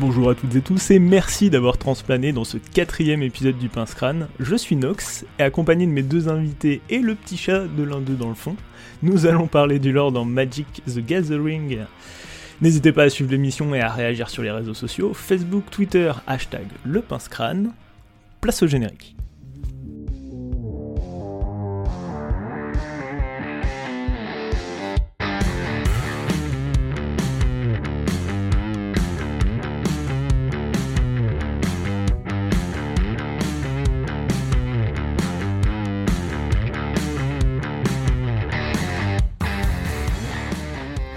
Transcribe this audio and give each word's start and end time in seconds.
Bonjour 0.00 0.30
à 0.30 0.36
toutes 0.36 0.54
et 0.54 0.60
tous 0.60 0.92
et 0.92 1.00
merci 1.00 1.50
d'avoir 1.50 1.76
transplané 1.76 2.30
dans 2.30 2.44
ce 2.44 2.56
quatrième 2.56 3.20
épisode 3.20 3.58
du 3.58 3.68
Pince 3.68 3.94
Crâne. 3.94 4.28
Je 4.38 4.54
suis 4.54 4.76
Nox 4.76 5.26
et 5.40 5.42
accompagné 5.42 5.86
de 5.86 5.90
mes 5.90 6.04
deux 6.04 6.28
invités 6.28 6.80
et 6.88 6.98
le 6.98 7.16
petit 7.16 7.36
chat 7.36 7.66
de 7.66 7.82
l'un 7.82 8.00
d'eux 8.00 8.14
dans 8.14 8.28
le 8.28 8.36
fond, 8.36 8.54
nous 9.02 9.26
allons 9.26 9.48
parler 9.48 9.80
du 9.80 9.90
lore 9.90 10.12
dans 10.12 10.24
Magic 10.24 10.68
the 10.86 11.00
Gathering. 11.00 11.80
N'hésitez 12.60 12.92
pas 12.92 13.02
à 13.02 13.10
suivre 13.10 13.32
l'émission 13.32 13.74
et 13.74 13.80
à 13.80 13.90
réagir 13.90 14.30
sur 14.30 14.44
les 14.44 14.52
réseaux 14.52 14.72
sociaux, 14.72 15.14
Facebook, 15.14 15.64
Twitter, 15.68 16.12
hashtag 16.28 16.68
le 16.84 17.02
pince 17.02 17.26
crâne. 17.26 17.72
Place 18.40 18.62
au 18.62 18.68
générique. 18.68 19.16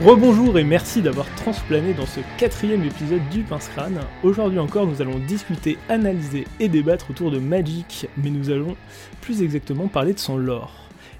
Rebonjour 0.04 0.58
et 0.58 0.64
merci 0.64 1.04
d'avoir 1.04 1.28
transplané 1.36 1.94
dans 1.94 2.08
ce 2.08 2.22
quatrième 2.40 2.84
épisode 2.84 3.22
du 3.30 3.44
Pince 3.44 3.70
Crâne. 3.70 4.00
Aujourd'hui 4.24 4.58
encore, 4.58 4.88
nous 4.88 5.00
allons 5.00 5.20
discuter, 5.20 5.77
analyser 5.90 6.48
et 6.60 6.70
débattre 6.70 7.12
autour 7.12 7.30
de 7.30 7.38
Magic, 7.38 8.08
mais 8.18 8.32
nous 8.32 8.50
allons 8.50 8.76
plus 9.22 9.44
exactement 9.44 9.88
parler 9.88 10.14
de 10.14 10.20
son 10.20 10.38
lore. 10.38 10.74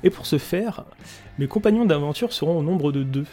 Et 0.04 0.10
pour 0.10 0.26
ce 0.26 0.40
faire, 0.40 0.86
mes 1.38 1.46
compagnons 1.46 1.86
d'aventure 1.86 2.34
seront 2.34 2.58
au 2.58 2.64
nombre 2.64 2.92
de 2.92 3.04
deux. 3.04 3.28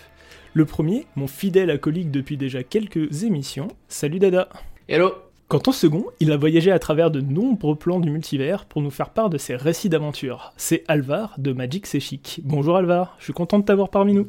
Le 0.52 0.66
premier, 0.66 1.06
mon 1.16 1.28
fidèle 1.28 1.70
acolyte 1.70 2.10
depuis 2.10 2.36
déjà 2.36 2.62
quelques 2.62 3.22
émissions. 3.22 3.68
Salut 3.88 4.18
Dada 4.18 4.50
Hello 4.86 5.14
Quant 5.48 5.62
au 5.66 5.72
second, 5.72 6.04
il 6.20 6.30
a 6.30 6.36
voyagé 6.36 6.70
à 6.70 6.78
travers 6.78 7.10
de 7.10 7.22
nombreux 7.22 7.74
plans 7.74 8.00
du 8.00 8.10
multivers 8.10 8.66
pour 8.66 8.82
nous 8.82 8.90
faire 8.90 9.08
part 9.08 9.30
de 9.30 9.38
ses 9.38 9.56
récits 9.56 9.88
d'aventure. 9.88 10.52
C'est 10.58 10.84
Alvar 10.88 11.36
de 11.38 11.54
Magic 11.54 11.86
C'est 11.86 12.00
Chic. 12.00 12.42
Bonjour 12.44 12.76
Alvar, 12.76 13.16
je 13.18 13.24
suis 13.24 13.32
content 13.32 13.58
de 13.58 13.64
t'avoir 13.64 13.88
parmi 13.88 14.12
nous. 14.12 14.28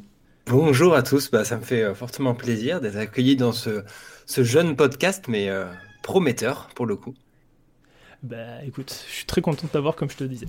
Bonjour 0.49 0.95
à 0.95 1.03
tous, 1.03 1.29
bah, 1.29 1.45
ça 1.45 1.57
me 1.57 1.61
fait 1.61 1.83
euh, 1.83 1.93
fortement 1.93 2.33
plaisir 2.33 2.81
d'être 2.81 2.97
accueilli 2.97 3.35
dans 3.35 3.51
ce, 3.51 3.83
jeune 4.25 4.75
podcast, 4.75 5.25
mais 5.27 5.47
euh, 5.47 5.65
prometteur 6.01 6.69
pour 6.73 6.87
le 6.87 6.95
coup. 6.95 7.13
Bah 8.23 8.63
écoute, 8.65 9.05
je 9.07 9.13
suis 9.13 9.25
très 9.25 9.41
content 9.41 9.67
de 9.67 9.71
t'avoir 9.71 9.95
comme 9.95 10.09
je 10.09 10.17
te 10.17 10.23
disais. 10.23 10.47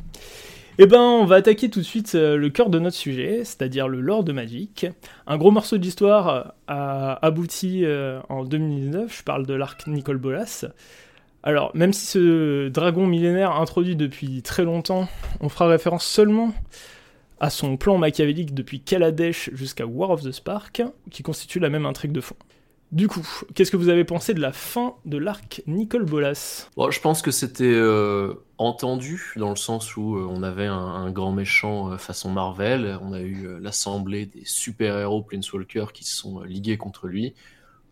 Eh 0.79 0.87
ben, 0.87 1.03
on 1.03 1.27
va 1.27 1.37
attaquer 1.37 1.69
tout 1.69 1.81
de 1.81 1.85
suite 1.85 2.15
euh, 2.15 2.39
le 2.39 2.49
cœur 2.49 2.71
de 2.71 2.79
notre 2.79 2.97
sujet, 2.97 3.45
c'est-à-dire 3.45 3.89
le 3.89 4.01
lore 4.01 4.25
de 4.25 4.33
Magic. 4.33 4.87
Un 5.27 5.37
gros 5.37 5.51
morceau 5.51 5.77
d'histoire 5.77 6.55
a 6.67 7.19
abouti 7.23 7.85
en 8.31 8.45
2019, 8.45 9.15
je 9.15 9.23
parle 9.23 9.45
de 9.45 9.53
l'arc 9.53 9.87
Nicole 9.87 10.17
Bolas. 10.17 10.65
Alors, 11.43 11.73
même 11.75 11.93
si 11.93 12.07
ce 12.07 12.69
dragon 12.71 13.07
millénaire 13.07 13.53
introduit 13.53 13.97
depuis 13.97 14.41
très 14.41 14.65
longtemps, 14.65 15.09
on 15.41 15.51
fera 15.51 15.69
référence 15.69 16.07
seulement 16.07 16.55
à 17.41 17.51
son 17.51 17.77
plan 17.77 17.99
machiavélique 17.99 18.55
depuis 18.55 18.81
Kaladesh 18.81 19.51
jusqu'à 19.55 19.87
War 19.87 20.11
of 20.11 20.23
the 20.23 20.31
Spark, 20.31 20.83
qui 21.11 21.23
constitue 21.23 21.59
la 21.59 21.71
même 21.71 21.87
intrigue 21.87 22.13
de 22.13 22.21
fond. 22.21 22.37
Du 22.93 23.07
coup, 23.07 23.25
qu'est-ce 23.55 23.71
que 23.71 23.77
vous 23.77 23.89
avez 23.89 24.05
pensé 24.05 24.35
de 24.35 24.41
la 24.41 24.53
fin 24.53 24.95
de 25.05 25.17
l'arc 25.17 25.63
Nicole 25.69 26.05
Bolas? 26.05 26.69
Je 26.77 27.01
pense 27.01 27.23
que 27.23 27.31
c'était 27.31 27.65
euh, 27.65 28.35
entendu, 28.59 29.33
dans 29.37 29.51
le 29.51 29.57
sens 29.57 29.97
où 29.97 30.17
euh, 30.17 30.27
on 30.29 30.43
avait 30.43 30.67
un, 30.67 31.09
grand 31.13 31.31
méchant 31.31 31.93
euh, 31.93 31.99
façon 31.99 32.31
Marvel, 32.31 32.99
on 33.01 33.13
a 33.13 33.21
eu 33.21 33.47
l'assemblée 33.61 34.27
des 34.27 34.45
super-héros 34.45 35.23
Planeswalker 35.23 35.87
qui 35.95 36.03
se 36.03 36.17
sont 36.17 36.41
ligués 36.41 36.79
contre 36.79 37.07
lui, 37.07 37.35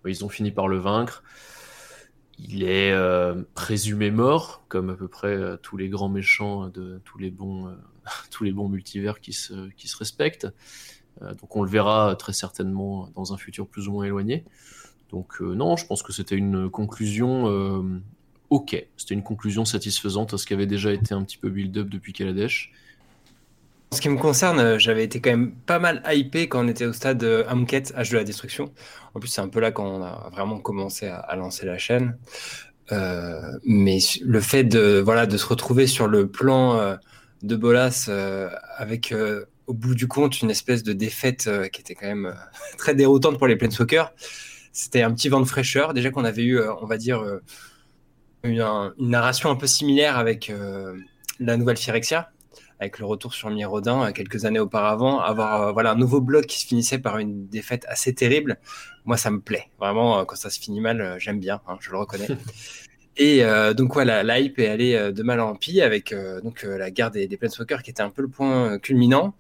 ils 0.05 0.25
ont 0.25 0.29
fini 0.29 0.51
par 0.51 0.67
le 0.67 0.79
vaincre. 0.79 1.23
Il 2.41 2.63
est 2.63 2.95
présumé 3.55 4.11
mort, 4.11 4.63
comme 4.69 4.91
à 4.91 4.95
peu 4.95 5.09
près 5.09 5.37
tous 5.61 5.77
les 5.77 5.89
grands 5.89 6.09
méchants 6.09 6.69
de 6.69 7.01
tous 7.05 7.19
les 7.19 7.31
bons 7.31 7.77
tous 8.31 8.45
les 8.45 8.53
bons 8.53 8.69
multivers 8.69 9.21
qui 9.21 9.33
se, 9.33 9.69
qui 9.71 9.89
se 9.89 9.97
respectent. 9.97 10.49
Euh, 11.23 11.35
donc 11.35 11.55
on 11.57 11.63
le 11.63 11.71
verra 11.71 12.15
très 12.17 12.33
certainement 12.33 13.09
dans 13.15 13.33
un 13.33 13.37
futur 13.37 13.67
plus 13.67 13.89
ou 13.89 13.93
moins 13.93 14.05
éloigné. 14.05 14.45
Donc 15.11 15.41
euh, 15.41 15.55
non, 15.55 15.77
je 15.77 15.87
pense 15.87 16.03
que 16.03 16.13
c'était 16.13 16.37
une 16.37 16.71
conclusion 16.71 17.49
euh, 17.49 18.01
ok. 18.51 18.87
C'était 18.97 19.15
une 19.15 19.23
conclusion 19.23 19.65
satisfaisante 19.65 20.35
à 20.35 20.39
ce 20.39 20.47
qui 20.47 20.55
avait 20.55 20.67
déjà 20.67 20.93
été 20.93 21.15
un 21.15 21.23
petit 21.23 21.39
peu 21.39 21.49
build-up 21.49 21.89
depuis 21.89 22.13
Kaladesh? 22.13 22.73
En 23.91 23.97
ce 23.97 24.03
qui 24.03 24.11
me 24.11 24.19
concerne, 24.19 24.79
j'avais 24.79 25.03
été 25.03 25.19
quand 25.19 25.31
même 25.31 25.53
pas 25.53 25.79
mal 25.79 26.03
hypé 26.13 26.47
quand 26.47 26.63
on 26.63 26.69
était 26.69 26.85
au 26.85 26.93
stade 26.93 27.25
Amket, 27.49 27.95
H 27.97 28.11
de 28.11 28.19
la 28.19 28.25
destruction. 28.25 28.71
En 29.15 29.21
plus, 29.21 29.29
c'est 29.29 29.41
un 29.41 29.49
peu 29.49 29.61
là 29.61 29.73
quand 29.73 29.87
on 29.87 30.03
a 30.03 30.29
vraiment 30.31 30.59
commencé 30.59 31.07
à, 31.07 31.35
lancer 31.37 31.65
la 31.65 31.79
chaîne. 31.79 32.19
mais 32.91 33.99
le 34.23 34.41
fait 34.41 34.65
de, 34.65 35.01
voilà, 35.03 35.25
de 35.25 35.39
se 35.39 35.47
retrouver 35.47 35.87
sur 35.87 36.07
le 36.07 36.29
plan 36.29 36.99
de 37.43 37.57
Bolas 37.57 38.07
euh, 38.09 38.51
avec 38.77 39.13
euh, 39.13 39.45
au 39.67 39.75
bout 39.75 39.95
du 39.95 40.09
compte 40.09 40.41
une 40.41 40.51
espèce 40.51 40.83
de 40.83 40.93
défaite 40.93 41.47
euh, 41.47 41.69
qui 41.69 41.81
était 41.81 41.95
quand 41.95 42.07
même 42.07 42.35
très 42.79 42.95
déroutante 42.95 43.39
pour 43.39 43.47
les 43.47 43.57
Planeswalkers. 43.57 44.13
C'était 44.73 45.03
un 45.03 45.13
petit 45.13 45.29
vent 45.29 45.41
de 45.41 45.47
fraîcheur. 45.47 45.95
Déjà 45.95 46.11
qu'on 46.11 46.25
avait 46.25 46.45
eu, 46.45 46.61
on 46.61 46.87
va 46.87 46.99
dire, 46.99 47.25
une, 48.45 48.65
narration 48.99 49.51
un 49.51 49.57
peu 49.57 49.67
similaire 49.67 50.19
avec 50.19 50.53
la 51.41 51.57
nouvelle 51.57 51.79
Phyrexia, 51.79 52.31
avec 52.79 53.01
le 53.01 53.07
retour 53.07 53.35
sur 53.35 53.51
Mirodin 53.51 54.13
quelques 54.13 54.45
années 54.45 54.61
auparavant, 54.61 55.19
avoir 55.19 55.73
voilà 55.73 55.91
un 55.93 55.97
nouveau 55.97 56.21
bloc 56.21 56.47
qui 56.47 56.61
se 56.61 56.67
finissait 56.67 56.99
par 56.99 57.19
une 57.19 57.49
défaite 57.49 57.87
assez 57.89 58.15
terrible. 58.15 58.59
Moi, 59.05 59.17
ça 59.17 59.33
me 59.33 59.41
plaît 59.41 59.69
vraiment 59.81 60.25
quand 60.25 60.37
ça 60.37 60.49
se 60.49 60.61
finit 60.61 60.81
mal, 60.81 61.17
j'aime 61.19 61.41
bien, 61.41 61.61
hein, 61.67 61.77
je 61.81 61.91
le 61.91 61.99
reconnais. 61.99 62.29
Et 63.19 63.43
euh, 63.43 63.75
donc 63.75 63.93
voilà, 63.93 64.23
la 64.23 64.39
hype 64.39 64.61
est 64.61 64.69
allée 64.69 64.95
euh, 64.95 65.11
de 65.11 65.25
mal 65.25 65.41
en 65.41 65.57
pis 65.57 65.83
avec 65.83 66.13
euh, 66.13 66.41
donc 66.41 66.63
la 66.63 66.93
guerre 66.93 67.11
des, 67.11 67.27
des 67.27 67.37
Planeswalkers 67.37 67.83
qui 67.83 67.91
était 67.91 68.03
un 68.03 68.11
peu 68.11 68.23
le 68.23 68.29
point 68.29 68.79
culminant. 68.79 69.35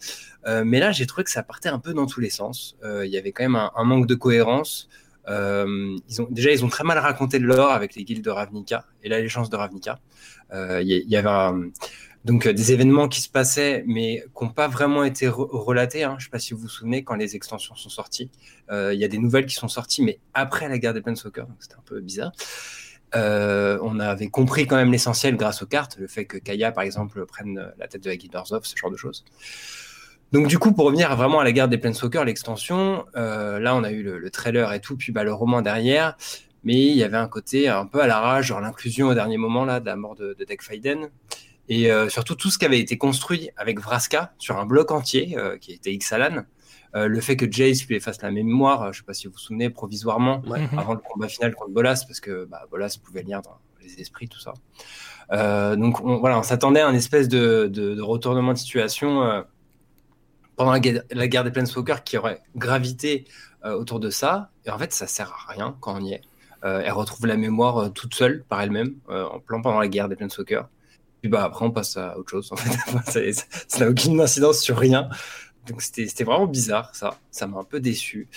mais 0.64 0.80
là, 0.80 0.92
j'ai 0.92 1.06
trouvé 1.06 1.24
que 1.24 1.30
ça 1.30 1.42
partait 1.42 1.68
un 1.68 1.78
peu 1.78 1.92
dans 1.92 2.06
tous 2.06 2.20
les 2.20 2.30
sens. 2.30 2.76
Il 2.82 3.10
y 3.10 3.18
avait 3.18 3.32
quand 3.32 3.44
même 3.44 3.56
un, 3.56 3.84
manque 3.84 4.06
de 4.06 4.14
cohérence. 4.14 4.88
déjà, 5.26 6.50
ils 6.50 6.64
ont 6.64 6.68
très 6.68 6.84
mal 6.84 6.98
raconté 6.98 7.38
le 7.38 7.46
lore 7.46 7.70
avec 7.70 7.94
les 7.94 8.04
guildes 8.04 8.24
de 8.24 8.30
Ravnica 8.30 8.86
et 9.02 9.08
l'allégeance 9.08 9.50
de 9.50 9.56
Ravnica. 9.56 10.00
Il 10.52 10.86
y, 10.86 11.16
avait 11.16 11.68
donc 12.24 12.48
des 12.48 12.72
événements 12.72 13.08
qui 13.08 13.20
se 13.20 13.28
passaient, 13.28 13.84
mais 13.86 14.24
qui 14.34 14.44
n'ont 14.44 14.50
pas 14.50 14.68
vraiment 14.68 15.04
été 15.04 15.28
relatés. 15.28 16.02
Hein. 16.02 16.16
Je 16.18 16.24
ne 16.24 16.24
sais 16.24 16.30
pas 16.30 16.38
si 16.38 16.54
vous 16.54 16.60
vous 16.60 16.68
souvenez 16.68 17.04
quand 17.04 17.14
les 17.14 17.36
extensions 17.36 17.74
sont 17.74 17.90
sorties. 17.90 18.30
Il 18.70 18.98
y 18.98 19.04
a 19.04 19.08
des 19.08 19.18
nouvelles 19.18 19.46
qui 19.46 19.54
sont 19.54 19.68
sorties, 19.68 20.02
mais 20.02 20.18
après 20.32 20.68
la 20.68 20.78
guerre 20.78 20.94
des 20.94 21.02
Planeswalkers, 21.02 21.46
donc 21.46 21.58
c'était 21.60 21.76
un 21.76 21.84
peu 21.84 22.00
bizarre. 22.00 22.32
Euh, 23.14 23.78
on 23.82 23.98
avait 24.00 24.28
compris 24.28 24.66
quand 24.66 24.76
même 24.76 24.92
l'essentiel 24.92 25.36
grâce 25.36 25.62
aux 25.62 25.66
cartes, 25.66 25.96
le 25.98 26.06
fait 26.06 26.24
que 26.24 26.36
Kaya, 26.36 26.72
par 26.72 26.84
exemple, 26.84 27.24
prenne 27.26 27.72
la 27.78 27.88
tête 27.88 28.04
de 28.04 28.10
la 28.10 28.44
of, 28.50 28.66
ce 28.66 28.76
genre 28.76 28.90
de 28.90 28.96
choses. 28.96 29.24
Donc 30.32 30.46
du 30.46 30.58
coup, 30.58 30.72
pour 30.72 30.84
revenir 30.84 31.14
vraiment 31.16 31.40
à 31.40 31.44
la 31.44 31.52
guerre 31.52 31.68
des 31.68 31.78
Planeswalkers, 31.78 32.24
l'extension, 32.24 33.06
euh, 33.16 33.58
là 33.58 33.74
on 33.74 33.82
a 33.82 33.90
eu 33.90 34.02
le, 34.02 34.30
trailer 34.30 34.72
et 34.74 34.80
tout, 34.80 34.96
puis 34.96 35.10
bah, 35.10 35.24
le 35.24 35.32
roman 35.32 35.62
derrière, 35.62 36.18
mais 36.64 36.74
il 36.74 36.96
y 36.96 37.02
avait 37.02 37.16
un 37.16 37.28
côté 37.28 37.68
un 37.68 37.86
peu 37.86 38.02
à 38.02 38.06
la 38.06 38.20
rage, 38.20 38.48
genre 38.48 38.60
l'inclusion 38.60 39.08
au 39.08 39.14
dernier 39.14 39.38
moment 39.38 39.64
là 39.64 39.80
de 39.80 39.86
la 39.86 39.96
mort 39.96 40.16
de, 40.16 40.36
de 40.38 40.44
Deck 40.44 40.62
Faiden, 40.62 41.08
et 41.70 41.90
euh, 41.90 42.10
surtout 42.10 42.34
tout 42.34 42.50
ce 42.50 42.58
qui 42.58 42.66
avait 42.66 42.78
été 42.78 42.98
construit 42.98 43.48
avec 43.56 43.80
Vraska 43.80 44.34
sur 44.38 44.58
un 44.58 44.66
bloc 44.66 44.90
entier, 44.90 45.34
qui 45.62 45.72
était 45.72 45.94
Ixalan, 45.94 46.44
le 46.94 47.20
fait 47.20 47.36
que 47.36 47.50
Jace 47.50 47.86
lui 47.86 47.96
efface 47.96 48.22
la 48.22 48.30
mémoire, 48.30 48.84
je 48.84 48.88
ne 48.88 48.92
sais 48.94 49.02
pas 49.02 49.14
si 49.14 49.26
vous 49.26 49.32
vous 49.34 49.38
souvenez, 49.38 49.70
provisoirement, 49.70 50.40
mhm. 50.40 50.78
avant 50.78 50.94
le 50.94 51.00
combat 51.00 51.28
final 51.28 51.54
contre 51.54 51.70
Bolas, 51.70 52.04
parce 52.06 52.20
que 52.20 52.44
bah, 52.46 52.62
Bolas 52.70 52.98
pouvait 53.02 53.22
lire 53.22 53.42
dans 53.42 53.58
les 53.82 54.00
esprits, 54.00 54.28
tout 54.28 54.40
ça. 54.40 54.54
Euh, 55.32 55.76
donc 55.76 56.00
on, 56.02 56.16
voilà, 56.18 56.38
on 56.38 56.42
s'attendait 56.42 56.80
à 56.80 56.88
un 56.88 56.94
espèce 56.94 57.28
de, 57.28 58.00
retournement 58.00 58.52
de 58.52 58.58
situation 58.58 59.22
euh, 59.22 59.42
pendant 60.56 60.72
la 60.72 60.80
guerre, 60.80 61.44
des 61.44 61.50
Planeswalkers 61.50 62.02
qui 62.04 62.16
aurait 62.16 62.40
gravité 62.56 63.26
autour 63.64 64.00
de 64.00 64.10
ça. 64.10 64.50
Et 64.64 64.70
en 64.70 64.78
fait, 64.78 64.92
ça 64.92 65.06
sert 65.06 65.32
à 65.32 65.52
rien 65.52 65.76
quand 65.80 66.00
on 66.00 66.04
y 66.04 66.14
est. 66.14 66.22
elle 66.62 66.92
retrouve 66.92 67.26
la 67.26 67.36
mémoire 67.36 67.92
toute 67.92 68.14
seule 68.14 68.44
par 68.48 68.60
elle-même, 68.60 68.94
en 69.08 69.38
plan 69.40 69.60
pendant 69.60 69.78
la 69.78 69.88
guerre 69.88 70.08
des 70.08 70.16
Planeswalkers. 70.16 70.68
Puis 71.20 71.30
bah 71.30 71.44
après, 71.44 71.64
on 71.64 71.70
passe 71.70 71.96
à 71.96 72.16
autre 72.16 72.30
chose. 72.30 72.48
En 72.52 72.56
fait, 72.56 73.32
ça 73.68 73.84
n'a 73.84 73.90
aucune 73.90 74.20
incidence 74.20 74.60
sur 74.60 74.78
rien. 74.78 75.08
Donc 75.68 75.82
c'était 75.82 76.24
vraiment 76.24 76.46
bizarre, 76.46 76.94
ça. 76.94 77.18
Ça 77.30 77.46
m'a 77.46 77.58
un 77.58 77.64
peu 77.64 77.80
déçu. 77.80 78.28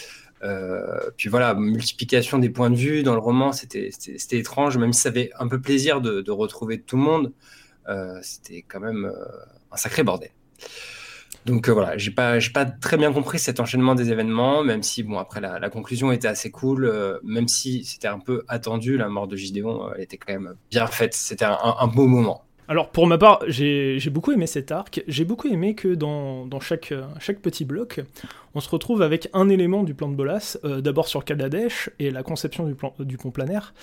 Euh, 0.43 1.11
puis 1.17 1.29
voilà, 1.29 1.53
multiplication 1.53 2.39
des 2.39 2.49
points 2.49 2.69
de 2.69 2.75
vue 2.75 3.03
dans 3.03 3.13
le 3.13 3.19
roman, 3.19 3.51
c'était 3.51 3.89
étrange, 4.31 4.77
même 4.77 4.93
si 4.93 5.01
ça 5.01 5.09
avait 5.09 5.31
un 5.39 5.47
peu 5.47 5.61
plaisir 5.61 6.01
de, 6.01 6.31
retrouver 6.31 6.81
tout 6.81 6.97
le 6.97 7.03
monde. 7.03 7.33
Euh, 7.87 8.19
c'était 8.21 8.63
quand 8.67 8.79
même 8.79 9.05
euh, 9.05 9.25
un 9.71 9.77
sacré 9.77 10.03
bordel. 10.03 10.31
Donc 11.45 11.69
voilà, 11.69 11.97
j'ai 11.97 12.11
pas, 12.11 12.37
pas 12.53 12.65
très 12.65 12.97
bien 12.97 13.11
compris 13.11 13.39
cet 13.39 13.59
enchaînement 13.59 13.95
des 13.95 14.11
événements, 14.11 14.63
même 14.63 14.83
si 14.83 15.01
bon 15.01 15.17
après 15.17 15.41
la, 15.41 15.69
conclusion 15.71 16.11
était 16.11 16.27
assez 16.27 16.51
cool, 16.51 17.19
même 17.23 17.47
si 17.47 17.83
c'était 17.83 18.07
un 18.07 18.19
peu 18.19 18.43
attendu, 18.47 18.95
la 18.95 19.09
mort 19.09 19.27
de 19.27 19.35
Gideon, 19.35 19.91
elle 19.95 20.03
était 20.03 20.17
quand 20.17 20.33
même 20.33 20.53
bien 20.69 20.85
faite. 20.85 21.15
C'était 21.15 21.45
un, 21.45 21.87
beau 21.87 22.05
moment. 22.05 22.45
Alors 22.71 22.89
pour 22.89 23.05
ma 23.05 23.17
part, 23.17 23.41
j'ai 23.47 23.99
beaucoup 24.09 24.31
aimé 24.31 24.47
cet 24.47 24.71
arc. 24.71 25.03
J'ai 25.05 25.25
beaucoup 25.25 25.49
aimé 25.49 25.75
que 25.75 25.89
dans, 25.89 26.47
chaque, 26.61 26.93
chaque 27.19 27.41
petit 27.41 27.65
bloc, 27.65 27.99
on 28.55 28.61
se 28.61 28.69
retrouve 28.69 29.01
avec 29.01 29.27
un 29.33 29.49
élément 29.49 29.83
du 29.83 29.93
plan 29.93 30.07
de 30.07 30.15
Bolas. 30.15 30.57
D'abord 30.63 31.09
sur 31.09 31.25
Kaladesh 31.25 31.89
et 31.99 32.11
la 32.11 32.23
conception 32.23 32.65
du, 32.65 33.17
pont 33.17 33.31
planaire. 33.31 33.73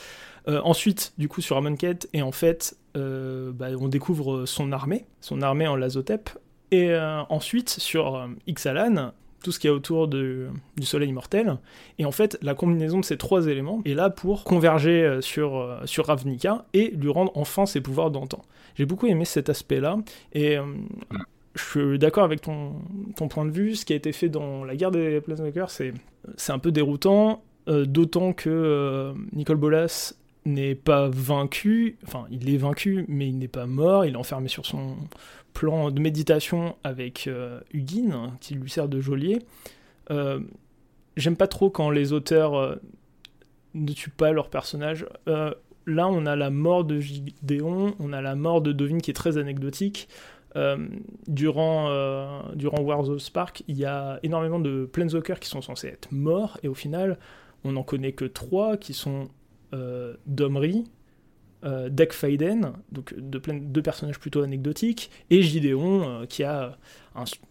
ensuite, 0.47 1.13
du 1.19 1.29
coup, 1.29 1.43
sur 1.43 1.59
Amonkhet, 1.59 1.99
et 2.15 2.23
en 2.23 2.33
fait, 2.33 2.79
bah, 2.95 3.67
on 3.79 3.89
découvre 3.89 4.47
son 4.47 4.73
armée, 4.73 5.05
son 5.21 5.43
armée 5.43 5.67
en 5.67 5.77
Lazotep. 5.77 6.31
Et 6.71 6.97
ensuite, 7.29 7.69
sur 7.69 8.27
Ixalan, 8.47 9.13
tout 9.43 9.53
ce 9.53 9.59
qu'il 9.59 9.69
y 9.69 9.73
a 9.73 9.75
autour 9.75 10.09
du 10.09 10.49
Soleil 10.83 11.09
immortel. 11.09 11.59
Et 11.99 12.05
en 12.05 12.13
fait, 12.13 12.39
la 12.43 12.55
combinaison 12.55 13.01
de 13.01 13.05
ces 13.05 13.17
trois 13.17 13.47
éléments 13.47 13.81
est 13.85 13.95
là 13.95 14.11
pour 14.11 14.45
converger 14.45 15.03
euh, 15.03 15.21
sur, 15.21 15.57
euh, 15.57 15.81
sur 15.85 16.07
Ravnica 16.07 16.65
et 16.75 16.91
lui 16.91 17.11
rendre 17.11 17.33
enfin 17.35 17.67
ses 17.67 17.81
pouvoirs 17.81 18.11
d'antan. 18.11 18.45
J'ai 18.77 18.87
beaucoup 18.87 19.07
aimé 19.07 19.25
cet 19.25 19.49
aspect-là, 19.49 19.99
et 20.33 20.57
euh, 20.57 20.65
je 21.55 21.63
suis 21.63 21.99
d'accord 21.99 22.25
avec 22.25 22.41
ton, 22.41 22.75
point 23.29 23.45
de 23.45 23.51
vue. 23.51 23.75
Ce 23.75 23.85
qui 23.85 23.93
a 23.93 23.97
été 23.97 24.13
fait 24.13 24.29
dans 24.29 24.65
la 24.65 24.77
guerre 24.77 24.91
des 24.91 25.21
Planeswalkers, 25.21 25.71
c'est, 25.71 25.93
c'est 26.37 26.53
un 26.53 26.61
peu 26.61 26.71
déroutant, 26.71 27.43
d'autant 27.67 28.33
que 28.33 29.13
Nicole 29.33 29.57
Bolas 29.57 30.15
n'est 30.47 30.77
pas 30.77 31.09
vaincu, 31.09 31.99
enfin 32.07 32.27
il 32.31 32.49
est 32.49 32.57
vaincu, 32.57 33.05
mais 33.09 33.29
il 33.29 33.37
n'est 33.37 33.49
pas 33.49 33.67
mort, 33.67 34.05
il 34.07 34.15
est 34.15 34.17
enfermé 34.17 34.49
sur 34.49 34.65
son, 34.65 34.97
plan 35.59 35.91
de 35.91 36.01
méditation 36.01 36.77
avec 36.85 37.27
euh, 37.27 37.59
Huguin, 37.73 38.37
qui 38.41 38.55
lui 38.55 38.71
sert 38.71 38.89
de 38.89 39.01
geôlier. 39.01 39.41
Euh, 40.13 40.39
j'aime 41.17 41.37
pas 41.37 41.49
trop 41.49 41.69
quand 41.69 41.91
les 41.91 42.13
auteurs 42.13 42.55
euh, 42.55 42.77
ne 43.75 43.93
tuent 43.93 44.11
pas 44.11 44.31
leur 44.31 44.51
personnage. 44.51 45.05
là, 45.27 46.07
on 46.07 46.27
a 46.27 46.37
la 46.37 46.51
mort 46.51 46.85
de 46.85 47.01
Gideon, 47.01 47.97
on 47.99 48.13
a 48.13 48.23
la 48.23 48.37
mort 48.37 48.63
de 48.63 48.71
Dovin 48.71 48.99
qui 48.99 49.11
est 49.11 49.15
très 49.15 49.37
anecdotique. 49.37 50.09
durant, 51.27 52.53
durant 52.55 52.81
Wars 52.81 53.09
of 53.09 53.19
Spark, 53.19 53.65
il 53.67 53.77
y 53.77 53.85
a 53.85 54.21
énormément 54.23 54.61
de 54.61 54.89
Planeswalkers 54.93 55.41
qui 55.41 55.49
sont 55.49 55.63
censés 55.63 55.89
être 55.89 56.13
morts, 56.13 56.59
et 56.63 56.69
au 56.69 56.75
final, 56.75 57.19
on 57.65 57.73
n'en 57.73 57.83
connaît 57.83 58.13
que 58.13 58.25
trois 58.25 58.77
qui 58.77 58.93
sont 58.95 59.29
Domri, 60.27 60.85
euh, 61.65 61.89
Deck 61.89 62.13
Faiden, 62.13 62.73
donc 62.93 63.15
deux 63.17 63.83
personnages 63.83 64.21
plutôt 64.21 64.43
anecdotiques, 64.43 65.11
et 65.31 65.43
Gideon 65.43 66.09
euh, 66.09 66.27
qui, 66.27 66.45
a 66.45 66.79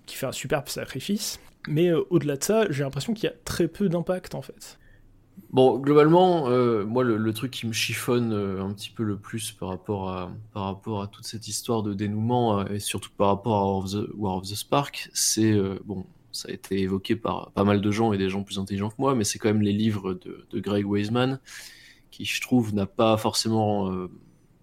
qui 0.05 0.15
fait 0.15 0.27
un 0.27 0.31
superbe 0.31 0.69
sacrifice. 0.69 1.41
Mais 1.67 1.89
euh, 1.89 2.05
au-delà 2.09 2.37
de 2.37 2.43
ça, 2.43 2.71
j'ai 2.71 2.83
l'impression 2.83 3.13
qu'il 3.13 3.25
y 3.25 3.27
a 3.27 3.35
très 3.43 3.67
peu 3.67 3.89
d'impact 3.89 4.33
en 4.33 4.41
fait. 4.41 4.79
Bon, 5.49 5.77
globalement, 5.77 6.49
moi, 6.85 7.03
le, 7.03 7.33
truc 7.33 7.51
qui 7.51 7.67
me 7.67 7.71
chiffonne 7.71 8.33
un 8.33 8.73
petit 8.73 8.89
peu 8.89 9.03
le 9.03 9.17
plus 9.17 9.51
par 9.51 9.69
rapport 9.69 10.09
à, 10.09 10.31
par 10.51 10.63
rapport 10.63 11.01
à 11.01 11.07
toute 11.07 11.25
cette 11.25 11.47
histoire 11.47 11.83
de 11.83 11.93
dénouement, 11.93 12.65
et 12.65 12.79
surtout 12.79 13.11
par 13.15 13.27
rapport 13.27 13.55
à 13.55 13.65
War 14.15 14.37
of 14.37 14.49
the, 14.49 14.55
Spark, 14.55 15.09
c'est, 15.13 15.55
bon, 15.85 16.05
ça 16.31 16.49
a 16.49 16.51
été 16.51 16.79
évoqué 16.81 17.15
par 17.15 17.51
pas 17.51 17.63
mal 17.63 17.81
de 17.81 17.91
gens 17.91 18.13
et 18.13 18.17
des 18.17 18.29
gens 18.29 18.43
plus 18.43 18.57
intelligents 18.57 18.89
que 18.89 18.95
moi, 18.97 19.13
mais 19.13 19.23
c'est 19.23 19.37
quand 19.37 19.49
même 19.49 19.61
les 19.61 19.73
livres 19.73 20.15
de, 20.15 20.45
de 20.49 20.59
Greg 20.59 20.85
Weisman, 20.87 21.39
qui 22.11 22.25
je 22.25 22.41
trouve 22.41 22.73
n'a 22.73 22.85
pas 22.85 23.17
forcément 23.17 23.91
euh, 23.91 24.09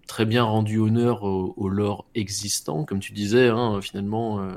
très 0.07 0.25
bien 0.25 0.43
rendu 0.43 0.77
honneur 0.77 1.23
au, 1.23 1.69
lore 1.69 2.07
existant, 2.15 2.85
comme 2.85 2.99
tu 2.99 3.13
disais, 3.13 3.47
hein, 3.49 3.81
finalement, 3.81 4.41
euh, 4.41 4.53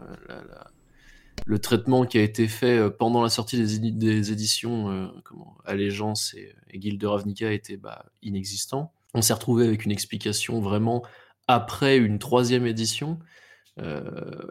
le 1.47 1.59
traitement 1.59 2.05
qui 2.05 2.19
a 2.19 2.23
été 2.23 2.49
fait 2.49 2.79
euh, 2.79 2.91
pendant 2.91 3.23
la 3.23 3.31
sortie 3.31 3.59
des, 3.59 4.33
éditions 4.33 5.11
comment, 5.25 5.57
Allégeance 5.65 6.35
et, 6.35 6.55
Guilde 6.79 7.01
de 7.01 7.07
Ravnica 7.07 7.53
était 7.53 7.77
bah, 7.77 8.07
inexistant. 8.23 8.93
On 9.15 9.23
s'est 9.23 9.33
retrouvé 9.33 9.67
avec 9.67 9.85
une 9.85 9.93
explication 9.93 10.61
vraiment 10.61 11.03
après 11.47 11.97
une 11.97 12.19
troisième 12.19 12.67
édition. 12.67 13.19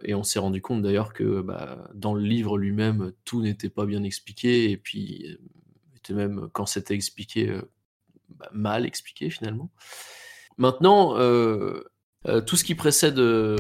et 0.04 0.16
on 0.16 0.24
s'est 0.24 0.40
rendu 0.40 0.62
compte 0.62 0.82
d'ailleurs 0.82 1.14
que 1.14 1.42
bah, 1.42 1.90
dans 1.94 2.16
le 2.16 2.24
livre 2.24 2.58
lui-même, 2.58 3.12
tout 3.24 3.42
n'était 3.42 3.70
pas 3.70 3.86
bien 3.86 4.04
expliqué, 4.04 4.72
et 4.72 4.78
puis 4.78 5.38
même 6.14 6.50
quand 6.54 6.66
c'était 6.66 6.96
expliqué, 6.96 7.60
bah, 8.30 8.50
mal 8.52 8.86
expliqué 8.86 9.30
finalement. 9.30 9.72
Maintenant, 10.58 11.18
euh, 11.18 11.84
euh, 12.28 12.42
tout 12.42 12.56
ce 12.56 12.64
qui 12.64 12.76
précède 12.76 13.20
euh, 13.20 13.58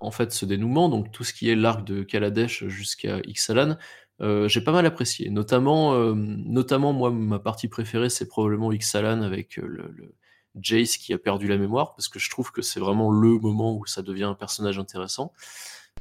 en 0.00 0.10
fait 0.10 0.32
ce 0.32 0.46
dénouement, 0.46 0.88
donc 0.88 1.12
tout 1.12 1.24
ce 1.24 1.32
qui 1.32 1.50
est 1.50 1.54
l'arc 1.54 1.84
de 1.84 2.02
Kaladesh 2.02 2.66
jusqu'à 2.66 3.20
Ixalan, 3.24 3.76
j'ai 4.46 4.60
pas 4.60 4.72
mal 4.72 4.84
apprécié. 4.84 5.30
Notamment, 5.30 6.14
notamment 6.14 6.92
moi, 6.92 7.10
ma 7.10 7.38
partie 7.38 7.68
préférée, 7.68 8.10
c'est 8.10 8.28
probablement 8.28 8.70
Ixalan 8.70 9.22
avec 9.22 9.56
le, 9.56 10.14
Jace 10.60 10.98
qui 10.98 11.14
a 11.14 11.18
perdu 11.18 11.46
la 11.46 11.56
mémoire, 11.56 11.94
parce 11.94 12.08
que 12.08 12.18
je 12.18 12.28
trouve 12.28 12.52
que 12.52 12.60
c'est 12.60 12.80
vraiment 12.80 13.10
le 13.10 13.38
moment 13.38 13.74
où 13.76 13.86
ça 13.86 14.02
devient 14.02 14.24
un 14.24 14.34
personnage 14.34 14.78
intéressant. 14.78 15.32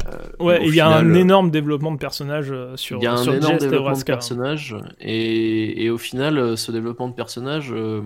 Euh, 0.07 0.43
ouais, 0.43 0.65
il 0.65 0.75
y 0.75 0.79
a 0.79 0.87
un 0.87 1.13
énorme 1.13 1.51
développement 1.51 1.91
de 1.91 1.97
personnages 1.97 2.53
sur 2.75 2.97
Il 2.99 3.03
y 3.03 3.07
a 3.07 3.13
un 3.13 3.23
énorme 3.23 3.57
développement 3.57 3.97
de 3.97 4.03
personnages, 4.03 4.75
et, 4.99 5.83
et, 5.83 5.89
au 5.89 5.97
final, 5.97 6.37
euh, 6.37 6.55
ce 6.55 6.71
développement 6.71 7.09
de 7.09 7.13
personnages, 7.13 7.71
euh, 7.71 8.01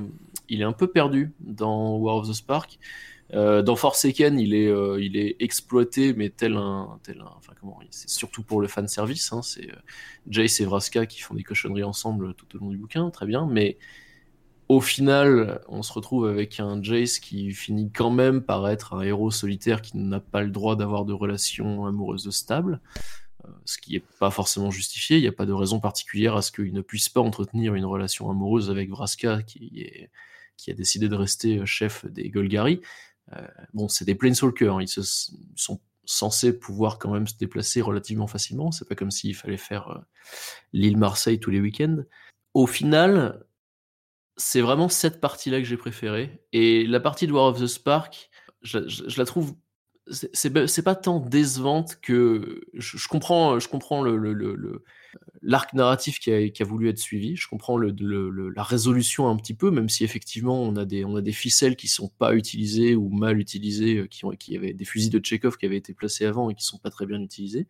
il 0.50 0.62
est 0.62 0.66
un 0.66 0.74
peu 0.74 0.88
perdu 0.88 1.34
dans 1.40 1.96
War 1.98 2.18
of 2.18 2.30
the 2.30 2.34
Spark. 2.34 2.80
dans 3.32 3.76
Forsaken, 3.76 4.40
il 4.40 4.54
est, 4.54 4.72
il 5.00 5.18
est 5.18 5.36
exploité, 5.40 6.14
mais 6.14 6.30
tel 6.30 6.56
un, 6.56 7.00
tel 7.04 7.22
un, 7.22 7.32
enfin 7.38 7.54
comment, 7.60 7.80
c'est 7.90 8.10
surtout 8.10 8.44
pour 8.44 8.62
le 8.62 8.68
fan 8.68 8.88
service. 8.88 9.32
Hein, 9.32 9.42
c'est 9.42 9.70
Jace 10.30 10.60
et 10.60 10.66
Vraska 10.66 11.06
qui 11.06 11.22
font 11.22 11.34
des 11.34 11.44
cochonneries 11.44 11.84
ensemble 11.84 12.34
tout 12.36 12.46
au 12.56 12.60
long 12.60 12.70
du 12.70 12.78
bouquin, 12.78 13.10
très 13.10 13.26
bien. 13.26 13.48
Mais 13.50 13.78
au 14.74 14.81
final, 14.81 15.62
on 15.68 15.84
se 15.84 15.94
retrouve 15.94 16.28
avec 16.28 16.60
un 16.60 16.81
Jace 16.81 17.20
qui 17.20 17.52
finit 17.52 17.92
quand 17.92 18.10
même 18.10 18.42
par 18.42 18.68
être 18.68 18.96
un 18.96 19.02
héros 19.02 19.30
solitaire 19.30 19.81
qui 19.81 19.98
n'a 19.98 20.20
pas 20.20 20.42
le 20.42 20.50
droit 20.50 20.75
d'avoir 20.75 21.06
de 21.06 21.14
relations 21.14 21.86
amoureuses 21.86 22.30
stables, 22.31 22.81
euh, 23.46 23.50
ce 23.66 23.78
qui 23.78 23.94
n'est 23.94 24.04
pas 24.20 24.31
forcément 24.31 24.72
justifié. 24.72 25.18
Il 25.18 25.22
n'y 25.22 25.28
a 25.28 25.34
pas 25.34 25.46
de 25.46 25.54
raison 25.54 25.80
particulière 25.80 26.36
à 26.36 26.42
ce 26.42 26.52
qu'il 26.52 26.74
ne 26.74 26.81
puisse 26.81 27.08
pas 27.08 27.22
entretenir 27.22 27.75
une 27.75 27.86
relation 27.86 28.31
amoureuse 28.31 28.72
avec 28.72 28.90
Vraska, 28.90 29.44
qui, 29.44 30.10
a 30.68 30.74
décidé 30.74 31.08
de 31.08 31.16
rester 31.16 31.64
chef 31.66 32.06
des 32.06 32.30
Golgari. 32.30 32.81
Euh, 33.34 33.48
bon, 33.74 33.88
c'est 33.88 34.06
des 34.06 34.16
Planeswalkers, 34.16 34.75
hein. 34.75 34.81
ils, 34.81 34.88
sont 35.56 35.80
censés 36.06 36.58
pouvoir 36.58 36.98
quand 36.98 37.12
même 37.12 37.28
se 37.28 37.38
déplacer 37.38 37.81
relativement 37.81 38.28
facilement. 38.28 38.72
C'est 38.72 38.88
pas 38.88 38.96
comme 38.96 39.12
s'il 39.12 39.36
fallait 39.36 39.58
faire 39.58 39.90
euh, 39.90 40.00
l'île 40.74 40.98
Marseille 40.98 41.40
tous 41.40 41.52
les 41.52 41.62
week-ends. 41.62 42.00
Au 42.54 42.68
final, 42.68 43.46
c'est 44.38 44.62
vraiment 44.62 44.90
cette 44.90 45.22
partie-là 45.22 45.60
que 45.60 45.66
j'ai 45.66 45.78
préférée. 45.78 46.42
Et 46.52 46.86
la 46.86 47.00
partie 47.00 47.28
de 47.28 47.32
War 47.32 47.46
of 47.46 47.60
the 47.60 47.68
Spark, 47.68 48.30
je, 48.62 48.80
la 49.18 49.26
trouve. 49.26 49.56
C'est 50.10 50.84
pas 50.84 50.96
tant 50.96 51.20
décevante 51.20 52.00
que. 52.02 52.62
Je, 52.74 53.08
comprends, 53.08 53.60
je 53.60 53.70
comprends 53.70 54.04
l'arc 55.42 55.74
narratif 55.74 56.20
qui 56.20 56.32
a, 56.32 56.66
voulu 56.66 56.90
être 56.90 57.00
suivi. 57.00 57.36
Je 57.36 57.48
comprends 57.48 57.78
la 57.78 58.64
résolution 58.64 59.30
un 59.30 59.38
petit 59.38 59.54
peu, 59.54 59.72
même 59.72 59.90
si 59.90 60.04
effectivement 60.04 60.62
on 60.62 60.76
a 60.76 60.86
des, 60.86 61.32
ficelles 61.32 61.75
qui 61.75 61.88
sont 61.88 62.10
pas 62.10 62.36
utilisées 62.36 62.96
ou 62.96 63.10
mal 63.10 63.40
utilisées, 63.40 63.98
euh, 63.98 64.08
qui, 64.08 64.24
qui 64.40 64.58
avaient 64.58 64.74
des 64.74 64.86
fusils 64.86 65.12
de 65.12 65.24
Chekhov 65.24 65.58
qui 65.58 65.66
avaient 65.66 65.78
été 65.78 65.94
placés 65.94 66.25
avant 66.25 66.50
et 66.50 66.56
qui 66.56 66.66
sont 66.66 66.80
pas 66.80 66.90
très 66.90 67.06
bien 67.06 67.22
utilisés. 67.22 67.68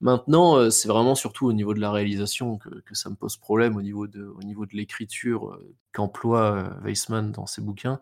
Maintenant, 0.00 0.56
euh, 0.56 0.70
c'est 0.70 0.86
vraiment 0.88 1.16
surtout 1.16 1.46
au 1.46 1.52
niveau 1.52 1.74
de 1.74 1.80
la 1.80 1.90
réalisation 1.90 2.58
que, 2.58 2.94
ça 2.94 3.10
me 3.10 3.16
pose 3.16 3.36
problème, 3.36 3.76
au 3.76 3.82
niveau 3.82 4.06
de, 4.06 4.32
l'écriture 4.72 5.50
euh, 5.50 5.74
qu'emploie 5.92 6.52
euh, 6.52 6.80
Weissman 6.84 7.32
dans 7.32 7.46
ses 7.46 7.62
bouquins. 7.62 7.98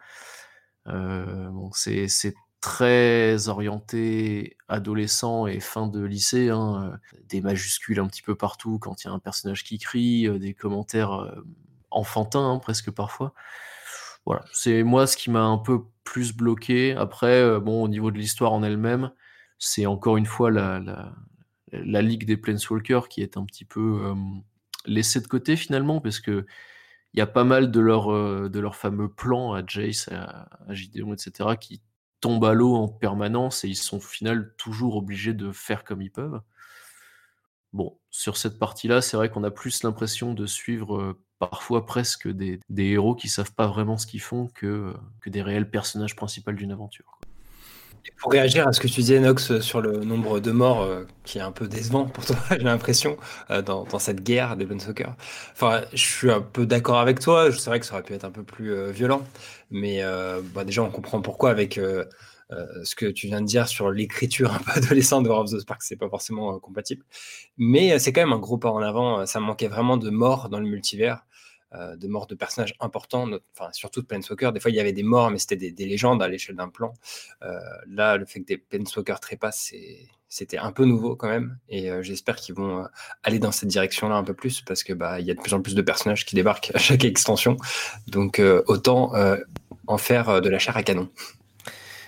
c'est 1.73 2.35
très 2.61 3.49
orienté 3.49 4.57
adolescent 4.69 5.47
et 5.47 5.61
fin 5.61 5.87
de 5.87 6.03
lycée, 6.03 6.51
hein, 6.51 6.99
des 7.29 7.41
majuscules 7.41 8.01
un 8.01 8.07
petit 8.09 8.23
peu 8.23 8.35
partout 8.35 8.79
quand 8.79 9.05
il 9.05 9.07
y 9.07 9.11
a 9.11 9.13
un 9.13 9.19
personnage 9.19 9.63
qui 9.63 9.79
crie, 9.79 10.29
des 10.39 10.55
commentaires 10.55 11.33
enfantins 11.91 12.53
hein, 12.53 12.59
presque 12.59 12.91
parfois. 12.91 13.35
Voilà, 14.27 14.45
c'est 14.53 14.83
moi 14.83 15.07
ce 15.07 15.17
qui 15.17 15.31
m'a 15.31 15.43
un 15.45 15.59
peu 15.59 15.85
plus 16.03 16.35
bloqué. 16.35 16.95
Après, 16.95 17.61
bon, 17.61 17.85
au 17.85 17.89
niveau 17.89 18.11
de 18.11 18.19
l'histoire 18.19 18.53
en 18.53 18.63
elle-même, 18.65 19.13
c'est 19.59 19.87
encore 19.87 20.17
une 20.17 20.27
fois 20.27 20.51
la 20.51 21.13
ligue 21.83 22.25
des 22.27 22.37
Planeswalkers 22.37 23.09
qui 23.09 23.23
est 23.23 23.37
un 23.37 23.45
petit 23.45 23.65
peu 23.65 24.01
euh, 24.05 24.15
laissée 24.87 25.21
de 25.21 25.27
côté 25.27 25.57
finalement, 25.57 26.01
parce 26.01 26.21
que 26.21 26.47
il 27.15 27.19
y 27.19 27.23
a 27.23 27.27
pas 27.27 27.45
mal 27.45 27.71
de 27.71 27.81
leurs 27.81 28.13
euh, 28.13 28.49
de 28.49 28.61
leurs 28.61 28.77
fameux 28.77 29.09
plans 29.09 29.55
à 29.55 29.67
Jace, 29.67 30.09
à, 30.09 30.49
Gideon, 30.71 31.15
etc., 31.15 31.51
qui 31.61 31.81
tombent 32.21 32.45
à 32.45 32.55
l'eau 32.55 32.75
en 32.75 32.89
permanence 32.89 33.65
et 33.65 33.69
ils 33.69 33.77
sont 33.77 33.99
au 33.99 34.01
final 34.01 34.55
toujours 34.57 34.97
obligés 34.97 35.35
de 35.35 35.53
faire 35.53 35.85
comme 35.85 36.03
ils 36.03 36.11
peuvent. 36.11 36.41
Bon, 37.73 37.99
sur 38.11 38.37
cette 38.37 38.59
partie-là, 38.59 39.03
c'est 39.03 39.17
vrai 39.17 39.31
qu'on 39.31 39.45
a 39.45 39.51
plus 39.51 39.83
l'impression 39.83 40.35
de 40.35 40.47
suivre 40.47 40.97
euh, 40.97 41.23
parfois 41.39 41.85
presque 41.87 42.29
des, 42.29 42.61
héros 42.71 43.15
qui 43.15 43.29
savent 43.29 43.55
pas 43.55 43.67
vraiment 43.67 43.99
ce 43.99 44.07
qu'ils 44.07 44.23
font 44.23 44.49
que, 44.49 44.95
que 45.21 45.31
des 45.31 45.43
réels 45.43 45.71
personnages 45.71 46.17
principaux 46.17 46.53
d'une 46.53 46.73
aventure. 46.73 47.19
Pour 48.19 48.33
réagir 48.33 48.67
à 48.67 48.73
ce 48.73 48.81
que 48.81 48.87
tu 48.87 49.01
disais, 49.01 49.21
Nox, 49.21 49.61
sur 49.61 49.81
le 49.81 49.99
nombre 50.05 50.41
de 50.41 50.51
morts, 50.51 50.83
euh, 50.83 51.05
qui 51.25 51.39
est 51.39 51.43
un 51.43 51.53
peu 51.53 51.69
décevant 51.69 52.07
pour 52.07 52.25
toi, 52.25 52.37
j'ai 52.51 52.59
l'impression, 52.59 53.17
euh, 53.51 53.63
dans, 53.63 53.87
cette 53.99 54.23
guerre 54.23 54.57
des 54.57 54.65
bonnes 54.65 54.81
soccer. 54.81 55.15
Enfin, 55.53 55.83
je 55.93 56.05
suis 56.05 56.31
un 56.31 56.41
peu 56.41 56.67
d'accord 56.67 56.99
avec 56.99 57.21
toi. 57.21 57.51
C'est 57.53 57.71
vrai 57.71 57.81
que 57.81 57.87
ça 57.87 57.95
aurait 57.95 58.03
pu 58.03 58.15
être 58.15 58.25
un 58.25 58.31
peu 58.31 58.43
plus 58.43 58.73
euh, 58.73 58.91
violent. 58.91 59.23
Mais 59.71 60.03
bah, 60.55 60.65
déjà, 60.65 60.83
on 60.83 60.91
comprend 60.91 61.21
pourquoi 61.21 61.51
avec 61.51 61.75
ce 61.75 62.95
que 62.95 63.07
tu 63.07 63.27
viens 63.27 63.41
de 63.41 63.47
dire 63.47 63.67
sur 63.67 63.91
l'écriture 63.91 64.53
un 64.55 64.59
peu 64.59 64.71
adolescente 64.77 65.25
de 65.25 65.29
War 65.29 65.41
of 65.41 65.51
the 65.51 65.59
Spark, 65.59 65.83
c'est 65.83 65.97
pas 65.97 66.09
forcément 66.09 66.57
compatible. 66.61 67.05
Mais 67.59 67.99
c'est 67.99 68.13
quand 68.13 68.21
même 68.21 68.33
un 68.33 68.39
gros 68.39 68.59
pas 68.59 68.71
en 68.71 68.79
avant. 68.79 69.27
Ça 69.27 69.41
manquait 69.41 69.67
vraiment 69.67 69.97
de 69.97 70.09
morts 70.11 70.49
dans 70.49 70.61
le 70.61 70.67
multivers. 70.67 71.25
Euh, 71.75 71.97
de 71.97 72.07
morts 72.07 72.29
de 72.29 72.37
personnages 72.37 72.75
importants, 72.79 73.29
enfin, 73.53 73.71
surtout 73.73 74.01
de 74.01 74.07
Planeswalker. 74.07 74.53
Des 74.53 74.61
fois, 74.61 74.71
il 74.71 74.77
y 74.77 74.81
avait 74.81 74.93
des 74.93 75.03
morts, 75.03 75.33
mais 75.33 75.39
c'était 75.39 75.57
des, 75.57 75.87
légendes 75.87 76.23
à 76.23 76.29
l'échelle 76.29 76.55
d'un 76.55 76.69
plan. 76.69 76.95
Euh, 77.43 77.59
là, 77.89 78.17
le 78.17 78.25
fait 78.25 78.39
que 78.41 78.47
des 78.47 78.57
Planeswalkers 78.57 79.19
trépassent, 79.19 79.75
c'était 80.29 80.59
un 80.59 80.71
peu 80.71 80.85
nouveau 80.85 81.17
quand 81.17 81.29
même. 81.29 81.59
Et 81.69 81.91
euh, 81.91 82.03
j'espère 82.03 82.37
qu'ils 82.37 82.55
vont 82.55 82.87
aller 83.25 83.41
dans 83.41 83.51
cette 83.51 83.69
direction-là 83.69 84.15
un 84.15 84.23
peu 84.23 84.33
plus, 84.33 84.61
parce 84.61 84.85
que 84.85 84.93
bah, 84.93 85.19
y 85.19 85.29
a 85.29 85.35
de 85.35 85.41
plus 85.41 85.55
en 85.55 85.61
plus 85.61 85.75
de 85.75 85.83
personnages 85.83 86.25
qui 86.25 86.37
débarquent 86.37 86.71
à 86.73 86.79
chaque 86.79 87.05
extension. 87.05 87.57
Donc, 88.07 88.41
autant 88.69 89.13
en 89.89 89.99
faire 89.99 90.41
de 90.41 90.49
la 90.49 90.61
chair 90.61 90.77
à 90.77 90.85
canon. 90.85 91.11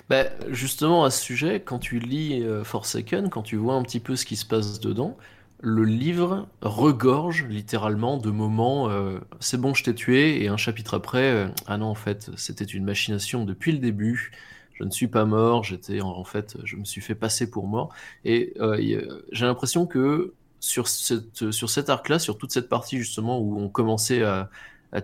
Bah, 0.08 0.26
justement, 0.50 1.04
à 1.04 1.10
ce 1.10 1.20
sujet, 1.20 1.60
quand 1.60 1.80
tu 1.80 1.98
lis 1.98 2.46
Forsaken, 2.62 3.28
quand 3.28 3.42
tu 3.42 3.56
vois 3.56 3.74
un 3.74 3.82
petit 3.82 4.00
peu 4.00 4.14
ce 4.14 4.24
qui 4.24 4.36
se 4.36 4.46
passe 4.46 4.78
dedans, 4.78 5.16
le 5.60 5.84
livre 5.84 6.48
regorge 6.62 7.44
littéralement 7.44 8.16
de 8.16 8.30
moments 8.30 8.90
euh, 8.90 9.18
c'est 9.40 9.60
bon 9.60 9.74
je 9.74 9.82
t'ai 9.82 9.94
tué 9.94 10.42
et 10.42 10.48
un 10.48 10.56
chapitre 10.56 10.94
après 10.94 11.30
euh, 11.32 11.48
ah 11.66 11.78
non 11.78 11.86
en 11.86 11.94
fait 11.96 12.30
c'était 12.36 12.64
une 12.64 12.84
machination 12.84 13.44
depuis 13.44 13.72
le 13.72 13.78
début. 13.78 14.32
Je 14.74 14.84
ne 14.84 14.90
suis 14.90 15.08
pas 15.08 15.24
mort 15.24 15.64
j'étais 15.64 16.00
en, 16.00 16.22
fait 16.22 16.56
je 16.62 16.76
me 16.76 16.84
suis 16.84 17.00
fait 17.00 17.16
passer 17.16 17.50
pour 17.50 17.66
mort. 17.66 17.92
Et 18.24 18.54
euh, 18.60 19.24
j'ai 19.32 19.46
l'impression 19.46 19.86
que 19.86 20.34
sur 20.60 20.86
cette 20.86 21.50
sur 21.50 21.70
cet 21.70 21.90
arc 21.90 22.08
là 22.08 22.20
sur 22.20 22.38
toute 22.38 22.52
cette 22.52 22.68
partie 22.68 22.98
justement 22.98 23.40
où 23.40 23.58
on 23.58 23.68
commençait 23.68 24.22
à, 24.22 24.50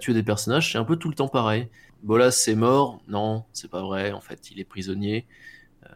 tuer 0.00 0.14
des 0.14 0.23
personnages 0.23 0.73
c'est 0.73 0.78
un 0.78 0.84
peu 0.84 0.96
tout 0.96 1.08
le 1.08 1.16
temps 1.16 1.28
pareil. 1.28 1.68
Bolas 2.04 2.30
c'est 2.30 2.54
mort 2.54 3.00
non 3.08 3.44
c'est 3.52 3.70
pas 3.70 3.82
vrai 3.82 4.12
en 4.12 4.20
fait 4.20 4.50
il 4.52 4.61
est 4.61 4.64
prisonnier. 4.64 5.26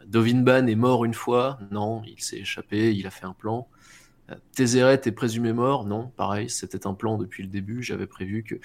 Dovinban 0.05 0.67
est 0.67 0.75
mort 0.75 1.05
une 1.05 1.13
fois 1.13 1.59
non 1.71 2.01
il 2.05 2.21
s'est 2.21 2.39
échappé 2.39 2.93
il 2.93 3.07
a 3.07 3.11
fait 3.11 3.25
un 3.25 3.33
plan 3.33 3.67
Tézéret 4.55 5.01
est 5.05 5.11
présumé 5.11 5.53
mort? 5.53 5.85
Non, 5.85 6.11
pareil, 6.15 6.49
c'était 6.49 6.87
un 6.87 6.93
plan 6.93 7.17
depuis 7.17 7.43
le 7.43 7.49
début. 7.49 7.83
J'avais 7.83 8.07
prévu 8.07 8.43
que. 8.43 8.55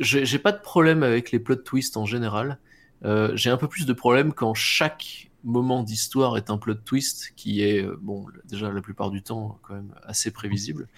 J'ai 0.00 0.38
pas 0.38 0.52
de 0.52 0.60
problème 0.60 1.02
avec 1.02 1.30
les 1.30 1.38
plot 1.38 1.56
twists 1.56 1.96
en 1.96 2.04
général. 2.04 2.58
Euh, 3.04 3.30
j'ai 3.34 3.50
un 3.50 3.56
peu 3.56 3.68
plus 3.68 3.86
de 3.86 3.92
problème 3.92 4.32
quand 4.32 4.52
chaque 4.52 5.30
moment 5.44 5.82
d'histoire 5.82 6.36
est 6.36 6.50
un 6.50 6.58
plot 6.58 6.74
twist 6.74 7.32
qui 7.34 7.62
est, 7.62 7.82
euh, 7.82 7.96
bon, 8.02 8.26
déjà 8.44 8.70
la 8.70 8.82
plupart 8.82 9.10
du 9.10 9.22
temps, 9.22 9.58
quand 9.62 9.74
même 9.74 9.94
assez 10.02 10.30
prévisible. 10.30 10.88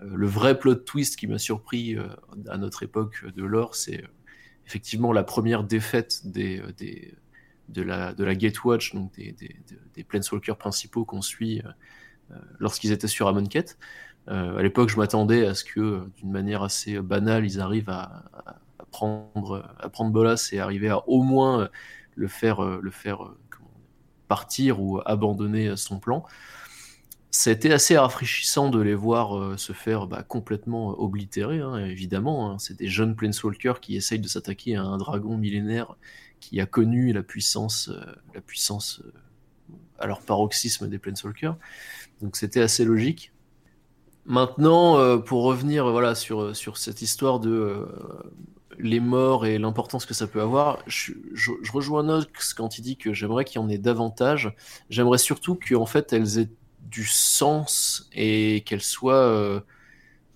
Euh, 0.00 0.10
le 0.14 0.26
vrai 0.26 0.58
plot 0.58 0.76
twist 0.76 1.16
qui 1.16 1.26
m'a 1.26 1.38
surpris 1.38 1.96
à 2.48 2.58
notre 2.58 2.82
époque 2.82 3.24
de 3.36 3.44
l'or, 3.44 3.74
c'est 3.74 4.02
effectivement 4.66 5.12
la 5.12 5.22
première 5.22 5.62
défaite 5.62 6.22
de, 6.26 6.62
la, 7.82 8.12
de 8.14 8.24
la 8.24 8.34
Gatewatch, 8.34 8.94
donc 8.94 9.14
des, 9.14 9.32
des, 9.32 9.54
des 9.94 10.04
Planeswalkers 10.04 10.56
principaux 10.56 11.04
qu'on 11.04 11.22
suit 11.22 11.62
lorsqu'ils 12.58 12.92
étaient 12.92 13.08
sur 13.08 13.28
Amonkhet. 13.28 13.76
Euh, 14.28 14.56
à 14.58 14.62
l'époque, 14.62 14.88
je 14.88 14.96
m'attendais 14.96 15.46
à 15.46 15.54
ce 15.54 15.64
que, 15.64 16.06
d'une 16.16 16.30
manière 16.30 16.62
assez 16.62 17.00
banale, 17.00 17.44
ils 17.44 17.60
arrivent 17.60 17.90
à, 17.90 18.24
prendre, 18.90 19.74
à 19.78 19.88
prendre 19.88 20.12
Bolas 20.12 20.50
et 20.52 20.60
arriver 20.60 20.88
à 20.88 21.08
au 21.08 21.22
moins 21.22 21.68
le 22.14 22.28
faire, 22.28 22.80
faire 22.90 23.32
partir 24.28 24.80
ou 24.80 25.00
abandonner 25.04 25.76
son 25.76 25.98
plan. 25.98 26.24
Été 27.46 27.72
assez 27.72 27.96
rafraîchissant 27.96 28.68
de 28.68 28.80
les 28.80 28.94
voir 28.94 29.58
se 29.58 29.72
faire 29.72 30.06
bah, 30.06 30.22
complètement 30.22 30.90
oblitérer, 31.00 31.60
hein, 31.60 31.76
évidemment. 31.78 32.52
Hein. 32.52 32.58
C'est 32.58 32.76
des 32.76 32.88
jeunes 32.88 33.16
Planeswalkers 33.16 33.80
qui 33.80 33.96
essayent 33.96 34.20
de 34.20 34.28
s'attaquer 34.28 34.76
à 34.76 34.82
un 34.82 34.98
dragon 34.98 35.38
millénaire 35.38 35.96
qui 36.40 36.60
a 36.60 36.66
connu 36.66 37.12
la 37.12 37.22
puissance, 37.22 37.90
la 38.34 38.40
puissance 38.40 39.02
à 39.98 40.06
leur 40.06 40.20
paroxysme 40.20 40.88
des 40.88 40.98
Planeswalkers. 40.98 41.56
Donc 42.22 42.36
c'était 42.36 42.60
assez 42.60 42.84
logique. 42.84 43.32
Maintenant, 44.24 44.98
euh, 44.98 45.18
pour 45.18 45.42
revenir 45.42 45.90
voilà, 45.90 46.14
sur, 46.14 46.54
sur 46.54 46.76
cette 46.76 47.02
histoire 47.02 47.40
de 47.40 47.50
euh, 47.50 47.86
les 48.78 49.00
morts 49.00 49.46
et 49.46 49.58
l'importance 49.58 50.06
que 50.06 50.14
ça 50.14 50.28
peut 50.28 50.40
avoir, 50.40 50.78
je, 50.86 51.12
rejoins 51.72 52.04
Nox 52.04 52.54
quand 52.54 52.78
il 52.78 52.82
dit 52.82 52.96
que 52.96 53.12
j'aimerais 53.12 53.44
qu'il 53.44 53.60
y 53.60 53.64
en 53.64 53.68
ait 53.68 53.78
davantage. 53.78 54.54
J'aimerais 54.90 55.18
surtout 55.18 55.56
qu'en 55.56 55.86
fait 55.86 56.12
elles 56.12 56.38
aient 56.38 56.50
du 56.82 57.04
sens 57.04 58.08
et 58.12 58.62
qu'elles 58.64 58.82
soient 58.82 59.14
euh, 59.14 59.60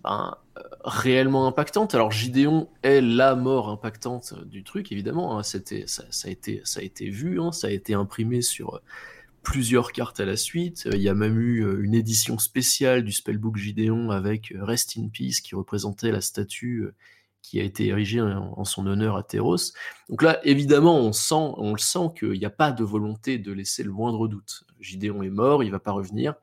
ben, 0.02 0.36
réellement 0.84 1.46
impactantes. 1.46 1.94
Alors 1.94 2.10
Gideon 2.10 2.68
est 2.82 3.00
la 3.00 3.36
mort 3.36 3.68
impactante 3.68 4.34
du 4.46 4.64
truc, 4.64 4.90
évidemment. 4.90 5.38
Hein. 5.38 5.44
C'était, 5.44 5.84
ça, 5.86 6.04
a 6.24 6.28
été, 6.28 6.60
ça 6.64 6.80
a 6.80 6.82
été 6.82 7.08
vu, 7.08 7.40
hein. 7.40 7.52
ça 7.52 7.68
a 7.68 7.70
été 7.70 7.94
imprimé 7.94 8.42
sur 8.42 8.80
plusieurs 9.46 9.92
cartes 9.92 10.18
à 10.18 10.24
la 10.24 10.36
suite. 10.36 10.88
Il 10.92 11.00
y 11.00 11.08
a 11.08 11.14
même 11.14 11.38
eu 11.38 11.64
euh, 11.64 11.80
une 11.84 11.94
édition 11.94 12.36
spéciale 12.36 13.04
du 13.04 13.12
spellbook 13.12 13.56
Gideon 13.56 14.10
avec 14.10 14.50
euh, 14.50 14.64
Rest 14.64 14.94
in 14.98 15.08
Peace 15.08 15.40
qui 15.40 15.54
représentait 15.54 16.10
la 16.10 16.20
statue 16.20 16.78
euh, 16.78 16.94
qui 17.42 17.60
a 17.60 17.62
été 17.62 17.86
érigée 17.86 18.20
en, 18.20 18.64
son 18.64 18.88
honneur 18.88 19.16
à 19.16 19.22
Theros. 19.22 19.72
Donc 20.08 20.22
là, 20.22 20.40
évidemment, 20.44 20.98
on 20.98 21.12
sent, 21.12 21.52
on 21.58 21.74
le 21.74 21.78
sent 21.78 22.10
qu'il 22.18 22.32
n'y 22.32 22.44
a 22.44 22.50
pas 22.50 22.72
de 22.72 22.82
volonté 22.82 23.38
de 23.38 23.52
laisser 23.52 23.84
le 23.84 23.92
moindre 23.92 24.26
doute. 24.26 24.64
Gideon 24.80 25.22
est 25.22 25.30
mort, 25.30 25.62
il 25.62 25.70
va 25.70 25.78
pas 25.78 25.92
revenir. 25.92 26.34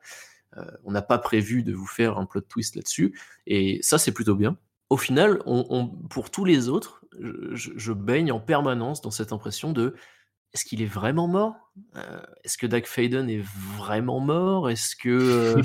on 0.84 0.90
n'a 0.90 1.02
pas 1.02 1.18
prévu 1.18 1.62
de 1.62 1.74
vous 1.74 1.86
faire 1.86 2.16
un 2.16 2.24
plot 2.24 2.40
twist 2.40 2.74
là-dessus, 2.74 3.20
et 3.46 3.80
ça 3.82 3.98
c'est 3.98 4.12
plutôt 4.12 4.34
bien. 4.34 4.56
Au 4.88 4.96
final, 4.96 5.42
pour 6.08 6.30
tous 6.30 6.46
les 6.46 6.70
autres, 6.70 7.04
je, 7.20 7.92
baigne 7.92 8.32
en 8.32 8.40
permanence 8.40 9.02
dans 9.02 9.10
cette 9.10 9.34
impression 9.34 9.72
de 9.72 9.94
est-ce 10.54 10.64
qu'il 10.64 10.80
est 10.82 10.86
vraiment 10.86 11.26
mort? 11.26 11.72
Euh, 11.96 12.22
Est-ce 12.44 12.56
que 12.56 12.66
Doug 12.66 12.86
Faden 12.86 13.28
est 13.28 13.42
vraiment 13.76 14.20
mort? 14.20 14.70
Est-ce 14.70 14.94
que 14.94 15.08
euh, 15.58 15.62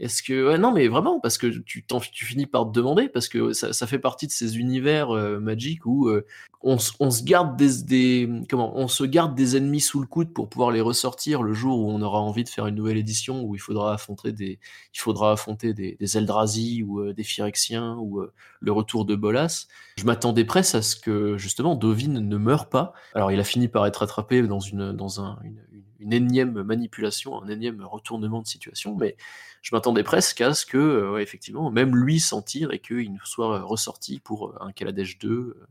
Est-ce 0.00 0.24
que 0.24 0.56
non 0.56 0.72
mais 0.72 0.88
vraiment 0.88 1.20
parce 1.20 1.38
que 1.38 1.46
tu, 1.46 1.86
tu 1.86 2.24
finis 2.24 2.46
par 2.46 2.66
te 2.66 2.72
demander 2.72 3.08
parce 3.08 3.28
que 3.28 3.52
ça, 3.52 3.86
fait 3.86 4.00
partie 4.00 4.26
de 4.26 4.32
ces 4.32 4.58
univers 4.58 5.10
euh, 5.10 5.38
magiques 5.38 5.86
où 5.86 6.08
euh, 6.08 6.26
on, 6.62 6.78
se 6.78 7.22
garde 7.22 7.56
des, 7.56 8.28
comment 8.50 8.76
on 8.76 8.88
se 8.88 9.04
garde 9.04 9.36
des 9.36 9.56
ennemis 9.56 9.80
sous 9.80 10.00
le 10.00 10.08
coude 10.08 10.32
pour 10.32 10.48
pouvoir 10.48 10.72
les 10.72 10.80
ressortir 10.80 11.44
le 11.44 11.52
jour 11.52 11.78
où 11.78 11.92
on 11.92 12.02
aura 12.02 12.18
envie 12.18 12.42
de 12.42 12.48
faire 12.48 12.66
une 12.66 12.74
nouvelle 12.74 12.96
édition 12.96 13.44
où 13.44 13.54
il 13.54 13.60
faudra 13.60 13.94
affronter 13.94 14.32
des 14.32 14.58
il 14.94 14.98
faudra 14.98 15.30
affronter 15.30 15.74
des, 15.74 15.96
des 16.00 16.18
Eldrazi 16.18 16.82
ou 16.82 16.98
euh, 16.98 17.12
des 17.12 17.22
Phyrexiens 17.22 17.96
ou 17.96 18.20
le 18.60 18.72
retour 18.72 19.04
de 19.04 19.14
Bolas. 19.14 19.68
Je 19.96 20.04
m'attendais 20.04 20.44
presque 20.44 20.74
à 20.74 20.82
ce 20.82 20.96
que 20.96 21.38
justement 21.38 21.76
Dovin 21.76 22.20
ne 22.20 22.36
meure 22.36 22.68
pas. 22.68 22.94
Alors 23.14 23.30
il 23.30 23.38
a 23.38 23.44
fini 23.44 23.68
par 23.68 23.86
être 23.86 24.02
attrapé 24.02 24.42
dans 24.42 24.58
une 24.58 24.92
dans 24.92 25.20
un, 25.20 25.38
une, 25.44 25.60
une 26.04 26.12
énième 26.12 26.62
manipulation, 26.62 27.42
un 27.42 27.48
énième 27.48 27.82
retournement 27.82 28.42
de 28.42 28.46
situation, 28.46 28.94
mais 28.94 29.16
je 29.62 29.74
m'attendais 29.74 30.02
presque 30.02 30.40
à 30.42 30.52
ce 30.52 30.66
que, 30.66 30.76
euh, 30.76 31.18
effectivement, 31.18 31.70
même 31.70 31.96
lui 31.96 32.20
s'en 32.20 32.42
tire 32.42 32.70
et 32.72 32.78
qu'il 32.78 33.18
soit 33.24 33.60
ressorti 33.62 34.20
pour 34.20 34.48
euh, 34.48 34.56
un 34.60 34.72
Kaladesh 34.72 35.18
2. 35.18 35.28
Euh. 35.28 35.66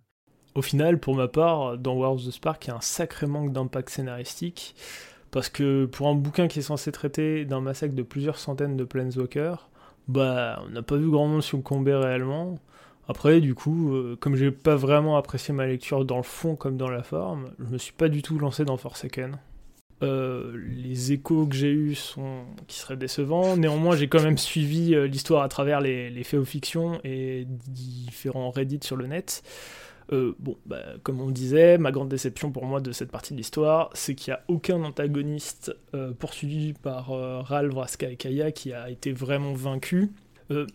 Au 0.56 0.63
final, 0.63 1.00
pour 1.00 1.16
ma 1.16 1.28
part, 1.28 1.78
dans 1.78 1.94
War 1.94 2.13
of 2.13 2.25
the 2.25 2.32
Spark, 2.32 2.66
il 2.66 2.70
y 2.70 2.72
a 2.72 2.75
un 2.75 2.82
sacré 2.82 3.28
manque 3.28 3.54
d'impact 3.54 3.90
scénaristique, 3.90 4.75
parce 5.30 5.50
que 5.50 5.86
pour 5.86 6.08
un 6.08 6.16
bouquin 6.16 6.48
qui 6.48 6.60
est 6.60 6.63
censé 6.63 6.92
traiter 6.92 7.46
d'un 7.46 7.62
massacre 7.62 7.94
de 7.94 8.04
plusieurs 8.04 8.38
centaines 8.38 8.78
de 8.78 8.84
Planeswalkers, 8.84 9.70
bah, 10.08 10.62
on 10.66 10.70
n'a 10.72 10.82
pas 10.82 10.98
vu 10.98 11.10
grand 11.10 11.28
monde 11.28 11.42
succomber 11.42 11.94
réellement. 11.94 12.56
Après, 13.08 13.42
du 13.42 13.54
coup, 13.54 13.94
comme 14.20 14.36
j'ai 14.36 14.52
pas 14.52 14.75
vraiment 14.75 15.18
apprécié 15.18 15.54
ma 15.54 15.66
lecture 15.66 16.06
dans 16.06 16.18
le 16.18 16.24
fond 16.24 16.56
comme 16.56 16.78
dans 16.78 16.90
la 16.90 17.04
forme, 17.04 17.52
je 17.60 17.66
me 17.66 17.78
suis 17.78 17.94
pas 17.94 18.10
du 18.10 18.22
tout 18.22 18.40
lancé 18.40 18.63
dans 18.63 18.78
Forsaken. 18.78 19.38
Euh, 20.02 20.52
les 20.76 21.14
échos 21.14 21.46
que 21.46 21.56
j'ai 21.56 21.72
eus 21.72 21.96
sont 21.96 22.46
qui 22.68 22.78
seraient 22.78 22.98
décevants. 22.98 23.56
Néanmoins, 23.56 23.96
j'ai 23.96 24.08
quand 24.08 24.22
même 24.22 24.38
suivi 24.38 24.96
euh, 24.96 25.08
l'histoire 25.08 25.44
à 25.44 25.50
travers 25.50 25.82
les, 25.82 26.10
les 26.10 26.24
faits 26.24 26.40
aux 26.40 26.46
fictions 26.46 27.00
et 27.04 27.46
différents 27.48 28.52
Reddit 28.52 28.80
sur 28.84 28.96
le 28.96 29.08
net. 29.08 29.44
Euh, 30.12 30.36
bon, 30.40 30.58
bah, 30.66 30.82
comme 31.04 31.22
on 31.22 31.30
disait, 31.30 31.78
ma 31.78 31.92
grande 31.92 32.10
déception 32.10 32.52
pour 32.52 32.66
moi 32.66 32.82
de 32.82 32.92
cette 32.92 33.12
partie 33.12 33.34
de 33.34 33.38
l'histoire, 33.38 33.90
c'est 33.94 34.16
qu'il 34.16 34.32
n'y 34.32 34.36
a 34.36 34.44
aucun 34.50 34.84
antagoniste 34.84 35.74
poursuivi 36.20 36.74
par 36.74 37.08
Ral, 37.46 37.70
Vraska 37.70 38.10
et 38.10 38.18
Kaya 38.18 38.52
qui 38.52 38.74
a 38.74 38.90
été 38.90 39.14
vraiment 39.14 39.54
vaincu. 39.54 40.12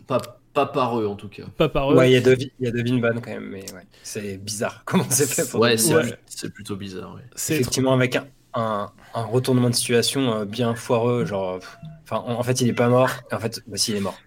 Pas, 0.07 0.19
pas, 0.53 0.65
par 0.65 0.99
eux 0.99 1.05
en 1.05 1.15
tout 1.15 1.29
cas. 1.29 1.43
Pas 1.55 1.69
par 1.69 1.93
eux. 1.93 1.95
Ouais, 1.95 2.09
il 2.09 2.13
y 2.13 2.67
a 2.67 2.71
Devin 2.71 2.97
Ban 2.97 3.21
quand 3.21 3.29
même, 3.29 3.49
mais 3.49 3.71
ouais. 3.71 3.85
c'est 4.01 4.37
bizarre 4.37 4.81
comment 4.85 5.05
c'est 5.09 5.29
fait. 5.29 5.47
Pour 5.49 5.59
ouais, 5.59 5.77
c'est 5.77 6.51
plutôt 6.51 6.75
bizarre. 6.75 7.13
Ouais. 7.13 7.21
Effectivement, 7.35 7.93
avec 7.93 8.15
un, 8.15 8.25
un, 8.53 8.91
retournement 9.13 9.69
de 9.69 9.75
situation 9.75 10.33
euh, 10.33 10.45
bien 10.45 10.75
foireux, 10.75 11.25
genre, 11.25 11.59
enfin, 12.03 12.23
en, 12.25 12.43
fait, 12.43 12.61
il 12.61 12.67
est 12.67 12.73
pas 12.73 12.89
mort, 12.89 13.09
en 13.31 13.39
fait, 13.39 13.61
voici, 13.67 13.91
il 13.91 13.97
est 13.97 14.01
mort. 14.01 14.17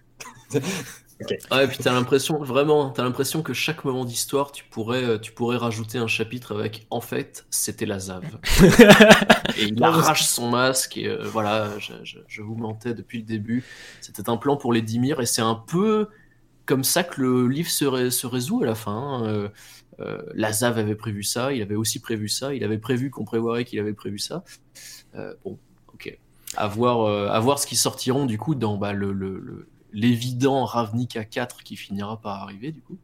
Ouais, 1.51 1.63
et 1.63 1.67
puis 1.67 1.77
t'as 1.77 1.93
l'impression, 1.93 2.43
vraiment, 2.43 2.89
t'as 2.89 3.03
l'impression 3.03 3.43
que 3.43 3.53
chaque 3.53 3.85
moment 3.85 4.03
d'histoire, 4.03 4.51
tu 4.51 4.65
pourrais, 4.65 5.03
euh, 5.03 5.17
tu 5.17 5.31
pourrais 5.31 5.57
rajouter 5.57 5.97
un 5.97 6.07
chapitre 6.07 6.53
avec, 6.53 6.85
en 6.89 6.99
fait, 6.99 7.45
c'était 7.49 7.85
la 7.85 7.99
Zave. 7.99 8.39
et 9.57 9.65
il 9.65 9.81
arrache 9.83 10.23
son 10.23 10.49
masque, 10.49 10.97
et 10.97 11.07
euh, 11.07 11.23
voilà, 11.23 11.69
je, 11.79 12.41
vous 12.41 12.55
mentais 12.55 12.93
depuis 12.93 13.19
le 13.19 13.25
début. 13.25 13.63
C'était 14.01 14.29
un 14.29 14.37
plan 14.37 14.57
pour 14.57 14.73
les 14.73 14.81
Dimir, 14.81 15.21
et 15.21 15.25
c'est 15.25 15.41
un 15.41 15.55
peu 15.55 16.09
comme 16.65 16.83
ça 16.83 17.03
que 17.03 17.21
le 17.21 17.47
livre 17.47 17.69
se, 17.69 18.09
se 18.09 18.27
résout 18.27 18.63
à 18.63 18.65
la 18.65 18.75
fin. 18.75 19.23
Hein, 19.23 19.51
euh, 19.99 20.21
Lazav 20.33 20.77
avait 20.77 20.95
prévu 20.95 21.23
ça, 21.23 21.53
il 21.53 21.61
avait 21.61 21.75
aussi 21.75 21.99
prévu 21.99 22.29
ça, 22.29 22.53
il 22.53 22.63
avait 22.63 22.77
prévu 22.77 23.09
qu'on 23.09 23.25
prévoirait 23.25 23.65
qu'il 23.65 23.79
avait 23.79 23.93
prévu 23.93 24.19
ça. 24.19 24.43
Euh, 25.15 25.33
bon, 25.43 25.57
ok. 25.93 26.17
À 26.55 26.67
voir, 26.67 27.01
euh, 27.01 27.29
à 27.29 27.39
voir 27.39 27.59
ce 27.59 27.67
qui 27.67 27.75
sortiront 27.75 28.25
du 28.25 28.37
coup 28.37 28.55
dans 28.55 28.77
bah, 28.77 28.93
le, 28.93 29.67
l'évident 29.91 30.65
Ravnica 30.65 31.23
4 31.23 31.63
qui 31.63 31.75
finira 31.75 32.19
par 32.19 32.43
arriver 32.43 32.71
du 32.71 32.81
coup. 32.81 32.97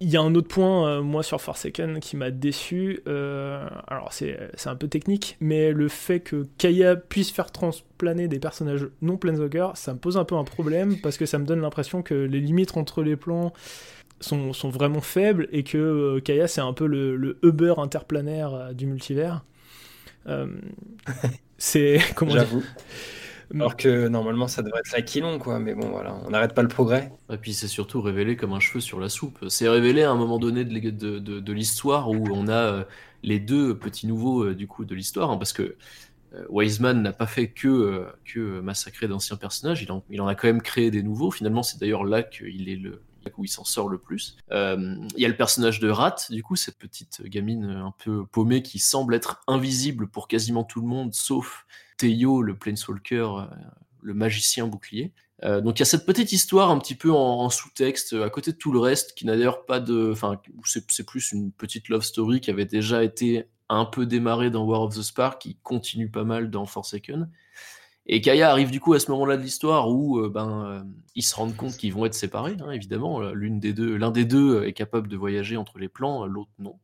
Il 0.00 0.10
y 0.10 0.16
a 0.16 0.20
un 0.20 0.34
autre 0.34 0.48
point, 0.48 1.00
moi, 1.00 1.22
sur 1.22 1.40
Forsaken 1.40 2.00
qui 2.00 2.16
m'a 2.16 2.32
déçu. 2.32 3.02
Alors, 3.06 4.12
c'est 4.12 4.50
un 4.66 4.74
peu 4.74 4.88
technique, 4.88 5.36
mais 5.38 5.70
le 5.70 5.86
fait 5.86 6.18
que 6.18 6.48
Kaya 6.58 6.96
puisse 6.96 7.30
faire 7.30 7.52
transplaner 7.52 8.26
des 8.26 8.40
personnages 8.40 8.88
non 9.00 9.16
Planeswalker, 9.16 9.68
ça 9.74 9.94
me 9.94 10.00
pose 10.00 10.16
un 10.16 10.24
peu 10.24 10.34
un 10.34 10.42
problème 10.42 11.00
parce 11.00 11.16
que 11.16 11.24
ça 11.24 11.38
me 11.38 11.44
donne 11.46 11.60
l'impression 11.60 12.02
que 12.02 12.14
les 12.14 12.40
limites 12.40 12.76
entre 12.76 13.04
les 13.04 13.14
plans 13.14 13.52
sont, 14.22 14.52
sont 14.52 14.70
vraiment 14.70 15.00
faibles 15.00 15.48
et 15.52 15.62
que 15.62 15.78
euh, 15.78 16.20
Kaya, 16.20 16.48
c'est 16.48 16.60
un 16.60 16.72
peu 16.72 16.86
le, 16.86 17.16
le 17.16 17.38
Uber 17.42 17.74
interplanaire 17.78 18.74
du 18.74 18.86
multivers. 18.86 19.44
c'est. 21.58 21.98
Comment 22.14 22.32
J'avoue. 22.32 22.62
Alors 23.54 23.76
que 23.76 24.08
normalement, 24.08 24.48
ça 24.48 24.62
devrait 24.62 24.80
être 24.80 24.92
l'aquilon, 24.92 25.38
quoi. 25.38 25.58
Mais 25.58 25.74
bon, 25.74 25.90
voilà, 25.90 26.16
on 26.24 26.30
n'arrête 26.30 26.54
pas 26.54 26.62
le 26.62 26.68
progrès. 26.68 27.12
Et 27.30 27.36
puis 27.36 27.52
c'est 27.52 27.68
surtout 27.68 28.00
révélé 28.00 28.36
comme 28.36 28.52
un 28.52 28.60
cheveu 28.60 28.80
sur 28.80 28.98
la 28.98 29.08
soupe. 29.08 29.44
C'est 29.48 29.68
révélé 29.68 30.02
à 30.02 30.10
un 30.10 30.16
moment 30.16 30.38
donné 30.38 30.64
de, 30.64 30.90
de, 30.90 31.18
de, 31.18 31.52
l'histoire 31.52 32.10
où 32.10 32.28
on 32.32 32.48
a 32.48 32.52
euh, 32.52 32.84
les 33.22 33.40
deux 33.40 33.76
petits 33.76 34.06
nouveaux 34.06 34.44
euh, 34.44 34.54
du 34.54 34.66
coup 34.66 34.84
de 34.84 34.94
l'histoire, 34.94 35.30
hein, 35.30 35.36
parce 35.36 35.52
que 35.52 35.76
euh, 36.34 36.44
Wiseman 36.48 37.02
n'a 37.02 37.12
pas 37.12 37.26
fait 37.26 37.48
que, 37.48 38.06
que 38.24 38.60
massacrer 38.60 39.06
d'anciens 39.06 39.36
personnages, 39.36 39.82
il 39.82 39.92
en, 39.92 40.02
il 40.08 40.20
en, 40.20 40.28
a 40.28 40.34
quand 40.34 40.48
même 40.48 40.62
créé 40.62 40.90
des 40.90 41.02
nouveaux. 41.02 41.30
Finalement, 41.30 41.62
c'est 41.62 41.78
d'ailleurs 41.78 42.04
là 42.04 42.22
qu'il 42.22 42.68
est 42.70 42.76
le 42.76 43.02
où 43.38 43.44
il 43.44 43.48
s'en 43.48 43.64
sort 43.64 43.88
le 43.88 43.98
plus. 43.98 44.36
Il 44.50 45.08
y 45.16 45.24
a 45.24 45.28
le 45.28 45.36
personnage 45.36 45.80
de 45.80 45.88
Rat, 45.88 46.16
du 46.30 46.42
coup, 46.42 46.56
cette 46.56 46.78
petite 46.78 47.22
gamine 47.22 47.64
un 47.64 47.94
peu 47.98 48.26
paumée 48.26 48.62
qui 48.62 48.78
semble 48.78 49.14
être 49.14 49.42
invisible 49.46 50.08
pour 50.08 50.28
quasiment 50.28 50.64
tout 50.64 50.80
le 50.80 50.86
monde, 50.86 51.14
sauf 51.14 51.66
Teio, 52.02 52.42
le 52.42 52.56
Planeswalker, 52.56 53.28
euh, 53.38 53.44
le 54.02 54.14
magicien 54.14 54.66
bouclier. 54.66 55.12
Euh, 55.44 55.60
donc 55.60 55.78
il 55.78 55.80
y 55.80 55.82
a 55.82 55.86
cette 55.86 56.06
petite 56.06 56.32
histoire 56.32 56.70
un 56.70 56.78
petit 56.78 56.94
peu 56.94 57.12
en, 57.12 57.48
sous-texte, 57.50 58.14
à 58.14 58.30
côté 58.30 58.52
de 58.52 58.56
tout 58.56 58.72
le 58.72 58.78
reste, 58.78 59.14
qui 59.14 59.26
n'a 59.26 59.36
d'ailleurs 59.36 59.64
pas 59.64 59.80
de... 59.80 60.10
Enfin, 60.12 60.40
c'est 60.64 61.06
plus 61.06 61.32
une 61.32 61.52
petite 61.52 61.88
love 61.88 62.02
story 62.02 62.40
qui 62.40 62.50
avait 62.50 62.64
déjà 62.64 63.02
été 63.02 63.48
un 63.68 63.84
peu 63.84 64.06
démarrée 64.06 64.50
dans 64.50 64.64
War 64.64 64.82
of 64.82 64.94
the 64.94 65.02
Spark, 65.02 65.40
qui 65.40 65.56
continue 65.62 66.10
pas 66.10 66.24
mal 66.24 66.50
dans 66.50 66.66
Forsaken. 66.66 67.30
Et 68.06 68.20
Kaya 68.20 68.50
arrive 68.50 68.70
du 68.70 68.80
coup 68.80 68.94
à 68.94 69.00
ce 69.00 69.10
moment-là 69.12 69.36
de 69.36 69.42
l'histoire 69.42 69.88
où 69.88 70.18
euh, 70.18 70.28
ben, 70.28 70.86
ils 71.14 71.22
se 71.22 71.34
rendent 71.34 71.56
compte 71.56 71.76
qu'ils 71.76 71.92
vont 71.92 72.04
être 72.04 72.14
séparés, 72.14 72.56
hein, 72.60 72.70
évidemment. 72.70 73.20
L'une 73.30 73.60
des 73.60 73.72
deux, 73.72 73.96
l'un 73.96 74.10
des 74.10 74.24
deux 74.24 74.64
est 74.64 74.72
capable 74.72 75.08
de 75.08 75.16
voyager 75.16 75.56
entre 75.56 75.78
les 75.78 75.88
plans, 75.88 76.26
l'autre 76.26 76.50
non. 76.58 76.78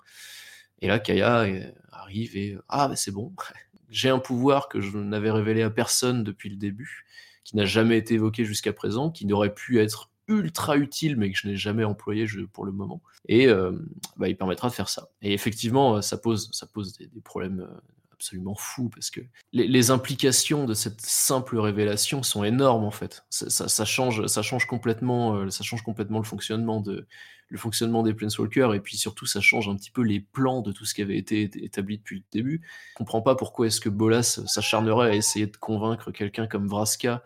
Et 0.80 0.86
là, 0.86 0.98
Kaya 0.98 1.46
arrive 1.90 2.36
et 2.36 2.56
ah, 2.68 2.88
ben, 2.88 2.96
c'est 2.96 3.10
bon, 3.10 3.32
j'ai 3.90 4.10
un 4.10 4.18
pouvoir 4.18 4.68
que 4.68 4.80
je 4.80 4.96
n'avais 4.96 5.30
révélé 5.30 5.62
à 5.62 5.70
personne 5.70 6.24
depuis 6.24 6.50
le 6.50 6.56
début, 6.56 7.04
qui 7.44 7.56
n'a 7.56 7.64
jamais 7.64 7.98
été 7.98 8.14
évoqué 8.14 8.44
jusqu'à 8.44 8.72
présent, 8.72 9.10
qui 9.10 9.26
n'aurait 9.26 9.54
pu 9.54 9.80
être 9.80 10.10
ultra 10.28 10.76
utile, 10.76 11.16
mais 11.16 11.32
que 11.32 11.38
je 11.38 11.48
n'ai 11.48 11.56
jamais 11.56 11.84
employé 11.84 12.26
pour 12.52 12.64
le 12.64 12.72
moment. 12.72 13.02
Et 13.28 13.48
euh, 13.48 13.72
bah, 14.16 14.28
il 14.28 14.36
permettra 14.36 14.68
de 14.68 14.74
faire 14.74 14.88
ça. 14.88 15.08
Et 15.22 15.32
effectivement, 15.32 16.02
ça 16.02 16.18
pose, 16.18 16.50
ça 16.52 16.66
pose 16.66 16.96
des, 16.98 17.20
problèmes 17.22 17.60
euh, 17.60 17.80
absolument 18.18 18.56
fous, 18.56 18.88
parce 18.88 19.10
que 19.10 19.20
les, 19.52 19.90
implications 19.90 20.64
de 20.64 20.74
cette 20.74 21.00
simple 21.00 21.56
révélation 21.58 22.24
sont 22.24 22.42
énormes, 22.42 22.84
en 22.84 22.90
fait. 22.90 23.24
Ça, 23.30 23.84
change, 23.84 24.26
ça, 24.26 24.42
change, 24.42 24.66
complètement, 24.66 25.36
euh, 25.36 25.50
ça 25.50 25.62
change 25.62 25.82
complètement 25.82 26.18
le 26.18 26.24
fonctionnement 26.24 26.80
de, 26.80 27.06
le 27.48 27.58
fonctionnement 27.58 28.02
des 28.02 28.14
Planeswalkers, 28.14 28.74
et 28.74 28.80
puis 28.80 28.96
surtout 28.96 29.26
ça 29.26 29.40
change 29.40 29.68
un 29.68 29.76
petit 29.76 29.90
peu 29.90 30.02
les 30.02 30.20
plans 30.20 30.62
de 30.62 30.72
tout 30.72 30.84
ce 30.84 30.94
qui 30.94 31.02
avait 31.02 31.16
été 31.16 31.50
établi 31.62 31.98
depuis 31.98 32.16
le 32.16 32.24
début. 32.32 32.60
Je 32.90 32.94
comprends 32.96 33.22
pas 33.22 33.36
pourquoi 33.36 33.68
est-ce 33.68 33.80
que 33.80 33.88
Bolas 33.88 34.40
s'acharnerait 34.46 35.10
à 35.10 35.14
essayer 35.14 35.46
de 35.46 35.56
convaincre 35.56 36.10
quelqu'un 36.10 36.46
comme 36.46 36.66
Vraska, 36.66 37.22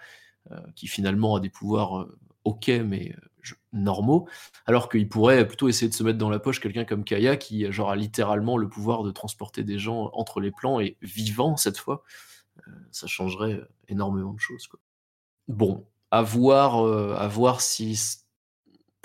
euh, 0.50 0.60
qui 0.76 0.88
finalement 0.88 1.36
a 1.36 1.40
des 1.40 1.50
pouvoirs 1.50 2.00
euh, 2.00 2.18
ok, 2.44 2.68
mais 2.84 3.14
normaux, 3.72 4.28
alors 4.66 4.88
qu'il 4.88 5.08
pourrait 5.08 5.46
plutôt 5.46 5.68
essayer 5.68 5.88
de 5.88 5.94
se 5.94 6.02
mettre 6.02 6.18
dans 6.18 6.30
la 6.30 6.38
poche 6.38 6.60
quelqu'un 6.60 6.84
comme 6.84 7.04
Kaya, 7.04 7.36
qui 7.36 7.70
genre, 7.72 7.90
a 7.90 7.96
littéralement 7.96 8.56
le 8.56 8.68
pouvoir 8.68 9.02
de 9.02 9.10
transporter 9.10 9.64
des 9.64 9.78
gens 9.78 10.10
entre 10.12 10.40
les 10.40 10.50
plans, 10.50 10.80
et 10.80 10.96
vivant 11.02 11.56
cette 11.56 11.78
fois. 11.78 12.04
ça 12.90 13.06
changerait 13.06 13.60
énormément 13.88 14.32
de 14.32 14.40
choses. 14.40 14.66
Quoi. 14.66 14.80
Bon, 15.48 15.86
à 16.10 16.22
voir, 16.22 16.84
à 17.18 17.28
voir 17.28 17.60
si 17.60 18.22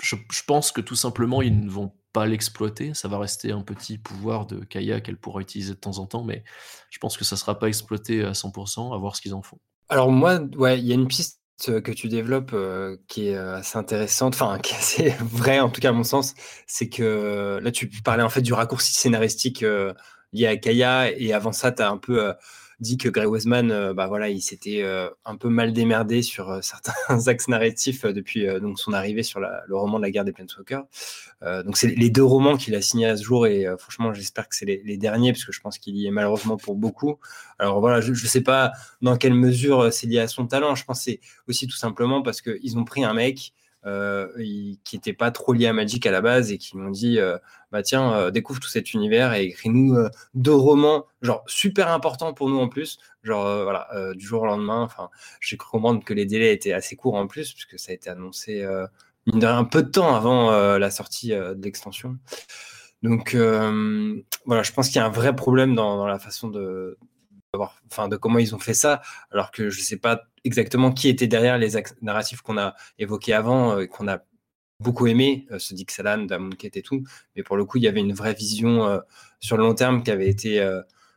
je, 0.02 0.42
pense 0.46 0.72
que 0.72 0.80
tout 0.80 0.94
simplement, 0.94 1.42
ils 1.42 1.58
ne 1.58 1.70
vont 1.70 1.92
pas 2.12 2.26
l'exploiter. 2.26 2.94
Ça 2.94 3.08
va 3.08 3.18
rester 3.18 3.52
un 3.52 3.62
petit 3.62 3.98
pouvoir 3.98 4.46
de 4.46 4.64
Kaya 4.64 5.00
qu'elle 5.00 5.16
pourra 5.16 5.40
utiliser 5.40 5.74
de 5.74 5.78
temps 5.78 5.98
en 5.98 6.06
temps, 6.06 6.24
mais 6.24 6.44
je 6.90 6.98
pense 6.98 7.16
que 7.16 7.24
ça 7.24 7.36
ne 7.36 7.38
sera 7.38 7.58
pas 7.58 7.68
exploité 7.68 8.24
à 8.24 8.32
100%, 8.32 8.94
à 8.94 8.98
voir 8.98 9.16
ce 9.16 9.20
qu'ils 9.20 9.34
en 9.34 9.42
font. 9.42 9.58
Alors 9.88 10.10
moi, 10.10 10.40
ouais, 10.56 10.78
il 10.78 10.86
y 10.86 10.92
a 10.92 10.94
une 10.94 11.08
piste 11.08 11.37
que 11.66 11.90
tu 11.90 12.08
développes 12.08 12.52
euh, 12.54 12.96
qui 13.08 13.28
est 13.28 13.36
euh, 13.36 13.56
assez 13.56 13.78
intéressante, 13.78 14.34
enfin 14.34 14.58
qui 14.62 14.74
est 14.74 14.78
assez 14.78 15.14
vraie 15.20 15.60
en 15.60 15.70
tout 15.70 15.80
cas 15.80 15.90
à 15.90 15.92
mon 15.92 16.04
sens, 16.04 16.34
c'est 16.66 16.88
que 16.88 17.58
là 17.62 17.70
tu 17.70 17.88
parlais 18.04 18.22
en 18.22 18.28
fait 18.28 18.42
du 18.42 18.52
raccourci 18.52 18.94
scénaristique 18.94 19.62
euh, 19.62 19.92
lié 20.32 20.46
à 20.46 20.56
Kaya 20.56 21.10
et 21.10 21.32
avant 21.32 21.52
ça 21.52 21.72
tu 21.72 21.82
as 21.82 21.90
un 21.90 21.98
peu 21.98 22.32
dit 22.80 22.96
que 22.96 23.08
Greg 23.08 23.28
Westman, 23.28 23.70
euh, 23.70 23.92
bah 23.92 24.06
voilà, 24.06 24.28
il 24.28 24.40
s'était 24.40 24.82
euh, 24.82 25.08
un 25.24 25.36
peu 25.36 25.48
mal 25.48 25.72
démerdé 25.72 26.22
sur 26.22 26.50
euh, 26.50 26.60
certains 26.62 27.28
axes 27.28 27.48
narratifs 27.48 28.04
depuis 28.04 28.46
donc 28.60 28.78
son 28.78 28.92
arrivée 28.92 29.22
sur 29.22 29.40
le 29.40 29.76
roman 29.76 29.98
de 29.98 30.04
la 30.04 30.10
guerre 30.10 30.24
des 30.24 30.32
Planeswalkers. 30.32 30.84
donc 31.64 31.76
c'est 31.76 31.88
les 31.88 32.10
deux 32.10 32.22
romans 32.22 32.56
qu'il 32.56 32.74
a 32.74 32.82
signés 32.82 33.06
à 33.06 33.16
ce 33.16 33.22
jour 33.22 33.46
et 33.46 33.66
franchement 33.78 34.12
j'espère 34.12 34.48
que 34.48 34.56
c'est 34.56 34.64
les, 34.64 34.96
derniers 34.96 35.32
parce 35.32 35.44
que 35.44 35.52
je 35.52 35.60
pense 35.60 35.78
qu'il 35.78 35.96
y 35.96 36.06
est 36.06 36.10
malheureusement 36.10 36.56
pour 36.56 36.76
beaucoup. 36.76 37.18
Alors 37.58 37.80
voilà, 37.80 38.00
je 38.00 38.10
ne 38.10 38.16
sais 38.16 38.42
pas 38.42 38.72
dans 39.02 39.16
quelle 39.16 39.34
mesure 39.34 39.92
c'est 39.92 40.06
lié 40.06 40.20
à 40.20 40.28
son 40.28 40.46
talent. 40.46 40.74
Je 40.74 40.84
pense 40.84 41.02
c'est 41.02 41.20
aussi 41.48 41.66
tout 41.66 41.76
simplement 41.76 42.22
parce 42.22 42.40
qu'ils 42.40 42.78
ont 42.78 42.84
pris 42.84 43.04
un 43.04 43.14
mec 43.14 43.52
qui 43.84 44.78
n'étaient 44.96 45.12
pas 45.12 45.30
trop 45.30 45.52
liés 45.52 45.66
à 45.66 45.72
Magic 45.72 46.04
à 46.06 46.10
la 46.10 46.20
base 46.20 46.52
et 46.52 46.58
qui 46.58 46.76
m'ont 46.76 46.90
dit 46.90 47.18
euh, 47.18 47.38
bah 47.72 47.82
tiens 47.82 48.12
euh, 48.12 48.30
découvre 48.30 48.60
tout 48.60 48.68
cet 48.68 48.92
univers 48.92 49.32
et 49.34 49.44
écris-nous 49.44 49.96
deux 50.34 50.54
romans 50.54 51.06
genre 51.22 51.42
super 51.46 51.90
importants 51.90 52.34
pour 52.34 52.48
nous 52.48 52.58
en 52.58 52.68
plus. 52.68 52.98
Genre 53.22 53.62
voilà 53.62 53.88
du 54.14 54.26
jour 54.26 54.42
au 54.42 54.46
lendemain 54.46 54.82
enfin 54.82 55.10
j'ai 55.40 55.56
cru 55.56 55.70
comprendre 55.70 56.04
que 56.04 56.14
les 56.14 56.26
délais 56.26 56.52
étaient 56.52 56.72
assez 56.72 56.96
courts 56.96 57.14
en 57.14 57.26
plus 57.26 57.52
puisque 57.52 57.78
ça 57.78 57.92
a 57.92 57.94
été 57.94 58.10
annoncé 58.10 58.64
un 58.64 59.64
peu 59.64 59.82
de 59.82 59.90
temps 59.90 60.14
avant 60.14 60.50
la 60.78 60.90
sortie 60.90 61.30
de 61.30 61.60
l'extension. 61.62 62.16
Donc 63.02 63.34
voilà 63.34 64.62
je 64.62 64.72
pense 64.72 64.88
qu'il 64.88 64.96
y 64.96 65.00
a 65.00 65.06
un 65.06 65.10
vrai 65.10 65.34
problème 65.34 65.74
dans 65.74 66.06
la 66.06 66.18
façon 66.18 66.48
de, 66.48 66.98
de 67.52 68.16
comment 68.16 68.38
ils 68.38 68.54
ont 68.54 68.58
fait 68.58 68.74
ça, 68.74 69.00
alors 69.30 69.50
que 69.50 69.70
je 69.70 69.80
ne 69.80 69.84
sais 69.84 69.96
pas 69.96 70.24
exactement 70.44 70.92
qui 70.92 71.08
était 71.08 71.26
derrière 71.26 71.56
les 71.56 71.70
narratifs 72.02 72.42
qu'on 72.42 72.58
a 72.58 72.74
évoqués 72.98 73.32
avant, 73.32 73.78
euh, 73.78 73.86
qu'on 73.86 74.06
a 74.06 74.18
beaucoup 74.80 75.06
aimé, 75.06 75.46
euh, 75.50 75.58
ce 75.58 75.74
Dixalan, 75.74 76.24
Damunket 76.24 76.76
et 76.76 76.82
tout, 76.82 77.02
mais 77.34 77.42
pour 77.42 77.56
le 77.56 77.64
coup, 77.64 77.78
il 77.78 77.84
y 77.84 77.88
avait 77.88 78.00
une 78.00 78.12
vraie 78.12 78.34
vision 78.34 78.86
euh, 78.86 78.98
sur 79.40 79.56
le 79.56 79.64
long 79.64 79.74
terme 79.74 80.02
qui 80.02 80.10
avait 80.10 80.28
été 80.28 80.62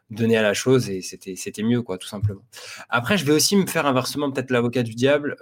donnée 0.10 0.38
à 0.38 0.42
la 0.42 0.54
chose 0.54 0.90
et 0.90 1.02
c'était, 1.02 1.36
c'était 1.36 1.64
mieux, 1.64 1.82
quoi, 1.82 1.98
tout 1.98 2.08
simplement. 2.08 2.44
Après, 2.90 3.18
je 3.18 3.26
vais 3.26 3.32
aussi 3.34 3.56
me 3.56 3.66
faire 3.66 3.86
inversement 3.86 4.32
peut-être 4.32 4.52
l'avocat 4.52 4.84
du 4.84 4.94
diable, 4.94 5.36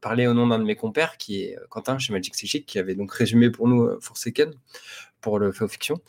parler 0.00 0.26
au 0.26 0.34
nom 0.34 0.46
d'un 0.46 0.58
de 0.58 0.64
mes 0.64 0.76
compères, 0.76 1.16
qui 1.16 1.42
est 1.42 1.58
Quentin 1.68 1.98
chez 1.98 2.12
Magic 2.12 2.32
Psychic, 2.34 2.66
qui 2.66 2.78
avait 2.78 2.94
donc 2.94 3.12
résumé 3.12 3.50
pour 3.50 3.66
nous 3.66 4.00
Forsaken, 4.00 4.52
pour 5.20 5.38
le 5.38 5.52
Faux 5.52 5.68
Fiction, 5.68 6.00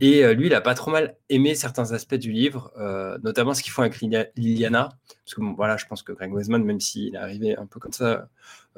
et 0.00 0.24
euh, 0.24 0.32
lui, 0.32 0.46
il 0.46 0.54
a 0.54 0.62
pas 0.62 0.74
trop 0.74 0.90
mal 0.90 1.16
aimé 1.28 1.54
certains 1.54 1.92
aspects 1.92 2.14
du 2.14 2.32
livre, 2.32 2.72
euh, 2.78 3.18
notamment 3.22 3.52
ce 3.52 3.62
qu'ils 3.62 3.72
font 3.72 3.82
avec 3.82 4.00
Liliana. 4.00 4.88
Parce 5.24 5.34
que 5.34 5.42
voilà, 5.54 5.76
je 5.76 5.84
pense 5.86 6.02
que 6.02 6.12
Greg 6.12 6.32
Weisman, 6.32 6.64
même 6.64 6.80
s'il 6.80 7.14
est 7.14 7.18
arrivé 7.18 7.56
un 7.56 7.66
peu 7.66 7.78
comme 7.78 7.92
ça 7.92 8.28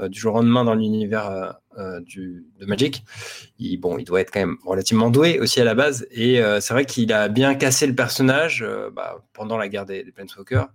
euh, 0.00 0.08
du 0.08 0.18
jour 0.18 0.35
au 0.35 0.38
lendemain 0.38 0.64
dans 0.64 0.74
l'univers 0.74 1.54
de 1.76 2.66
Magic, 2.66 3.04
il, 3.58 3.76
bon, 3.78 3.98
il 3.98 4.04
doit 4.04 4.20
être 4.20 4.32
quand 4.32 4.40
même 4.40 4.58
relativement 4.64 5.11
doué 5.11 5.38
aussi 5.38 5.61
à 5.61 5.64
la 5.64 5.74
base. 5.74 6.06
Et 6.11 6.40
c'est 6.61 6.74
vrai 6.74 6.85
qu'il 6.85 7.12
a 7.12 7.28
bien 7.28 7.54
cassé 7.54 7.87
le 7.87 7.94
personnage 7.94 8.66
bah, 8.92 9.22
pendant 9.32 9.56
la 9.56 9.68
guerre 9.68 9.87
des, 9.87 10.02
des 10.02 10.12
Planeswalkers. 10.12 10.68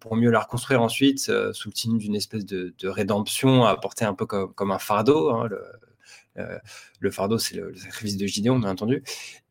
pour 0.00 0.16
mieux 0.16 0.30
la 0.30 0.40
reconstruire 0.40 0.80
ensuite 0.80 1.18
sous 1.18 1.68
le 1.68 1.74
signe 1.74 1.98
d'une 1.98 2.14
espèce 2.14 2.46
de, 2.46 2.72
rédemption 2.84 3.64
apportée 3.64 4.04
un 4.04 4.14
peu 4.14 4.26
comme, 4.26 4.70
un 4.70 4.78
fardeau. 4.78 5.30
Hein, 5.30 5.48
le 7.00 7.10
fardeau, 7.10 7.38
c'est 7.38 7.56
le, 7.56 7.74
sacrifice 7.74 8.16
de 8.16 8.26
Gideon, 8.26 8.58
bien 8.58 8.70
entendu. 8.70 9.02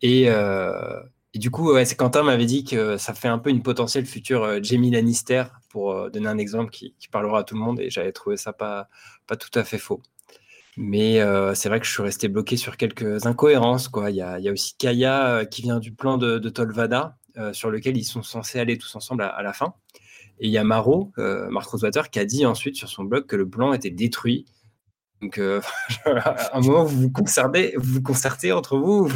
Et, 0.02 0.26
euh, 0.30 1.00
du 1.36 1.50
coup, 1.50 1.72
ouais, 1.72 1.86
Quentin 1.98 2.24
m'avait 2.24 2.46
dit 2.46 2.64
que 2.64 2.98
ça 2.98 3.14
fait 3.14 3.28
un 3.28 3.40
peu 3.40 3.50
une 3.50 3.64
potentielle 3.64 4.06
future 4.06 4.44
euh, 4.44 4.60
Jamie 4.62 4.92
Lannister, 4.92 5.46
pour 5.70 6.12
donner 6.12 6.28
un 6.28 6.38
exemple 6.38 6.72
qui, 6.72 6.96
parlera 7.12 7.40
à 7.40 7.44
tout 7.44 7.56
le 7.56 7.62
monde, 7.62 7.80
et 7.80 7.90
j'avais 7.90 8.12
trouvé 8.12 8.38
ça 8.38 8.54
pas, 8.54 8.90
pas 9.28 9.36
tout 9.36 9.58
à 9.58 9.64
fait 9.64 9.78
faux. 9.78 10.02
Mais 10.78 11.20
c'est 11.54 11.68
vrai 11.70 11.80
que 11.80 11.86
je 11.86 11.92
suis 11.92 12.02
resté 12.02 12.30
bloqué 12.30 12.56
sur 12.56 12.78
quelques 12.78 13.26
incohérences. 13.26 13.90
Il, 14.08 14.16
y 14.16 14.22
a, 14.22 14.40
y 14.40 14.50
aussi 14.50 14.76
Kaya 14.78 15.46
qui 15.46 15.62
vient 15.62 15.80
du 15.80 15.94
plan 15.94 16.18
de, 16.18 16.40
Tolvada, 16.50 17.18
sur 17.52 17.70
lequel 17.70 17.98
ils 17.98 18.06
sont 18.06 18.24
censés 18.24 18.58
aller 18.60 18.78
tous 18.78 18.96
ensemble 18.96 19.24
à, 19.24 19.42
la 19.42 19.52
fin. 19.52 19.74
Et 20.40 20.48
il 20.48 20.52
y 20.52 20.58
a 20.58 20.64
Maro, 20.64 21.12
Marc 21.18 21.70
Rosewater, 21.70 22.10
qui 22.10 22.20
a 22.20 22.26
dit 22.26 22.46
ensuite 22.46 22.78
sur 22.78 22.88
son 22.88 23.04
blog 23.04 23.26
que 23.26 23.36
le 23.36 23.50
plan 23.50 23.74
était 23.74 23.92
détruit 23.92 24.46
Donc, 25.22 25.38
euh, 25.38 25.62
à 26.06 26.58
un 26.58 26.62
moment, 26.62 26.84
vous 26.84 27.02
vous 27.02 27.12
concertez, 27.12 27.74
vous, 27.78 27.94
vous 27.96 28.02
concertez 28.02 28.52
entre 28.52 28.78
vous. 28.78 29.08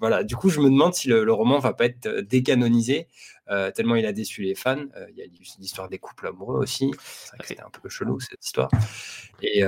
voilà. 0.00 0.24
Du 0.24 0.36
coup, 0.36 0.50
je 0.50 0.60
me 0.60 0.68
demande 0.68 0.94
si 0.94 1.08
le, 1.08 1.32
roman 1.32 1.58
va 1.58 1.72
pas 1.72 1.84
être 1.84 2.06
euh, 2.06 2.22
décanonisé, 2.22 3.06
euh, 3.48 3.70
tellement 3.70 3.94
il 3.94 4.06
a 4.06 4.12
déçu 4.12 4.42
les 4.42 4.54
fans. 4.54 4.86
Il 5.10 5.16
y 5.16 5.22
a 5.22 5.26
l'histoire 5.58 5.88
des 5.88 5.98
couples 5.98 6.26
amoureux 6.26 6.58
aussi. 6.58 6.90
C'était 7.44 7.62
un 7.62 7.70
peu 7.70 7.88
chelou 7.88 8.18
cette 8.20 8.44
histoire. 8.44 8.70
Et, 9.42 9.62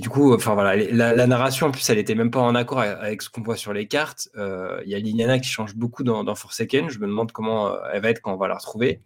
du 0.00 0.08
coup, 0.08 0.32
enfin 0.32 0.54
voilà, 0.54 0.76
la, 0.76 1.26
narration 1.26 1.66
en 1.66 1.70
plus, 1.72 1.90
elle 1.90 1.98
était 1.98 2.14
même 2.14 2.30
pas 2.30 2.38
en 2.38 2.54
accord 2.54 2.78
avec, 2.78 3.20
ce 3.20 3.28
qu'on 3.28 3.42
voit 3.42 3.56
sur 3.56 3.72
les 3.72 3.88
cartes. 3.88 4.28
Il 4.36 4.88
y 4.88 4.94
a 4.94 4.98
Liliana 4.98 5.40
qui 5.40 5.48
change 5.48 5.74
beaucoup 5.74 6.04
dans, 6.04 6.24
dans 6.24 6.34
Forsaken. 6.36 6.88
Je 6.88 6.98
me 7.00 7.06
demande 7.06 7.32
comment 7.32 7.74
elle 7.92 8.00
va 8.00 8.10
être 8.10 8.20
quand 8.20 8.32
on 8.32 8.36
va 8.36 8.46
la 8.48 8.54
retrouver. 8.54 9.00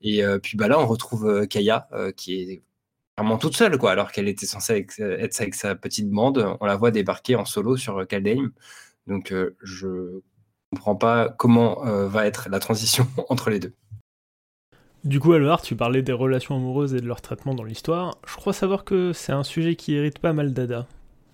Et 0.00 0.22
puis 0.42 0.56
bah 0.56 0.68
là, 0.68 0.78
on 0.78 0.86
retrouve 0.86 1.46
Kaya, 1.48 1.88
qui 2.16 2.40
est 2.40 2.62
vraiment 3.18 3.36
toute 3.36 3.56
seule, 3.56 3.76
quoi, 3.78 3.90
alors 3.90 4.12
qu'elle 4.12 4.28
était 4.28 4.46
censée 4.46 4.86
être 5.00 5.40
avec 5.40 5.54
sa 5.54 5.74
petite 5.74 6.08
bande. 6.08 6.56
On 6.60 6.66
la 6.66 6.76
voit 6.76 6.92
débarquer 6.92 7.34
en 7.34 7.44
solo 7.44 7.76
sur 7.76 8.06
Kaldheim. 8.06 8.52
Donc, 9.08 9.32
euh, 9.32 9.56
je 9.62 10.20
comprends 10.70 10.94
pas 10.94 11.28
comment 11.28 11.84
euh, 11.86 12.08
va 12.08 12.26
être 12.26 12.48
la 12.48 12.60
transition 12.60 13.08
entre 13.28 13.50
les 13.50 13.58
deux. 13.58 13.74
Du 15.04 15.18
coup, 15.18 15.32
Alvar, 15.32 15.62
tu 15.62 15.74
parlais 15.74 16.02
des 16.02 16.12
relations 16.12 16.56
amoureuses 16.56 16.94
et 16.94 17.00
de 17.00 17.06
leur 17.06 17.20
traitement 17.20 17.54
dans 17.54 17.64
l'histoire. 17.64 18.18
Je 18.26 18.36
crois 18.36 18.52
savoir 18.52 18.84
que 18.84 19.12
c'est 19.12 19.32
un 19.32 19.44
sujet 19.44 19.74
qui 19.74 19.94
hérite 19.94 20.18
pas 20.18 20.32
mal 20.32 20.52
d'Ada. 20.52 20.86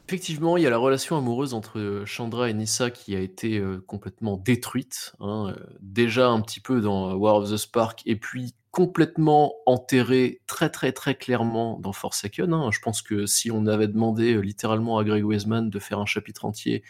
Effectivement, 0.09 0.57
il 0.57 0.62
y 0.62 0.66
a 0.66 0.70
la 0.70 0.79
relation 0.79 1.16
amoureuse 1.16 1.55
entre 1.55 2.03
Chandra 2.05 2.51
et 2.51 2.55
Nissa 2.55 2.90
qui 2.90 3.16
a 3.16 3.20
été 3.20 3.59
euh, 3.59 3.83
complètement 3.87 4.37
détruite. 4.37 5.14
Hein, 5.20 5.55
déjà 5.81 6.29
un 6.29 6.40
petit 6.40 6.61
peu 6.61 6.81
dans 6.81 7.14
War 7.14 7.37
of 7.37 7.51
the 7.51 7.57
Spark, 7.57 8.03
et 8.07 8.16
puis 8.16 8.55
complètement 8.74 9.54
enterré 9.66 10.40
très 10.48 10.68
très 10.68 10.90
très 10.90 11.14
clairement 11.14 11.78
dans 11.78 11.92
Forsaken. 11.92 12.52
Hein. 12.52 12.70
Je 12.72 12.80
pense 12.80 13.02
que 13.02 13.24
si 13.24 13.52
on 13.52 13.66
avait 13.66 13.87
demandé 13.87 14.34
euh, 14.34 14.40
littéralement 14.40 14.98
à 14.98 15.04
Greg 15.04 15.24
Weisman 15.24 15.70
de 15.70 15.78
faire 15.78 16.00
un 16.00 16.06
chapitre 16.06 16.44
entier 16.44 16.82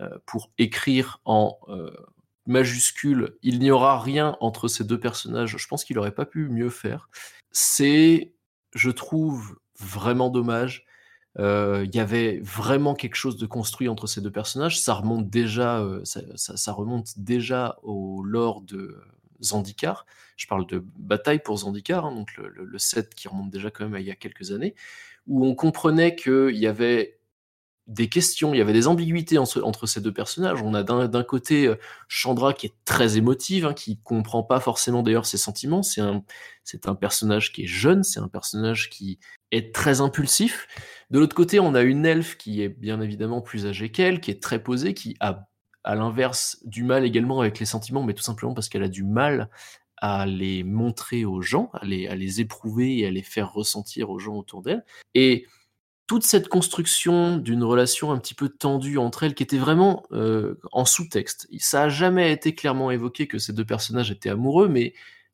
euh, 0.00 0.08
pour 0.24 0.50
écrire 0.56 1.20
en 1.26 1.58
euh, 1.68 1.90
majuscule, 2.46 3.36
il 3.42 3.58
n'y 3.58 3.70
aura 3.70 4.00
rien 4.00 4.38
entre 4.40 4.68
ces 4.68 4.84
deux 4.84 4.98
personnages, 4.98 5.54
je 5.58 5.68
pense 5.68 5.84
qu'il 5.84 5.96
n'aurait 5.96 6.14
pas 6.14 6.24
pu 6.24 6.48
mieux 6.48 6.70
faire. 6.70 7.10
C'est, 7.50 8.32
je 8.74 8.90
trouve, 8.90 9.58
vraiment 9.78 10.30
dommage. 10.30 10.86
Il 11.38 11.94
y 11.94 12.00
avait 12.00 12.40
vraiment 12.42 12.94
quelque 12.94 13.14
chose 13.14 13.36
de 13.36 13.46
construit 13.46 13.88
entre 13.88 14.08
ces 14.08 14.20
deux 14.20 14.32
personnages. 14.32 14.80
Ça 14.80 14.94
remonte 14.94 15.30
déjà, 15.30 15.86
ça, 16.02 16.20
ça, 16.34 16.72
remonte 16.72 17.16
déjà 17.16 17.78
au 17.84 18.24
lore 18.24 18.62
de 18.62 19.00
Zandikar. 19.42 20.06
Je 20.36 20.46
parle 20.46 20.66
de 20.66 20.84
Bataille 20.98 21.40
pour 21.40 21.58
Zandikar, 21.58 22.06
hein, 22.06 22.14
donc 22.14 22.36
le, 22.36 22.78
set 22.78 23.14
qui 23.14 23.28
remonte 23.28 23.50
déjà 23.50 23.70
quand 23.70 23.84
même 23.84 23.94
à 23.94 24.00
il 24.00 24.06
y 24.06 24.10
a 24.10 24.16
quelques 24.16 24.52
années, 24.52 24.74
où 25.26 25.46
on 25.46 25.54
comprenait 25.54 26.14
qu'il 26.14 26.56
y 26.56 26.66
avait 26.66 27.18
des 27.88 28.10
questions, 28.10 28.52
il 28.52 28.58
y 28.58 28.60
avait 28.60 28.74
des 28.74 28.86
ambiguïtés 28.86 29.38
entre, 29.38 29.86
ces 29.86 30.02
deux 30.02 30.12
personnages. 30.12 30.62
On 30.62 30.74
a 30.74 30.82
d'un 30.82 31.24
côté 31.24 31.66
euh, 31.66 31.76
Chandra 32.06 32.52
qui 32.52 32.66
est 32.66 32.74
très 32.84 33.16
émotive, 33.16 33.64
hein, 33.64 33.72
qui 33.72 33.98
comprend 34.02 34.42
pas 34.42 34.60
forcément 34.60 35.02
d'ailleurs 35.02 35.24
ses 35.24 35.38
sentiments. 35.38 35.82
C'est 35.82 36.02
un, 36.02 36.22
un 36.84 36.94
personnage 36.94 37.50
qui 37.50 37.64
est 37.64 37.66
jeune, 37.66 38.04
c'est 38.04 38.20
un 38.20 38.28
personnage 38.28 38.90
qui 38.90 39.18
est 39.50 39.74
très 39.74 40.02
impulsif. 40.02 40.68
De 41.10 41.18
l'autre 41.18 41.34
côté, 41.34 41.60
on 41.60 41.74
a 41.74 41.80
une 41.80 42.04
elfe 42.04 42.36
qui 42.36 42.62
est 42.62 42.68
bien 42.68 43.00
évidemment 43.00 43.40
plus 43.40 43.66
âgée 43.66 43.90
qu'elle, 43.90 44.20
qui 44.20 44.30
est 44.30 44.42
très 44.42 44.62
posée, 44.62 44.92
qui 44.92 45.16
a 45.20 45.47
à 45.88 45.94
l'inverse 45.94 46.58
du 46.66 46.84
mal 46.84 47.06
également 47.06 47.40
avec 47.40 47.58
les 47.58 47.64
sentiments, 47.64 48.02
mais 48.02 48.12
tout 48.12 48.22
simplement 48.22 48.52
parce 48.52 48.68
qu'elle 48.68 48.82
a 48.82 48.90
du 48.90 49.04
mal 49.04 49.48
à 49.96 50.26
les 50.26 50.62
montrer 50.62 51.24
aux 51.24 51.40
gens, 51.40 51.70
à 51.72 51.86
les, 51.86 52.06
à 52.08 52.14
les 52.14 52.42
éprouver 52.42 52.98
et 52.98 53.06
à 53.06 53.10
les 53.10 53.22
faire 53.22 53.54
ressentir 53.54 54.10
aux 54.10 54.18
gens 54.18 54.36
autour 54.36 54.60
d'elle. 54.60 54.84
Et 55.14 55.46
toute 56.06 56.24
cette 56.24 56.48
construction 56.48 57.38
d'une 57.38 57.64
relation 57.64 58.12
un 58.12 58.18
petit 58.18 58.34
peu 58.34 58.50
tendue 58.50 58.98
entre 58.98 59.22
elles, 59.22 59.34
qui 59.34 59.42
était 59.42 59.56
vraiment 59.56 60.02
euh, 60.12 60.60
en 60.72 60.84
sous-texte. 60.84 61.48
Ça 61.58 61.84
a 61.84 61.88
jamais 61.88 62.32
été 62.32 62.54
clairement 62.54 62.90
évoqué 62.90 63.26
que 63.26 63.38
ces 63.38 63.54
deux 63.54 63.64
personnages 63.64 64.10
étaient 64.10 64.28
amoureux, 64.28 64.68
mais 64.68 64.92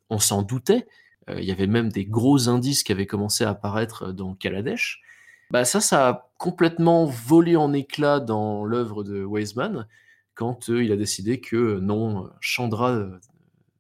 on 0.08 0.20
s'en 0.20 0.42
doutait. 0.42 0.86
Euh, 1.30 1.40
il 1.40 1.46
y 1.46 1.50
avait 1.50 1.66
même 1.66 1.90
des 1.90 2.04
gros 2.04 2.48
indices 2.48 2.84
qui 2.84 2.92
avaient 2.92 3.06
commencé 3.06 3.42
à 3.42 3.50
apparaître 3.50 4.12
dans 4.12 4.36
Kaladesh. 4.36 5.02
Bah 5.50 5.64
ça, 5.64 5.80
ça 5.80 6.08
a 6.08 6.30
complètement 6.38 7.06
volé 7.06 7.56
en 7.56 7.72
éclats 7.72 8.20
dans 8.20 8.64
l'œuvre 8.64 9.02
de 9.02 9.24
Weisman 9.24 9.88
quand 10.34 10.70
euh, 10.70 10.84
il 10.84 10.92
a 10.92 10.96
décidé 10.96 11.40
que 11.40 11.56
euh, 11.56 11.80
non, 11.80 12.30
Chandra 12.40 12.92
euh, 12.92 13.18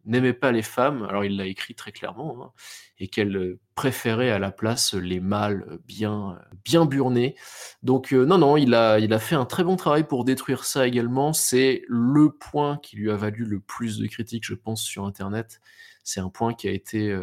n'aimait 0.06 0.32
pas 0.32 0.52
les 0.52 0.62
femmes, 0.62 1.02
alors 1.08 1.24
il 1.24 1.36
l'a 1.36 1.46
écrit 1.46 1.74
très 1.74 1.92
clairement, 1.92 2.44
hein, 2.44 2.52
et 2.98 3.08
qu'elle 3.08 3.56
préférait 3.74 4.30
à 4.30 4.38
la 4.38 4.52
place 4.52 4.94
les 4.94 5.18
mâles 5.18 5.78
bien, 5.86 6.38
bien 6.64 6.84
burnés. 6.86 7.36
Donc 7.82 8.12
non, 8.12 8.38
non, 8.38 8.56
il 8.56 8.74
a, 8.74 8.98
il 8.98 9.12
a 9.12 9.18
fait 9.18 9.34
un 9.34 9.46
très 9.46 9.64
bon 9.64 9.76
travail 9.76 10.04
pour 10.04 10.24
détruire 10.24 10.64
ça 10.64 10.86
également. 10.86 11.32
C'est 11.32 11.82
le 11.88 12.30
point 12.30 12.78
qui 12.82 12.96
lui 12.96 13.10
a 13.10 13.16
valu 13.16 13.44
le 13.44 13.60
plus 13.60 13.98
de 13.98 14.06
critiques, 14.06 14.44
je 14.44 14.54
pense, 14.54 14.82
sur 14.82 15.06
Internet. 15.06 15.60
C'est 16.04 16.20
un 16.20 16.28
point 16.28 16.54
qui 16.54 16.68
a 16.68 16.70
été, 16.70 17.18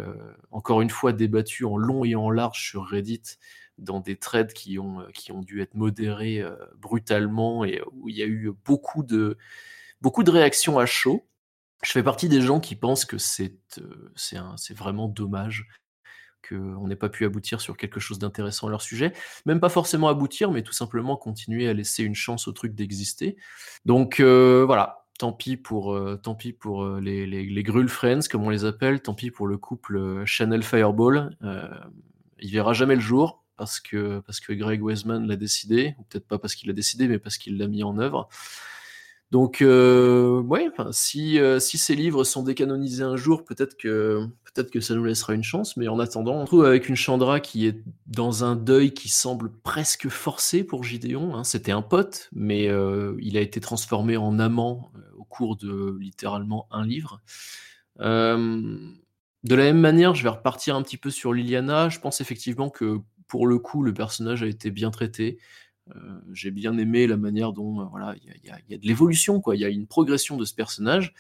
encore 0.50 0.82
une 0.82 0.90
fois, 0.90 1.14
débattu 1.14 1.64
en 1.66 1.78
long 1.78 2.04
et 2.04 2.16
en 2.16 2.32
large 2.32 2.62
sur 2.62 2.88
Reddit 2.88 3.38
dans 3.82 4.00
des 4.00 4.16
trades 4.16 4.54
qui 4.54 4.80
ont, 4.80 5.02
euh, 5.02 5.08
qui 5.14 5.32
ont 5.32 5.42
dû 5.42 5.62
être 5.62 5.74
modérés 5.74 6.40
euh, 6.40 6.56
brutalement 6.78 7.66
et 7.66 7.82
où 7.92 8.08
il 8.08 8.16
y 8.16 8.24
a 8.24 8.28
eu 8.28 8.52
beaucoup 8.64 9.04
de, 9.04 9.38
beaucoup 10.02 10.24
de 10.24 10.32
réactions 10.32 10.80
à 10.80 10.86
chaud. 10.86 11.28
Je 11.84 11.92
fais 11.92 12.04
partie 12.04 12.30
des 12.30 12.42
gens 12.42 12.60
qui 12.60 12.76
pensent 12.76 13.06
que 13.06 13.18
c'est 13.18 13.56
euh, 13.80 14.12
c'est 14.16 14.78
vraiment 14.78 15.08
dommage 15.08 15.68
qu'on 16.48 16.88
n'ait 16.88 16.96
pas 16.96 17.10
pu 17.10 17.26
aboutir 17.26 17.60
sur 17.60 17.76
quelque 17.76 18.00
chose 18.00 18.20
d'intéressant 18.20 18.68
à 18.68 18.70
leur 18.70 18.82
sujet. 18.82 19.14
Même 19.46 19.60
pas 19.60 19.70
forcément 19.70 20.10
aboutir, 20.10 20.52
mais 20.52 20.62
tout 20.64 20.74
simplement 20.74 21.18
continuer 21.18 21.68
à 21.68 21.74
laisser 21.74 22.04
une 22.04 22.16
chance 22.16 22.48
au 22.48 22.52
truc 22.52 22.76
d'exister. 22.76 23.38
Donc 23.86 24.20
voilà, 24.20 25.06
tant 25.20 25.34
pis 25.34 25.56
pour, 25.56 25.98
tant 26.24 26.34
pis 26.34 26.52
pour 26.52 26.86
les, 26.98 27.28
les, 27.28 27.46
les 27.46 27.64
Grull 27.64 27.90
Friends, 27.90 28.22
comme 28.30 28.44
on 28.44 28.50
les 28.50 28.66
appelle, 28.66 29.02
tant 29.02 29.14
pis 29.14 29.30
pour 29.30 29.46
le 29.46 29.58
couple 29.58 30.26
Chanel 30.26 30.64
Fireball. 30.64 31.38
il 32.40 32.52
verra 32.52 32.74
jamais 32.74 32.96
le 32.96 33.02
jour 33.02 33.42
parce 33.58 33.80
que, 33.80 34.20
parce 34.22 34.40
que 34.40 34.54
Greg 34.54 34.84
Weisman 34.84 35.28
l'a 35.28 35.36
décidé, 35.36 35.96
ou 36.00 36.04
peut-être 36.04 36.28
pas 36.28 36.40
parce 36.40 36.56
qu'il 36.56 36.68
l'a 36.68 36.74
décidé, 36.74 37.08
mais 37.08 37.20
parce 37.20 37.38
qu'il 37.38 37.58
l'a 37.58 37.68
mis 37.68 37.84
en 37.84 37.98
œuvre. 37.98 38.30
Donc, 39.32 39.62
euh, 39.62 40.44
si, 40.92 41.40
euh, 41.40 41.62
si 41.62 41.78
ces 41.78 41.96
livres 41.96 42.26
sont 42.26 42.44
décanonisés 42.44 43.04
un 43.04 43.16
jour, 43.16 43.46
peut-être 43.46 43.78
que, 43.78 44.28
peut-être 44.44 44.70
que 44.70 44.82
ça 44.82 44.94
nous 44.94 45.06
laissera 45.06 45.34
une 45.34 45.44
chance, 45.44 45.78
mais 45.78 45.88
en 45.88 46.00
attendant, 46.00 46.36
on 46.36 46.44
trouve 46.44 46.66
avec 46.66 46.90
une 46.90 46.98
Chandra 46.98 47.40
qui 47.40 47.66
est 47.66 47.82
dans 48.08 48.44
un 48.44 48.58
deuil 48.58 48.94
qui 48.94 49.08
semble 49.08 49.50
presque 49.64 50.10
forcé 50.10 50.66
pour 50.66 50.84
Gideon. 50.84 51.34
Hein. 51.34 51.46
C'était 51.46 51.72
un 51.72 51.82
pote, 51.82 52.28
mais 52.34 52.68
euh, 52.68 53.16
il 53.22 53.38
a 53.38 53.40
été 53.40 53.62
transformé 53.62 54.18
en 54.18 54.38
amant 54.38 54.92
au 55.18 55.24
cours 55.24 55.56
de 55.56 55.98
littéralement 55.98 56.68
un 56.70 56.86
livre. 56.86 57.22
de 58.00 59.56
la 59.56 59.64
même 59.64 59.80
manière, 59.80 60.14
je 60.14 60.24
vais 60.24 60.30
repartir 60.30 60.76
un 60.76 60.82
petit 60.82 60.98
peu 60.98 61.10
sur 61.10 61.32
Liliana. 61.32 61.88
Je 61.88 62.00
pense 62.02 62.20
effectivement 62.20 62.70
que 62.70 63.00
pour 63.32 63.48
le 63.48 63.60
coup, 63.60 63.82
le 63.82 63.94
personnage 63.94 64.44
a 64.44 64.46
été 64.46 64.72
bien 64.72 64.92
traité. 64.92 65.38
Euh, 65.96 66.20
j'ai 66.34 66.52
bien 66.52 66.78
aimé 66.78 67.08
la 67.08 67.16
manière 67.16 67.54
dont 67.54 67.80
euh, 67.80 67.86
voilà, 67.86 68.14
il 68.22 68.46
y, 68.46 68.74
a 68.74 68.78
de 68.78 68.86
l'évolution, 68.86 69.40
quoi. 69.40 69.56
Il 69.56 69.62
y 69.62 69.64
a 69.64 69.70
une 69.70 69.88
progression 69.88 70.36
de 70.36 70.44
ce 70.44 70.54
personnage. 70.54 71.14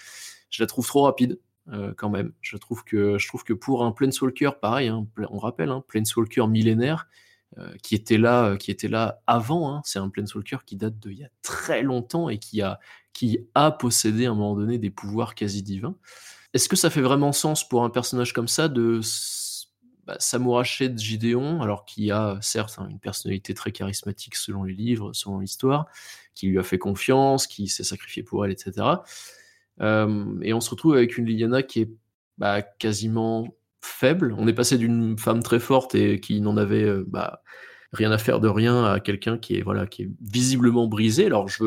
Je 0.49 0.61
la 0.61 0.67
trouve 0.67 0.85
trop 0.85 1.03
rapide. 1.03 1.39
Euh, 1.69 1.93
quand 1.95 2.09
même, 2.09 2.33
je 2.41 2.57
trouve 2.57 2.83
que 2.83 3.17
je 3.17 3.27
trouve 3.29 3.45
que 3.45 3.53
pour 3.53 3.85
un 3.85 3.93
Planeswalker, 3.93 4.59
pareil, 4.61 4.89
hein, 4.89 5.07
on 5.29 5.37
rappelle, 5.37 5.69
hein, 5.69 5.85
Planeswalker 5.87 6.47
millénaire, 6.49 7.07
qui 7.81 7.95
était 7.95 8.17
là, 8.17 8.57
qui 8.57 8.71
était 8.71 8.89
là 8.89 9.21
avant. 9.25 9.73
Hein, 9.73 9.81
c'est 9.85 9.99
un 9.99 10.09
Planeswalker 10.09 10.65
qui 10.65 10.75
date 10.75 10.99
d'il 10.99 11.19
y 11.19 11.23
a 11.23 11.29
très 11.41 11.81
longtemps 11.81 12.27
et 12.27 12.39
qui 12.39 12.61
a, 12.61 12.77
qui 13.13 13.47
a 13.55 13.71
possédé 13.71 14.25
à 14.25 14.31
un 14.31 14.35
moment 14.35 14.57
donné 14.57 14.79
des 14.79 14.89
pouvoirs 14.89 15.33
quasi 15.33 15.63
divins. 15.63 15.95
Est-ce 16.53 16.67
que 16.67 16.75
ça 16.75 16.89
fait 16.89 17.01
vraiment 17.01 17.31
sens 17.31 17.65
pour 17.65 17.85
un 17.85 17.89
personnage 17.89 18.33
comme 18.33 18.49
ça 18.49 18.67
de 18.67 18.99
bah, 20.05 20.17
de 20.17 20.97
Gideon, 20.97 21.61
alors 21.61 21.85
qui 21.85 22.11
a 22.11 22.37
certes 22.41 22.77
hein, 22.79 22.87
une 22.89 22.99
personnalité 22.99 23.53
très 23.53 23.71
charismatique 23.71 24.35
selon 24.35 24.63
les 24.63 24.73
livres, 24.73 25.13
selon 25.13 25.39
l'histoire, 25.39 25.85
qui 26.33 26.47
lui 26.47 26.59
a 26.59 26.63
fait 26.63 26.77
confiance, 26.77 27.47
qui 27.47 27.67
s'est 27.67 27.83
sacrifié 27.83 28.23
pour 28.23 28.45
elle, 28.45 28.51
etc. 28.51 28.87
Euh, 29.81 30.39
et 30.41 30.53
on 30.53 30.61
se 30.61 30.69
retrouve 30.69 30.95
avec 30.95 31.17
une 31.17 31.25
Liliana 31.25 31.63
qui 31.63 31.81
est 31.81 31.89
bah, 32.37 32.61
quasiment 32.61 33.47
faible. 33.81 34.35
On 34.37 34.47
est 34.47 34.53
passé 34.53 34.77
d'une 34.77 35.17
femme 35.17 35.43
très 35.43 35.59
forte 35.59 35.95
et 35.95 36.19
qui 36.19 36.41
n'en 36.41 36.57
avait 36.57 36.83
euh, 36.83 37.03
bah, 37.07 37.43
rien 37.93 38.11
à 38.11 38.17
faire 38.17 38.39
de 38.39 38.47
rien 38.47 38.85
à 38.85 38.99
quelqu'un 38.99 39.37
qui 39.37 39.57
est 39.57 39.61
voilà 39.61 39.85
qui 39.85 40.03
est 40.03 40.09
visiblement 40.21 40.87
brisé. 40.87 41.25
Alors 41.25 41.49
je, 41.49 41.63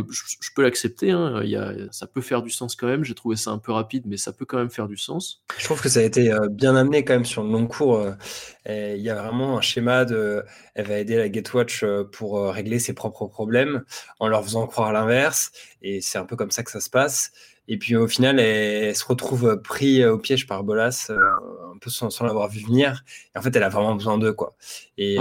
peux 0.55 0.63
l'accepter, 0.63 1.11
hein, 1.11 1.43
ça 1.91 2.07
peut 2.07 2.23
faire 2.23 2.43
du 2.43 2.51
sens 2.51 2.77
quand 2.77 2.87
même. 2.87 3.05
J'ai 3.05 3.15
trouvé 3.15 3.37
ça 3.37 3.51
un 3.51 3.59
peu 3.59 3.73
rapide, 3.73 4.05
mais 4.07 4.17
ça 4.17 4.33
peut 4.33 4.45
quand 4.45 4.57
même 4.57 4.71
faire 4.71 4.89
du 4.89 4.97
sens. 4.97 5.43
Je 5.59 5.65
trouve 5.65 5.83
que 5.83 5.89
ça 5.89 6.01
a 6.01 6.03
été 6.03 6.33
euh, 6.33 6.49
bien 6.49 6.77
amené 6.77 7.05
quand 7.05 7.15
même 7.15 7.25
sur 7.25 7.43
le 7.43 7.51
long 7.51 7.67
cours. 7.67 7.97
Euh, 7.97 8.95
il 8.97 9.03
y 9.03 9.11
a 9.11 9.23
vraiment 9.23 9.59
un 9.59 9.61
schéma 9.61 10.05
de, 10.05 10.43
elle 10.75 10.87
va 10.87 10.99
aider 10.99 11.17
la 11.17 11.29
Gatewatch 11.29 11.83
euh, 11.83 12.05
pour 12.05 12.41
régler 12.51 12.79
ses 12.79 12.95
propres 12.95 13.27
problèmes 13.27 13.85
en 14.19 14.29
leur 14.29 14.43
faisant 14.45 14.67
croire 14.67 14.93
l'inverse, 14.93 15.53
et 15.83 16.01
c'est 16.01 16.19
un 16.19 16.25
peu 16.25 16.37
comme 16.37 16.51
ça 16.51 16.63
que 16.63 16.71
ça 16.71 16.81
se 16.81 16.89
passe. 16.89 17.33
Et 17.69 17.79
puis 17.79 17.97
au 17.97 18.07
final, 18.07 18.39
elle, 18.39 18.95
se 18.95 19.05
retrouve 19.05 19.61
pris 19.63 20.05
au 20.05 20.19
piège 20.19 20.47
par 20.47 20.65
Bolas, 20.65 21.11
un 21.11 21.79
peu 21.79 21.91
sans, 21.91 22.09
l'avoir 22.23 22.49
vu 22.49 22.61
venir. 22.65 23.05
Et 23.35 23.39
en 23.39 23.43
fait, 23.43 23.55
elle 23.57 23.63
a 23.63 23.69
vraiment 23.69 23.95
besoin 23.95 24.19
d'eux, 24.19 24.33
quoi. 24.33 24.55
Et, 24.99 25.17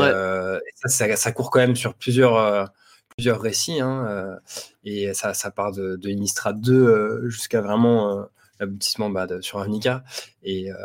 ça, 0.86 1.16
ça, 1.16 1.32
court 1.32 1.52
quand 1.52 1.60
même 1.60 1.76
sur 1.76 1.94
plusieurs, 1.94 2.70
plusieurs 3.16 3.42
récits. 3.42 3.80
Hein, 3.80 4.38
et 4.84 5.14
ça, 5.14 5.34
ça 5.34 5.52
part 5.52 5.72
de, 5.72 5.96
de 5.96 6.10
Innistrad 6.10 6.60
2 6.60 7.30
jusqu'à 7.30 7.62
vraiment 7.62 8.28
l'aboutissement 8.60 9.10
bah, 9.10 9.28
sur 9.42 9.60
Ravnica. 9.60 10.04
Et, 10.44 10.72
euh, 10.72 10.76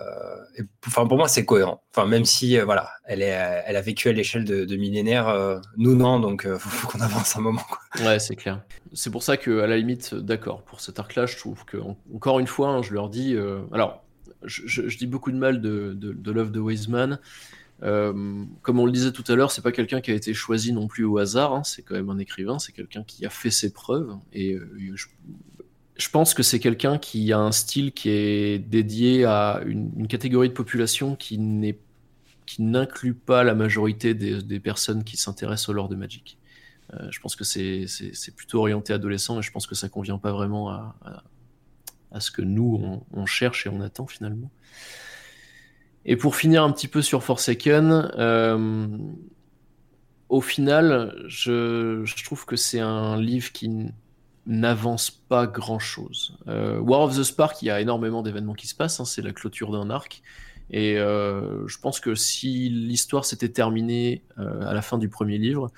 enfin, 0.87 1.07
pour 1.07 1.17
moi, 1.17 1.29
c'est 1.29 1.45
cohérent. 1.45 1.83
Enfin, 1.91 2.07
même 2.07 2.25
si, 2.25 2.59
euh, 2.59 2.65
voilà, 2.65 2.91
elle, 3.05 3.23
est, 3.23 3.63
elle 3.67 3.77
a 3.77 3.81
vécu 3.81 4.09
à 4.09 4.13
l'échelle 4.13 4.45
de, 4.45 4.77
millénaires, 4.77 5.29
euh, 5.29 5.59
nous 5.77 5.95
non, 5.95 6.21
donc 6.21 6.47
il 6.51 6.59
faut, 6.59 6.89
qu'on 6.89 7.01
avance 7.01 7.37
un 7.37 7.41
moment. 7.41 7.65
Ouais, 8.01 8.19
c'est 8.19 8.37
clair. 8.37 8.63
C'est 8.93 9.11
pour 9.11 9.23
ça 9.23 9.37
que, 9.37 9.61
à 9.61 9.67
la 9.67 9.77
limite, 9.77 10.15
d'accord, 10.15 10.63
pour 10.63 10.81
cet 10.81 10.99
arc-là, 10.99 11.27
je 11.27 11.37
trouve 11.37 11.65
que, 11.65 11.79
encore 12.15 12.39
une 12.39 12.47
fois, 12.47 12.71
hein, 12.71 12.83
je 12.83 12.95
leur 12.95 13.09
dis, 13.09 13.37
alors, 13.73 14.05
je, 14.45 14.97
dis 14.97 15.07
beaucoup 15.07 15.33
de 15.33 15.39
mal 15.39 15.61
de, 15.61 15.93
de, 15.95 16.33
Love 16.33 16.53
de 16.53 16.61
Wiseman. 16.61 17.19
comme 17.81 18.79
on 18.79 18.87
le 18.87 18.93
disait 18.93 19.13
tout 19.13 19.25
à 19.29 19.35
l'heure, 19.35 19.51
c'est 19.51 19.63
pas 19.63 19.73
quelqu'un 19.73 20.01
qui 20.01 20.11
a 20.11 20.15
été 20.15 20.33
choisi 20.33 20.73
non 20.73 20.87
plus 20.87 21.05
au 21.05 21.19
hasard. 21.19 21.53
Hein. 21.53 21.65
c'est 21.65 21.83
quand 21.83 21.95
même 21.95 22.11
un 22.11 22.19
écrivain, 22.19 22.59
c'est 22.59 22.73
quelqu'un 22.73 23.03
qui 23.03 23.27
a 23.27 23.31
fait 23.31 23.51
ses 23.51 23.73
preuves. 23.73 24.17
Et 24.33 24.57
je, 24.95 25.07
je 25.99 26.09
pense 26.11 26.33
que 26.33 26.45
c'est 26.45 26.61
quelqu'un 26.61 26.97
qui 26.97 27.33
a 27.33 27.39
un 27.39 27.51
style 27.51 27.93
qui 27.93 28.11
est 28.11 28.59
dédié 28.61 29.25
à 29.25 29.61
une, 29.67 30.07
catégorie 30.07 30.49
de 30.49 30.55
population 30.55 31.17
qui 31.17 31.39
n'inclut 32.59 33.15
pas 33.15 33.43
la 33.43 33.55
majorité 33.55 34.15
des, 34.15 34.61
personnes 34.61 35.03
qui 35.03 35.17
s'intéressent 35.17 35.71
au 35.71 35.73
lore 35.73 35.89
de 35.89 35.97
Magic. 35.97 36.39
Euh, 36.95 37.09
je 37.11 37.21
pense 37.21 37.35
que 37.35 37.45
c'est 37.45 38.37
plutôt 38.37 38.61
orienté 38.61 38.93
adolescent 38.93 39.41
et 39.41 39.43
je 39.43 39.51
pense 39.51 39.67
que 39.67 39.75
ça 39.75 39.89
convient 39.89 40.19
pas 40.19 40.33
vraiment 40.33 40.71
à, 40.71 40.95
ce 42.21 42.31
que 42.31 42.43
nous 42.43 43.03
on, 43.13 43.27
cherche 43.27 43.67
et 43.67 43.69
on 43.69 43.81
attend 43.81 44.07
finalement. 44.07 44.51
Et 46.05 46.17
pour 46.17 46.37
finir 46.37 46.63
un 46.63 46.71
petit 46.71 46.89
peu 46.89 47.03
sur 47.03 47.25
Forsaken, 47.25 48.13
euh, 48.17 48.87
au 50.29 50.41
final, 50.41 51.25
je 51.27 52.25
trouve 52.25 52.47
que 52.47 52.55
c'est 52.55 52.81
un 52.81 53.21
livre 53.21 53.51
qui 53.51 53.89
n'avance 54.49 55.11
pas 55.11 55.47
grand-chose. 55.47 56.37
Euh, 56.49 56.81
War 56.81 57.03
of 57.03 57.17
the 57.17 57.23
Spark, 57.23 57.61
il 57.63 57.67
y 57.67 57.71
a 57.71 57.81
énormément 57.81 58.23
d'événements 58.23 58.55
qui 58.55 58.67
se 58.67 58.75
passent, 58.75 58.99
hein, 58.99 59.05
c'est 59.05 59.21
la 59.21 59.33
clôture 59.33 59.71
d'un 59.71 59.91
arc. 59.91 60.23
Et 60.71 60.99
euh, 60.99 61.67
je 61.69 61.79
pense 61.79 62.01
que 62.01 62.15
si 62.15 62.71
l'histoire 62.71 63.27
s'était 63.27 63.51
terminée 63.51 64.23
euh, 64.39 64.67
à 64.67 64.73
la 64.73 64.83
fin 64.83 64.99
du 64.99 65.09
premier 65.09 65.39
livre, 65.39 65.71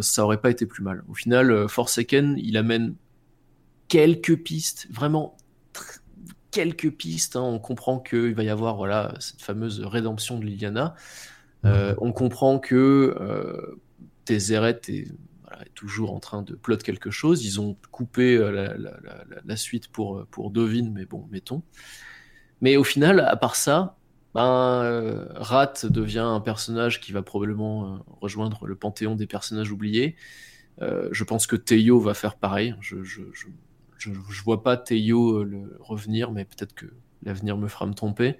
ça 0.00 0.24
aurait 0.24 0.40
pas 0.40 0.50
été 0.50 0.66
plus 0.66 0.84
mal. 0.84 1.02
Au 1.08 1.14
final, 1.14 1.68
Forsaken, 1.68 2.36
il 2.38 2.56
amène 2.56 2.94
quelques 3.88 4.36
pistes, 4.36 4.86
vraiment 4.90 5.36
quelques 6.52 6.92
pistes. 6.92 7.34
Hein. 7.34 7.42
On 7.42 7.58
comprend 7.58 7.98
qu'il 7.98 8.36
va 8.36 8.44
y 8.44 8.50
avoir 8.50 8.76
voilà 8.76 9.14
cette 9.18 9.42
fameuse 9.42 9.80
rédemption 9.80 10.38
de 10.38 10.44
Liliana. 10.44 10.94
on 11.64 12.12
comprend 12.12 12.60
que 12.60 13.76
Tézéret 14.26 14.80
est 14.86 15.08
est 15.64 15.74
toujours 15.74 16.14
en 16.14 16.20
train 16.20 16.42
de 16.42 16.54
plot 16.54 16.78
quelque 16.78 17.10
chose. 17.10 17.44
Ils 17.44 17.60
ont 17.60 17.76
coupé 17.90 18.36
euh, 18.36 18.76
la, 19.44 19.56
suite 19.56 19.88
pour, 19.88 20.18
euh, 20.18 20.28
pour 20.30 20.50
Dovin, 20.50 20.90
mais 20.92 21.04
bon, 21.04 21.26
mettons. 21.30 21.62
Mais 22.60 22.76
au 22.76 22.84
final, 22.84 23.20
à 23.20 23.36
part 23.36 23.56
ça, 23.56 23.96
ben, 24.34 24.82
euh, 24.82 25.26
Rat 25.34 25.74
devient 25.84 26.18
un 26.18 26.40
personnage 26.40 27.00
qui 27.00 27.12
va 27.12 27.22
probablement 27.22 28.04
rejoindre 28.20 28.66
le 28.66 28.74
panthéon 28.74 29.14
des 29.14 29.26
personnages 29.26 29.72
oubliés. 29.72 30.16
je 30.80 31.24
pense 31.24 31.46
que 31.46 31.56
Teio 31.56 31.98
va 32.00 32.14
faire 32.14 32.36
pareil. 32.36 32.74
Je, 32.80 33.02
je, 33.02 33.22
je, 33.96 34.42
vois 34.44 34.62
pas 34.62 34.76
Teio 34.76 35.44
le 35.44 35.76
revenir, 35.80 36.30
mais 36.30 36.44
peut-être 36.44 36.74
que 36.74 36.86
l'avenir 37.22 37.56
me 37.56 37.68
fera 37.68 37.86
me 37.86 37.94
tromper. 37.94 38.36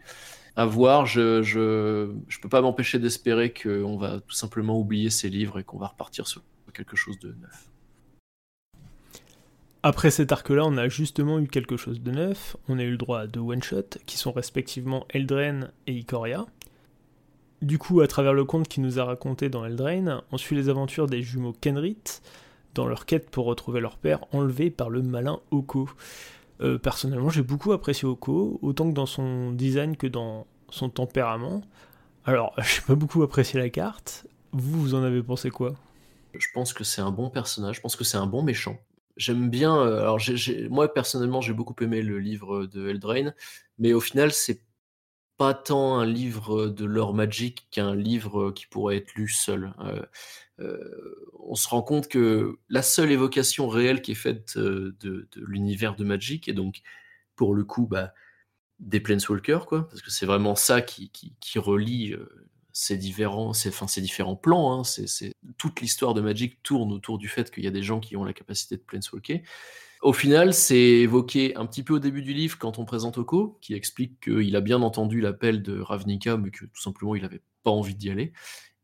À 0.56 0.66
voir, 0.66 1.06
je, 1.06 1.42
je, 1.42 2.12
je 2.28 2.40
peux 2.40 2.48
pas 2.48 2.60
m'empêcher 2.60 2.98
d'espérer 2.98 3.52
qu'on 3.52 3.96
va 3.96 4.20
tout 4.20 4.34
simplement 4.34 4.78
oublier 4.78 5.10
ces 5.10 5.30
livres 5.30 5.60
et 5.60 5.64
qu'on 5.64 5.78
va 5.78 5.86
repartir 5.86 6.26
sur 6.26 6.42
quelque 6.78 6.96
chose 6.96 7.18
de 7.18 7.34
neuf. 7.40 7.70
Après 9.82 10.10
cet 10.10 10.32
arc-là, 10.32 10.64
on 10.64 10.76
a 10.76 10.88
justement 10.88 11.38
eu 11.38 11.48
quelque 11.48 11.76
chose 11.76 12.00
de 12.00 12.10
neuf. 12.10 12.56
On 12.68 12.78
a 12.78 12.82
eu 12.82 12.92
le 12.92 12.96
droit 12.96 13.20
à 13.20 13.26
deux 13.26 13.40
one-shots, 13.40 13.98
qui 14.06 14.16
sont 14.16 14.32
respectivement 14.32 15.06
Eldraine 15.10 15.70
et 15.86 15.92
Ikoria. 15.92 16.46
Du 17.62 17.78
coup, 17.78 18.00
à 18.00 18.06
travers 18.06 18.32
le 18.32 18.44
conte 18.44 18.68
qu'il 18.68 18.82
nous 18.82 19.00
a 19.00 19.04
raconté 19.04 19.48
dans 19.48 19.64
Eldraine, 19.64 20.20
on 20.30 20.38
suit 20.38 20.54
les 20.56 20.68
aventures 20.68 21.06
des 21.06 21.22
jumeaux 21.22 21.52
Kenrit 21.52 22.20
dans 22.74 22.86
leur 22.86 23.06
quête 23.06 23.30
pour 23.30 23.46
retrouver 23.46 23.80
leur 23.80 23.98
père 23.98 24.20
enlevé 24.32 24.70
par 24.70 24.90
le 24.90 25.02
malin 25.02 25.40
Oko. 25.50 25.88
Euh, 26.60 26.78
personnellement, 26.78 27.30
j'ai 27.30 27.42
beaucoup 27.42 27.72
apprécié 27.72 28.06
Oko, 28.06 28.58
autant 28.62 28.88
que 28.88 28.94
dans 28.94 29.06
son 29.06 29.52
design 29.52 29.96
que 29.96 30.06
dans 30.06 30.46
son 30.70 30.88
tempérament. 30.88 31.62
Alors, 32.24 32.54
j'ai 32.58 32.82
pas 32.82 32.94
beaucoup 32.94 33.22
apprécié 33.22 33.60
la 33.60 33.70
carte. 33.70 34.26
Vous, 34.52 34.80
vous 34.80 34.94
en 34.94 35.02
avez 35.02 35.22
pensé 35.22 35.50
quoi? 35.50 35.74
Je 36.34 36.46
pense 36.52 36.72
que 36.72 36.84
c'est 36.84 37.00
un 37.00 37.10
bon 37.10 37.30
personnage, 37.30 37.76
je 37.76 37.80
pense 37.80 37.96
que 37.96 38.04
c'est 38.04 38.16
un 38.16 38.26
bon 38.26 38.42
méchant. 38.42 38.78
J'aime 39.16 39.50
bien. 39.50 39.76
Euh, 39.76 40.00
alors, 40.00 40.20
moi 40.70 40.92
personnellement, 40.92 41.40
j'ai 41.40 41.52
beaucoup 41.52 41.74
aimé 41.82 42.02
le 42.02 42.18
livre 42.18 42.66
de 42.66 42.88
Eldraine, 42.88 43.34
mais 43.78 43.92
au 43.92 44.00
final, 44.00 44.32
c'est 44.32 44.62
pas 45.36 45.54
tant 45.54 45.98
un 45.98 46.06
livre 46.06 46.66
de 46.68 46.84
lore 46.84 47.14
magique 47.14 47.68
qu'un 47.70 47.94
livre 47.94 48.50
qui 48.50 48.66
pourrait 48.66 48.98
être 48.98 49.14
lu 49.14 49.28
seul. 49.28 49.72
Euh, 49.80 50.02
euh, 50.60 51.30
on 51.40 51.54
se 51.54 51.68
rend 51.68 51.82
compte 51.82 52.08
que 52.08 52.58
la 52.68 52.82
seule 52.82 53.12
évocation 53.12 53.68
réelle 53.68 54.02
qui 54.02 54.12
est 54.12 54.16
faite 54.16 54.58
de, 54.58 55.28
l'univers 55.36 55.94
de 55.94 56.04
Magic, 56.04 56.48
et 56.48 56.52
donc 56.52 56.82
pour 57.36 57.54
le 57.54 57.64
coup, 57.64 57.86
bah, 57.86 58.12
des 58.80 59.00
Planeswalkers, 59.00 59.66
quoi, 59.66 59.88
parce 59.88 60.02
que 60.02 60.10
c'est 60.10 60.26
vraiment 60.26 60.56
ça 60.56 60.82
qui 60.82 61.12
relie 61.56 62.16
ces 62.80 62.96
différents, 62.96 63.54
ces, 63.54 63.70
enfin, 63.70 63.88
ces 63.88 64.00
différents 64.00 64.36
plans. 64.36 64.72
Hein, 64.72 64.84
c'est, 64.84 65.32
toute 65.56 65.80
l'histoire 65.80 66.14
de 66.14 66.20
Magic 66.20 66.62
tourne 66.62 66.92
autour 66.92 67.18
du 67.18 67.26
fait 67.26 67.50
qu'il 67.50 67.64
y 67.64 67.66
a 67.66 67.72
des 67.72 67.82
gens 67.82 67.98
qui 67.98 68.16
ont 68.16 68.22
la 68.22 68.32
capacité 68.32 68.76
de 68.76 68.82
planeswalker. 68.82 69.42
Au 70.00 70.12
final, 70.12 70.54
c'est 70.54 70.78
évoqué 70.78 71.56
un 71.56 71.66
petit 71.66 71.82
peu 71.82 71.94
au 71.94 71.98
début 71.98 72.22
du 72.22 72.32
livre 72.32 72.56
quand 72.56 72.78
on 72.78 72.84
présente 72.84 73.18
Oko, 73.18 73.58
qui 73.60 73.74
explique 73.74 74.20
qu'il 74.20 74.54
a 74.54 74.60
bien 74.60 74.80
entendu 74.80 75.20
l'appel 75.20 75.60
de 75.64 75.80
Ravnica, 75.80 76.36
mais 76.36 76.52
que 76.52 76.66
tout 76.66 76.80
simplement 76.80 77.16
il 77.16 77.22
n'avait 77.22 77.42
pas 77.64 77.72
envie 77.72 77.96
d'y 77.96 78.10
aller. 78.10 78.32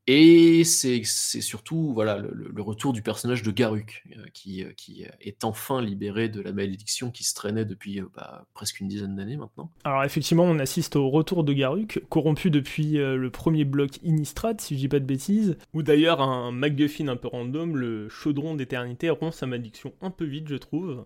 Et 0.06 0.64
c'est 0.64 1.02
surtout 1.04 1.94
voilà, 1.94 2.18
le, 2.18 2.62
retour 2.62 2.92
du 2.92 3.00
personnage 3.00 3.42
de 3.42 3.50
Garuk, 3.50 4.04
euh, 4.16 4.24
qui, 4.34 4.62
euh, 4.62 4.70
qui, 4.76 5.06
est 5.20 5.44
enfin 5.44 5.80
libéré 5.80 6.28
de 6.28 6.42
la 6.42 6.52
malédiction 6.52 7.10
qui 7.10 7.24
se 7.24 7.34
traînait 7.34 7.64
depuis 7.64 8.00
euh, 8.00 8.06
bah, 8.14 8.46
presque 8.52 8.80
une 8.80 8.88
dizaine 8.88 9.16
d'années 9.16 9.38
maintenant. 9.38 9.70
Alors 9.84 10.04
effectivement, 10.04 10.44
on 10.44 10.58
assiste 10.58 10.96
au 10.96 11.08
retour 11.08 11.42
de 11.42 11.54
Garuk, 11.54 12.02
corrompu 12.10 12.50
depuis 12.50 12.92
le 12.94 13.30
premier 13.30 13.64
bloc 13.64 13.98
Innistrad, 14.02 14.60
si 14.60 14.74
je 14.74 14.80
dis 14.80 14.88
pas 14.88 15.00
de 15.00 15.06
bêtises, 15.06 15.56
où 15.72 15.82
d'ailleurs 15.82 16.20
un 16.20 16.52
MacGuffin 16.52 17.08
un 17.08 17.16
peu 17.16 17.28
random, 17.28 17.76
le 17.76 18.08
chaudron 18.10 18.54
d'éternité, 18.54 19.08
rompt 19.08 19.32
sa 19.32 19.46
malédiction 19.46 19.94
un 20.02 20.10
peu 20.10 20.24
vite, 20.24 20.48
je 20.48 20.56
trouve 20.56 21.04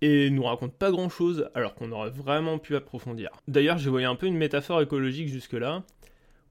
et 0.00 0.28
nous 0.28 0.42
raconte 0.42 0.74
pas 0.74 0.90
grand 0.90 1.08
chose 1.08 1.48
alors 1.54 1.74
qu'on 1.74 1.92
aurait 1.92 2.10
vraiment 2.10 2.58
pu 2.58 2.76
approfondir. 2.76 3.30
D'ailleurs, 3.48 3.78
j'ai 3.78 3.88
voyé 3.88 4.06
un 4.06 4.16
peu 4.16 4.26
une 4.26 4.36
métaphore 4.36 4.82
écologique 4.82 5.28
jusque-là, 5.28 5.84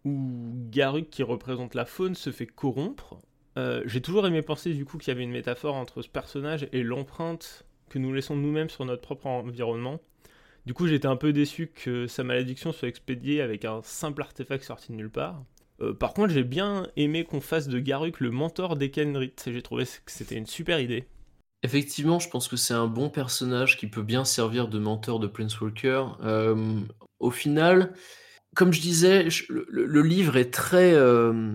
où 0.05 0.51
Garuk, 0.69 1.09
qui 1.09 1.23
représente 1.23 1.75
la 1.75 1.85
faune, 1.85 2.15
se 2.15 2.31
fait 2.31 2.47
corrompre. 2.47 3.21
Euh, 3.57 3.83
j'ai 3.85 4.01
toujours 4.01 4.25
aimé 4.25 4.41
penser 4.41 4.73
du 4.73 4.85
coup 4.85 4.97
qu'il 4.97 5.09
y 5.09 5.11
avait 5.11 5.23
une 5.23 5.31
métaphore 5.31 5.75
entre 5.75 6.01
ce 6.01 6.09
personnage 6.09 6.67
et 6.71 6.83
l'empreinte 6.83 7.65
que 7.89 7.99
nous 7.99 8.11
laissons 8.13 8.35
nous-mêmes 8.35 8.69
sur 8.69 8.85
notre 8.85 9.01
propre 9.01 9.27
environnement. 9.27 9.99
Du 10.65 10.73
coup, 10.73 10.87
j'étais 10.87 11.07
un 11.07 11.17
peu 11.17 11.33
déçu 11.33 11.67
que 11.67 12.07
sa 12.07 12.23
malédiction 12.23 12.71
soit 12.71 12.87
expédiée 12.87 13.41
avec 13.41 13.65
un 13.65 13.81
simple 13.83 14.21
artefact 14.21 14.63
sorti 14.63 14.91
de 14.91 14.97
nulle 14.97 15.09
part. 15.09 15.43
Euh, 15.81 15.93
par 15.93 16.13
contre, 16.13 16.33
j'ai 16.33 16.43
bien 16.43 16.87
aimé 16.95 17.25
qu'on 17.25 17.41
fasse 17.41 17.67
de 17.67 17.79
Garuk 17.79 18.19
le 18.19 18.31
mentor 18.31 18.75
d'Ekenrit. 18.77 19.33
J'ai 19.45 19.61
trouvé 19.61 19.83
que 19.83 20.11
c'était 20.11 20.35
une 20.35 20.45
super 20.45 20.79
idée. 20.79 21.05
Effectivement, 21.63 22.19
je 22.19 22.29
pense 22.29 22.47
que 22.47 22.57
c'est 22.57 22.73
un 22.73 22.87
bon 22.87 23.09
personnage 23.09 23.77
qui 23.77 23.87
peut 23.87 24.01
bien 24.01 24.25
servir 24.25 24.67
de 24.67 24.79
mentor 24.79 25.19
de 25.19 25.27
Planeswalker. 25.27 26.05
Euh, 26.21 26.79
au 27.19 27.31
final, 27.31 27.93
comme 28.55 28.73
je 28.73 28.81
disais, 28.81 29.27
le, 29.49 30.01
livre 30.01 30.37
est 30.37 30.53
très, 30.53 30.93
euh, 30.93 31.53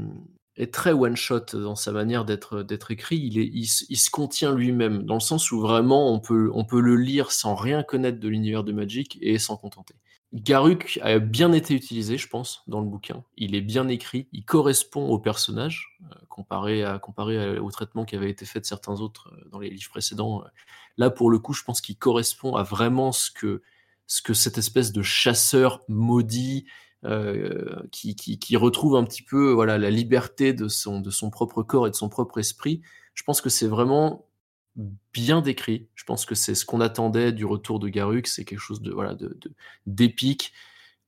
est 0.56 0.72
très 0.72 0.92
one 0.92 1.16
shot 1.16 1.46
dans 1.52 1.76
sa 1.76 1.92
manière 1.92 2.24
d'être 2.24 2.62
d'être 2.62 2.90
écrit. 2.90 3.18
Il, 3.18 3.66
se 3.66 4.10
contient 4.10 4.54
lui-même 4.54 5.04
dans 5.04 5.14
le 5.14 5.20
sens 5.20 5.50
où 5.52 5.60
vraiment 5.60 6.12
on 6.12 6.20
peut 6.20 6.50
on 6.54 6.64
peut 6.64 6.80
le 6.80 6.96
lire 6.96 7.30
sans 7.30 7.54
rien 7.54 7.82
connaître 7.82 8.18
de 8.20 8.28
l'univers 8.28 8.64
de 8.64 8.72
Magic 8.72 9.18
et 9.20 9.38
s'en 9.38 9.56
contenter. 9.56 9.94
Garuk 10.34 10.98
a 11.02 11.18
bien 11.20 11.52
été 11.52 11.72
utilisé, 11.72 12.18
je 12.18 12.28
pense, 12.28 12.62
dans 12.66 12.80
le 12.80 12.86
bouquin. 12.86 13.24
Il 13.38 13.54
est 13.54 13.62
bien 13.62 13.88
écrit, 13.88 14.28
il 14.32 14.44
correspond 14.44 15.08
au 15.08 15.18
personnage, 15.18 15.96
euh, 16.02 16.14
comparé, 16.28 16.84
à, 16.84 16.98
comparé 16.98 17.58
au 17.58 17.70
traitement 17.70 18.04
qui 18.04 18.14
avait 18.14 18.28
été 18.28 18.44
fait 18.44 18.60
de 18.60 18.66
certains 18.66 19.00
autres 19.00 19.32
euh, 19.32 19.48
dans 19.50 19.58
les 19.58 19.70
livres 19.70 19.88
précédents. 19.88 20.44
Là, 20.98 21.08
pour 21.08 21.30
le 21.30 21.38
coup, 21.38 21.54
je 21.54 21.62
pense 21.62 21.80
qu'il 21.80 21.96
correspond 21.96 22.56
à 22.56 22.62
vraiment 22.62 23.10
ce 23.10 23.30
que, 23.30 23.62
ce 24.06 24.20
que 24.20 24.34
cette 24.34 24.58
espèce 24.58 24.92
de 24.92 25.00
chasseur 25.00 25.82
maudit, 25.88 26.66
euh, 27.04 27.82
qui, 27.92 28.56
retrouve 28.56 28.96
un 28.96 29.04
petit 29.04 29.22
peu 29.22 29.52
voilà 29.52 29.78
la 29.78 29.90
liberté 29.90 30.52
de 30.52 30.68
son, 30.68 31.00
de 31.00 31.10
son 31.10 31.30
propre 31.30 31.62
corps 31.62 31.86
et 31.86 31.90
de 31.90 31.96
son 31.96 32.08
propre 32.08 32.38
esprit. 32.38 32.82
Je 33.14 33.22
pense 33.22 33.40
que 33.40 33.48
c'est 33.48 33.68
vraiment 33.68 34.26
bien 35.12 35.40
décrit. 35.40 35.88
Je 35.94 36.04
pense 36.04 36.24
que 36.24 36.34
c'est 36.34 36.54
ce 36.54 36.64
qu'on 36.64 36.80
attendait 36.80 37.32
du 37.32 37.44
retour 37.44 37.78
de 37.80 37.88
Garuk, 37.88 38.26
c'est 38.26 38.44
quelque 38.44 38.60
chose 38.60 38.82
de 38.82 38.92
voilà 38.92 39.14
de 39.14 39.38
d'épique. 39.86 40.52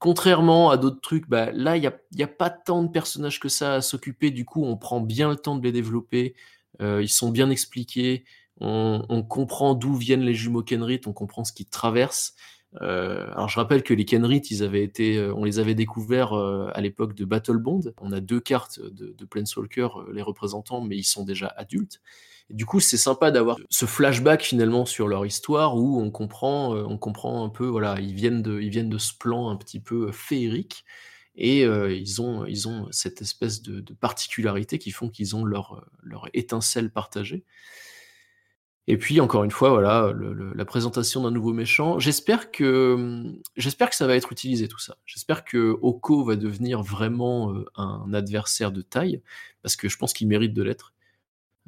Contrairement 0.00 0.70
à 0.70 0.78
d'autres 0.78 1.02
trucs, 1.02 1.28
bah, 1.28 1.50
là, 1.52 1.76
il 1.76 1.80
n'y 1.80 1.86
a, 1.86 1.94
y 2.12 2.22
a 2.22 2.26
pas 2.26 2.48
tant 2.48 2.82
de 2.82 2.88
personnages 2.88 3.38
que 3.38 3.50
ça 3.50 3.74
à 3.74 3.80
s'occuper. 3.82 4.30
Du 4.30 4.46
coup, 4.46 4.64
on 4.64 4.78
prend 4.78 4.98
bien 5.00 5.28
le 5.28 5.36
temps 5.36 5.56
de 5.56 5.62
les 5.62 5.72
développer. 5.72 6.34
Euh, 6.80 7.02
ils 7.02 7.10
sont 7.10 7.30
bien 7.30 7.50
expliqués. 7.50 8.24
On, 8.62 9.22
comprend 9.28 9.74
d'où 9.74 9.94
viennent 9.94 10.22
les 10.22 10.34
jumeaux 10.34 10.62
Kenrit. 10.62 11.00
On 11.06 11.12
comprend 11.12 11.44
ce 11.44 11.52
qu'ils 11.52 11.68
traversent. 11.68 12.34
Euh, 12.80 13.28
alors, 13.32 13.48
je 13.48 13.58
rappelle 13.58 13.82
que 13.82 13.94
les 13.94 14.04
Kenrit, 14.04 14.42
ils 14.50 14.62
avaient 14.62 14.84
été, 14.84 15.16
euh, 15.16 15.34
on 15.34 15.44
les 15.44 15.58
avait 15.58 15.74
découverts 15.74 16.32
à 16.32 16.80
l'époque 16.80 17.14
de 17.14 17.24
Battle 17.24 17.58
Bond. 17.58 17.92
On 18.00 18.12
a 18.12 18.20
deux 18.20 18.40
cartes 18.40 18.80
de, 18.80 19.14
de 19.16 19.24
Planeswalker 19.24 19.88
les 20.12 20.22
représentants, 20.22 20.80
mais 20.80 20.96
ils 20.96 21.04
sont 21.04 21.24
déjà 21.24 21.52
adultes 21.56 22.00
du 22.50 22.66
coup, 22.66 22.80
c'est 22.80 22.96
sympa 22.96 23.30
d'avoir 23.30 23.56
ce 23.70 23.86
flashback 23.86 24.42
finalement 24.42 24.84
sur 24.84 25.06
leur 25.08 25.24
histoire 25.24 25.76
où 25.76 26.00
on 26.00 26.10
comprend, 26.10 26.74
euh, 26.74 26.84
on 26.86 26.98
comprend 26.98 27.44
un 27.44 27.48
peu, 27.48 27.66
voilà, 27.66 27.98
ils 28.00 28.14
viennent 28.14 28.42
de, 28.42 28.60
ils 28.60 28.70
viennent 28.70 28.88
de 28.88 28.98
ce 28.98 29.12
plan 29.16 29.50
un 29.50 29.56
petit 29.56 29.80
peu 29.80 30.08
euh, 30.08 30.12
féerique 30.12 30.84
et 31.36 31.64
euh, 31.64 31.92
ils 31.94 32.20
ont, 32.20 32.44
ils 32.44 32.68
ont 32.68 32.88
cette 32.90 33.22
espèce 33.22 33.62
de, 33.62 33.80
particularité 33.94 34.78
qui 34.78 34.90
font 34.90 35.08
qu'ils 35.08 35.36
ont 35.36 35.44
leur, 35.44 35.88
leur 36.02 36.28
étincelle 36.34 36.90
partagée. 36.90 37.44
Et 38.90 38.96
puis 38.96 39.20
encore 39.20 39.44
une 39.44 39.52
fois, 39.52 39.70
voilà, 39.70 40.12
la 40.54 40.64
présentation 40.64 41.22
d'un 41.22 41.30
nouveau 41.30 41.52
méchant. 41.52 42.00
J'espère 42.00 42.50
que, 42.50 43.22
j'espère 43.56 43.88
que 43.88 43.94
ça 43.94 44.08
va 44.08 44.16
être 44.16 44.32
utilisé 44.32 44.66
tout 44.66 44.80
ça. 44.80 44.96
J'espère 45.06 45.44
que 45.44 45.78
Oko 45.80 46.24
va 46.24 46.34
devenir 46.34 46.82
vraiment 46.82 47.54
un 47.76 48.12
adversaire 48.12 48.72
de 48.72 48.82
taille 48.82 49.22
parce 49.62 49.76
que 49.76 49.88
je 49.88 49.96
pense 49.96 50.12
qu'il 50.12 50.26
mérite 50.26 50.54
de 50.54 50.62
l'être. 50.64 50.92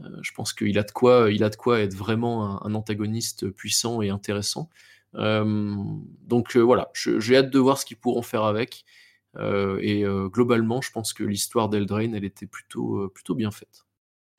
Euh, 0.01 0.09
je 0.23 0.33
pense 0.33 0.53
qu'il 0.53 0.77
a 0.81 0.83
de 0.83 0.91
quoi, 0.91 1.29
il 1.31 1.45
a 1.45 1.49
de 1.49 1.55
quoi 1.55 1.79
être 1.79 1.95
vraiment 1.95 2.65
un, 2.67 2.75
antagoniste 2.75 3.51
puissant 3.51 4.03
et 4.03 4.11
intéressant. 4.11 4.69
Euh, 5.15 5.77
donc 6.23 6.57
euh, 6.57 6.61
voilà, 6.61 6.91
j'ai 6.95 7.37
hâte 7.37 7.51
de 7.51 7.59
voir 7.61 7.79
ce 7.79 7.85
qu'ils 7.87 7.99
pourront 7.99 8.23
faire 8.23 8.43
avec. 8.43 8.85
et 9.39 10.05
globalement, 10.33 10.81
je 10.81 10.91
pense 10.91 11.13
que 11.13 11.25
l'histoire 11.25 11.69
d'Eldraine, 11.69 12.15
elle 12.17 12.25
était 12.25 12.47
plutôt, 12.47 13.09
plutôt 13.11 13.37
bien 13.37 13.53
faite. 13.53 13.87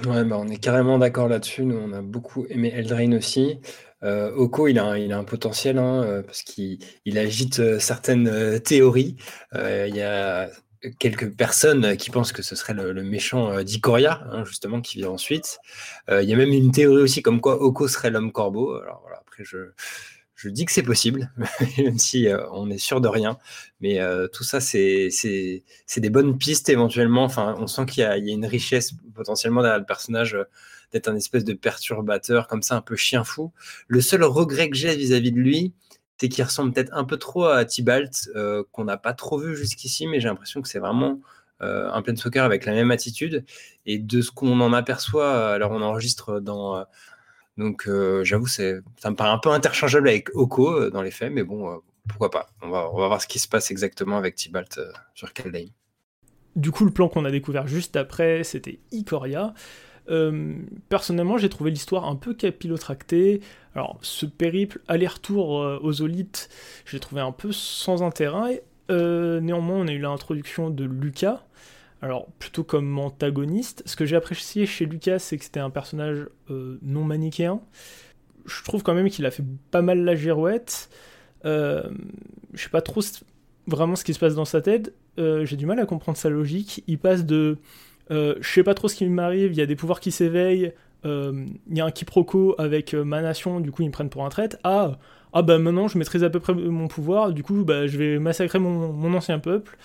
Bah 0.04 0.38
on 0.38 0.48
est 0.50 0.58
carrément 0.58 0.98
d'accord 0.98 1.28
là-dessus. 1.28 1.64
Nous, 1.64 1.78
on 1.78 1.94
a 1.94 2.02
beaucoup 2.02 2.46
aimé 2.50 2.72
Eldraine 2.76 3.16
aussi. 3.16 3.60
Oko, 4.02 4.68
il 4.68 4.80
a, 4.80 4.86
un, 4.86 5.24
potentiel 5.24 5.78
hein, 5.78 6.24
parce 6.26 6.44
qu'il 6.44 6.80
il 7.06 7.18
agite 7.18 7.80
certaines 7.80 8.60
théories. 8.60 9.16
Il 9.54 9.96
y 9.96 10.02
a 10.02 10.50
quelques 11.00 11.32
personnes 11.36 11.96
qui 11.98 12.10
pensent 12.10 12.32
que 12.32 12.42
ce 12.42 12.56
serait 12.56 12.74
le, 12.74 13.04
méchant 13.04 13.52
euh, 13.52 13.64
d'Ikoria, 13.64 14.24
hein, 14.32 14.44
justement, 14.46 14.82
qui 14.82 14.98
vient 14.98 15.10
ensuite. 15.10 15.60
Euh, 16.10 16.22
il 16.22 16.30
y 16.30 16.34
a 16.34 16.38
même 16.38 16.52
une 16.52 16.72
théorie 16.72 17.02
aussi 17.02 17.22
comme 17.22 17.42
quoi 17.42 17.62
Oko 17.62 17.88
serait 17.88 18.10
l'homme 18.10 18.32
corbeau. 18.32 18.80
Voilà, 19.02 19.22
après, 19.22 19.44
je, 19.44 19.72
je 20.36 20.50
dis 20.50 20.66
que 20.66 20.72
c'est 20.72 20.84
possible, 20.84 21.32
même 21.78 21.98
si 21.98 22.28
euh, 22.28 22.46
on 22.52 22.70
est 22.70 22.78
sûr 22.78 23.02
de 23.02 23.08
rien. 23.08 23.38
Mais 23.82 24.00
tout 24.32 24.44
ça, 24.44 24.60
c'est 24.60 25.10
des 25.98 26.10
bonnes 26.10 26.38
pistes 26.38 26.70
éventuellement. 26.70 27.24
Enfin, 27.24 27.56
on 27.60 27.68
sent 27.68 27.86
qu'il 27.86 28.04
y, 28.04 28.06
a 28.06 28.18
une 28.18 28.46
richesse 28.46 28.94
potentiellement 29.14 29.62
derrière 29.62 29.80
le 29.80 29.86
personnage 29.86 30.38
d'être 30.94 31.08
un 31.08 31.16
espèce 31.16 31.44
de 31.44 31.54
perturbateur, 31.54 32.48
comme 32.48 32.62
ça, 32.62 32.76
un 32.76 32.82
peu 32.82 32.96
chien 32.96 33.24
fou. 33.24 33.52
Le 33.88 34.00
seul 34.00 34.24
regret 34.24 34.70
que 34.70 34.76
j'ai 34.76 34.96
vis-à-vis 34.96 35.32
de 35.32 35.40
lui, 35.40 35.74
c'est 36.18 36.30
qu'il 36.30 36.44
ressemble 36.44 36.72
peut-être 36.72 36.94
un 36.94 37.04
peu 37.04 37.18
trop 37.18 37.46
à 37.46 37.66
Tibalt, 37.66 38.30
euh, 38.36 38.64
qu'on 38.72 38.86
n'a 38.86 38.98
pas 38.98 39.14
trop 39.14 39.38
vu 39.38 39.58
jusqu'ici, 39.58 40.08
mais 40.08 40.22
j'ai 40.22 40.30
l'impression 40.30 40.62
que 40.62 40.70
c'est 40.70 40.80
vraiment 40.80 41.20
euh, 41.62 41.90
un 41.92 42.02
plein 42.02 42.16
soccer 42.16 42.46
avec 42.46 42.66
la 42.66 42.74
même 42.74 42.92
attitude. 42.92 43.44
Et 43.86 43.98
de 43.98 44.22
ce 44.22 44.32
qu'on 44.32 44.62
en 44.62 44.72
aperçoit, 44.72 45.52
alors 45.52 45.72
on 45.72 45.82
enregistre 45.82 46.40
dans. 46.40 46.86
Euh, 47.60 47.64
donc 47.64 47.90
j'avoue, 48.24 48.48
ça 48.48 48.64
me 48.64 49.16
paraît 49.16 49.30
un 49.30 49.38
peu 49.38 49.50
interchangeable 49.50 50.10
avec 50.10 50.36
Oko 50.36 50.90
dans 50.90 51.02
les 51.02 51.12
faits, 51.12 51.32
mais 51.32 51.44
bon, 51.44 51.82
pourquoi 52.08 52.30
pas. 52.30 52.48
On 52.62 52.70
va, 52.70 52.88
voir 52.88 53.22
ce 53.22 53.28
qui 53.28 53.40
se 53.40 53.48
passe 53.48 53.72
exactement 53.72 54.18
avec 54.18 54.36
Tibalt 54.36 54.80
sur 55.14 55.34
Kaldheim. 55.34 55.70
Du 56.56 56.72
coup, 56.72 56.86
le 56.86 56.92
plan 56.92 57.10
qu'on 57.10 57.26
a 57.26 57.32
découvert 57.32 57.68
juste 57.68 57.96
après, 57.96 58.44
c'était 58.44 58.80
Ikoria. 58.92 59.54
Euh, 60.10 60.56
personnellement, 60.90 61.38
j'ai 61.38 61.50
trouvé 61.50 61.72
l'histoire 61.72 62.06
un 62.06 62.16
peu 62.16 62.34
capillotractée. 62.34 63.42
Alors, 63.76 63.98
ce 64.02 64.26
périple 64.26 64.82
aller-retour 64.88 65.62
euh, 65.62 65.80
aux 65.82 66.02
Olites, 66.02 66.50
j'ai 66.86 67.00
trouvé 67.00 67.22
un 67.22 67.32
peu 67.32 67.52
sans 67.52 68.04
intérêt. 68.04 68.64
Euh, 68.92 69.40
néanmoins, 69.40 69.78
on 69.78 69.88
a 69.88 69.92
eu 69.92 70.00
l'introduction 70.00 70.70
de 70.70 70.84
Lucas, 70.84 71.44
alors 72.04 72.28
plutôt 72.38 72.64
comme 72.64 73.00
antagoniste. 73.00 73.82
Ce 73.86 73.96
que 73.96 74.06
j'ai 74.06 74.16
apprécié 74.16 74.66
chez 74.66 74.86
Lucas, 74.86 75.20
c'est 75.20 75.38
que 75.38 75.44
c'était 75.44 75.60
un 75.60 75.70
personnage 75.70 76.28
non 76.50 77.04
manichéen. 77.04 77.62
Je 78.46 78.64
trouve 78.64 78.84
quand 78.84 78.94
même 78.94 79.10
qu'il 79.10 79.26
a 79.26 79.32
fait 79.32 79.44
pas 79.72 79.82
mal 79.82 80.04
la 80.04 80.16
girouette. 80.16 80.90
je 81.44 81.90
sais 82.56 82.70
pas 82.70 82.82
trop 82.82 83.02
vraiment 83.68 83.96
ce 83.96 84.04
qui 84.04 84.14
se 84.14 84.20
passe 84.20 84.36
dans 84.36 84.46
sa 84.46 84.62
tête. 84.62 84.94
j'ai 85.18 85.56
du 85.56 85.66
mal 85.66 85.80
à 85.80 85.86
comprendre 85.86 86.18
sa 86.18 86.30
logique. 86.30 86.84
Il 86.88 87.00
passe 87.00 87.26
de 87.26 87.58
euh, 88.12 88.36
je 88.42 88.50
sais 88.50 88.64
pas 88.64 88.74
trop 88.74 88.88
ce 88.88 88.96
qui 88.96 89.06
m'arrive, 89.08 89.52
il 89.52 89.58
y 89.58 89.62
a 89.62 89.66
des 89.66 89.76
pouvoirs 89.76 90.00
qui 90.00 90.12
s'éveillent, 90.12 90.74
euh, 91.06 91.46
il 91.70 91.78
y 91.78 91.82
a 91.82 91.86
un 91.86 91.92
quiproquo 91.92 92.56
avec 92.58 92.94
euh, 92.94 93.04
ma 93.04 93.22
nation, 93.22 93.60
du 93.60 93.72
coup 93.72 93.82
ils 93.82 93.88
me 93.88 93.92
prennent 93.92 94.10
pour 94.10 94.26
un 94.26 94.30
traître. 94.30 94.58
Ah, 94.64 94.98
ah 95.32 95.42
bah 95.42 95.58
maintenant 95.58 95.88
je 95.88 95.98
maîtrise 95.98 96.24
à 96.24 96.30
peu 96.30 96.40
près 96.40 96.54
mon 96.54 96.88
pouvoir, 96.88 97.32
du 97.32 97.44
coup 97.44 97.64
bah, 97.64 97.88
je 97.88 97.98
vais 97.98 98.20
massacrer 98.20 98.60
mon, 98.60 99.14
ancien 99.14 99.40
peuple. 99.40 99.78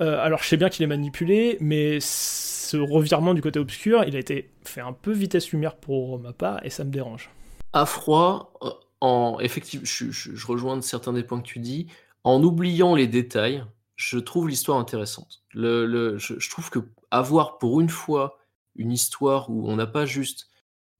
Alors 0.00 0.42
je 0.42 0.48
sais 0.48 0.56
bien 0.56 0.68
qu'il 0.68 0.82
est 0.82 0.88
manipulé, 0.88 1.56
mais 1.60 1.98
ce 2.00 2.76
revirement 2.76 3.34
du 3.34 3.42
côté 3.42 3.58
obscur, 3.58 4.04
il 4.04 4.16
a 4.16 4.18
été 4.18 4.50
fait 4.64 4.80
un 4.80 4.92
peu 4.92 5.12
vitesse 5.12 5.50
lumière 5.52 5.76
pour 5.76 6.18
ma 6.18 6.32
part 6.32 6.64
et 6.64 6.70
ça 6.70 6.84
me 6.84 6.90
dérange. 6.90 7.30
À 7.72 7.86
froid, 7.86 8.54
en 9.00 9.38
effectivement, 9.40 9.84
je, 9.84 10.46
rejoins 10.46 10.80
certains 10.80 11.12
des 11.12 11.22
points 11.22 11.40
que 11.40 11.46
tu 11.46 11.58
dis, 11.58 11.88
en 12.24 12.42
oubliant 12.42 12.94
les 12.94 13.06
détails, 13.06 13.64
je 13.96 14.18
trouve 14.18 14.48
l'histoire 14.48 14.78
intéressante. 14.78 15.42
Je, 15.52 16.50
trouve 16.50 16.70
que 16.70 16.78
avoir 17.10 17.58
pour 17.58 17.80
une 17.80 17.88
fois 17.88 18.38
une 18.76 18.90
histoire 18.90 19.50
où 19.50 19.68
on 19.68 19.76
n'a 19.76 19.86
pas 19.86 20.06
juste 20.06 20.48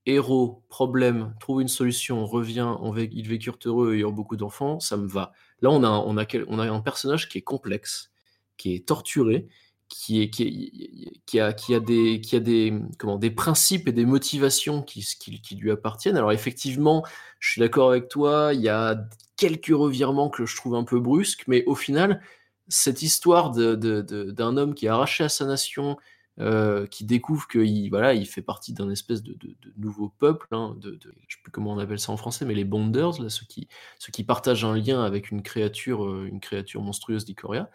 héros, 0.05 0.63
problème, 0.69 1.33
trouve 1.39 1.61
une 1.61 1.67
solution, 1.67 2.25
revient, 2.25 2.75
on 2.79 2.95
ils 2.95 3.27
vécurent 3.27 3.57
heureux 3.65 3.95
et 3.95 3.99
eurent 3.99 4.11
beaucoup 4.11 4.37
d'enfants, 4.37 4.79
ça 4.79 4.97
me 4.97 5.07
va. 5.07 5.33
Là, 5.61 5.71
on 5.71 5.83
a 5.83 6.71
un 6.71 6.81
personnage 6.81 7.27
qui 7.27 7.39
est 7.39 7.41
complexe, 7.41 8.11
qui 8.57 8.75
est 8.75 8.87
torturé, 8.87 9.47
qui, 9.87 10.21
est, 10.21 10.29
qui, 10.29 11.39
a, 11.39 11.53
qui 11.53 11.75
a, 11.75 11.79
des, 11.79 12.19
qui 12.21 12.35
a 12.35 12.39
des, 12.39 12.73
comment, 12.97 13.17
des 13.17 13.31
principes 13.31 13.87
et 13.87 13.91
des 13.91 14.05
motivations 14.05 14.81
qui, 14.81 15.05
qui, 15.19 15.55
lui 15.55 15.71
appartiennent. 15.71 16.17
Alors 16.17 16.31
effectivement, 16.31 17.03
je 17.39 17.51
suis 17.51 17.59
d'accord 17.59 17.89
avec 17.91 18.09
toi, 18.09 18.51
il 18.53 18.61
y 18.61 18.69
a 18.69 18.95
quelques 19.37 19.67
revirements 19.67 20.29
que 20.29 20.45
je 20.45 20.55
trouve 20.55 20.75
un 20.75 20.83
peu 20.83 20.99
brusques, 20.99 21.43
mais 21.47 21.63
au 21.65 21.75
final, 21.75 22.21
cette 22.67 23.01
histoire 23.01 23.51
d'un 23.51 24.57
homme 24.57 24.73
qui 24.73 24.87
est 24.87 24.89
arraché 24.89 25.23
à 25.23 25.29
sa 25.29 25.45
nation, 25.45 25.97
euh, 26.41 26.85
qui 26.87 27.05
découvre 27.05 27.47
qu'il 27.47 27.89
voilà, 27.89 28.13
il 28.13 28.25
fait 28.25 28.41
partie 28.41 28.73
d'un 28.73 28.89
espèce 28.89 29.23
de, 29.23 29.37
nouveau 29.77 30.09
peuple, 30.09 30.47
hein, 30.51 30.75
de, 30.81 30.99
je 31.01 31.35
sais 31.35 31.41
plus 31.41 31.51
comment 31.51 31.71
on 31.71 31.79
appelle 31.79 31.99
ça 31.99 32.11
en 32.11 32.17
français, 32.17 32.43
mais 32.43 32.55
les 32.55 32.65
Bonders, 32.65 33.21
là, 33.21 33.29
ceux, 33.29 33.45
qui, 33.45 33.69
ceux 33.99 34.11
qui 34.11 34.25
partagent 34.25 34.65
un 34.65 34.75
lien 34.75 35.01
avec 35.03 35.31
une 35.31 35.41
créature, 35.41 36.05
euh, 36.05 36.27
une 36.27 36.41
créature 36.41 36.81
monstrueuse 36.81 37.23
d'Ikoria. 37.23 37.69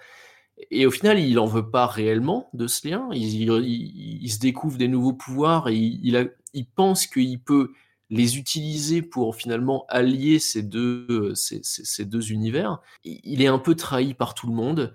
Et 0.70 0.86
au 0.86 0.90
final, 0.90 1.18
il 1.18 1.38
en 1.38 1.46
veut 1.46 1.70
pas 1.70 1.86
réellement 1.86 2.48
de 2.52 2.66
ce 2.66 2.88
lien. 2.88 3.08
Il, 3.12 4.30
se 4.30 4.38
découvre 4.38 4.78
des 4.78 4.88
nouveaux 4.88 5.12
pouvoirs 5.12 5.68
et 5.68 5.76
il, 5.76 6.32
il 6.54 6.66
pense 6.66 7.06
qu'il 7.06 7.40
peut 7.40 7.72
les 8.10 8.38
utiliser 8.38 9.02
pour 9.02 9.36
finalement 9.36 9.86
allier 9.88 10.38
ces 10.40 10.62
deux, 10.62 11.32
ces, 11.34 12.04
deux 12.04 12.32
univers. 12.32 12.80
Il 13.04 13.40
est 13.40 13.46
un 13.46 13.58
peu 13.58 13.74
trahi 13.74 14.14
par 14.14 14.34
tout 14.34 14.48
le 14.48 14.52
monde. 14.52 14.92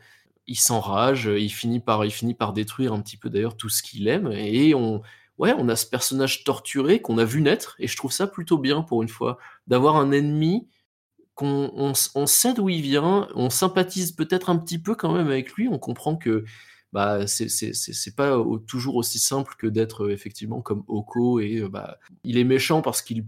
Il 0.47 0.59
s'enrage, 0.59 1.29
il 1.33 1.49
finit 1.49 1.79
par, 1.79 2.05
il 2.05 2.11
finit 2.11 2.33
par 2.33 2.53
détruire 2.53 2.93
un 2.93 3.01
petit 3.01 3.17
peu 3.17 3.29
d'ailleurs 3.29 3.57
tout 3.57 3.69
ce 3.69 3.81
qu'il 3.81 4.07
aime. 4.07 4.31
Et 4.33 4.75
on, 4.75 5.01
ouais, 5.37 5.55
on 5.57 5.69
a 5.69 5.75
ce 5.75 5.85
personnage 5.85 6.43
torturé 6.43 7.01
qu'on 7.01 7.17
a 7.17 7.25
vu 7.25 7.41
naître. 7.41 7.75
Et 7.79 7.87
je 7.87 7.95
trouve 7.95 8.11
ça 8.11 8.27
plutôt 8.27 8.57
bien 8.57 8.81
pour 8.81 9.01
une 9.01 9.09
fois 9.09 9.37
d'avoir 9.67 9.95
un 9.95 10.11
ennemi 10.11 10.67
qu'on 11.35 11.93
on 12.15 12.25
sait 12.25 12.53
d'où 12.53 12.69
il 12.69 12.81
vient, 12.81 13.27
on 13.35 13.49
sympathise 13.49 14.13
peut-être 14.13 14.49
un 14.49 14.57
petit 14.57 14.79
peu 14.79 14.95
quand 14.95 15.13
même 15.13 15.27
avec 15.27 15.51
lui. 15.53 15.67
On 15.67 15.77
comprend 15.77 16.15
que 16.15 16.45
bah, 16.95 17.27
c'est 17.27 18.15
pas 18.15 18.41
toujours 18.67 18.95
aussi 18.95 19.19
simple 19.19 19.55
que 19.57 19.67
d'être 19.67 20.05
euh, 20.05 20.11
effectivement 20.13 20.61
comme 20.61 20.85
Oko 20.87 21.41
et 21.41 21.57
euh, 21.57 21.67
bah, 21.67 21.99
il 22.23 22.37
est 22.37 22.45
méchant 22.45 22.81
parce 22.81 23.01
qu'il 23.01 23.25